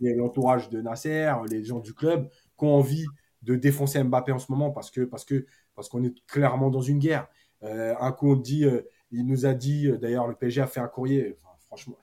Il 0.00 0.08
y 0.08 0.12
a 0.12 0.16
l'entourage 0.16 0.70
de 0.70 0.80
Nasser, 0.80 1.32
les 1.50 1.64
gens 1.64 1.80
du 1.80 1.92
club 1.92 2.28
qui 2.58 2.64
ont 2.64 2.74
envie 2.74 3.06
de 3.42 3.54
défoncer 3.54 4.02
Mbappé 4.02 4.32
en 4.32 4.38
ce 4.38 4.50
moment 4.50 4.70
parce 4.70 4.90
que 4.90 5.02
parce 5.02 5.24
que 5.24 5.46
parce 5.74 5.88
qu'on 5.88 6.02
est 6.02 6.14
clairement 6.26 6.70
dans 6.70 6.80
une 6.80 6.98
guerre. 6.98 7.28
un 7.62 8.12
coup 8.12 8.32
on 8.32 8.36
dit, 8.36 8.64
il 9.10 9.26
nous 9.26 9.44
a 9.46 9.54
dit, 9.54 9.90
d'ailleurs 10.00 10.26
le 10.26 10.34
PSG 10.34 10.62
a 10.62 10.66
fait 10.66 10.80
un 10.80 10.88
courrier. 10.88 11.36
franchement, 11.66 11.98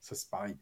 ça 0.00 0.14
c'est 0.14 0.30
pareil 0.30 0.56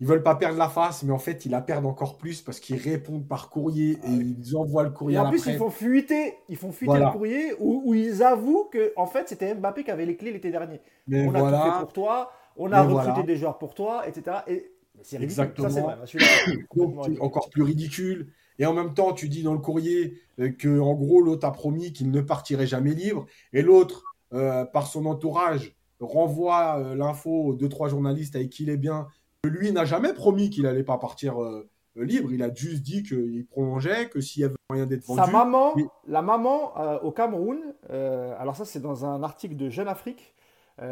ils 0.00 0.06
veulent 0.06 0.22
pas 0.22 0.34
perdre 0.34 0.58
la 0.58 0.68
face, 0.68 1.02
mais 1.02 1.12
en 1.12 1.18
fait, 1.18 1.44
ils 1.44 1.50
la 1.50 1.60
perdent 1.60 1.84
encore 1.84 2.16
plus 2.16 2.40
parce 2.40 2.58
qu'ils 2.58 2.76
répondent 2.76 3.28
par 3.28 3.50
courrier 3.50 3.92
et 3.92 3.98
ah 4.04 4.10
ils 4.10 4.56
envoient 4.56 4.82
le 4.82 4.90
courrier. 4.90 5.18
Et 5.18 5.20
en 5.20 5.28
plus, 5.28 5.44
ils 5.46 5.58
font 5.58 5.70
fuiter, 5.70 6.34
ils 6.48 6.56
font 6.56 6.72
fuiter 6.72 6.98
le 6.98 7.12
courrier 7.12 7.52
où, 7.58 7.94
ils 7.94 8.22
avouent 8.22 8.68
que 8.72 8.92
en 8.96 9.06
fait, 9.06 9.28
c'était 9.28 9.54
Mbappé 9.54 9.84
qui 9.84 9.90
avait 9.90 10.06
les 10.06 10.16
clés 10.16 10.32
l'été 10.32 10.50
dernier. 10.50 10.80
Mais 11.06 11.26
on 11.26 11.34
a 11.34 11.40
tout 11.40 11.70
fait 11.70 11.80
pour 11.80 11.92
toi, 11.92 12.32
on 12.56 12.72
a 12.72 12.82
recruté 12.82 13.24
des 13.24 13.36
joueurs 13.36 13.58
pour 13.58 13.74
toi, 13.74 14.08
etc. 14.08 14.38
Et 14.48 14.72
c'est 15.02 15.18
ridicule. 15.18 15.44
Exactement. 15.44 15.70
Ça, 15.70 15.80
vrai. 15.82 17.16
encore 17.20 17.50
plus 17.50 17.62
ridicule. 17.62 18.32
Et 18.58 18.66
en 18.66 18.74
même 18.74 18.94
temps, 18.94 19.12
tu 19.12 19.28
dis 19.28 19.42
dans 19.42 19.54
le 19.54 19.58
courrier 19.58 20.18
euh, 20.38 20.50
que 20.50 20.80
en 20.80 20.94
gros, 20.94 21.22
l'autre 21.22 21.46
a 21.46 21.52
promis 21.52 21.92
qu'il 21.92 22.10
ne 22.10 22.20
partirait 22.20 22.66
jamais 22.66 22.92
libre, 22.92 23.26
et 23.54 23.62
l'autre, 23.62 24.04
euh, 24.34 24.64
par 24.66 24.86
son 24.86 25.06
entourage, 25.06 25.74
renvoie 25.98 26.78
euh, 26.78 26.94
l'info 26.94 27.30
aux 27.30 27.54
deux 27.54 27.68
trois 27.68 27.88
journalistes 27.88 28.36
avec 28.36 28.50
qui 28.50 28.64
il 28.64 28.70
est 28.70 28.76
bien 28.76 29.06
lui 29.48 29.72
n'a 29.72 29.84
jamais 29.84 30.12
promis 30.12 30.50
qu'il 30.50 30.64
n'allait 30.64 30.82
pas 30.82 30.98
partir 30.98 31.42
euh, 31.42 31.68
libre. 31.96 32.32
Il 32.32 32.42
a 32.42 32.52
juste 32.52 32.82
dit 32.82 33.02
qu'il 33.02 33.46
prolongeait, 33.46 34.08
que 34.08 34.20
s'il 34.20 34.42
y 34.42 34.44
avait 34.44 34.54
moyen 34.68 34.86
d'être 34.86 35.04
vendu. 35.04 35.20
Sa 35.20 35.26
maman, 35.26 35.74
la 36.06 36.22
maman 36.22 36.78
euh, 36.78 36.98
au 37.00 37.10
Cameroun, 37.10 37.58
euh, 37.90 38.34
alors 38.38 38.56
ça 38.56 38.64
c'est 38.64 38.80
dans 38.80 39.04
un 39.04 39.22
article 39.22 39.56
de 39.56 39.70
Jeune 39.70 39.88
Afrique. 39.88 40.34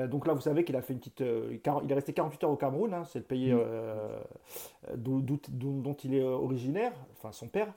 donc 0.09 0.27
là, 0.27 0.35
vous 0.35 0.43
savez 0.43 0.65
qu'il 0.65 0.77
a 0.77 0.83
fait 0.83 0.93
une 0.93 0.99
petite, 0.99 1.21
il 1.21 1.91
est 1.91 1.95
resté 1.95 2.13
48 2.13 2.45
heures 2.45 2.51
au 2.51 2.57
Cameroun. 2.57 2.93
Hein, 2.93 3.05
c'est 3.05 3.21
le 3.21 3.25
pays 3.25 3.53
mm. 3.53 4.97
dont, 4.97 5.97
il 6.05 6.15
est 6.15 6.23
originaire, 6.23 6.93
enfin 7.13 7.33
son 7.33 7.49
père. 7.49 7.73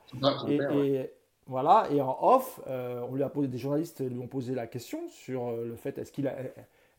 et, 0.47 1.09
voilà. 1.47 1.87
Et 1.91 2.01
en 2.01 2.17
off, 2.21 2.61
on 2.67 3.15
lui 3.15 3.23
a 3.23 3.29
posé, 3.29 3.47
des 3.47 3.57
journalistes 3.57 4.01
lui 4.01 4.19
ont 4.19 4.27
posé 4.27 4.55
la 4.55 4.67
question 4.67 5.07
sur 5.09 5.51
le 5.51 5.75
fait 5.75 5.97
est-ce 5.97 6.11
qu'il 6.11 6.27
a 6.27 6.35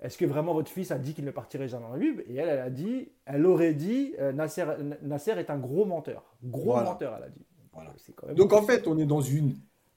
est-ce 0.03 0.19
que 0.19 0.25
vraiment 0.25 0.53
votre 0.53 0.71
fils 0.71 0.91
a 0.91 0.99
dit 0.99 1.15
qu'il 1.15 1.25
ne 1.25 1.31
partirait 1.31 1.69
jamais 1.69 1.87
en 1.87 1.95
Libye 1.95 2.23
Et 2.27 2.35
elle, 2.35 2.49
elle 2.49 2.59
a 2.59 2.71
dit, 2.71 3.13
elle 3.25 3.47
aurait 3.47 3.73
dit, 3.73 4.15
euh, 4.19 4.33
Nasser, 4.33 4.65
Nasser, 5.03 5.33
est 5.33 5.49
un 5.49 5.59
gros 5.59 5.85
menteur. 5.85 6.37
Gros 6.43 6.75
menteur, 6.75 7.15
elle 7.17 7.25
a 7.25 7.29
dit. 7.29 7.47
Voilà. 7.73 7.95
Donc 8.35 8.53
en 8.53 8.63
fait, 8.63 8.87
on 8.87 8.99
est 8.99 9.07
dans 9.07 9.21
une 9.21 9.55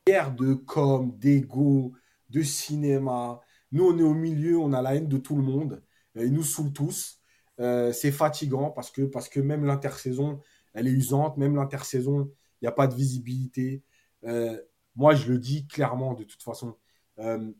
guerre 0.07 0.33
de 0.33 0.53
com, 0.53 1.11
d'ego, 1.17 1.91
de 2.29 2.41
cinéma. 2.41 3.41
Nous, 3.71 3.85
on 3.85 3.97
est 3.97 4.03
au 4.03 4.13
milieu, 4.13 4.57
on 4.57 4.71
a 4.73 4.81
la 4.81 4.95
haine 4.95 5.07
de 5.07 5.17
tout 5.17 5.35
le 5.35 5.41
monde. 5.41 5.83
Ils 6.15 6.31
nous 6.31 6.43
saoulent 6.43 6.71
tous. 6.71 7.19
Euh, 7.59 7.91
c'est 7.91 8.11
fatigant 8.11 8.69
parce 8.69 8.91
que, 8.91 9.01
parce 9.01 9.29
que 9.29 9.39
même 9.39 9.65
l'intersaison, 9.65 10.39
elle 10.73 10.87
est 10.87 10.91
usante. 10.91 11.37
Même 11.37 11.55
l'intersaison, 11.55 12.31
il 12.61 12.65
n'y 12.65 12.67
a 12.67 12.71
pas 12.71 12.87
de 12.87 12.95
visibilité. 12.95 13.83
Euh, 14.25 14.57
moi, 14.95 15.15
je 15.15 15.31
le 15.31 15.39
dis 15.39 15.67
clairement 15.67 16.13
de 16.13 16.23
toute 16.23 16.43
façon. 16.43 16.77
Il 17.17 17.25
euh, 17.25 17.51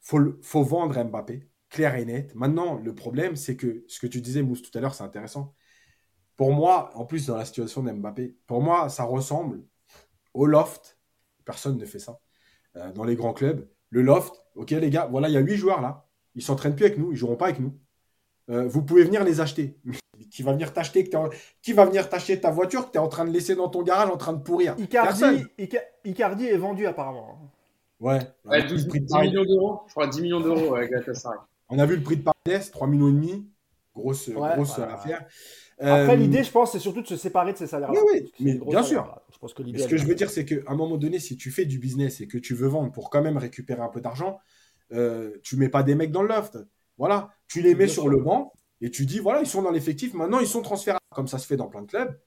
faut, 0.00 0.20
faut 0.42 0.62
vendre 0.62 1.02
Mbappé, 1.02 1.48
clair 1.70 1.94
et 1.96 2.04
net. 2.04 2.34
Maintenant, 2.34 2.80
le 2.82 2.94
problème, 2.94 3.36
c'est 3.36 3.56
que 3.56 3.84
ce 3.88 4.00
que 4.00 4.06
tu 4.06 4.20
disais, 4.20 4.42
Mousse, 4.42 4.62
tout 4.62 4.76
à 4.76 4.80
l'heure, 4.80 4.94
c'est 4.94 5.04
intéressant. 5.04 5.54
Pour 6.36 6.52
moi, 6.52 6.90
en 6.94 7.04
plus, 7.04 7.26
dans 7.26 7.36
la 7.36 7.44
situation 7.44 7.82
d'Mbappé, 7.82 8.36
pour 8.46 8.62
moi, 8.62 8.88
ça 8.88 9.04
ressemble 9.04 9.62
au 10.34 10.46
loft. 10.46 10.98
Personne 11.44 11.78
ne 11.78 11.84
fait 11.84 11.98
ça. 11.98 12.20
dans 12.94 13.04
les 13.04 13.16
grands 13.16 13.32
clubs, 13.32 13.68
le 13.90 14.02
loft, 14.02 14.34
ok 14.54 14.70
les 14.70 14.90
gars, 14.90 15.08
voilà, 15.10 15.28
il 15.28 15.34
y 15.34 15.36
a 15.36 15.40
huit 15.40 15.56
joueurs 15.56 15.80
là. 15.80 16.06
Ils 16.34 16.42
s'entraînent 16.42 16.76
plus 16.76 16.86
avec 16.86 16.98
nous, 16.98 17.12
ils 17.12 17.16
joueront 17.16 17.36
pas 17.36 17.46
avec 17.46 17.58
nous. 17.60 17.76
Euh, 18.48 18.66
vous 18.68 18.82
pouvez 18.82 19.04
venir 19.04 19.24
les 19.24 19.40
acheter. 19.40 19.76
qui 20.30 20.42
va 20.42 20.52
venir 20.52 20.72
t'acheter 20.72 21.08
Qui 21.62 21.72
va 21.72 21.84
venir 21.84 22.08
t'acheter 22.08 22.40
ta 22.40 22.50
voiture 22.50 22.86
que 22.86 22.92
tu 22.92 22.98
es 22.98 23.00
en 23.00 23.08
train 23.08 23.24
de 23.24 23.30
laisser 23.30 23.54
dans 23.54 23.68
ton 23.68 23.82
garage 23.82 24.10
en 24.10 24.16
train 24.16 24.32
de 24.32 24.42
pourrir? 24.42 24.76
Icardi, 24.78 25.44
Icardi 26.04 26.46
est 26.46 26.56
vendu 26.56 26.86
apparemment. 26.86 27.50
Ouais. 27.98 28.20
12, 28.44 28.88
10 28.88 29.14
millions 29.18 29.44
d'euros. 29.44 29.82
Je 29.86 29.92
crois 29.92 30.06
10 30.06 30.22
millions 30.22 30.40
d'euros 30.40 30.74
avec 30.76 30.92
On 31.70 31.78
a 31.78 31.86
vu 31.86 31.96
le 31.96 32.02
prix 32.02 32.16
de 32.16 32.22
Paredes, 32.22 32.70
3 32.70 32.86
millions 32.88 33.08
et 33.08 33.12
demi. 33.12 33.48
Grosse, 33.94 34.30
grosse 34.30 34.78
affaire. 34.78 35.26
Après, 35.78 36.12
euh, 36.12 36.16
l'idée, 36.16 36.44
je 36.44 36.50
pense, 36.50 36.72
c'est 36.72 36.78
surtout 36.78 37.00
de 37.00 37.06
se 37.06 37.16
séparer 37.16 37.52
de 37.52 37.58
ces 37.58 37.66
salaires. 37.66 37.90
Oui, 37.90 37.98
oui, 38.12 38.32
mais 38.40 38.54
bien 38.54 38.82
sûr. 38.82 39.18
Je 39.32 39.38
pense 39.38 39.54
que 39.54 39.62
ce 39.78 39.86
que 39.86 39.96
je 39.96 40.06
veux 40.06 40.14
dire, 40.14 40.28
c'est 40.28 40.44
qu'à 40.44 40.56
un 40.66 40.76
moment 40.76 40.98
donné, 40.98 41.18
si 41.18 41.36
tu 41.36 41.50
fais 41.50 41.64
du 41.64 41.78
business 41.78 42.20
et 42.20 42.26
que 42.26 42.36
tu 42.36 42.54
veux 42.54 42.68
vendre 42.68 42.92
pour 42.92 43.08
quand 43.08 43.22
même 43.22 43.38
récupérer 43.38 43.80
un 43.80 43.88
peu 43.88 44.02
d'argent, 44.02 44.38
euh, 44.92 45.38
tu 45.42 45.56
mets 45.56 45.70
pas 45.70 45.82
des 45.82 45.94
mecs 45.94 46.12
dans 46.12 46.22
le 46.22 46.28
loft. 46.28 46.58
Voilà, 46.98 47.30
tu 47.48 47.62
les 47.62 47.74
mets 47.74 47.88
sur 47.88 48.08
le 48.08 48.18
banc 48.18 48.52
et 48.82 48.90
tu 48.90 49.06
dis 49.06 49.20
voilà, 49.20 49.40
ils 49.40 49.46
sont 49.46 49.62
dans 49.62 49.70
l'effectif, 49.70 50.12
maintenant 50.12 50.38
ils 50.38 50.46
sont 50.46 50.60
transférables, 50.60 51.00
comme 51.14 51.28
ça 51.28 51.38
se 51.38 51.46
fait 51.46 51.56
dans 51.56 51.68
plein 51.68 51.82
de 51.82 51.86
clubs. 51.86 52.20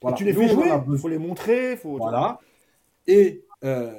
Voilà. 0.00 0.16
tu 0.16 0.24
les 0.24 0.32
fais 0.32 0.48
jouer, 0.48 0.70
il 0.88 0.98
faut 0.98 1.08
les 1.08 1.18
montrer. 1.18 1.76
Faut... 1.76 1.96
Voilà. 1.96 2.38
Et, 3.08 3.44
euh, 3.64 3.92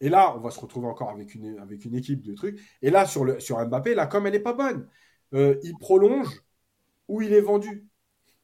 et 0.00 0.08
là, 0.08 0.34
on 0.36 0.40
va 0.40 0.50
se 0.50 0.60
retrouver 0.60 0.88
encore 0.88 1.10
avec 1.10 1.34
une, 1.34 1.58
avec 1.58 1.84
une 1.84 1.94
équipe 1.94 2.22
de 2.22 2.34
trucs. 2.34 2.60
Et 2.82 2.90
là, 2.90 3.06
sur, 3.06 3.24
le, 3.24 3.40
sur 3.40 3.58
Mbappé, 3.64 3.94
là, 3.94 4.06
comme 4.06 4.26
elle 4.26 4.32
n'est 4.32 4.40
pas 4.40 4.52
bonne, 4.52 4.88
euh, 5.34 5.58
il 5.62 5.76
prolonge 5.78 6.42
ou 7.08 7.22
il 7.22 7.32
est 7.32 7.40
vendu. 7.40 7.86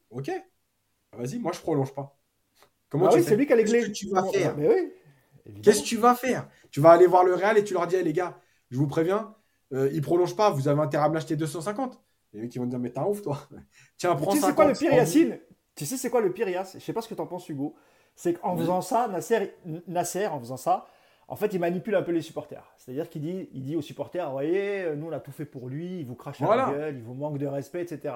Ok, 0.09 0.31
vas-y, 1.13 1.39
moi 1.39 1.51
je 1.53 1.59
prolonge 1.59 1.93
pas. 1.93 2.17
Comment 2.89 3.07
ah 3.07 3.15
oui, 3.15 3.23
c'est 3.23 3.35
lui 3.35 3.47
qui 3.47 3.53
a 3.53 3.55
les 3.55 3.63
clés. 3.63 3.79
Qu'est-ce 3.79 3.89
que 3.89 3.93
tu 3.93 4.09
vas 4.09 4.23
faire 4.25 4.55
Qu'est-ce 5.61 5.81
que 5.81 5.87
tu 5.87 5.97
vas 5.97 6.15
faire? 6.15 6.47
Tu 6.71 6.79
vas 6.79 6.91
aller 6.91 7.07
voir 7.07 7.23
le 7.23 7.33
Real 7.33 7.57
et 7.57 7.63
tu 7.63 7.73
leur 7.73 7.87
dis 7.87 8.01
les 8.01 8.13
gars, 8.13 8.39
je 8.69 8.77
vous 8.77 8.87
préviens, 8.87 9.35
euh, 9.73 9.89
il 9.91 10.01
prolonge 10.01 10.35
pas, 10.35 10.49
vous 10.51 10.67
avez 10.67 10.81
intérêt 10.81 11.05
à 11.05 11.09
me 11.09 11.15
l'acheter 11.15 11.35
250. 11.35 11.99
Les 12.33 12.41
mecs 12.41 12.51
qui 12.51 12.59
vont 12.59 12.65
dire, 12.65 12.79
mais 12.79 12.89
t'es 12.89 12.99
un 12.99 13.05
ouf, 13.05 13.21
toi. 13.21 13.39
Tiens, 13.97 14.15
prends 14.15 14.31
tu 14.31 14.39
sais 14.39 14.53
quoi 14.53 14.65
le 14.65 14.73
pire, 14.73 14.93
Yacine? 14.93 15.39
Tu 15.75 15.85
sais, 15.85 15.97
c'est 15.97 16.09
quoi 16.09 16.21
le 16.21 16.31
pire, 16.31 16.47
Yass 16.49 16.73
Je 16.75 16.79
sais 16.79 16.93
pas 16.93 17.01
ce 17.01 17.09
que 17.09 17.15
t'en 17.15 17.25
penses, 17.25 17.49
Hugo. 17.49 17.75
C'est 18.15 18.33
qu'en 18.33 18.55
faisant 18.55 18.81
ça, 18.81 19.07
Nasser, 19.07 19.55
Nasser, 19.87 20.27
en 20.27 20.39
faisant 20.39 20.57
ça, 20.57 20.85
en 21.27 21.35
fait, 21.35 21.53
il 21.53 21.59
manipule 21.59 21.95
un 21.95 22.01
peu 22.01 22.11
les 22.11 22.21
supporters. 22.21 22.73
C'est-à-dire 22.77 23.09
qu'il 23.09 23.21
dit, 23.21 23.49
il 23.53 23.63
dit 23.63 23.75
aux 23.75 23.81
supporters, 23.81 24.25
vous 24.27 24.33
voyez, 24.33 24.87
nous, 24.95 25.07
on 25.07 25.11
a 25.11 25.19
tout 25.19 25.31
fait 25.31 25.45
pour 25.45 25.69
lui, 25.69 25.99
il 25.99 26.05
vous 26.05 26.15
crache 26.15 26.41
à 26.41 26.55
la 26.55 26.71
gueule, 26.71 26.95
il 26.97 27.03
vous 27.03 27.13
manque 27.13 27.37
de 27.37 27.47
respect, 27.47 27.81
etc. 27.81 28.15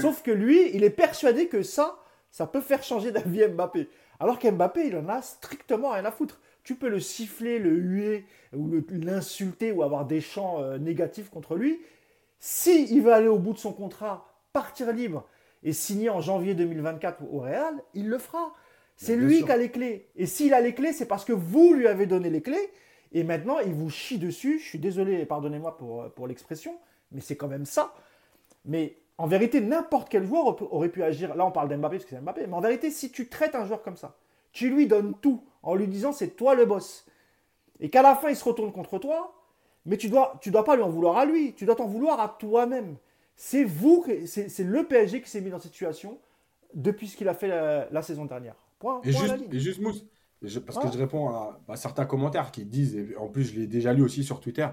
Sauf 0.00 0.22
que 0.22 0.30
lui, 0.30 0.74
il 0.74 0.84
est 0.84 0.90
persuadé 0.90 1.48
que 1.48 1.62
ça, 1.62 1.98
ça 2.30 2.46
peut 2.46 2.60
faire 2.60 2.82
changer 2.82 3.12
d'avis 3.12 3.46
Mbappé. 3.48 3.88
Alors 4.18 4.38
qu'Mbappé, 4.38 4.86
il 4.86 4.96
en 4.96 5.08
a 5.08 5.22
strictement 5.22 5.90
rien 5.90 6.04
à 6.04 6.10
foutre 6.10 6.40
tu 6.66 6.74
peux 6.74 6.88
le 6.88 6.98
siffler, 6.98 7.60
le 7.60 7.70
huer, 7.70 8.26
ou 8.52 8.68
l'insulter, 8.90 9.70
ou 9.70 9.84
avoir 9.84 10.04
des 10.04 10.20
chants 10.20 10.60
euh, 10.60 10.78
négatifs 10.78 11.30
contre 11.30 11.54
lui. 11.54 11.80
Si 12.40 12.92
il 12.92 13.02
veut 13.02 13.12
aller 13.12 13.28
au 13.28 13.38
bout 13.38 13.52
de 13.52 13.58
son 13.58 13.72
contrat, 13.72 14.26
partir 14.52 14.92
libre 14.92 15.24
et 15.62 15.72
signer 15.72 16.10
en 16.10 16.20
janvier 16.20 16.54
2024 16.54 17.22
au 17.32 17.38
Real, 17.38 17.74
il 17.94 18.08
le 18.08 18.18
fera. 18.18 18.52
C'est 18.96 19.16
lui 19.16 19.44
qui 19.44 19.50
a 19.50 19.56
les 19.56 19.70
clés. 19.70 20.08
Et 20.16 20.26
s'il 20.26 20.54
a 20.54 20.60
les 20.60 20.74
clés, 20.74 20.92
c'est 20.92 21.06
parce 21.06 21.24
que 21.24 21.32
vous 21.32 21.74
lui 21.74 21.86
avez 21.86 22.06
donné 22.06 22.30
les 22.30 22.42
clés. 22.42 22.70
Et 23.12 23.24
maintenant, 23.24 23.58
il 23.60 23.72
vous 23.72 23.90
chie 23.90 24.18
dessus. 24.18 24.58
Je 24.58 24.64
suis 24.64 24.78
désolé, 24.78 25.24
pardonnez-moi 25.26 25.76
pour, 25.76 26.02
euh, 26.02 26.08
pour 26.08 26.26
l'expression, 26.26 26.76
mais 27.12 27.20
c'est 27.20 27.36
quand 27.36 27.48
même 27.48 27.66
ça. 27.66 27.94
Mais 28.64 28.96
en 29.18 29.26
vérité, 29.26 29.60
n'importe 29.60 30.08
quel 30.08 30.26
joueur 30.26 30.60
aurait 30.72 30.88
pu 30.88 31.02
agir. 31.02 31.34
Là, 31.34 31.46
on 31.46 31.50
parle 31.50 31.68
d'Mbappé 31.68 31.96
parce 31.96 32.04
que 32.04 32.16
c'est 32.16 32.20
Mbappé. 32.20 32.46
Mais 32.46 32.54
en 32.54 32.60
vérité, 32.60 32.90
si 32.90 33.10
tu 33.10 33.28
traites 33.28 33.54
un 33.54 33.64
joueur 33.64 33.82
comme 33.82 33.96
ça, 33.96 34.16
tu 34.52 34.70
lui 34.70 34.86
donnes 34.86 35.14
tout 35.20 35.44
en 35.62 35.74
lui 35.74 35.86
disant 35.88 36.12
c'est 36.12 36.36
toi 36.36 36.54
le 36.54 36.64
boss. 36.64 37.06
Et 37.80 37.90
qu'à 37.90 38.02
la 38.02 38.14
fin, 38.14 38.30
il 38.30 38.36
se 38.36 38.44
retourne 38.44 38.72
contre 38.72 38.98
toi, 38.98 39.34
mais 39.84 39.96
tu 39.96 40.08
dois, 40.08 40.38
tu 40.40 40.50
dois 40.50 40.64
pas 40.64 40.76
lui 40.76 40.82
en 40.82 40.88
vouloir 40.88 41.16
à 41.18 41.26
lui, 41.26 41.54
tu 41.54 41.64
dois 41.64 41.76
t'en 41.76 41.86
vouloir 41.86 42.20
à 42.20 42.36
toi-même. 42.38 42.96
C'est 43.36 43.64
vous, 43.64 44.04
c'est 44.26 44.64
le 44.64 44.84
PSG 44.86 45.20
qui 45.20 45.28
s'est 45.28 45.42
mis 45.42 45.50
dans 45.50 45.58
cette 45.58 45.72
situation 45.72 46.18
depuis 46.74 47.08
ce 47.08 47.16
qu'il 47.16 47.28
a 47.28 47.34
fait 47.34 47.48
la, 47.48 48.02
saison 48.02 48.24
dernière. 48.24 48.56
Point, 48.86 49.00
et, 49.02 49.58
juste, 49.58 49.80
Mousse, 49.80 50.06
parce 50.64 50.78
que 50.78 50.92
je 50.92 50.98
réponds 50.98 51.28
à, 51.28 51.76
certains 51.76 52.06
commentaires 52.06 52.52
qui 52.52 52.64
disent, 52.64 52.94
et 52.94 53.16
en 53.16 53.28
plus 53.28 53.44
je 53.44 53.58
l'ai 53.58 53.66
déjà 53.66 53.92
lu 53.92 54.02
aussi 54.02 54.22
sur 54.22 54.38
Twitter, 54.38 54.68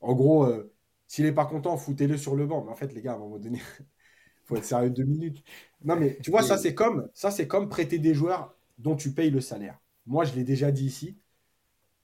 en 0.00 0.14
gros, 0.14 0.44
euh, 0.44 0.72
s'il 1.08 1.24
n'est 1.24 1.32
pas 1.32 1.46
content, 1.46 1.76
foutez-le 1.76 2.16
sur 2.16 2.36
le 2.36 2.46
banc. 2.46 2.64
Mais 2.64 2.70
en 2.70 2.76
fait, 2.76 2.94
les 2.94 3.02
gars, 3.02 3.12
à 3.12 3.14
un 3.16 3.18
moment 3.18 3.38
donné, 3.38 3.60
faut 4.44 4.54
être 4.54 4.64
sérieux 4.64 4.90
deux 4.90 5.02
minutes. 5.02 5.42
Non, 5.84 5.96
mais 5.96 6.16
tu 6.22 6.30
vois, 6.30 6.44
ça 6.44 6.58
c'est 6.58 6.74
comme, 6.74 7.08
ça 7.12 7.32
c'est 7.32 7.48
comme 7.48 7.68
prêter 7.68 7.98
des 7.98 8.14
joueurs 8.14 8.54
dont 8.78 8.94
tu 8.94 9.12
payes 9.12 9.30
le 9.30 9.40
salaire. 9.40 9.80
Moi, 10.06 10.24
je 10.24 10.34
l'ai 10.34 10.44
déjà 10.44 10.70
dit 10.70 10.86
ici. 10.86 11.18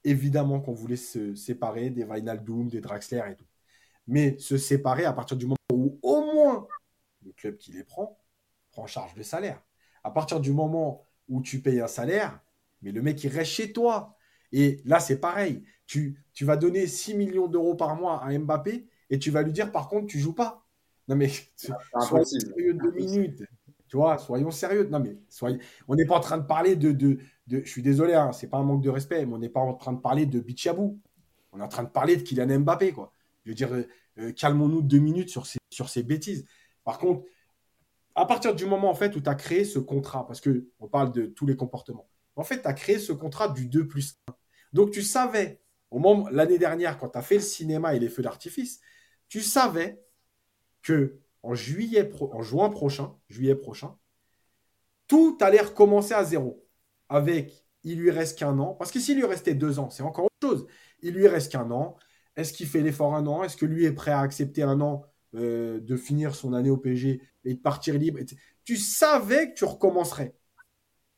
Évidemment 0.03 0.61
qu'on 0.61 0.73
voulait 0.73 0.97
se 0.97 1.37
séparer 1.37 1.91
des 1.91 2.05
Doom, 2.45 2.69
des 2.69 2.81
Draxler 2.81 3.23
et 3.31 3.37
tout. 3.37 3.47
Mais 4.09 4.37
se 4.41 4.57
séparer 4.57 5.05
à 5.05 5.13
partir 5.13 5.37
du 5.37 5.47
moment 5.47 5.57
où 5.73 6.01
au 6.03 6.23
moins 6.35 6.67
le 7.25 7.31
club 7.31 7.57
qui 7.57 7.71
les 7.71 7.85
prend 7.85 8.19
prend 8.73 8.83
en 8.83 8.87
charge 8.89 9.15
le 9.15 9.23
salaire. 9.23 9.63
À 10.03 10.11
partir 10.11 10.41
du 10.41 10.53
moment 10.53 11.07
où 11.29 11.41
tu 11.43 11.61
payes 11.61 11.81
un 11.81 11.87
salaire, 11.87 12.41
mais 12.83 12.93
le 12.93 13.03
mec 13.03 13.23
il 13.25 13.29
reste 13.29 13.53
chez 13.53 13.73
toi. 13.73 14.17
Et 14.53 14.81
là, 14.85 15.01
c'est 15.01 15.19
pareil. 15.19 15.63
Tu, 15.87 16.23
tu 16.35 16.45
vas 16.45 16.57
donner 16.57 16.87
6 16.87 17.15
millions 17.15 17.49
d'euros 17.49 17.75
par 17.75 17.97
mois 17.97 18.23
à 18.23 18.39
Mbappé 18.39 18.87
et 19.11 19.19
tu 19.19 19.31
vas 19.31 19.43
lui 19.43 19.53
dire 19.53 19.73
par 19.73 19.89
contre, 19.89 20.07
tu 20.07 20.19
joues 20.19 20.35
pas. 20.35 20.67
Non 21.09 21.17
mais 21.17 21.31
sois 21.57 22.25
sérieux 22.25 22.75
deux 22.75 22.93
minutes. 22.93 23.43
Tu 23.93 23.99
vois, 23.99 24.17
soyons 24.17 24.51
sérieux. 24.51 24.89
Non, 24.91 25.01
mais 25.01 25.19
soyez... 25.29 25.59
on 25.87 25.95
n'est 25.95 26.07
pas 26.07 26.17
en 26.17 26.21
train 26.21 26.39
de 26.39 26.47
parler 26.47 26.77
de. 26.77 26.93
de, 26.93 27.19
Je 27.47 27.69
suis 27.69 27.83
désolé, 27.83 28.15
hein, 28.15 28.33
c'est 28.33 28.47
pas 28.47 28.57
un 28.57 28.63
manque 28.63 28.83
de 28.83 28.89
respect, 28.89 29.27
mais 29.27 29.35
on 29.35 29.39
n'est 29.39 29.51
pas 29.51 29.61
en 29.61 29.75
train 29.75 29.93
de 29.93 30.01
parler 30.01 30.25
de 30.25 30.41
Bichabou. 30.41 30.99
On 31.53 31.61
est 31.61 31.63
en 31.63 31.69
train 31.69 31.83
de 31.83 31.91
parler 31.91 32.17
de 32.17 32.23
Kylian 32.23 32.61
Mbappé, 32.61 32.93
quoi. 32.93 33.13
Je 33.45 33.51
veux 33.51 33.55
dire, 33.55 33.71
euh, 33.75 33.87
euh, 34.19 34.33
calmons-nous 34.33 34.81
deux 34.81 34.99
minutes 34.99 35.29
sur 35.29 35.45
ces, 35.45 35.59
sur 35.69 35.91
ces 35.91 36.03
bêtises. 36.03 36.47
Par 36.85 36.99
contre, 36.99 37.27
à 38.15 38.27
partir 38.27 38.55
du 38.55 38.67
moment 38.67 38.91
en 38.91 38.95
fait 38.95 39.17
où 39.17 39.21
tu 39.21 39.29
as 39.31 39.35
créé 39.35 39.65
ce 39.65 39.79
contrat, 39.79 40.27
parce 40.27 40.41
que 40.41 40.69
on 40.81 40.89
parle 40.89 41.13
de 41.13 41.27
tous 41.27 41.47
les 41.47 41.57
comportements, 41.57 42.09
en 42.37 42.45
fait, 42.45 42.63
tu 42.63 42.69
as 42.69 42.73
créé 42.73 42.99
ce 42.99 43.13
contrat 43.13 43.49
du 43.49 43.67
2 43.67 43.87
plus 43.87 44.19
1. 44.29 44.35
Donc 44.73 44.91
tu 44.91 45.03
savais, 45.03 45.61
au 45.91 45.99
moment 45.99 46.29
l'année 46.31 46.59
dernière, 46.59 46.99
quand 46.99 47.11
tu 47.11 47.19
as 47.19 47.23
fait 47.23 47.37
le 47.37 47.41
cinéma 47.43 47.95
et 47.95 47.99
les 47.99 48.09
feux 48.09 48.23
d'artifice, 48.23 48.81
tu 49.29 49.41
savais 49.41 50.03
que 50.83 51.19
en 51.43 51.55
juin 51.55 52.71
prochain, 52.71 53.15
juillet 53.29 53.55
prochain, 53.55 53.97
tout 55.09 55.37
allait 55.41 55.61
recommencer 55.61 56.15
à 56.15 56.25
zéro. 56.25 56.67
Avec, 57.09 57.67
il 57.83 57.99
lui 57.99 58.11
reste 58.11 58.39
qu'un 58.39 58.59
an. 58.59 58.75
Parce 58.75 58.91
que 58.91 59.01
s'il 59.01 59.17
lui 59.17 59.27
restait 59.27 59.55
deux 59.55 59.79
ans, 59.79 59.91
c'est 59.91 60.03
encore 60.03 60.27
autre 60.27 60.35
chose. 60.41 60.67
Il 61.01 61.15
lui 61.15 61.27
reste 61.29 61.53
qu'un 61.53 61.71
an. 61.71 61.97
Est-ce 62.37 62.53
qu'il 62.53 62.67
fait 62.67 62.81
l'effort 62.81 63.15
un 63.15 63.27
an? 63.27 63.43
Est-ce 63.43 63.57
que 63.57 63.67
lui 63.67 63.85
est 63.85 63.93
prêt 63.93 64.13
à 64.13 64.21
accepter 64.21 64.63
un 64.63 64.81
an 64.81 65.05
euh, 65.35 65.81
de 65.81 65.97
finir 65.97 66.35
son 66.35 66.53
année 66.53 66.71
au 66.71 66.77
PSG 66.77 67.21
et 67.45 67.55
de 67.55 67.59
partir 67.59 67.99
libre 67.99 68.21
Tu 68.65 68.77
savais 68.77 69.51
que 69.51 69.55
tu 69.55 69.65
recommencerais. 69.65 70.35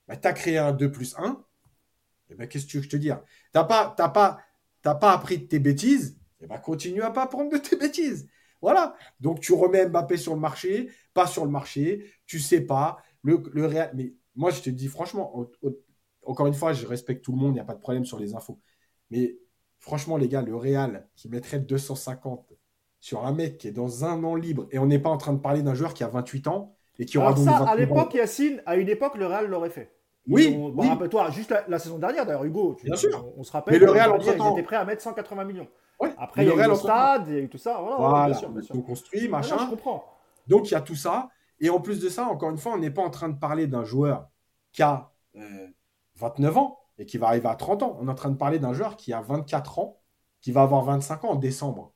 Bah, 0.08 0.16
tu 0.16 0.28
as 0.28 0.32
créé 0.32 0.58
un 0.58 0.72
2 0.72 0.90
plus 0.90 1.14
1. 1.18 1.30
Et 1.30 2.32
eh 2.32 2.34
ben, 2.36 2.48
qu'est-ce 2.48 2.66
que 2.66 2.70
tu 2.70 2.76
veux 2.78 2.80
que 2.82 2.86
je 2.86 2.90
te 2.90 2.96
dire? 2.96 3.20
Tu 3.52 3.58
n'as 3.58 3.64
pas, 3.64 3.90
pas, 3.90 4.40
pas 4.82 5.12
appris 5.12 5.38
de 5.38 5.44
tes 5.44 5.58
bêtises? 5.58 6.16
Et 6.40 6.44
eh 6.44 6.46
ben, 6.46 6.58
continue 6.58 7.02
à 7.02 7.10
pas 7.10 7.24
apprendre 7.24 7.50
de 7.50 7.58
tes 7.58 7.76
bêtises. 7.76 8.28
Voilà. 8.60 8.96
Donc 9.20 9.40
tu 9.40 9.52
remets 9.52 9.86
Mbappé 9.86 10.16
sur 10.16 10.34
le 10.34 10.40
marché, 10.40 10.90
pas 11.12 11.26
sur 11.26 11.44
le 11.44 11.50
marché, 11.50 12.10
tu 12.26 12.38
sais 12.38 12.62
pas. 12.62 12.96
Le, 13.22 13.42
mais 13.94 14.14
moi 14.34 14.50
je 14.50 14.62
te 14.62 14.70
dis 14.70 14.88
franchement, 14.88 15.48
encore 16.26 16.46
une 16.46 16.54
fois, 16.54 16.72
je 16.72 16.86
respecte 16.86 17.24
tout 17.24 17.32
le 17.32 17.38
monde, 17.38 17.50
il 17.50 17.54
n'y 17.54 17.60
a 17.60 17.64
pas 17.64 17.74
de 17.74 17.80
problème 17.80 18.04
sur 18.04 18.18
les 18.18 18.34
infos. 18.34 18.60
Mais 19.10 19.36
franchement, 19.78 20.16
les 20.16 20.28
gars, 20.28 20.42
le 20.42 20.56
Real 20.56 21.08
qui 21.14 21.28
mettrait 21.28 21.60
250 21.60 22.52
sur 23.04 23.26
un 23.26 23.32
mec 23.32 23.58
qui 23.58 23.68
est 23.68 23.70
dans 23.70 24.06
un 24.06 24.24
an 24.24 24.34
libre, 24.34 24.66
et 24.70 24.78
on 24.78 24.86
n'est 24.86 24.98
pas 24.98 25.10
en 25.10 25.18
train 25.18 25.34
de 25.34 25.38
parler 25.38 25.60
d'un 25.60 25.74
joueur 25.74 25.92
qui 25.92 26.02
a 26.02 26.08
28 26.08 26.46
ans 26.48 26.74
et 26.98 27.04
qui 27.04 27.18
aura 27.18 27.32
Alors 27.32 27.38
ça, 27.38 27.56
à 27.68 27.76
l'époque, 27.76 28.14
Yacine, 28.14 28.62
à 28.64 28.76
une 28.76 28.88
époque, 28.88 29.16
le 29.16 29.26
Real 29.26 29.46
l'aurait 29.46 29.68
fait. 29.68 29.94
oui, 30.26 30.58
Rappelle-toi, 30.78 31.28
juste 31.28 31.54
la, 31.68 31.78
saison 31.78 31.98
dernière, 31.98 32.24
d'ailleurs, 32.24 32.44
Hugo. 32.44 32.78
Bien 32.82 32.96
sûr. 32.96 33.30
On, 33.36 33.42
se 33.42 33.52
rappelle. 33.52 33.74
Mais 33.74 33.84
le 33.84 33.90
Real, 33.90 34.10
ils 34.18 34.28
étaient 34.30 34.62
prêts 34.62 34.76
à 34.76 34.86
mettre 34.86 35.02
180 35.02 35.44
millions. 35.44 35.68
Après, 36.16 36.46
il 36.46 36.48
y 36.48 36.50
a 36.50 36.64
eu 36.64 36.68
le 36.70 36.74
stade, 36.74 37.24
il 37.28 37.34
y 37.34 37.36
a 37.36 37.40
eu 37.40 37.48
tout 37.50 37.58
ça. 37.58 37.78
Voilà, 37.78 38.24
bien 38.24 38.34
sûr, 38.34 38.48
bien 38.48 38.80
construit, 38.80 39.28
machin. 39.28 39.58
je 39.60 39.68
comprends. 39.68 40.02
Donc, 40.46 40.70
il 40.70 40.72
y 40.72 40.76
a 40.76 40.80
tout 40.80 40.96
ça. 40.96 41.28
Et 41.60 41.68
en 41.68 41.80
plus 41.80 42.00
de 42.00 42.08
ça, 42.08 42.24
encore 42.24 42.48
une 42.48 42.58
fois, 42.58 42.72
on 42.72 42.78
n'est 42.78 42.90
pas 42.90 43.02
en 43.02 43.10
train 43.10 43.28
de 43.28 43.38
parler 43.38 43.66
d'un 43.66 43.84
joueur 43.84 44.30
qui 44.72 44.82
a, 44.82 45.12
euh, 45.36 45.66
29 46.16 46.56
ans 46.56 46.78
et 46.96 47.04
qui 47.04 47.18
va 47.18 47.26
arriver 47.26 47.48
à 47.48 47.54
30 47.54 47.82
ans. 47.82 47.98
On 48.00 48.08
est 48.08 48.10
en 48.10 48.14
train 48.14 48.30
de 48.30 48.38
parler 48.38 48.58
d'un 48.58 48.72
joueur 48.72 48.96
qui 48.96 49.12
a 49.12 49.20
24 49.20 49.78
ans, 49.78 50.00
qui 50.40 50.52
va 50.52 50.62
avoir 50.62 50.82
25 50.84 51.24
ans 51.24 51.32
en 51.32 51.34
décembre. 51.34 51.93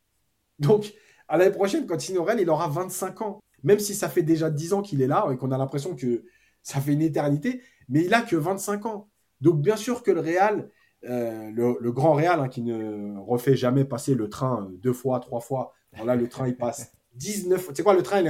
Donc, 0.59 0.94
à 1.28 1.36
l'année 1.36 1.52
prochaine, 1.52 1.86
quand 1.86 1.98
Real, 2.20 2.40
il 2.40 2.51
aura 2.51 2.68
25 2.68 3.22
ans. 3.22 3.40
Même 3.64 3.80
si 3.80 3.94
ça 3.94 4.09
fait 4.09 4.22
déjà 4.22 4.51
10 4.51 4.72
ans 4.72 4.82
qu'il 4.82 5.02
est 5.02 5.09
là 5.09 5.26
et 5.32 5.36
qu'on 5.36 5.51
a 5.51 5.59
l'impression 5.59 5.97
que 5.97 6.24
ça 6.62 6.80
fait 6.80 6.93
une 6.93 7.02
éternité, 7.02 7.60
mais 7.89 8.05
il 8.05 8.14
a 8.14 8.22
que 8.22 8.36
25 8.36 8.86
ans. 8.86 9.09
Donc, 9.40 9.60
bien 9.60 9.76
sûr 9.76 10.02
que 10.02 10.10
le 10.10 10.20
Real, 10.20 10.70
euh, 11.05 11.51
le, 11.52 11.93
grand 11.93 12.14
Real, 12.14 12.40
hein, 12.40 12.48
qui 12.48 12.62
ne 12.62 13.18
refait 13.18 13.56
jamais 13.56 13.85
passer 13.85 14.14
le 14.14 14.28
train 14.28 14.68
deux 14.74 14.93
fois, 14.93 15.20
trois 15.20 15.40
fois. 15.40 15.72
là, 16.05 16.14
le 16.14 16.28
train, 16.28 16.47
il 16.47 16.56
passe 16.56 16.93
19. 17.14 17.68
Tu 17.68 17.74
sais 17.74 17.82
quoi, 17.82 17.94
le 17.94 18.02
train, 18.02 18.22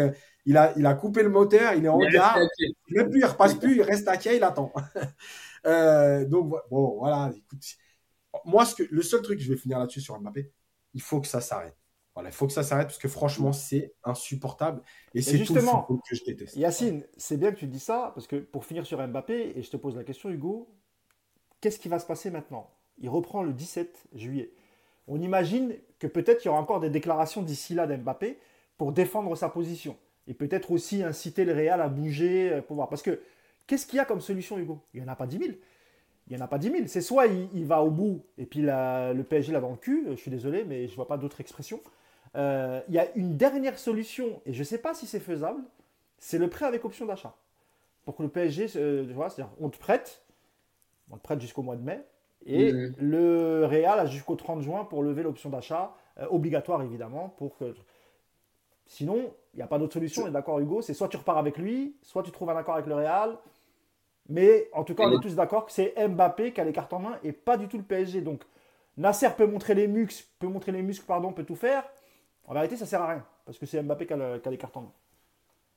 il, 0.47 0.57
a, 0.57 0.73
il 0.77 0.87
a 0.87 0.95
coupé 0.95 1.23
le 1.23 1.29
moteur, 1.29 1.75
il 1.75 1.85
est 1.85 1.89
en 1.89 1.99
gare. 1.99 2.39
Même 2.91 3.11
plus, 3.11 3.21
il 3.21 3.25
repasse 3.25 3.55
plus, 3.55 3.77
il 3.77 3.83
reste 3.83 4.09
à 4.09 4.17
quai, 4.17 4.37
il 4.37 4.45
attend. 4.45 4.73
Euh, 5.67 6.25
donc, 6.25 6.55
bon, 6.71 6.99
voilà. 7.01 7.33
Écoute, 7.37 7.65
moi, 8.45 8.65
ce 8.65 8.77
que, 8.77 8.85
le 8.89 9.03
seul 9.03 9.23
truc, 9.23 9.41
je 9.41 9.53
vais 9.53 9.59
finir 9.59 9.81
là-dessus 9.81 10.01
sur 10.01 10.19
Mbappé, 10.19 10.53
il 10.95 11.03
faut 11.03 11.21
que 11.21 11.27
ça 11.27 11.41
s'arrête. 11.41 11.77
Voilà, 12.19 12.31
il 12.31 12.33
faut 12.33 12.49
que 12.49 12.53
ça 12.53 12.65
s'arrête 12.65 12.89
parce 12.89 12.99
que 12.99 13.07
franchement, 13.07 13.53
c'est 13.53 13.95
insupportable. 14.03 14.83
Et 15.15 15.23
c'est 15.23 15.39
justement 15.39 15.83
que 15.85 16.17
je 16.17 16.25
déteste. 16.25 16.57
Yacine, 16.57 17.05
c'est 17.17 17.37
bien 17.37 17.53
que 17.53 17.57
tu 17.57 17.69
dis 17.69 17.79
ça 17.79 18.11
parce 18.13 18.27
que 18.27 18.35
pour 18.35 18.65
finir 18.65 18.85
sur 18.85 18.99
Mbappé, 19.07 19.53
et 19.55 19.63
je 19.63 19.71
te 19.71 19.77
pose 19.77 19.95
la 19.95 20.03
question, 20.03 20.29
Hugo, 20.29 20.69
qu'est-ce 21.61 21.79
qui 21.79 21.89
va 21.89 22.01
se 22.01 22.07
passer 22.07 22.33
maintenant? 22.33 22.73
Il 22.99 23.09
reprend 23.09 23.45
le 23.45 23.53
17 23.53 24.09
juillet. 24.17 24.51
On 25.07 25.21
imagine 25.21 25.77
que 26.01 26.09
peut-être 26.09 26.45
il 26.45 26.49
y 26.49 26.51
aura 26.51 26.59
encore 26.59 26.81
des 26.81 26.91
déclarations 26.91 27.41
d'ici 27.41 27.73
là 27.73 27.87
d'Mbappé 27.87 28.41
pour 28.79 28.91
défendre 28.91 29.37
sa 29.37 29.49
position. 29.49 29.97
Et 30.27 30.35
peut-être 30.35 30.73
aussi 30.73 31.05
inciter 31.05 31.45
le 31.45 31.53
Real 31.53 31.81
à 31.81 31.89
bouger 31.89 32.51
euh, 32.51 32.63
pour 32.63 32.75
voir. 32.75 32.89
Parce 32.89 33.03
que 33.03 33.21
qu'est-ce 33.69 33.87
qu'il 33.87 33.99
y 33.99 34.01
a 34.01 34.05
comme 34.05 34.21
solution, 34.21 34.59
Hugo? 34.59 34.81
Il 34.93 35.01
n'y 35.01 35.09
en 35.09 35.13
a 35.13 35.15
pas 35.15 35.29
10 35.29 35.39
000. 35.39 35.51
Il 36.27 36.37
n'y 36.37 36.43
en 36.43 36.45
a 36.45 36.49
pas 36.49 36.59
10 36.59 36.71
000. 36.73 36.83
C'est 36.89 37.01
soit 37.01 37.29
il, 37.29 37.65
va 37.65 37.81
au 37.81 37.93
bout 37.93 38.25
et 38.37 38.45
puis 38.45 38.63
le 38.63 39.23
PSG 39.23 39.53
l'a 39.53 39.61
dans 39.61 39.71
le 39.71 39.77
cul. 39.77 40.05
Je 40.11 40.17
suis 40.17 40.33
désolé, 40.33 40.65
mais 40.65 40.87
je 40.87 40.91
ne 40.91 40.97
vois 40.97 41.07
pas 41.07 41.17
d'autre 41.17 41.41
expression. 41.41 41.81
Euh, 42.37 42.81
il 42.89 42.95
y 42.95 42.99
a 42.99 43.09
une 43.15 43.37
dernière 43.37 43.79
solution, 43.79 44.41
et 44.47 44.53
je 44.53 44.61
ne 44.61 44.65
sais 44.65 44.79
pas 44.79 44.95
si 44.95 45.07
c'est 45.07 45.21
faisable, 45.21 45.63
c'est 46.19 46.39
le 46.39 46.49
prêt 46.49 46.67
avec 46.67 46.85
option 46.85 47.07
d'achat. 47.07 47.35
Pour 48.05 48.17
que 48.17 48.23
le 48.23 48.29
PSG, 48.29 48.67
euh, 48.77 49.05
c'est-à-dire 49.07 49.51
on 49.61 49.69
te 49.69 49.79
prête, 49.79 50.23
on 51.11 51.17
te 51.17 51.23
prête 51.23 51.41
jusqu'au 51.41 51.63
mois 51.63 51.77
de 51.77 51.83
mai, 51.83 52.05
et 52.47 52.73
le 52.99 53.67
Real 53.67 53.99
a 53.99 54.07
jusqu'au 54.07 54.37
30 54.37 54.63
juin 54.63 54.85
pour 54.85 55.03
lever 55.03 55.23
l'option 55.23 55.51
d'achat, 55.51 55.95
euh, 56.19 56.27
obligatoire 56.31 56.83
évidemment, 56.83 57.35
pour 57.37 57.57
que... 57.57 57.75
Sinon, 58.87 59.35
il 59.53 59.59
n'y 59.59 59.63
a 59.63 59.67
pas 59.67 59.79
d'autre 59.79 59.93
solution, 59.93 60.23
on 60.23 60.29
est 60.29 60.31
d'accord 60.31 60.59
Hugo, 60.61 60.81
c'est 60.81 60.95
soit 60.95 61.09
tu 61.09 61.19
repars 61.19 61.37
avec 61.37 61.59
lui, 61.59 61.95
soit 62.01 62.23
tu 62.23 62.31
trouves 62.31 62.49
un 62.49 62.57
accord 62.57 62.75
avec 62.75 62.87
le 62.87 62.95
Real, 62.95 63.37
mais 64.29 64.69
en 64.73 64.85
tout 64.85 64.95
cas, 64.95 65.05
on 65.07 65.19
est 65.19 65.23
tous 65.23 65.35
d'accord 65.35 65.67
que 65.67 65.73
c'est 65.73 65.95
Mbappé 66.09 66.53
qui 66.53 66.61
a 66.61 66.65
les 66.65 66.73
cartes 66.73 66.93
en 66.93 66.99
main 66.99 67.19
et 67.23 67.33
pas 67.33 67.57
du 67.57 67.67
tout 67.67 67.79
le 67.79 67.83
PSG. 67.83 68.21
Donc, 68.21 68.43
Nasser 68.97 69.29
peut 69.37 69.47
montrer 69.47 69.75
les 69.75 69.89
muscles, 69.89 70.27
peut 70.39 70.49
montrer 70.49 70.73
les 70.73 70.83
muscles, 70.83 71.07
pardon, 71.07 71.33
peut 71.33 71.45
tout 71.45 71.57
faire. 71.57 71.85
En 72.49 72.55
vérité, 72.55 72.77
ça 72.77 72.87
sert 72.87 73.03
à 73.03 73.09
rien 73.09 73.25
parce 73.45 73.59
que 73.59 73.67
c'est 73.67 73.83
Mbappé 73.83 74.07
qui 74.07 74.15
a, 74.15 74.39
qui 74.39 74.49
les 74.49 74.59
main. 74.75 74.93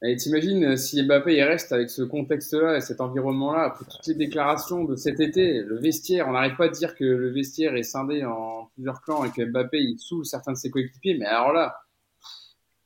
Et 0.03 0.15
t'imagines 0.15 0.63
euh, 0.63 0.77
si 0.77 1.03
Mbappé 1.03 1.35
il 1.35 1.43
reste 1.43 1.73
avec 1.73 1.89
ce 1.89 2.01
contexte-là 2.01 2.77
et 2.77 2.81
cet 2.81 3.01
environnement-là, 3.01 3.63
après 3.65 3.85
toutes 3.85 4.07
les 4.07 4.15
déclarations 4.15 4.85
de 4.85 4.95
cet 4.95 5.19
été, 5.19 5.61
le 5.61 5.77
vestiaire, 5.77 6.29
on 6.29 6.31
n'arrive 6.31 6.55
pas 6.55 6.65
à 6.65 6.69
dire 6.69 6.95
que 6.95 7.03
le 7.03 7.29
vestiaire 7.29 7.75
est 7.75 7.83
scindé 7.83 8.23
en 8.23 8.69
plusieurs 8.73 9.01
clans 9.01 9.25
et 9.25 9.31
que 9.31 9.43
Mbappé 9.43 9.79
il 9.79 9.99
saoule 9.99 10.25
certains 10.25 10.53
de 10.53 10.57
ses 10.57 10.71
coéquipiers, 10.71 11.17
mais 11.17 11.25
alors 11.25 11.51
là, 11.51 11.75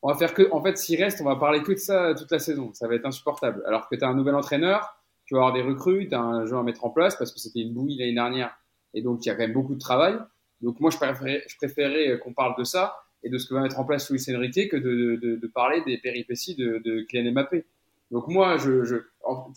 on 0.01 0.09
va 0.09 0.15
faire 0.17 0.33
que, 0.33 0.51
en 0.51 0.61
fait, 0.61 0.77
s'il 0.77 1.01
reste, 1.01 1.21
on 1.21 1.25
va 1.25 1.35
parler 1.35 1.61
que 1.61 1.71
de 1.71 1.77
ça 1.77 2.13
toute 2.15 2.31
la 2.31 2.39
saison. 2.39 2.71
Ça 2.73 2.87
va 2.87 2.95
être 2.95 3.05
insupportable. 3.05 3.63
Alors 3.65 3.87
que 3.87 3.95
tu 3.95 4.03
as 4.03 4.07
un 4.07 4.13
nouvel 4.13 4.35
entraîneur, 4.35 5.01
tu 5.25 5.35
vas 5.35 5.41
avoir 5.41 5.53
des 5.53 5.63
recrues, 5.63 6.07
tu 6.09 6.15
as 6.15 6.21
un 6.21 6.45
jeu 6.45 6.57
à 6.57 6.63
mettre 6.63 6.85
en 6.85 6.89
place 6.89 7.15
parce 7.15 7.31
que 7.31 7.39
c'était 7.39 7.61
une 7.61 7.73
bouillie 7.73 7.97
l'année 7.97 8.13
dernière 8.13 8.55
et 8.93 9.01
donc 9.01 9.25
il 9.25 9.29
y 9.29 9.31
a 9.31 9.35
quand 9.35 9.41
même 9.41 9.53
beaucoup 9.53 9.73
de 9.73 9.79
travail. 9.79 10.15
Donc 10.61 10.79
moi, 10.79 10.89
je 10.89 10.97
je 10.97 11.57
préférais 11.57 12.19
qu'on 12.19 12.33
parle 12.33 12.55
de 12.57 12.63
ça 12.63 12.95
et 13.25 13.29
de 13.29 13.37
ce 13.37 13.47
que 13.47 13.55
va 13.55 13.61
mettre 13.61 13.79
en 13.79 13.85
place 13.85 14.09
Luis 14.09 14.23
Enrique 14.29 14.69
que 14.69 14.77
de, 14.77 15.15
de, 15.15 15.35
de 15.35 15.47
parler 15.47 15.81
des 15.85 15.97
péripéties 15.97 16.55
de, 16.55 16.77
de 16.85 17.01
Kylian 17.01 17.31
Mbappé. 17.31 17.65
Donc 18.11 18.27
moi, 18.27 18.57
je, 18.57 18.83
je 18.83 18.97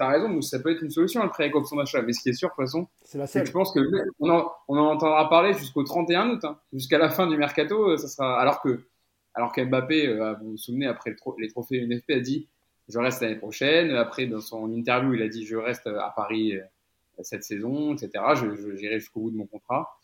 as 0.00 0.08
raison, 0.08 0.40
ça 0.40 0.58
peut 0.58 0.72
être 0.72 0.82
une 0.82 0.90
solution 0.90 1.22
le 1.22 1.28
prêt 1.28 1.44
avec 1.44 1.54
option 1.54 1.76
d'achat. 1.76 2.00
Mais 2.00 2.14
ce 2.14 2.22
qui 2.22 2.30
est 2.30 2.32
sûr, 2.32 2.48
de 2.48 2.54
toute 2.54 2.64
façon, 2.64 2.88
c'est 3.04 3.40
que 3.40 3.46
je 3.46 3.52
pense 3.52 3.72
que 3.72 3.80
on 4.20 4.30
en, 4.30 4.50
on 4.68 4.78
en 4.78 4.86
entendra 4.86 5.28
parler 5.28 5.52
jusqu'au 5.52 5.82
31 5.82 6.30
août, 6.30 6.44
hein. 6.44 6.58
jusqu'à 6.72 6.96
la 6.96 7.10
fin 7.10 7.26
du 7.26 7.36
mercato. 7.36 7.90
Euh, 7.90 7.96
ça 7.98 8.08
sera 8.08 8.40
alors 8.40 8.62
que 8.62 8.86
alors 9.34 9.52
qu'Mbappé, 9.52 10.08
euh, 10.08 10.34
vous 10.40 10.52
vous 10.52 10.56
souvenez, 10.56 10.86
après 10.86 11.14
les 11.38 11.48
trophées 11.48 11.78
UNFP, 11.78 12.10
a 12.10 12.20
dit 12.20 12.48
je 12.88 12.98
reste 12.98 13.20
l'année 13.20 13.36
prochaine. 13.36 13.90
Après, 13.90 14.26
dans 14.26 14.40
son 14.40 14.72
interview, 14.72 15.12
il 15.12 15.22
a 15.22 15.28
dit 15.28 15.44
je 15.44 15.56
reste 15.56 15.86
à 15.86 16.12
Paris 16.16 16.56
euh, 16.56 16.62
cette 17.20 17.44
saison, 17.44 17.94
etc. 17.94 18.10
Je, 18.34 18.76
j'irai 18.76 18.98
jusqu'au 18.98 19.20
bout 19.20 19.30
de 19.30 19.36
mon 19.36 19.46
contrat. 19.46 19.98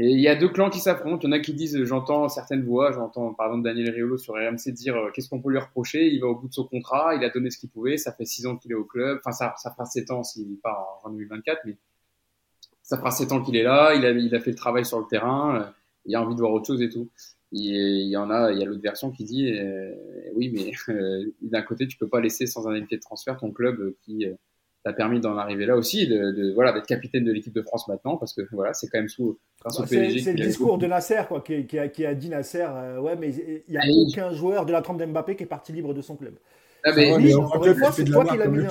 Et 0.00 0.12
il 0.12 0.20
y 0.20 0.28
a 0.28 0.36
deux 0.36 0.48
clans 0.48 0.70
qui 0.70 0.78
s'affrontent. 0.78 1.18
Il 1.24 1.26
y 1.26 1.28
en 1.28 1.32
a 1.32 1.40
qui 1.40 1.52
disent, 1.52 1.82
j'entends 1.82 2.28
certaines 2.28 2.62
voix, 2.62 2.92
j'entends 2.92 3.34
par 3.34 3.48
exemple 3.48 3.64
Daniel 3.64 3.90
Riolo 3.90 4.16
sur 4.16 4.34
RMC 4.34 4.70
dire 4.72 4.96
euh, 4.96 5.10
qu'est-ce 5.12 5.28
qu'on 5.28 5.40
peut 5.40 5.50
lui 5.50 5.58
reprocher? 5.58 6.06
Il 6.06 6.20
va 6.20 6.28
au 6.28 6.36
bout 6.36 6.46
de 6.46 6.54
son 6.54 6.64
contrat, 6.64 7.16
il 7.16 7.24
a 7.24 7.30
donné 7.30 7.50
ce 7.50 7.58
qu'il 7.58 7.68
pouvait, 7.68 7.96
ça 7.96 8.12
fait 8.12 8.24
six 8.24 8.46
ans 8.46 8.56
qu'il 8.56 8.70
est 8.70 8.76
au 8.76 8.84
club. 8.84 9.18
Enfin, 9.18 9.32
ça, 9.32 9.54
ça 9.58 9.72
fera 9.72 9.86
sept 9.86 10.12
ans 10.12 10.22
s'il 10.22 10.56
part 10.58 11.00
en 11.02 11.10
2024, 11.10 11.62
mais 11.64 11.76
ça 12.80 12.96
fera 12.96 13.10
sept 13.10 13.32
ans 13.32 13.42
qu'il 13.42 13.56
est 13.56 13.64
là, 13.64 13.92
il 13.96 14.06
a, 14.06 14.10
il 14.12 14.32
a 14.36 14.40
fait 14.40 14.52
le 14.52 14.56
travail 14.56 14.84
sur 14.84 15.00
le 15.00 15.06
terrain, 15.06 15.62
euh, 15.62 15.64
il 16.06 16.14
a 16.14 16.22
envie 16.22 16.36
de 16.36 16.40
voir 16.40 16.52
autre 16.52 16.68
chose 16.68 16.80
et 16.80 16.88
tout. 16.88 17.08
il 17.50 18.08
y 18.08 18.16
en 18.16 18.30
a, 18.30 18.52
il 18.52 18.58
y 18.60 18.62
a 18.62 18.66
l'autre 18.66 18.82
version 18.82 19.10
qui 19.10 19.24
dit 19.24 19.52
euh, 19.52 19.92
oui, 20.34 20.52
mais 20.54 20.70
d'un 21.42 21.62
côté, 21.62 21.88
tu 21.88 21.98
peux 21.98 22.08
pas 22.08 22.20
laisser 22.20 22.46
sans 22.46 22.68
indemnité 22.68 22.96
de 22.98 23.02
transfert 23.02 23.36
ton 23.36 23.50
club 23.50 23.94
qui 24.02 24.26
t'a 24.84 24.92
permis 24.92 25.20
d'en 25.20 25.36
arriver 25.36 25.66
là 25.66 25.76
aussi, 25.76 26.06
de, 26.06 26.52
voilà, 26.54 26.72
d'être 26.72 26.86
capitaine 26.86 27.24
de 27.24 27.32
l'équipe 27.32 27.52
de 27.52 27.62
France 27.62 27.88
maintenant, 27.88 28.16
parce 28.16 28.32
que 28.32 28.42
voilà, 28.52 28.74
c'est 28.74 28.88
quand 28.88 28.98
même 28.98 29.08
sous 29.08 29.38
bah, 29.64 29.70
C'est 29.86 30.32
le 30.32 30.44
discours 30.44 30.78
de 30.78 30.86
Nasser, 30.86 31.22
quoi, 31.28 31.40
qui, 31.40 31.66
qui, 31.66 31.78
a, 31.78 31.88
qui, 31.88 32.06
a, 32.06 32.14
dit 32.14 32.28
Nasser, 32.28 32.66
euh, 32.68 33.00
ouais, 33.00 33.16
mais 33.16 33.34
il 33.34 33.62
n'y 33.70 33.76
a 33.76 33.82
aucun 33.90 34.32
joueur 34.32 34.66
de 34.66 34.72
la 34.72 34.82
trempe 34.82 34.98
d'Mbappé 34.98 35.36
qui 35.36 35.42
est 35.42 35.46
parti 35.46 35.72
libre 35.72 35.94
de 35.94 36.02
son 36.02 36.16
club. 36.16 36.34
Ah, 36.84 36.92
mais, 36.94 37.12
oui, 37.16 37.34
c'est 37.92 38.04
toi 38.04 38.24
qui 38.24 38.36
l'as 38.36 38.46
mis. 38.46 38.64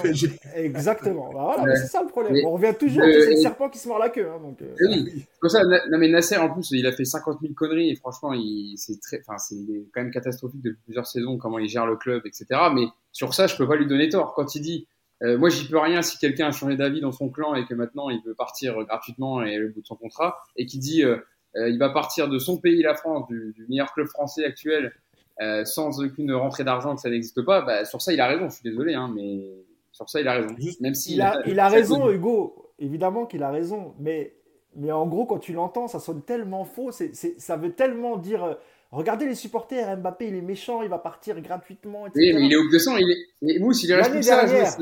Exactement. 0.56 1.30
Bah, 1.34 1.56
voilà, 1.58 1.76
c'est 1.76 1.88
ça 1.88 2.02
le 2.02 2.08
problème. 2.08 2.38
On 2.46 2.52
revient 2.52 2.74
toujours, 2.80 3.04
c'est 3.04 3.32
le 3.32 3.36
serpent 3.36 3.70
qui 3.70 3.80
se 3.80 3.88
mord 3.88 4.00
la 4.00 4.10
queue. 4.10 4.30
Hein, 4.30 4.40
donc, 4.42 4.62
euh, 4.62 4.74
oui, 4.80 5.26
comme 5.40 5.50
ça, 5.50 5.64
non, 5.64 5.98
mais 5.98 6.08
Nasser, 6.08 6.38
en 6.38 6.50
plus, 6.50 6.72
il 6.72 6.88
a 6.88 6.94
fait 6.94 7.04
50 7.04 7.40
000 7.42 7.54
conneries 7.54 7.90
et 7.90 7.96
franchement, 7.96 8.32
c'est 8.78 9.00
très, 9.02 9.20
enfin, 9.20 9.38
c'est 9.38 9.58
quand 9.94 10.02
même 10.02 10.12
catastrophique 10.12 10.62
depuis 10.62 10.82
plusieurs 10.86 11.06
saisons 11.06 11.38
comment 11.38 11.60
il 11.60 11.68
gère 11.68 11.86
le 11.86 11.98
club, 11.98 12.22
etc. 12.26 12.46
Mais 12.74 12.86
sur 13.12 13.34
ça, 13.34 13.48
je 13.48 13.58
peux 13.58 13.68
pas 13.68 13.76
lui 13.76 13.88
donner 13.88 14.08
tort. 14.08 14.34
Quand 14.34 14.56
il 14.56 14.62
dit, 14.62 14.88
euh, 15.23 15.38
moi, 15.38 15.49
j'y 15.49 15.68
peux 15.68 15.80
rien 15.80 16.02
si 16.02 16.18
quelqu'un 16.18 16.48
a 16.48 16.52
changé 16.52 16.76
d'avis 16.76 17.02
dans 17.02 17.11
son 17.11 17.30
clan 17.30 17.56
et 17.56 17.65
que 17.65 17.73
maintenant 17.73 18.10
il 18.10 18.22
veut 18.23 18.35
partir 18.35 18.84
gratuitement 18.84 19.44
et 19.44 19.64
au 19.64 19.69
bout 19.69 19.81
de 19.81 19.88
son 19.88 19.95
contrat 19.95 20.38
et 20.56 20.65
qui 20.65 20.77
dit 20.77 21.03
euh, 21.03 21.18
euh, 21.56 21.69
il 21.69 21.80
va 21.80 21.89
partir 21.89 22.27
de 22.27 22.38
son 22.39 22.57
pays, 22.57 22.81
la 22.84 22.95
France, 22.95 23.27
du, 23.27 23.53
du 23.56 23.65
meilleur 23.68 23.91
club 23.94 24.07
français 24.07 24.45
actuel, 24.45 24.94
euh, 25.41 25.65
sans 25.65 26.02
aucune 26.03 26.31
rentrée 26.34 26.64
d'argent 26.64 26.95
que 26.95 27.02
ça 27.02 27.10
n'existe 27.10 27.41
pas. 27.41 27.61
Bah, 27.61 27.85
sur 27.85 28.02
ça, 28.02 28.14
il 28.14 28.22
a 28.22 28.27
raison. 28.27 28.49
Je 28.49 28.56
suis 28.56 28.69
désolé, 28.69 28.94
hein, 28.94 29.11
mais 29.14 29.65
sur 29.91 30.10
ça, 30.10 30.22
il 30.22 30.27
a 30.27 30.34
raison. 30.34 30.56
Même 30.81 30.94
si 30.94 31.15
il 31.15 31.22
a, 31.22 31.41
il 31.48 31.60
a 31.60 31.69
raison, 31.69 32.11
Hugo. 32.11 32.73
Évidemment 32.80 33.26
qu'il 33.26 33.41
a 33.41 33.49
raison, 33.49 33.95
mais 33.99 34.34
mais 34.76 34.91
en 34.91 35.07
gros, 35.07 35.26
quand 35.26 35.39
tu 35.39 35.53
l'entends, 35.53 35.88
ça 35.88 35.99
sonne 35.99 36.22
tellement 36.22 36.64
faux. 36.64 36.91
C'est, 36.91 37.15
ça 37.15 37.57
veut 37.57 37.73
tellement 37.73 38.18
dire 38.18 38.57
Regardez 38.92 39.26
les 39.26 39.36
supporters, 39.36 39.98
Mbappé, 39.98 40.28
il 40.28 40.36
est 40.36 40.42
méchant, 40.42 40.82
il 40.82 40.90
va 40.90 40.98
partir 40.98 41.40
gratuitement. 41.42 42.08
Etc. 42.08 42.14
Oui, 42.16 42.34
mais 42.34 42.46
il 42.46 42.54
est 42.54 42.56
au 42.56 42.70
200, 42.70 42.98
il 42.98 43.12
est. 43.12 43.60
Mousse, 43.60 43.84
il 43.84 43.92
est 43.92 44.22
ça 44.22 44.40
à 44.40 44.48
jouer 44.48 44.60
cartes. 44.60 44.80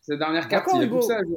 Ses 0.00 0.16
dernières 0.16 0.48
cartes, 0.48 0.70
il 0.74 0.82
est 0.82 1.02
ça 1.02 1.18
à 1.18 1.22
jouer. 1.22 1.36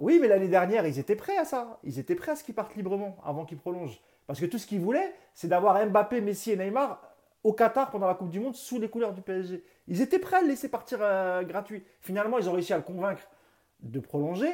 Oui, 0.00 0.18
mais 0.20 0.28
l'année 0.28 0.48
dernière, 0.48 0.86
ils 0.86 0.98
étaient 0.98 1.16
prêts 1.16 1.36
à 1.36 1.44
ça. 1.44 1.78
Ils 1.84 1.98
étaient 1.98 2.14
prêts 2.14 2.32
à 2.32 2.36
ce 2.36 2.44
qu'ils 2.44 2.54
partent 2.54 2.74
librement 2.74 3.16
avant 3.24 3.44
qu'ils 3.44 3.58
prolongent. 3.58 4.00
Parce 4.26 4.40
que 4.40 4.46
tout 4.46 4.58
ce 4.58 4.66
qu'ils 4.66 4.80
voulaient, 4.80 5.14
c'est 5.34 5.48
d'avoir 5.48 5.84
Mbappé, 5.86 6.20
Messi 6.20 6.50
et 6.50 6.56
Neymar 6.56 7.00
au 7.42 7.52
Qatar 7.52 7.90
pendant 7.90 8.06
la 8.06 8.14
Coupe 8.14 8.30
du 8.30 8.40
Monde 8.40 8.54
sous 8.54 8.80
les 8.80 8.88
couleurs 8.88 9.12
du 9.12 9.20
PSG. 9.20 9.62
Ils 9.86 10.00
étaient 10.00 10.18
prêts 10.18 10.38
à 10.38 10.40
le 10.40 10.48
laisser 10.48 10.68
partir 10.68 10.98
euh, 11.02 11.42
gratuit. 11.42 11.84
Finalement, 12.00 12.38
ils 12.38 12.48
ont 12.48 12.52
réussi 12.52 12.72
à 12.72 12.78
le 12.78 12.82
convaincre 12.82 13.28
de 13.80 14.00
prolonger. 14.00 14.50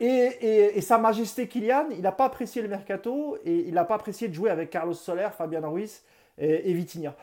Et, 0.00 0.80
Sa 0.80 0.98
Majesté 0.98 1.48
Kylian, 1.48 1.86
il 1.90 2.02
n'a 2.02 2.12
pas 2.12 2.24
apprécié 2.26 2.62
le 2.62 2.68
mercato 2.68 3.36
et 3.44 3.68
il 3.68 3.74
n'a 3.74 3.84
pas 3.84 3.94
apprécié 3.94 4.28
de 4.28 4.34
jouer 4.34 4.50
avec 4.50 4.70
Carlos 4.70 4.94
Soler, 4.94 5.28
Fabian 5.36 5.70
Ruiz 5.70 6.02
et, 6.38 6.70
et 6.70 6.74
Vitinha. 6.74 7.14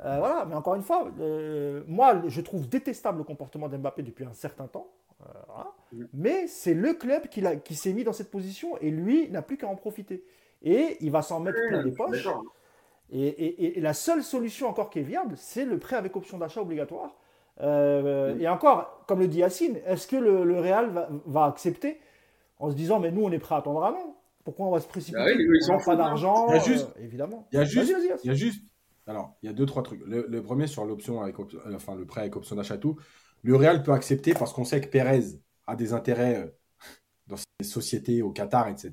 Euh, 0.00 0.16
voilà, 0.18 0.44
mais 0.44 0.54
encore 0.54 0.74
une 0.74 0.82
fois, 0.82 1.08
euh, 1.20 1.82
moi, 1.86 2.20
je 2.26 2.40
trouve 2.40 2.68
détestable 2.68 3.18
le 3.18 3.24
comportement 3.24 3.68
d'Mbappé 3.68 4.02
depuis 4.02 4.24
un 4.24 4.32
certain 4.32 4.66
temps. 4.66 4.88
Euh, 5.22 6.04
mais 6.12 6.46
c'est 6.48 6.74
le 6.74 6.94
club 6.94 7.28
qui, 7.28 7.42
qui 7.64 7.74
s'est 7.74 7.92
mis 7.92 8.04
dans 8.04 8.12
cette 8.12 8.30
position 8.30 8.76
et 8.78 8.90
lui 8.90 9.30
n'a 9.30 9.42
plus 9.42 9.56
qu'à 9.56 9.68
en 9.68 9.76
profiter. 9.76 10.24
Et 10.62 10.96
il 11.00 11.10
va 11.10 11.22
s'en 11.22 11.40
mettre 11.40 11.58
plein 11.68 11.82
les 11.82 11.92
poches. 11.92 12.28
Et, 13.12 13.80
la 13.80 13.92
seule 13.92 14.22
solution 14.22 14.68
encore 14.68 14.90
qui 14.90 14.98
est 14.98 15.02
viable, 15.02 15.34
c'est 15.36 15.64
le 15.64 15.78
prêt 15.78 15.96
avec 15.96 16.16
option 16.16 16.38
d'achat 16.38 16.60
obligatoire. 16.60 17.14
Et 17.60 18.48
encore, 18.48 19.04
comme 19.06 19.20
le 19.20 19.28
dit 19.28 19.38
Yacine, 19.38 19.78
est-ce 19.86 20.08
que 20.08 20.16
le, 20.16 20.58
Real 20.58 20.90
va, 20.90 21.08
va 21.26 21.44
accepter 21.44 22.00
en 22.64 22.70
se 22.70 22.76
disant, 22.76 22.98
mais 22.98 23.10
nous, 23.10 23.22
on 23.22 23.30
est 23.30 23.38
prêt 23.38 23.54
à 23.54 23.58
attendre 23.58 23.84
un 23.84 23.92
an. 23.92 24.16
Pourquoi 24.44 24.66
on 24.66 24.70
va 24.70 24.80
se 24.80 24.88
précipiter 24.88 25.18
bah 25.18 25.30
Ils 25.32 25.72
n'ont 25.72 25.82
pas 25.82 25.96
d'argent, 25.96 26.46
il 26.48 26.54
y 26.54 26.58
a 26.58 26.62
juste, 26.62 26.88
euh, 26.96 27.04
évidemment. 27.04 27.48
Il 27.52 27.56
y 27.56 27.58
a 27.58 27.64
juste, 27.64 27.94
il 28.22 28.28
y 28.28 28.30
a 28.30 28.34
juste, 28.34 28.62
alors, 29.06 29.36
il 29.42 29.46
y 29.46 29.48
a 29.50 29.52
deux, 29.52 29.66
trois 29.66 29.82
trucs. 29.82 30.00
Le, 30.06 30.42
premier 30.42 30.66
sur 30.66 30.84
l'option 30.84 31.22
avec, 31.22 31.38
euh, 31.38 31.44
enfin, 31.74 31.94
le 31.94 32.04
prêt 32.04 32.22
avec 32.22 32.36
option 32.36 32.56
d'achat 32.56 32.76
tout. 32.76 32.96
Le 33.42 33.56
Real 33.56 33.82
peut 33.82 33.92
accepter 33.92 34.34
parce 34.34 34.52
qu'on 34.52 34.64
sait 34.64 34.80
que 34.80 34.88
Pérez 34.88 35.22
a 35.66 35.76
des 35.76 35.92
intérêts 35.92 36.36
euh, 36.36 36.46
dans 37.26 37.36
ces 37.36 37.66
sociétés 37.66 38.22
au 38.22 38.30
Qatar, 38.30 38.68
etc. 38.68 38.92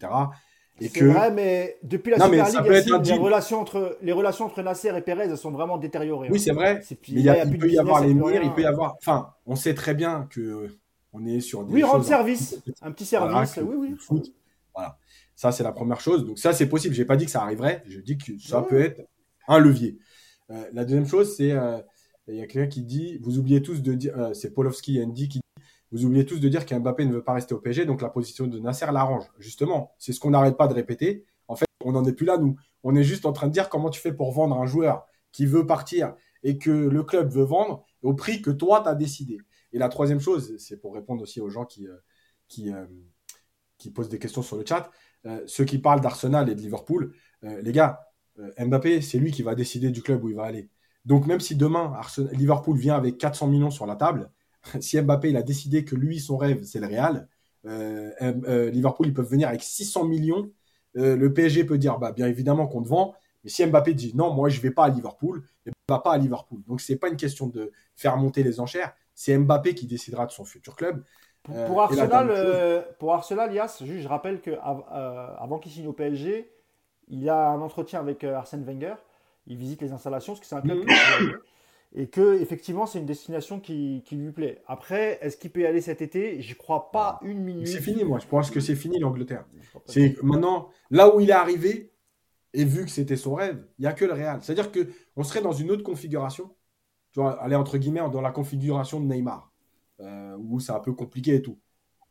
C'est 0.80 0.90
que... 0.90 1.06
vrai, 1.06 1.32
mais 1.32 1.78
depuis 1.84 2.12
la 2.12 2.18
Super 2.18 2.46
League, 2.46 3.06
les, 3.06 3.18
relations 3.18 3.60
entre, 3.60 3.98
les 4.02 4.12
relations 4.12 4.46
entre 4.46 4.62
Nasser 4.62 4.96
et 4.98 5.02
Perez 5.02 5.36
sont 5.36 5.52
vraiment 5.52 5.78
détériorées. 5.78 6.30
Oui, 6.30 6.38
hein. 6.38 6.42
c'est 6.44 6.54
vrai. 6.54 6.82
Mais 7.10 7.22
il, 7.22 7.58
peut 7.60 7.70
y 7.70 7.78
avoir 7.78 8.02
les 8.04 8.14
murs, 8.14 8.32
il 8.32 8.52
peut 8.54 8.62
y 8.62 8.66
avoir. 8.66 8.96
Enfin, 8.96 9.34
on 9.46 9.56
sait 9.56 9.76
très 9.76 9.94
bien 9.94 10.28
que 10.30 10.68
on 11.14 11.26
est 11.26 11.40
sur 11.40 11.64
des. 11.64 11.74
Oui, 11.74 11.84
rendre 11.84 12.06
service. 12.06 12.62
Un 12.82 12.92
petit 12.92 13.06
service. 13.06 13.58
oui, 13.58 13.76
oui. 13.78 13.96
Foot. 13.98 14.34
Voilà. 14.74 14.98
Ça, 15.36 15.52
c'est 15.52 15.64
la 15.64 15.72
première 15.72 16.00
chose. 16.00 16.26
Donc, 16.26 16.40
ça, 16.40 16.54
c'est 16.54 16.70
possible. 16.70 16.94
Je 16.96 17.02
n'ai 17.02 17.06
pas 17.06 17.18
dit 17.18 17.26
que 17.26 17.32
ça 17.32 17.42
arriverait. 17.42 17.84
Je 17.88 18.00
dis 18.00 18.18
que 18.18 18.38
ça 18.40 18.62
peut 18.62 18.80
être 18.80 19.02
un 19.48 19.60
levier. 19.60 19.98
Euh, 20.50 20.64
la 20.74 20.86
deuxième 20.86 21.08
chose, 21.08 21.36
c'est. 21.36 21.52
Euh, 21.52 21.80
il 22.28 22.36
y 22.36 22.42
a 22.42 22.48
quelqu'un 22.48 22.70
qui 22.70 22.84
dit 22.84 23.18
Vous 23.22 23.38
oubliez 23.40 23.62
tous 23.62 23.82
de 23.82 23.94
dire. 23.94 24.18
Euh, 24.18 24.34
c'est 24.34 24.54
Polowski 24.54 25.04
Andy 25.04 25.28
qui 25.28 25.40
dit 25.40 25.64
Vous 25.92 26.06
oubliez 26.06 26.26
tous 26.26 26.40
de 26.40 26.48
dire 26.48 26.66
qu'Mbappé 26.66 27.06
ne 27.06 27.14
veut 27.14 27.24
pas 27.24 27.34
rester 27.34 27.54
au 27.54 27.60
PSG. 27.60 27.86
Donc, 27.86 28.02
la 28.02 28.10
position 28.10 28.48
de 28.48 28.60
Nasser 28.60 28.86
l'arrange. 28.92 29.26
Justement, 29.40 29.94
c'est 29.98 30.14
ce 30.14 30.20
qu'on 30.20 30.30
n'arrête 30.30 30.58
pas 30.58 30.68
de 30.68 30.74
répéter. 30.74 31.26
En 31.48 31.56
fait, 31.56 31.66
on 31.84 31.92
n'en 31.92 32.06
est 32.06 32.14
plus 32.14 32.26
là, 32.26 32.38
nous. 32.38 32.56
On 32.84 32.96
est 32.96 33.04
juste 33.04 33.26
en 33.26 33.34
train 33.34 33.48
de 33.48 33.54
dire 33.54 33.70
comment 33.70 33.90
tu 33.90 34.00
fais 34.00 34.14
pour 34.14 34.32
vendre 34.32 34.58
un 34.58 34.66
joueur 34.66 35.06
qui 35.32 35.46
veut 35.46 35.66
partir 35.66 36.14
et 36.44 36.58
que 36.58 36.72
le 36.72 37.04
club 37.04 37.30
veut 37.30 37.44
vendre 37.44 37.84
au 38.02 38.14
prix 38.14 38.42
que 38.42 38.52
toi, 38.52 38.82
tu 38.84 38.90
as 38.90 38.96
décidé. 38.96 39.38
Et 39.74 39.78
la 39.78 39.90
troisième 39.90 40.20
chose, 40.20 40.56
c'est 40.58 40.78
pour 40.78 40.94
répondre 40.94 41.22
aussi 41.22 41.40
aux 41.40 41.50
gens 41.50 41.66
qui, 41.66 41.88
euh, 41.88 41.96
euh, 42.68 43.92
posent 43.94 44.10
des 44.10 44.20
questions 44.20 44.42
sur 44.42 44.58
le 44.58 44.66
chat, 44.66 44.92
euh, 45.26 45.42
ceux 45.48 45.66
qui 45.66 45.78
parlent 45.80 46.02
d'Arsenal 46.02 46.50
et 46.50 46.56
de 46.56 46.62
Liverpool, 46.62 47.14
les 47.44 47.72
gars, 47.72 48.08
Mbappé, 48.60 49.02
c'est 49.02 49.18
lui 49.18 49.32
qui 49.32 49.42
va 49.42 49.56
décider 49.56 49.90
du 49.90 50.04
club 50.04 50.24
où 50.24 50.30
il 50.30 50.36
va 50.36 50.44
aller. 50.44 50.70
Donc 51.06 51.26
même 51.26 51.40
si 51.40 51.56
demain 51.56 52.00
Liverpool 52.34 52.78
vient 52.78 52.96
avec 52.96 53.18
400 53.18 53.48
millions 53.48 53.72
sur 53.72 53.88
la 53.88 53.96
table, 53.96 54.30
si 54.80 55.02
Mbappé 55.02 55.36
a 55.36 55.42
décidé 55.42 55.84
que 55.84 55.96
lui 55.96 56.20
son 56.20 56.38
rêve 56.38 56.62
c'est 56.62 56.80
le 56.80 56.86
Real, 56.86 57.28
Liverpool 57.64 59.08
ils 59.08 59.14
peuvent 59.14 59.28
venir 59.28 59.48
avec 59.48 59.64
600 59.64 60.06
millions. 60.06 60.52
le 60.94 61.34
PSG 61.34 61.64
peut 61.64 61.80
dire 61.80 61.98
bah 61.98 62.12
bien 62.12 62.28
évidemment 62.28 62.68
qu'on 62.68 62.84
te 62.84 62.90
vend, 62.90 63.16
mais 63.44 63.50
si 63.50 63.66
Mbappé 63.66 63.94
dit 63.94 64.14
non 64.16 64.34
moi 64.34 64.50
je 64.50 64.60
vais 64.62 64.72
pas 64.72 64.86
à 64.86 64.90
Liverpool, 64.90 65.44
il 65.66 65.74
va 65.90 66.00
pas 66.00 66.14
à 66.14 66.18
Liverpool. 66.18 66.62
Donc 66.68 66.82
c'est 66.82 66.98
pas 66.98 67.10
une 67.10 67.18
question 67.18 67.48
de 67.48 67.72
faire 67.96 68.18
monter 68.18 68.44
les 68.44 68.60
enchères, 68.60 68.94
c'est 69.14 69.38
Mbappé 69.38 69.76
qui 69.76 69.88
décidera 69.88 70.26
de 70.26 70.32
son 70.32 70.46
futur 70.46 70.76
club. 70.76 71.04
Pour, 71.44 71.56
euh, 71.58 71.84
Arsenal, 71.84 72.28
euh, 72.30 72.82
pour 73.00 73.14
Arsenal, 73.14 73.52
Yas, 73.52 73.82
juste, 73.84 74.04
je 74.04 74.08
rappelle 74.08 74.42
qu'avant 74.42 74.86
euh, 74.94 75.28
avant 75.40 75.58
qu'il 75.58 75.72
signe 75.72 75.88
au 75.88 75.94
PSG, 75.94 76.52
il 77.08 77.30
a 77.30 77.50
un 77.50 77.62
entretien 77.62 78.00
avec 78.00 78.24
Arsène 78.24 78.64
Wenger. 78.64 78.96
Il 79.48 79.58
visite 79.58 79.82
les 79.82 79.92
installations, 79.92 80.34
parce 80.34 80.42
que 80.42 80.46
c'est 80.46 80.56
un 80.56 80.62
club 80.62 80.86
et 81.94 82.08
que 82.08 82.40
effectivement 82.42 82.86
c'est 82.86 83.00
une 83.00 83.06
destination 83.06 83.60
qui, 83.60 84.04
lui 84.12 84.32
plaît. 84.32 84.62
Après, 84.68 85.20
est-ce 85.22 85.38
qu'il 85.38 85.52
peut 85.52 85.62
y 85.62 85.66
aller 85.66 85.82
cet 85.82 86.02
été? 86.02 86.42
Je 86.42 86.56
crois 86.56 86.92
pas 86.92 87.20
une 87.22 87.42
minute. 87.42 87.68
C'est 87.68 87.82
fini, 87.82 88.04
moi. 88.04 88.20
Je 88.20 88.28
pense 88.28 88.50
que 88.50 88.60
c'est 88.60 88.76
fini 88.76 89.00
l'Angleterre. 89.00 89.46
C'est 89.86 90.22
maintenant 90.24 90.70
là 90.90 91.14
où 91.14 91.20
il 91.20 91.30
est 91.30 91.34
arrivé 91.34 91.91
et 92.54 92.66
vu 92.66 92.86
que 92.86 92.92
c'était 92.92 93.18
son 93.18 93.36
rêve, 93.36 93.66
il 93.80 93.84
y 93.86 93.88
a 93.88 93.94
que 93.94 94.06
le 94.06 94.14
Real. 94.14 94.44
C'est-à-dire 94.44 94.72
que 94.72 94.90
on 95.16 95.24
serait 95.24 95.42
dans 95.42 95.54
une 95.54 95.72
autre 95.72 95.84
configuration 95.84 96.56
tu 97.12 97.20
vois, 97.20 97.42
aller 97.42 97.56
entre 97.56 97.78
guillemets 97.78 98.02
dans 98.12 98.22
la 98.22 98.32
configuration 98.32 99.00
de 99.00 99.06
Neymar, 99.06 99.52
euh, 100.00 100.36
où 100.38 100.60
c'est 100.60 100.72
un 100.72 100.80
peu 100.80 100.94
compliqué 100.94 101.36
et 101.36 101.42
tout. 101.42 101.60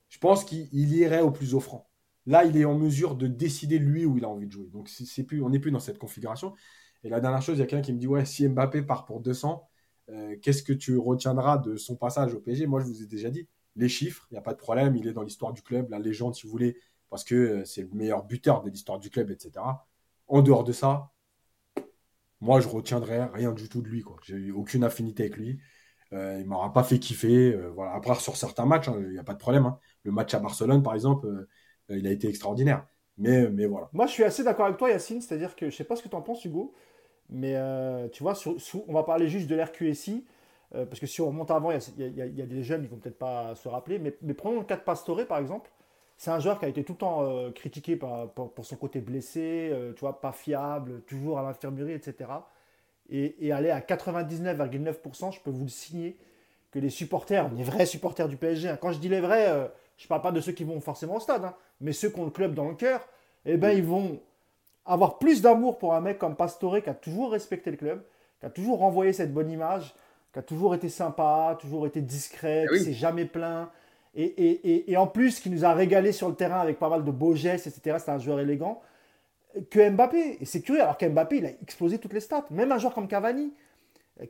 Je 0.09 0.19
pense 0.19 0.45
qu'il 0.45 0.69
irait 0.73 1.23
au 1.23 1.31
plus 1.31 1.55
offrant. 1.55 1.89
Là, 2.27 2.45
il 2.45 2.57
est 2.57 2.65
en 2.65 2.77
mesure 2.77 3.17
de 3.17 3.27
décider 3.27 3.79
lui 3.79 4.05
où 4.05 4.19
il 4.19 4.25
a 4.25 4.29
envie 4.29 4.47
de 4.47 4.53
jouer. 4.53 4.69
Donc, 4.69 4.91
plus, 5.27 5.43
on 5.43 5.51
n'est 5.51 5.59
plus 5.59 5.71
dans 5.71 5.81
cette 5.81 5.99
configuration. 5.99 6.55
Et 7.03 7.09
la 7.09 7.21
dernière 7.21 7.43
chose, 7.43 7.57
il 7.57 7.61
y 7.61 7.63
a 7.63 7.67
quelqu'un 7.67 7.83
qui 7.83 7.93
me 7.93 7.99
dit 7.99 8.07
Ouais, 8.07 8.25
si 8.27 8.47
Mbappé 8.47 8.83
part 8.83 9.07
pour 9.07 9.21
200, 9.21 9.67
euh, 10.11 10.37
qu'est-ce 10.43 10.63
que 10.63 10.73
tu 10.73 10.99
retiendras 10.99 11.59
de 11.59 11.77
son 11.77 11.97
passage 11.97 12.35
au 12.35 12.41
PSG 12.41 12.67
Moi, 12.67 12.81
je 12.81 12.87
vous 12.87 13.03
ai 13.03 13.07
déjà 13.07 13.31
dit 13.31 13.49
les 13.77 13.89
chiffres, 13.89 14.27
il 14.31 14.35
n'y 14.35 14.39
a 14.39 14.43
pas 14.43 14.53
de 14.53 14.59
problème. 14.59 14.97
Il 14.97 15.07
est 15.09 15.13
dans 15.13 15.23
l'histoire 15.23 15.53
du 15.53 15.63
club, 15.63 15.89
la 15.91 15.99
légende, 15.99 16.35
si 16.35 16.47
vous 16.47 16.51
voulez, 16.51 16.77
parce 17.09 17.25
que 17.25 17.35
euh, 17.35 17.65
c'est 17.65 17.83
le 17.83 17.91
meilleur 17.93 18.25
buteur 18.25 18.63
de 18.63 18.69
l'histoire 18.69 18.99
du 18.99 19.11
club, 19.11 19.31
etc. 19.31 19.65
En 20.31 20.43
dehors 20.43 20.63
de 20.63 20.73
ça, 20.73 21.11
moi, 22.41 22.61
je 22.61 22.69
retiendrai 22.69 23.25
rien 23.25 23.53
du 23.53 23.69
tout 23.69 23.83
de 23.83 23.89
lui. 23.89 24.03
J'ai 24.23 24.37
eu 24.37 24.53
aucune 24.53 24.85
affinité 24.85 25.25
avec 25.25 25.37
lui. 25.37 25.61
Euh, 26.13 26.39
il 26.41 26.47
m'aura 26.47 26.73
pas 26.73 26.85
fait 26.85 26.99
kiffer. 26.99 27.53
Euh, 27.53 27.71
voilà. 27.75 27.93
Après, 27.93 28.15
sur 28.15 28.37
certains 28.37 28.65
matchs, 28.65 28.89
hein, 28.89 28.97
il 28.99 29.11
n'y 29.11 29.19
a 29.19 29.25
pas 29.25 29.35
de 29.35 29.39
problème. 29.39 29.67
Hein. 29.67 29.79
Le 30.05 30.13
match 30.13 30.33
à 30.35 30.39
Barcelone, 30.39 30.83
par 30.83 30.95
exemple, 30.95 31.27
euh, 31.27 31.49
il 31.91 32.07
a 32.07 32.11
été 32.11 32.29
extraordinaire. 32.29 32.87
Mais, 33.19 33.51
mais 33.51 33.67
voilà. 33.67 33.91
Moi, 33.93 34.07
je 34.07 34.13
suis 34.13 34.25
assez 34.25 34.45
d'accord 34.45 34.67
avec 34.67 34.79
toi, 34.79 34.89
Yacine. 34.89 35.21
C'est-à-dire 35.21 35.57
que 35.57 35.69
je 35.69 35.77
sais 35.77 35.85
pas 35.85 35.97
ce 35.97 36.03
que 36.03 36.09
tu 36.09 36.17
en 36.17 36.23
penses, 36.23 36.45
Hugo. 36.45 36.75
Mais 37.29 37.55
tu 38.13 38.23
vois, 38.23 38.35
on 38.89 38.93
va 38.93 39.03
parler 39.03 39.29
juste 39.29 39.49
de 39.49 39.55
l'RQSI. 39.55 40.25
parce 40.73 40.99
que 40.99 41.07
si 41.07 41.21
on 41.21 41.27
remonte 41.27 41.51
avant, 41.51 41.71
il 41.71 42.17
y, 42.17 42.43
a 42.43 42.47
des 42.47 42.63
jeunes, 42.63 42.83
ils 42.83 42.89
vont 42.89 42.97
peut-être 42.97 43.19
pas 43.19 43.55
se 43.55 43.69
rappeler. 43.69 43.99
Mais, 43.99 44.17
mais 44.23 44.35
prenons 44.35 44.61
le 44.61 44.65
cas 44.65 44.77
de 44.77 44.83
Pastore, 44.83 45.27
par 45.27 45.39
exemple. 45.39 45.71
C'est 46.21 46.31
un 46.31 46.39
joueur 46.39 46.59
qui 46.59 46.67
a 46.67 46.69
été 46.69 46.85
tout 46.85 46.93
le 46.93 46.99
temps 46.99 47.23
euh, 47.23 47.51
critiqué 47.51 47.97
pour, 47.97 48.53
son 48.63 48.77
côté 48.77 49.01
blessé, 49.01 49.71
euh, 49.73 49.95
tu 49.95 50.01
vois, 50.01 50.21
pas 50.21 50.33
fiable, 50.33 51.01
toujours 51.07 51.39
à 51.39 51.43
l'infirmerie, 51.43 51.95
etc. 51.95 52.29
Et, 53.09 53.51
aller 53.53 53.71
à 53.71 53.81
99,9%, 53.81 55.33
je 55.33 55.41
peux 55.41 55.49
vous 55.49 55.63
le 55.63 55.71
signer, 55.71 56.19
que 56.73 56.79
les 56.79 56.91
supporters, 56.91 57.49
les 57.55 57.63
vrais 57.63 57.87
supporters 57.87 58.29
du 58.29 58.37
PSG, 58.37 58.69
hein, 58.69 58.79
quand 58.79 58.93
je 58.93 58.99
dis 58.99 59.09
les 59.09 59.23
vrais, 59.23 59.49
euh, 59.49 59.67
je 59.97 60.05
ne 60.05 60.09
parle 60.09 60.21
pas 60.21 60.31
de 60.31 60.43
ceux 60.43 60.53
qui 60.53 60.63
vont 60.63 60.79
forcément 60.83 61.17
au 61.17 61.21
stade, 61.21 61.43
hein, 61.43 61.55
mais 61.81 61.95
ceux 61.95 62.11
qui 62.11 62.21
ont 62.21 62.27
le 62.27 62.31
club 62.31 62.53
dans 62.53 62.69
le 62.69 62.75
cœur, 62.75 63.01
eh 63.47 63.57
ben, 63.57 63.71
ils 63.71 63.83
vont 63.83 64.21
avoir 64.85 65.17
plus 65.17 65.41
d'amour 65.41 65.79
pour 65.79 65.95
un 65.95 66.03
mec 66.03 66.19
comme 66.19 66.37
Pastore 66.37 66.83
qui 66.83 66.91
a 66.91 66.95
toujours 66.95 67.33
respecté 67.33 67.71
le 67.71 67.79
club, 67.79 68.03
qui 68.41 68.45
a 68.45 68.51
toujours 68.51 68.81
renvoyé 68.81 69.15
cette 69.15 69.33
bonne 69.33 69.51
image, 69.51 69.95
qui 70.35 70.39
a 70.39 70.43
toujours 70.43 70.75
été 70.75 70.91
sympa, 70.91 71.57
toujours 71.59 71.87
été 71.87 72.03
discret, 72.03 72.67
ah 72.69 72.75
qui 72.75 72.85
s'est 72.85 72.93
jamais 72.93 73.25
plaint, 73.25 73.71
et, 74.15 74.25
et, 74.25 74.91
et, 74.91 74.97
en 74.97 75.07
plus, 75.07 75.39
qui 75.39 75.51
nous 75.51 75.65
a 75.65 75.73
régalé 75.73 76.11
sur 76.13 76.29
le 76.29 76.35
terrain 76.35 76.61
avec 76.61 76.79
pas 76.79 76.89
mal 76.89 77.05
de 77.05 77.11
beaux 77.11 77.35
gestes, 77.35 77.69
etc. 77.69 77.99
C'est 78.01 78.11
un 78.11 78.19
joueur 78.19 78.41
élégant. 78.41 78.81
Que 79.71 79.89
Mbappé. 79.89 80.39
Et 80.41 80.45
c'est 80.45 80.63
curieux, 80.63 80.83
alors 80.83 80.97
qu'Mbappé, 80.97 81.37
il 81.37 81.47
a 81.47 81.51
explosé 81.63 81.99
toutes 81.99 82.13
les 82.13 82.21
stats. 82.21 82.47
Même 82.51 82.73
un 82.73 82.79
joueur 82.79 82.93
comme 82.95 83.07
Cavani. 83.07 83.53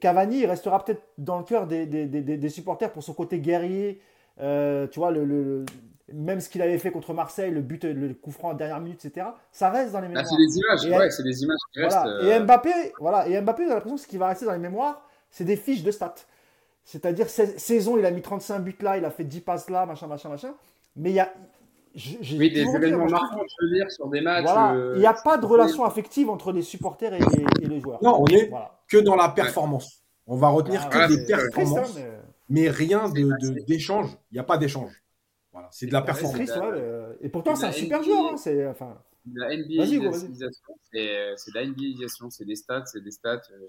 Cavani, 0.00 0.40
il 0.40 0.46
restera 0.46 0.84
peut-être 0.84 1.02
dans 1.18 1.38
le 1.38 1.44
cœur 1.44 1.66
des, 1.66 1.86
des, 1.86 2.06
des, 2.06 2.20
des, 2.22 2.48
supporters 2.48 2.92
pour 2.92 3.02
son 3.02 3.14
côté 3.14 3.38
guerrier. 3.40 4.00
Euh, 4.40 4.86
tu 4.86 5.00
vois, 5.00 5.10
le, 5.10 5.24
le, 5.24 5.64
même 6.12 6.40
ce 6.40 6.48
qu'il 6.48 6.62
avait 6.62 6.78
fait 6.78 6.90
contre 6.90 7.12
Marseille, 7.14 7.50
le 7.50 7.60
but, 7.60 7.84
le 7.84 8.14
coup 8.14 8.30
franc 8.30 8.50
en 8.50 8.54
dernière 8.54 8.80
minute, 8.80 9.04
etc. 9.04 9.26
Ça 9.50 9.70
reste 9.70 9.92
dans 9.92 10.00
les 10.00 10.08
mémoires. 10.08 10.26
c'est 10.26 10.36
des 10.36 10.58
images, 10.58 10.86
et, 10.86 10.96
ouais, 10.96 11.10
c'est 11.10 11.22
des 11.22 11.42
images 11.42 11.58
qui 11.72 11.80
restent. 11.80 12.06
Et 12.22 12.32
euh, 12.32 12.40
Mbappé, 12.40 12.70
voilà, 12.98 13.28
et 13.28 13.40
Mbappé, 13.40 13.64
j'ai 13.64 13.70
l'impression 13.70 13.96
que 13.96 14.02
ce 14.02 14.06
qui 14.06 14.16
va 14.16 14.28
rester 14.28 14.44
dans 14.44 14.52
les 14.52 14.58
mémoires, 14.58 15.08
c'est 15.30 15.44
des 15.44 15.56
fiches 15.56 15.82
de 15.82 15.90
stats. 15.90 16.14
C'est-à-dire, 16.84 17.28
saison, 17.28 17.98
il 17.98 18.04
a 18.04 18.10
mis 18.10 18.22
35 18.22 18.58
buts 18.60 18.76
là, 18.80 18.96
il 18.96 19.04
a 19.04 19.10
fait 19.10 19.24
10 19.24 19.40
passes 19.42 19.70
là, 19.70 19.86
machin, 19.86 20.06
machin, 20.06 20.28
machin. 20.28 20.54
Mais 20.96 21.10
il 21.10 21.14
y 21.14 21.20
a. 21.20 21.32
Oui, 21.94 22.52
des 22.52 22.60
événements 22.60 23.06
marquants, 23.06 23.42
je 23.60 23.66
veux 23.66 23.72
dire, 23.74 23.90
sur 23.90 24.08
des 24.08 24.20
matchs. 24.20 24.46
Euh, 24.48 24.92
il 24.96 25.00
n'y 25.00 25.06
a 25.06 25.14
pas 25.14 25.38
de 25.38 25.46
relation 25.46 25.84
affective 25.84 26.30
entre 26.30 26.52
les 26.52 26.62
supporters 26.62 27.12
et, 27.14 27.20
les, 27.66 27.80
joueurs. 27.80 28.02
Non, 28.02 28.20
on 28.20 28.26
est 28.26 28.50
que 28.88 28.98
dans 28.98 29.16
la 29.16 29.28
performance. 29.28 30.04
On 30.26 30.36
va 30.36 30.48
retenir 30.48 30.82
ah, 30.84 30.88
que 30.88 31.16
des 31.16 31.26
performances, 31.26 31.98
mais... 32.48 32.70
rien 32.70 33.08
d'échange. 33.66 34.12
De, 34.12 34.18
il 34.30 34.34
n'y 34.34 34.38
a 34.38 34.44
pas 34.44 34.58
d'échange. 34.58 34.92
Voilà, 35.52 35.68
c'est 35.72 35.86
de 35.86 35.92
la 35.92 36.02
performance. 36.02 36.36
Triste, 36.36 36.60
et 37.20 37.28
pourtant, 37.28 37.56
c'est 37.56 37.66
un 37.66 37.72
super 37.72 38.02
joueur. 38.02 38.32
Hein, 38.32 38.36
c'est 38.36 38.66
enfin... 38.68 38.96
La 39.34 39.56
NBA, 39.56 39.86
c'est 39.86 41.54
la 41.54 41.66
NBA, 41.66 42.06
c'est 42.30 42.44
des 42.44 42.56
stats, 42.56 42.86
c'est 42.86 43.02
des 43.02 43.10
stats. 43.10 43.42
Euh, 43.52 43.66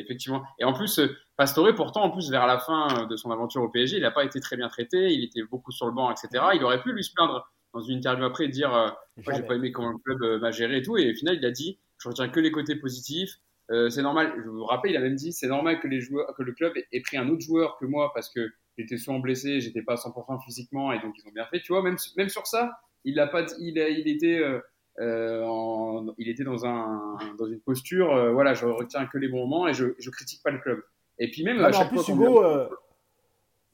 effectivement. 0.00 0.42
Et 0.58 0.64
en 0.64 0.72
plus, 0.72 0.98
euh, 0.98 1.16
Pastore, 1.36 1.74
pourtant, 1.74 2.02
en 2.02 2.10
plus, 2.10 2.30
vers 2.30 2.46
la 2.46 2.58
fin 2.58 2.88
euh, 3.02 3.06
de 3.06 3.16
son 3.16 3.30
aventure 3.30 3.62
au 3.62 3.68
PSG, 3.68 3.96
il 3.96 4.02
n'a 4.02 4.10
pas 4.10 4.24
été 4.24 4.40
très 4.40 4.56
bien 4.56 4.68
traité. 4.68 5.12
Il 5.12 5.24
était 5.24 5.42
beaucoup 5.42 5.72
sur 5.72 5.86
le 5.86 5.92
banc, 5.92 6.10
etc. 6.10 6.44
Il 6.54 6.64
aurait 6.64 6.82
pu 6.82 6.92
lui 6.92 7.04
se 7.04 7.12
plaindre 7.12 7.50
dans 7.74 7.80
une 7.80 7.98
interview 7.98 8.24
après 8.24 8.44
et 8.44 8.48
dire 8.48 8.74
euh, 8.74 8.88
Moi, 9.24 9.34
j'ai 9.34 9.42
pas 9.42 9.54
aimé 9.54 9.72
comment 9.72 9.90
le 9.90 9.98
club 9.98 10.40
m'a 10.40 10.50
géré 10.50 10.78
et 10.78 10.82
tout. 10.82 10.96
Et 10.96 11.12
au 11.12 11.14
final, 11.14 11.36
il 11.36 11.44
a 11.44 11.50
dit 11.50 11.78
Je 11.98 12.08
retiens 12.08 12.28
que 12.28 12.40
les 12.40 12.50
côtés 12.50 12.76
positifs. 12.76 13.38
c'est 13.68 14.02
normal. 14.02 14.32
Je 14.44 14.48
vous 14.48 14.64
rappelle, 14.64 14.92
il 14.92 14.96
a 14.96 15.00
même 15.00 15.16
dit 15.16 15.32
C'est 15.32 15.48
normal 15.48 15.80
que, 15.80 15.88
les 15.88 16.00
joueurs, 16.00 16.34
que 16.36 16.42
le 16.42 16.52
club 16.52 16.72
ait 16.76 17.00
pris 17.00 17.16
un 17.16 17.28
autre 17.28 17.42
joueur 17.42 17.76
que 17.78 17.86
moi 17.86 18.12
parce 18.14 18.28
que 18.30 18.52
j'étais 18.76 18.96
souvent 18.98 19.18
blessé, 19.18 19.60
j'étais 19.60 19.82
pas 19.82 19.94
à 19.94 19.96
100% 19.96 20.44
physiquement 20.44 20.92
et 20.92 21.00
donc 21.00 21.14
ils 21.18 21.28
ont 21.28 21.32
bien 21.32 21.46
fait. 21.46 21.60
Tu 21.60 21.72
vois, 21.72 21.82
même, 21.82 21.96
même 22.16 22.28
sur 22.28 22.46
ça, 22.46 22.70
il 23.04 23.18
a 23.20 23.26
pas, 23.26 23.44
il, 23.58 23.78
a, 23.78 23.88
il 23.88 24.08
était. 24.08 24.38
Euh, 24.38 24.60
en, 25.00 26.14
il 26.18 26.28
était 26.28 26.44
dans, 26.44 26.66
un, 26.66 27.16
dans 27.38 27.46
une 27.46 27.60
posture, 27.60 28.14
euh, 28.14 28.32
voilà, 28.32 28.54
je 28.54 28.66
retiens 28.66 29.06
que 29.06 29.18
les 29.18 29.28
bons 29.28 29.46
moments 29.46 29.68
et 29.68 29.74
je, 29.74 29.86
je 29.98 30.10
critique 30.10 30.42
pas 30.42 30.50
le 30.50 30.58
club. 30.58 30.82
Et 31.18 31.30
puis 31.30 31.44
même, 31.44 31.64
à 31.64 31.72
chaque 31.72 31.88
plus, 31.88 32.06
Hugo, 32.08 32.44
euh, 32.44 32.68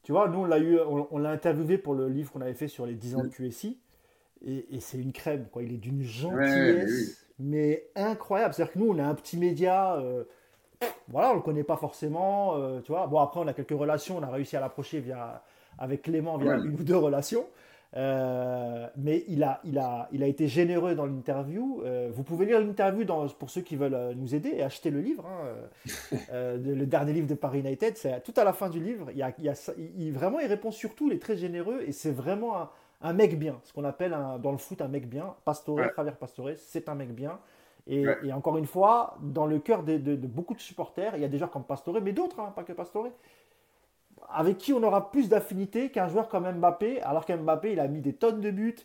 tu 0.02 0.12
vois, 0.12 0.28
nous 0.28 0.40
on 0.40 0.44
l'a 0.44 0.58
eu, 0.58 0.78
on, 0.78 1.18
l'a 1.18 1.30
interviewé 1.30 1.78
pour 1.78 1.94
le 1.94 2.08
livre 2.08 2.32
qu'on 2.32 2.40
avait 2.40 2.54
fait 2.54 2.68
sur 2.68 2.86
les 2.86 2.94
10 2.94 3.16
ans 3.16 3.24
de 3.24 3.28
QSI, 3.28 3.80
et, 4.44 4.76
et 4.76 4.80
c'est 4.80 4.98
une 4.98 5.12
crème, 5.12 5.46
quoi. 5.50 5.62
Il 5.62 5.72
est 5.72 5.78
d'une 5.78 6.02
gentillesse, 6.02 7.26
mais 7.38 7.88
incroyable. 7.96 8.54
C'est-à-dire 8.54 8.74
que 8.74 8.78
nous, 8.78 8.90
on 8.90 8.98
a 8.98 9.04
un 9.04 9.14
petit 9.14 9.36
média. 9.36 10.00
voilà, 11.08 11.32
on 11.32 11.34
le 11.34 11.40
connaît 11.40 11.64
pas 11.64 11.76
forcément, 11.76 12.80
tu 12.82 12.92
vois. 12.92 13.08
Bon, 13.08 13.18
après, 13.18 13.40
on 13.40 13.46
a 13.48 13.52
quelques 13.52 13.78
relations, 13.78 14.18
on 14.18 14.22
a 14.22 14.30
réussi 14.30 14.56
à 14.56 14.60
l'approcher 14.60 15.00
via, 15.00 15.42
avec 15.78 16.02
Clément 16.02 16.38
via 16.38 16.56
une 16.56 16.74
ou 16.74 16.84
deux 16.84 16.96
relations. 16.96 17.46
Euh, 17.96 18.86
mais 18.96 19.24
il 19.28 19.42
a, 19.42 19.60
il, 19.64 19.78
a, 19.78 20.08
il 20.12 20.22
a 20.22 20.26
été 20.26 20.46
généreux 20.46 20.94
dans 20.94 21.06
l'interview. 21.06 21.82
Euh, 21.84 22.10
vous 22.12 22.22
pouvez 22.22 22.44
lire 22.44 22.60
l'interview 22.60 23.06
pour 23.38 23.50
ceux 23.50 23.62
qui 23.62 23.76
veulent 23.76 23.94
euh, 23.94 24.14
nous 24.14 24.34
aider 24.34 24.50
et 24.50 24.62
acheter 24.62 24.90
le 24.90 25.00
livre. 25.00 25.24
Hein, 25.26 26.12
le 26.32 26.84
dernier 26.84 27.12
livre 27.12 27.26
de 27.26 27.34
Paris 27.34 27.60
United, 27.60 27.96
c'est 27.96 28.22
tout 28.22 28.34
à 28.36 28.44
la 28.44 28.52
fin 28.52 28.68
du 28.68 28.80
livre. 28.80 29.08
Il, 29.12 29.18
y 29.18 29.22
a, 29.22 29.32
il, 29.38 29.44
y 29.44 29.48
a, 29.48 29.72
il, 29.96 30.12
vraiment, 30.12 30.38
il 30.40 30.46
répond 30.46 30.70
surtout, 30.70 31.08
il 31.08 31.14
est 31.14 31.22
très 31.22 31.36
généreux 31.36 31.82
et 31.86 31.92
c'est 31.92 32.12
vraiment 32.12 32.68
un 33.00 33.12
mec 33.12 33.38
bien, 33.38 33.60
ce 33.62 33.72
qu'on 33.72 33.84
appelle 33.84 34.16
dans 34.42 34.52
le 34.52 34.58
foot 34.58 34.82
un 34.82 34.88
mec 34.88 35.08
bien. 35.08 35.34
Pastore, 35.44 35.80
Javier 35.96 36.12
Pastore, 36.18 36.50
c'est 36.56 36.88
un 36.88 36.94
mec 36.94 37.14
bien. 37.14 37.38
Et, 37.86 38.06
encore 38.32 38.58
une 38.58 38.66
fois, 38.66 39.16
dans 39.22 39.46
le 39.46 39.60
cœur 39.60 39.82
de, 39.82 40.16
beaucoup 40.16 40.54
de 40.54 40.60
supporters, 40.60 41.16
il 41.16 41.22
y 41.22 41.24
a 41.24 41.28
des 41.28 41.38
joueurs 41.38 41.50
comme 41.50 41.64
Pastore, 41.64 42.00
mais 42.02 42.12
d'autres, 42.12 42.38
hein, 42.38 42.52
pas 42.54 42.62
que 42.62 42.74
Pastore, 42.74 43.08
avec 44.30 44.58
qui 44.58 44.72
on 44.72 44.82
aura 44.82 45.10
plus 45.10 45.28
d'affinité 45.28 45.90
qu'un 45.90 46.08
joueur 46.08 46.28
comme 46.28 46.50
Mbappé, 46.50 47.00
alors 47.02 47.24
qu'Mbappé, 47.24 47.72
il 47.72 47.80
a 47.80 47.88
mis 47.88 48.00
des 48.00 48.12
tonnes 48.12 48.40
de 48.40 48.50
buts. 48.50 48.76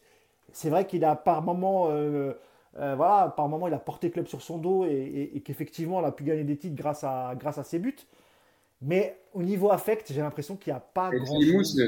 C'est 0.52 0.70
vrai 0.70 0.88
qu'il 0.88 1.04
a 1.04 1.16
par 1.16 1.42
moment, 1.42 1.90
euh, 1.90 2.34
euh, 2.80 2.96
voilà, 2.96 3.34
par 3.36 3.50
moment, 3.50 3.68
il 3.68 3.74
a 3.74 3.80
porté 3.80 4.08
le 4.08 4.14
club 4.14 4.28
sur 4.28 4.42
son 4.42 4.58
dos 4.58 4.86
et, 4.86 5.42
qu'effectivement, 5.44 6.00
il 6.02 6.06
a 6.06 6.12
pu 6.12 6.24
gagner 6.24 6.44
des 6.44 6.58
titres 6.58 6.76
grâce 6.76 7.04
à, 7.04 7.34
grâce 7.38 7.58
à 7.58 7.64
ses 7.64 7.80
buts. 7.80 7.96
Mais 8.82 9.18
au 9.34 9.44
niveau 9.44 9.72
affect, 9.72 10.12
j'ai 10.12 10.22
l'impression 10.22 10.56
qu'il 10.56 10.72
n'y 10.72 10.78
a 10.78 10.82
pas 10.82 11.10
grand 11.10 11.42
chose. 11.42 11.82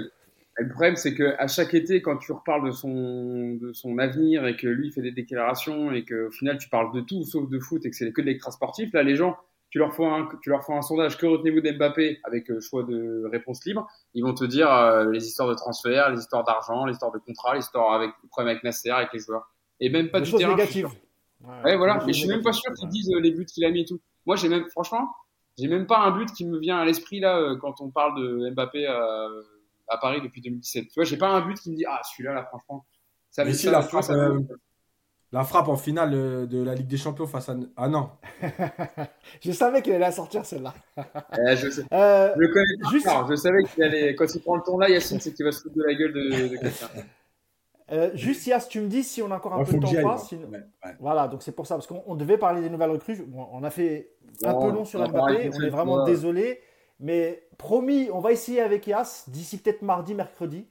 Le 0.57 0.69
problème, 0.69 0.95
c'est 0.95 1.13
qu'à 1.13 1.47
chaque 1.47 1.73
été, 1.73 2.01
quand 2.01 2.15
tu 2.17 2.31
reparles 2.31 2.65
de 2.65 2.71
son, 2.71 3.55
de 3.55 3.73
son 3.73 3.97
avenir 3.97 4.47
et 4.47 4.55
que 4.55 4.67
lui 4.67 4.89
fait 4.89 5.01
des 5.01 5.11
déclarations 5.11 5.91
et 5.91 6.05
qu'au 6.05 6.31
final 6.31 6.57
tu 6.57 6.69
parles 6.69 6.93
de 6.93 7.01
tout 7.01 7.25
sauf 7.25 7.49
de 7.49 7.59
foot 7.59 7.85
et 7.85 7.89
que 7.89 7.95
c'est 7.95 8.09
que 8.13 8.21
de 8.21 8.27
l'extra 8.27 8.51
sportif, 8.51 8.93
là 8.93 9.03
les 9.03 9.17
gens, 9.17 9.35
tu 9.75 9.79
leur 9.79 9.93
fais 9.93 10.05
un, 10.05 10.29
tu 10.41 10.51
leur 10.51 10.65
fais 10.65 10.71
un 10.71 10.81
sondage, 10.81 11.17
que 11.17 11.25
retenez-vous 11.25 11.59
d'Mbappé 11.59 12.21
avec 12.23 12.49
euh, 12.49 12.61
choix 12.61 12.83
de 12.83 13.25
réponse 13.29 13.65
libre, 13.65 13.85
ils 14.13 14.23
vont 14.23 14.33
te 14.33 14.45
dire 14.45 14.71
euh, 14.71 15.11
les 15.11 15.27
histoires 15.27 15.49
de 15.49 15.53
transfert, 15.53 16.11
les 16.11 16.19
histoires 16.19 16.45
d'argent, 16.45 16.85
les 16.85 16.93
histoires 16.93 17.11
de 17.11 17.17
contrat, 17.17 17.55
les 17.55 17.59
histoires 17.59 17.91
avec 17.91 18.11
le 18.23 18.29
problème 18.29 18.51
avec 18.51 18.63
Nasser, 18.63 18.91
avec 18.91 19.11
les 19.11 19.19
joueurs. 19.19 19.51
Et 19.81 19.89
même 19.89 20.07
pas 20.11 20.21
du 20.21 20.31
terrain. 20.31 20.55
Négatives. 20.55 20.87
Ouais, 21.65 21.75
voilà. 21.75 22.01
Mais 22.07 22.13
je 22.13 22.19
suis 22.19 22.29
même 22.29 22.41
pas 22.41 22.53
sûr 22.53 22.71
qu'ils 22.73 22.87
disent 22.87 23.11
euh, 23.11 23.19
les 23.19 23.31
buts 23.31 23.45
qu'il 23.45 23.65
a 23.65 23.69
mis 23.69 23.81
et 23.81 23.85
tout. 23.85 23.99
Moi, 24.25 24.37
j'ai 24.37 24.47
même, 24.47 24.65
franchement, 24.69 25.09
j'ai 25.57 25.67
même 25.67 25.87
pas 25.87 25.99
un 25.99 26.11
but 26.11 26.31
qui 26.31 26.45
me 26.45 26.57
vient 26.57 26.77
à 26.77 26.85
l'esprit 26.85 27.19
là 27.19 27.57
quand 27.59 27.81
on 27.81 27.89
parle 27.89 28.17
de 28.17 28.51
Mbappé 28.51 28.87
à 28.87 29.97
Paris 29.97 30.21
depuis 30.21 30.39
2017. 30.39 30.85
Tu 30.85 30.91
vois, 30.95 31.03
j'ai 31.03 31.17
pas 31.17 31.27
un 31.27 31.45
but 31.45 31.59
qui 31.59 31.69
me 31.69 31.75
dit 31.75 31.85
ah 31.85 31.99
celui-là 32.01 32.33
là 32.33 32.45
franchement. 32.45 32.85
Ça 33.29 33.43
Mais 33.43 33.51
si 33.51 33.69
la 33.69 33.81
frappe, 33.81 34.09
euh, 34.09 34.39
la 35.35 35.43
frappe 35.43 35.67
en 35.67 35.75
finale 35.75 36.13
euh, 36.13 36.45
de 36.45 36.63
la 36.63 36.73
Ligue 36.75 36.87
des 36.87 36.95
Champions 36.95 37.27
face 37.27 37.49
à 37.49 37.55
ah 37.75 37.89
non. 37.89 38.09
je 39.41 39.51
savais 39.51 39.81
qu'il 39.81 39.91
allait 39.91 40.05
la 40.05 40.13
sortir 40.13 40.45
celle-là. 40.45 40.73
Eh, 41.37 41.57
je, 41.57 41.69
sais. 41.69 41.83
Euh, 41.91 42.33
je 42.39 42.47
connais 42.47 42.89
juste... 42.91 43.09
Je 43.29 43.35
savais 43.35 43.63
qu'il 43.65 43.83
allait 43.83 44.15
quand 44.15 44.33
il 44.33 44.41
prend 44.41 44.55
le 44.55 44.61
tour 44.61 44.79
là, 44.79 44.89
Yacine, 44.89 45.19
c'est 45.19 45.33
qu'il 45.33 45.43
va 45.43 45.51
se 45.51 45.61
foutre 45.61 45.75
de 45.75 45.83
la 45.83 45.93
gueule 45.93 46.13
de, 46.13 46.47
de 46.47 46.55
quelqu'un. 46.55 46.87
Euh, 47.91 48.11
juste 48.13 48.47
Yass, 48.47 48.69
tu 48.69 48.79
me 48.79 48.87
dis 48.87 49.03
si 49.03 49.21
on 49.21 49.29
a 49.29 49.35
encore 49.35 49.53
un 49.53 49.63
peu 49.65 49.73
de 49.73 49.79
temps 49.79 49.91
ou 49.91 50.01
pas. 50.01 50.91
Voilà, 51.01 51.27
donc 51.27 51.43
c'est 51.43 51.51
pour 51.51 51.67
ça, 51.67 51.75
parce 51.75 51.85
qu'on 51.85 52.15
devait 52.15 52.37
parler 52.37 52.61
des 52.61 52.69
nouvelles 52.69 52.91
recrues. 52.91 53.27
on 53.35 53.63
a 53.63 53.69
fait 53.69 54.11
un 54.43 54.53
peu 54.53 54.71
long 54.71 54.85
sur 54.85 55.05
Mbappé, 55.07 55.51
on 55.53 55.61
est 55.61 55.69
vraiment 55.69 56.05
désolé. 56.05 56.61
Mais 57.01 57.45
promis, 57.57 58.09
on 58.13 58.19
va 58.19 58.31
essayer 58.31 58.61
avec 58.61 58.87
Yas 58.87 59.25
d'ici 59.27 59.57
peut-être 59.57 59.81
mardi, 59.81 60.15
mercredi. 60.15 60.65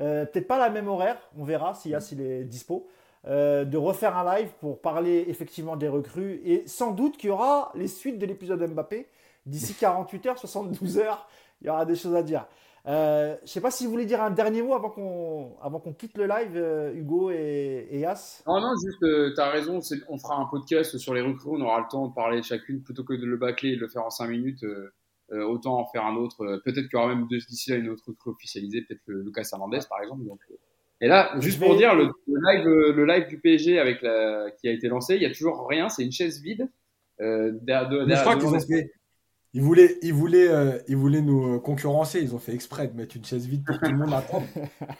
Euh, 0.00 0.24
peut-être 0.24 0.46
pas 0.46 0.58
la 0.58 0.70
même 0.70 0.88
horaire, 0.88 1.18
on 1.36 1.44
verra 1.44 1.74
si 1.74 1.90
Yas 1.90 2.08
il 2.12 2.22
est 2.22 2.44
dispo. 2.44 2.88
Euh, 3.26 3.64
de 3.64 3.76
refaire 3.76 4.16
un 4.16 4.36
live 4.36 4.50
pour 4.60 4.80
parler 4.80 5.24
effectivement 5.26 5.76
des 5.76 5.88
recrues 5.88 6.40
et 6.44 6.62
sans 6.66 6.92
doute 6.92 7.16
qu'il 7.16 7.30
y 7.30 7.32
aura 7.32 7.72
les 7.74 7.88
suites 7.88 8.18
de 8.18 8.24
l'épisode 8.24 8.62
Mbappé 8.62 9.08
d'ici 9.44 9.74
48 9.80 10.26
heures, 10.26 10.38
72 10.38 10.98
heures, 10.98 11.28
il 11.60 11.66
y 11.66 11.70
aura 11.70 11.84
des 11.84 11.96
choses 11.96 12.14
à 12.14 12.22
dire. 12.22 12.46
Euh, 12.86 13.34
je 13.38 13.42
ne 13.42 13.46
sais 13.48 13.60
pas 13.60 13.72
si 13.72 13.84
vous 13.84 13.90
voulez 13.90 14.06
dire 14.06 14.22
un 14.22 14.30
dernier 14.30 14.62
mot 14.62 14.72
avant 14.74 14.88
qu'on 14.88 15.56
avant 15.60 15.80
qu'on 15.80 15.92
quitte 15.92 16.16
le 16.16 16.26
live, 16.26 16.92
Hugo 16.94 17.30
et, 17.30 17.88
et 17.90 17.98
Yas. 17.98 18.44
Non, 18.46 18.60
non, 18.60 18.72
juste, 18.82 19.34
tu 19.34 19.40
as 19.40 19.50
raison, 19.50 19.80
on 20.08 20.18
fera 20.18 20.36
un 20.36 20.46
podcast 20.46 20.96
sur 20.96 21.12
les 21.12 21.20
recrues, 21.20 21.50
on 21.50 21.60
aura 21.60 21.80
le 21.80 21.86
temps 21.90 22.06
de 22.06 22.14
parler 22.14 22.38
de 22.38 22.44
chacune 22.44 22.82
plutôt 22.82 23.02
que 23.02 23.14
de 23.14 23.26
le 23.26 23.36
bâcler 23.36 23.70
et 23.70 23.76
de 23.76 23.80
le 23.80 23.88
faire 23.88 24.04
en 24.04 24.10
5 24.10 24.28
minutes. 24.28 24.64
Euh, 25.30 25.44
autant 25.44 25.78
en 25.78 25.84
faire 25.84 26.06
un 26.06 26.16
autre. 26.16 26.42
Euh, 26.42 26.58
peut-être 26.64 26.88
qu'il 26.88 26.94
y 26.94 26.96
aura 26.96 27.14
même 27.14 27.26
d'ici 27.28 27.70
là 27.70 27.76
une 27.76 27.90
autre 27.90 28.04
recrue 28.06 28.30
officialisée, 28.30 28.80
peut-être 28.82 29.02
le 29.06 29.20
Lucas 29.20 29.46
Hernandez 29.52 29.80
par 29.88 30.00
exemple. 30.00 30.24
Donc, 30.24 30.40
euh. 30.50 30.54
Et 31.00 31.06
là, 31.06 31.32
juste 31.38 31.60
pour 31.60 31.76
dire, 31.76 31.94
le, 31.94 32.10
live, 32.26 32.64
le 32.66 33.04
live 33.06 33.28
du 33.28 33.38
PSG 33.38 33.78
avec 33.78 34.02
la, 34.02 34.50
qui 34.58 34.68
a 34.68 34.72
été 34.72 34.88
lancé, 34.88 35.14
il 35.14 35.22
y 35.22 35.26
a 35.26 35.30
toujours 35.30 35.66
rien, 35.68 35.88
c'est 35.88 36.04
une 36.04 36.12
chaise 36.12 36.40
vide. 36.42 36.68
Euh, 37.20 37.52
je 37.66 38.20
crois 38.20 38.36
qu'ils 38.36 38.46
ont 38.46 38.60
fait. 38.60 38.90
Ils 39.54 39.62
voulaient, 39.62 39.96
ils, 40.02 40.12
voulaient, 40.12 40.82
ils 40.88 40.96
voulaient 40.96 41.22
nous 41.22 41.58
concurrencer. 41.60 42.20
Ils 42.20 42.34
ont 42.34 42.38
fait 42.38 42.52
exprès 42.52 42.88
de 42.88 42.96
mettre 42.96 43.16
une 43.16 43.24
chaise 43.24 43.46
vide 43.46 43.64
pour 43.64 43.78
que 43.78 43.86
tout 43.86 43.92
le 43.92 43.98
monde 43.98 44.12
attende. 44.12 44.44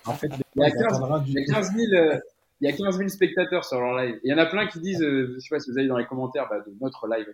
En 0.07 0.15
fait, 0.15 0.29
il 0.57 0.62
y 0.62 0.65
a 0.65 0.70
15, 0.70 1.73
000, 1.75 2.20
il 2.61 2.69
y 2.69 2.73
a 2.73 2.77
15 2.77 2.97
000 2.97 3.09
spectateurs 3.09 3.65
sur 3.65 3.81
leur 3.81 3.97
live. 3.99 4.19
Il 4.25 4.31
y 4.31 4.35
en 4.35 4.39
a 4.39 4.47
plein 4.47 4.66
qui 4.66 4.81
disent, 4.81 5.01
je 5.01 5.39
sais 5.39 5.49
pas 5.51 5.61
si 5.61 5.70
vous 5.70 5.79
avez 5.79 5.89
dans 5.89 5.99
les 5.99 6.07
commentaires 6.07 6.49
bah, 6.49 6.61
de 6.61 6.73
notre 6.81 7.07
live, 7.09 7.27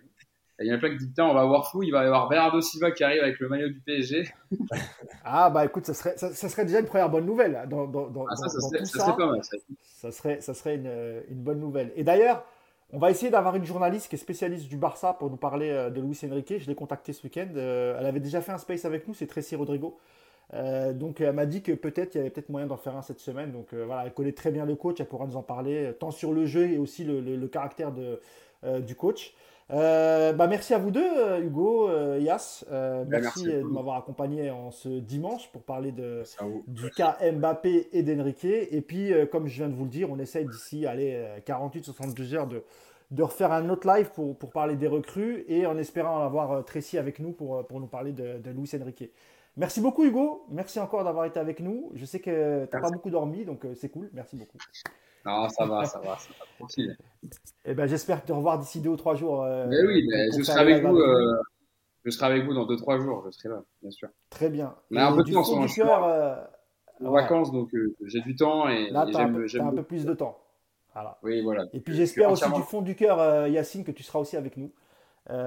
il 0.59 0.67
y 0.67 0.71
en 0.71 0.75
a 0.75 0.77
plein 0.77 0.89
qui 0.89 0.97
disent 0.97 1.07
Putain, 1.07 1.25
on 1.25 1.33
va 1.33 1.45
voir 1.45 1.69
fou, 1.69 1.83
il 1.83 1.91
va 1.91 2.03
y 2.03 2.05
avoir 2.05 2.29
Bernardo 2.29 2.61
Silva 2.61 2.91
qui 2.91 3.03
arrive 3.03 3.21
avec 3.21 3.39
le 3.39 3.49
maillot 3.49 3.69
du 3.69 3.81
PSG. 3.81 4.27
ah, 5.25 5.49
bah 5.49 5.65
écoute, 5.65 5.85
ça 5.85 5.93
serait, 5.93 6.17
ça, 6.17 6.33
serait 6.33 6.65
déjà 6.65 6.79
une 6.79 6.85
première 6.85 7.09
bonne 7.09 7.25
nouvelle. 7.25 7.65
Dans, 7.69 7.87
dans, 7.87 8.07
dans, 8.07 8.25
ah, 8.29 8.35
ça, 8.35 8.47
ça, 8.47 8.59
serait, 8.59 8.85
ça, 8.85 8.99
serait, 8.99 9.15
pas 9.17 9.27
mal. 9.27 9.41
Ça, 9.83 10.11
serait, 10.11 10.41
ça 10.41 10.53
serait 10.53 10.75
une, 10.75 11.23
une 11.29 11.43
bonne 11.43 11.59
nouvelle. 11.59 11.91
Et 11.95 12.03
d'ailleurs, 12.03 12.45
on 12.91 12.99
va 12.99 13.09
essayer 13.09 13.31
d'avoir 13.31 13.55
une 13.55 13.65
journaliste 13.65 14.09
qui 14.09 14.15
est 14.15 14.19
spécialiste 14.19 14.69
du 14.69 14.77
Barça 14.77 15.13
pour 15.13 15.29
nous 15.29 15.37
parler 15.37 15.69
euh, 15.69 15.89
de 15.89 15.99
Luis 15.99 16.19
Enrique. 16.23 16.59
Je 16.59 16.67
l'ai 16.67 16.75
contactée 16.75 17.13
ce 17.13 17.23
week-end. 17.23 17.47
Euh, 17.55 17.97
elle 17.99 18.05
avait 18.05 18.19
déjà 18.19 18.41
fait 18.41 18.51
un 18.51 18.57
space 18.57 18.85
avec 18.85 19.07
nous, 19.07 19.13
c'est 19.13 19.27
Tracy 19.27 19.55
Rodrigo. 19.55 19.97
Euh, 20.53 20.93
donc 20.93 21.21
elle 21.21 21.33
m'a 21.33 21.47
dit 21.47 21.63
que 21.63 21.71
peut-être 21.71 22.13
il 22.13 22.19
y 22.19 22.21
avait 22.21 22.29
peut-être 22.29 22.49
moyen 22.49 22.67
d'en 22.67 22.77
faire 22.77 22.95
un 22.95 23.01
cette 23.01 23.19
semaine. 23.19 23.51
Donc 23.51 23.73
voilà, 23.73 24.05
elle 24.05 24.13
connaît 24.13 24.31
très 24.31 24.51
bien 24.51 24.65
le 24.65 24.75
coach, 24.75 24.97
elle 24.99 25.07
pourra 25.07 25.25
nous 25.25 25.35
en 25.35 25.43
parler, 25.43 25.93
tant 25.99 26.11
sur 26.11 26.31
le 26.31 26.45
jeu 26.45 26.69
et 26.69 26.77
aussi 26.77 27.03
le, 27.03 27.19
le, 27.19 27.35
le 27.35 27.47
caractère 27.47 27.91
de, 27.91 28.21
du 28.81 28.95
coach. 28.95 29.33
Euh, 29.71 30.31
bah 30.33 30.45
merci 30.45 30.75
à 30.75 30.77
vous 30.77 30.91
deux, 30.91 31.01
euh, 31.17 31.41
Hugo, 31.41 31.89
euh, 31.89 32.19
Yas. 32.19 32.63
Bah, 32.69 33.03
merci, 33.05 33.45
de 33.45 33.61
m'avoir 33.63 33.97
accompagné 33.97 34.51
en 34.51 34.69
ce 34.71 34.89
dimanche 34.89 35.51
pour 35.51 35.63
parler 35.63 35.91
de, 35.91 36.23
du 36.67 36.89
cas 36.91 37.17
Mbappé 37.31 37.89
et 37.91 38.03
d'Enrique. 38.03 38.45
Et 38.45 38.81
puis, 38.81 39.11
comme 39.31 39.47
je 39.47 39.55
viens 39.55 39.69
de 39.69 39.75
vous 39.75 39.85
le 39.85 39.89
dire, 39.89 40.11
on 40.11 40.19
essaye 40.19 40.45
d'ici 40.45 40.85
48-72 40.85 42.35
heures 42.35 42.47
de, 42.47 42.63
de 43.11 43.23
refaire 43.23 43.51
un 43.51 43.69
autre 43.69 43.87
live 43.87 44.11
pour, 44.11 44.37
pour 44.37 44.51
parler 44.51 44.75
des 44.75 44.87
recrues 44.87 45.45
et 45.47 45.65
en 45.65 45.77
espérant 45.77 46.23
avoir 46.23 46.63
Tracy 46.63 46.97
avec 46.97 47.19
nous 47.19 47.31
pour, 47.31 47.65
pour 47.65 47.79
nous 47.79 47.87
parler 47.87 48.11
de, 48.11 48.37
de 48.37 48.51
Luis 48.51 48.69
Enrique. 48.79 49.09
Merci 49.57 49.79
beaucoup 49.79 50.03
Hugo, 50.03 50.45
merci 50.49 50.81
encore 50.81 51.05
d'avoir 51.05 51.25
été 51.25 51.39
avec 51.39 51.61
nous. 51.61 51.89
Je 51.95 52.05
sais 52.05 52.19
que 52.19 52.65
tu 52.65 52.75
n'as 52.75 52.81
pas 52.81 52.91
beaucoup 52.91 53.09
dormi, 53.09 53.45
donc 53.45 53.65
c'est 53.73 53.89
cool, 53.89 54.09
merci 54.13 54.35
beaucoup. 54.35 54.57
Non, 55.25 55.49
ça 55.49 55.65
va, 55.65 55.85
ça 55.85 55.99
va, 55.99 56.17
ça 56.17 56.29
va, 56.39 56.45
tranquille. 56.57 56.95
Eh 57.65 57.73
ben, 57.73 57.87
j'espère 57.87 58.23
te 58.23 58.31
revoir 58.31 58.59
d'ici 58.59 58.79
deux 58.79 58.91
ou 58.91 58.95
trois 58.95 59.15
jours. 59.15 59.43
Euh, 59.43 59.65
mais 59.67 59.83
oui, 59.83 60.07
je 60.37 60.43
serai 60.43 60.59
avec 60.59 60.83
vous. 60.83 60.97
Euh, 60.97 61.41
je 62.03 62.11
serai 62.11 62.27
avec 62.27 62.45
vous 62.45 62.53
dans 62.53 62.65
deux 62.65 62.75
trois 62.75 62.99
jours. 62.99 63.23
Je 63.25 63.31
serai 63.31 63.49
là, 63.49 63.63
bien 63.81 63.89
sûr. 63.89 64.09
Très 64.29 64.49
bien. 64.49 64.75
Mais 64.91 65.01
un 65.01 65.15
peu 65.15 65.23
de 65.23 65.33
temps, 65.33 65.65
du 65.65 65.73
cœur, 65.73 66.03
euh, 66.03 66.35
en 67.03 67.11
vacances, 67.11 67.51
donc 67.51 67.71
j'ai 68.03 68.21
du 68.21 68.35
temps 68.35 68.69
et, 68.69 68.91
là, 68.91 69.07
un, 69.15 69.71
peu 69.71 69.83
plus 69.83 70.05
de 70.05 70.13
temps. 70.13 70.37
Voilà. 70.93 71.17
Oui, 71.23 71.41
voilà. 71.41 71.65
Et 71.73 71.79
puis 71.79 71.95
j'espère 71.95 72.31
aussi 72.31 72.49
du 72.51 72.61
fond 72.61 72.81
du 72.81 72.95
cœur, 72.95 73.47
Yacine, 73.47 73.83
que 73.83 73.91
tu 73.91 74.03
seras 74.03 74.19
aussi 74.19 74.37
avec 74.37 74.57
nous. 74.57 74.71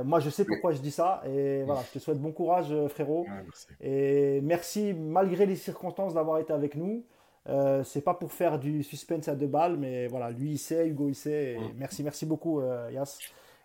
moi, 0.05 0.18
je 0.18 0.28
sais 0.28 0.44
pourquoi 0.44 0.72
je 0.72 0.80
dis 0.80 0.90
ça. 0.90 1.22
Et 1.24 1.62
voilà, 1.62 1.82
je 1.86 1.92
te 1.92 2.02
souhaite 2.02 2.18
bon 2.18 2.32
courage, 2.32 2.74
frérot. 2.88 3.26
Et 3.80 4.40
merci, 4.40 4.92
malgré 4.92 5.46
les 5.46 5.56
circonstances, 5.56 6.14
d'avoir 6.14 6.38
été 6.38 6.52
avec 6.52 6.74
nous. 6.74 7.05
Euh, 7.48 7.82
c'est 7.85 8.02
pas 8.02 8.15
pour 8.15 8.32
faire 8.32 8.59
du 8.59 8.82
suspense 8.82 9.28
à 9.28 9.35
deux 9.35 9.47
balles, 9.47 9.77
mais 9.77 10.06
voilà, 10.06 10.31
lui 10.31 10.52
il 10.52 10.59
sait, 10.59 10.86
Hugo 10.86 11.09
il 11.09 11.15
sait. 11.15 11.56
Mm. 11.59 11.73
Merci, 11.77 12.02
merci 12.02 12.27
beaucoup, 12.27 12.60
euh, 12.60 12.90
Yas. 12.93 13.19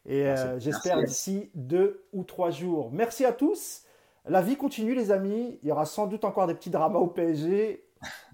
Et 0.06 0.26
euh, 0.28 0.60
j'espère 0.60 1.02
d'ici 1.02 1.50
deux 1.56 2.06
ou 2.14 2.24
trois 2.24 2.52
jours. 2.52 2.91
Merci 2.91 3.26
à 3.26 3.32
tous. 3.32 3.84
La 4.26 4.41
vie 4.41 4.56
continue, 4.56 4.95
les 4.95 5.12
amis. 5.12 5.60
Il 5.62 5.70
y 5.70 5.72
aura 5.72 5.86
sans 5.86 6.08
doute 6.08 6.26
encore 6.26 6.48
des 6.48 6.56
petits 6.56 6.70
dramas 6.70 7.00
au 7.00 7.08
PSG. 7.08 7.86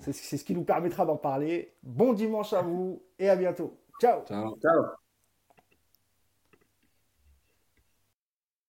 C'est 0.01 0.37
ce 0.37 0.43
qui 0.43 0.55
nous 0.55 0.63
permettra 0.63 1.05
d'en 1.05 1.17
parler. 1.17 1.73
Bon 1.83 2.13
dimanche 2.13 2.53
à 2.53 2.61
vous 2.61 3.03
et 3.19 3.29
à 3.29 3.35
bientôt. 3.35 3.77
Ciao. 4.01 4.21
Ciao. 4.25 4.57
Ciao. 4.59 5.08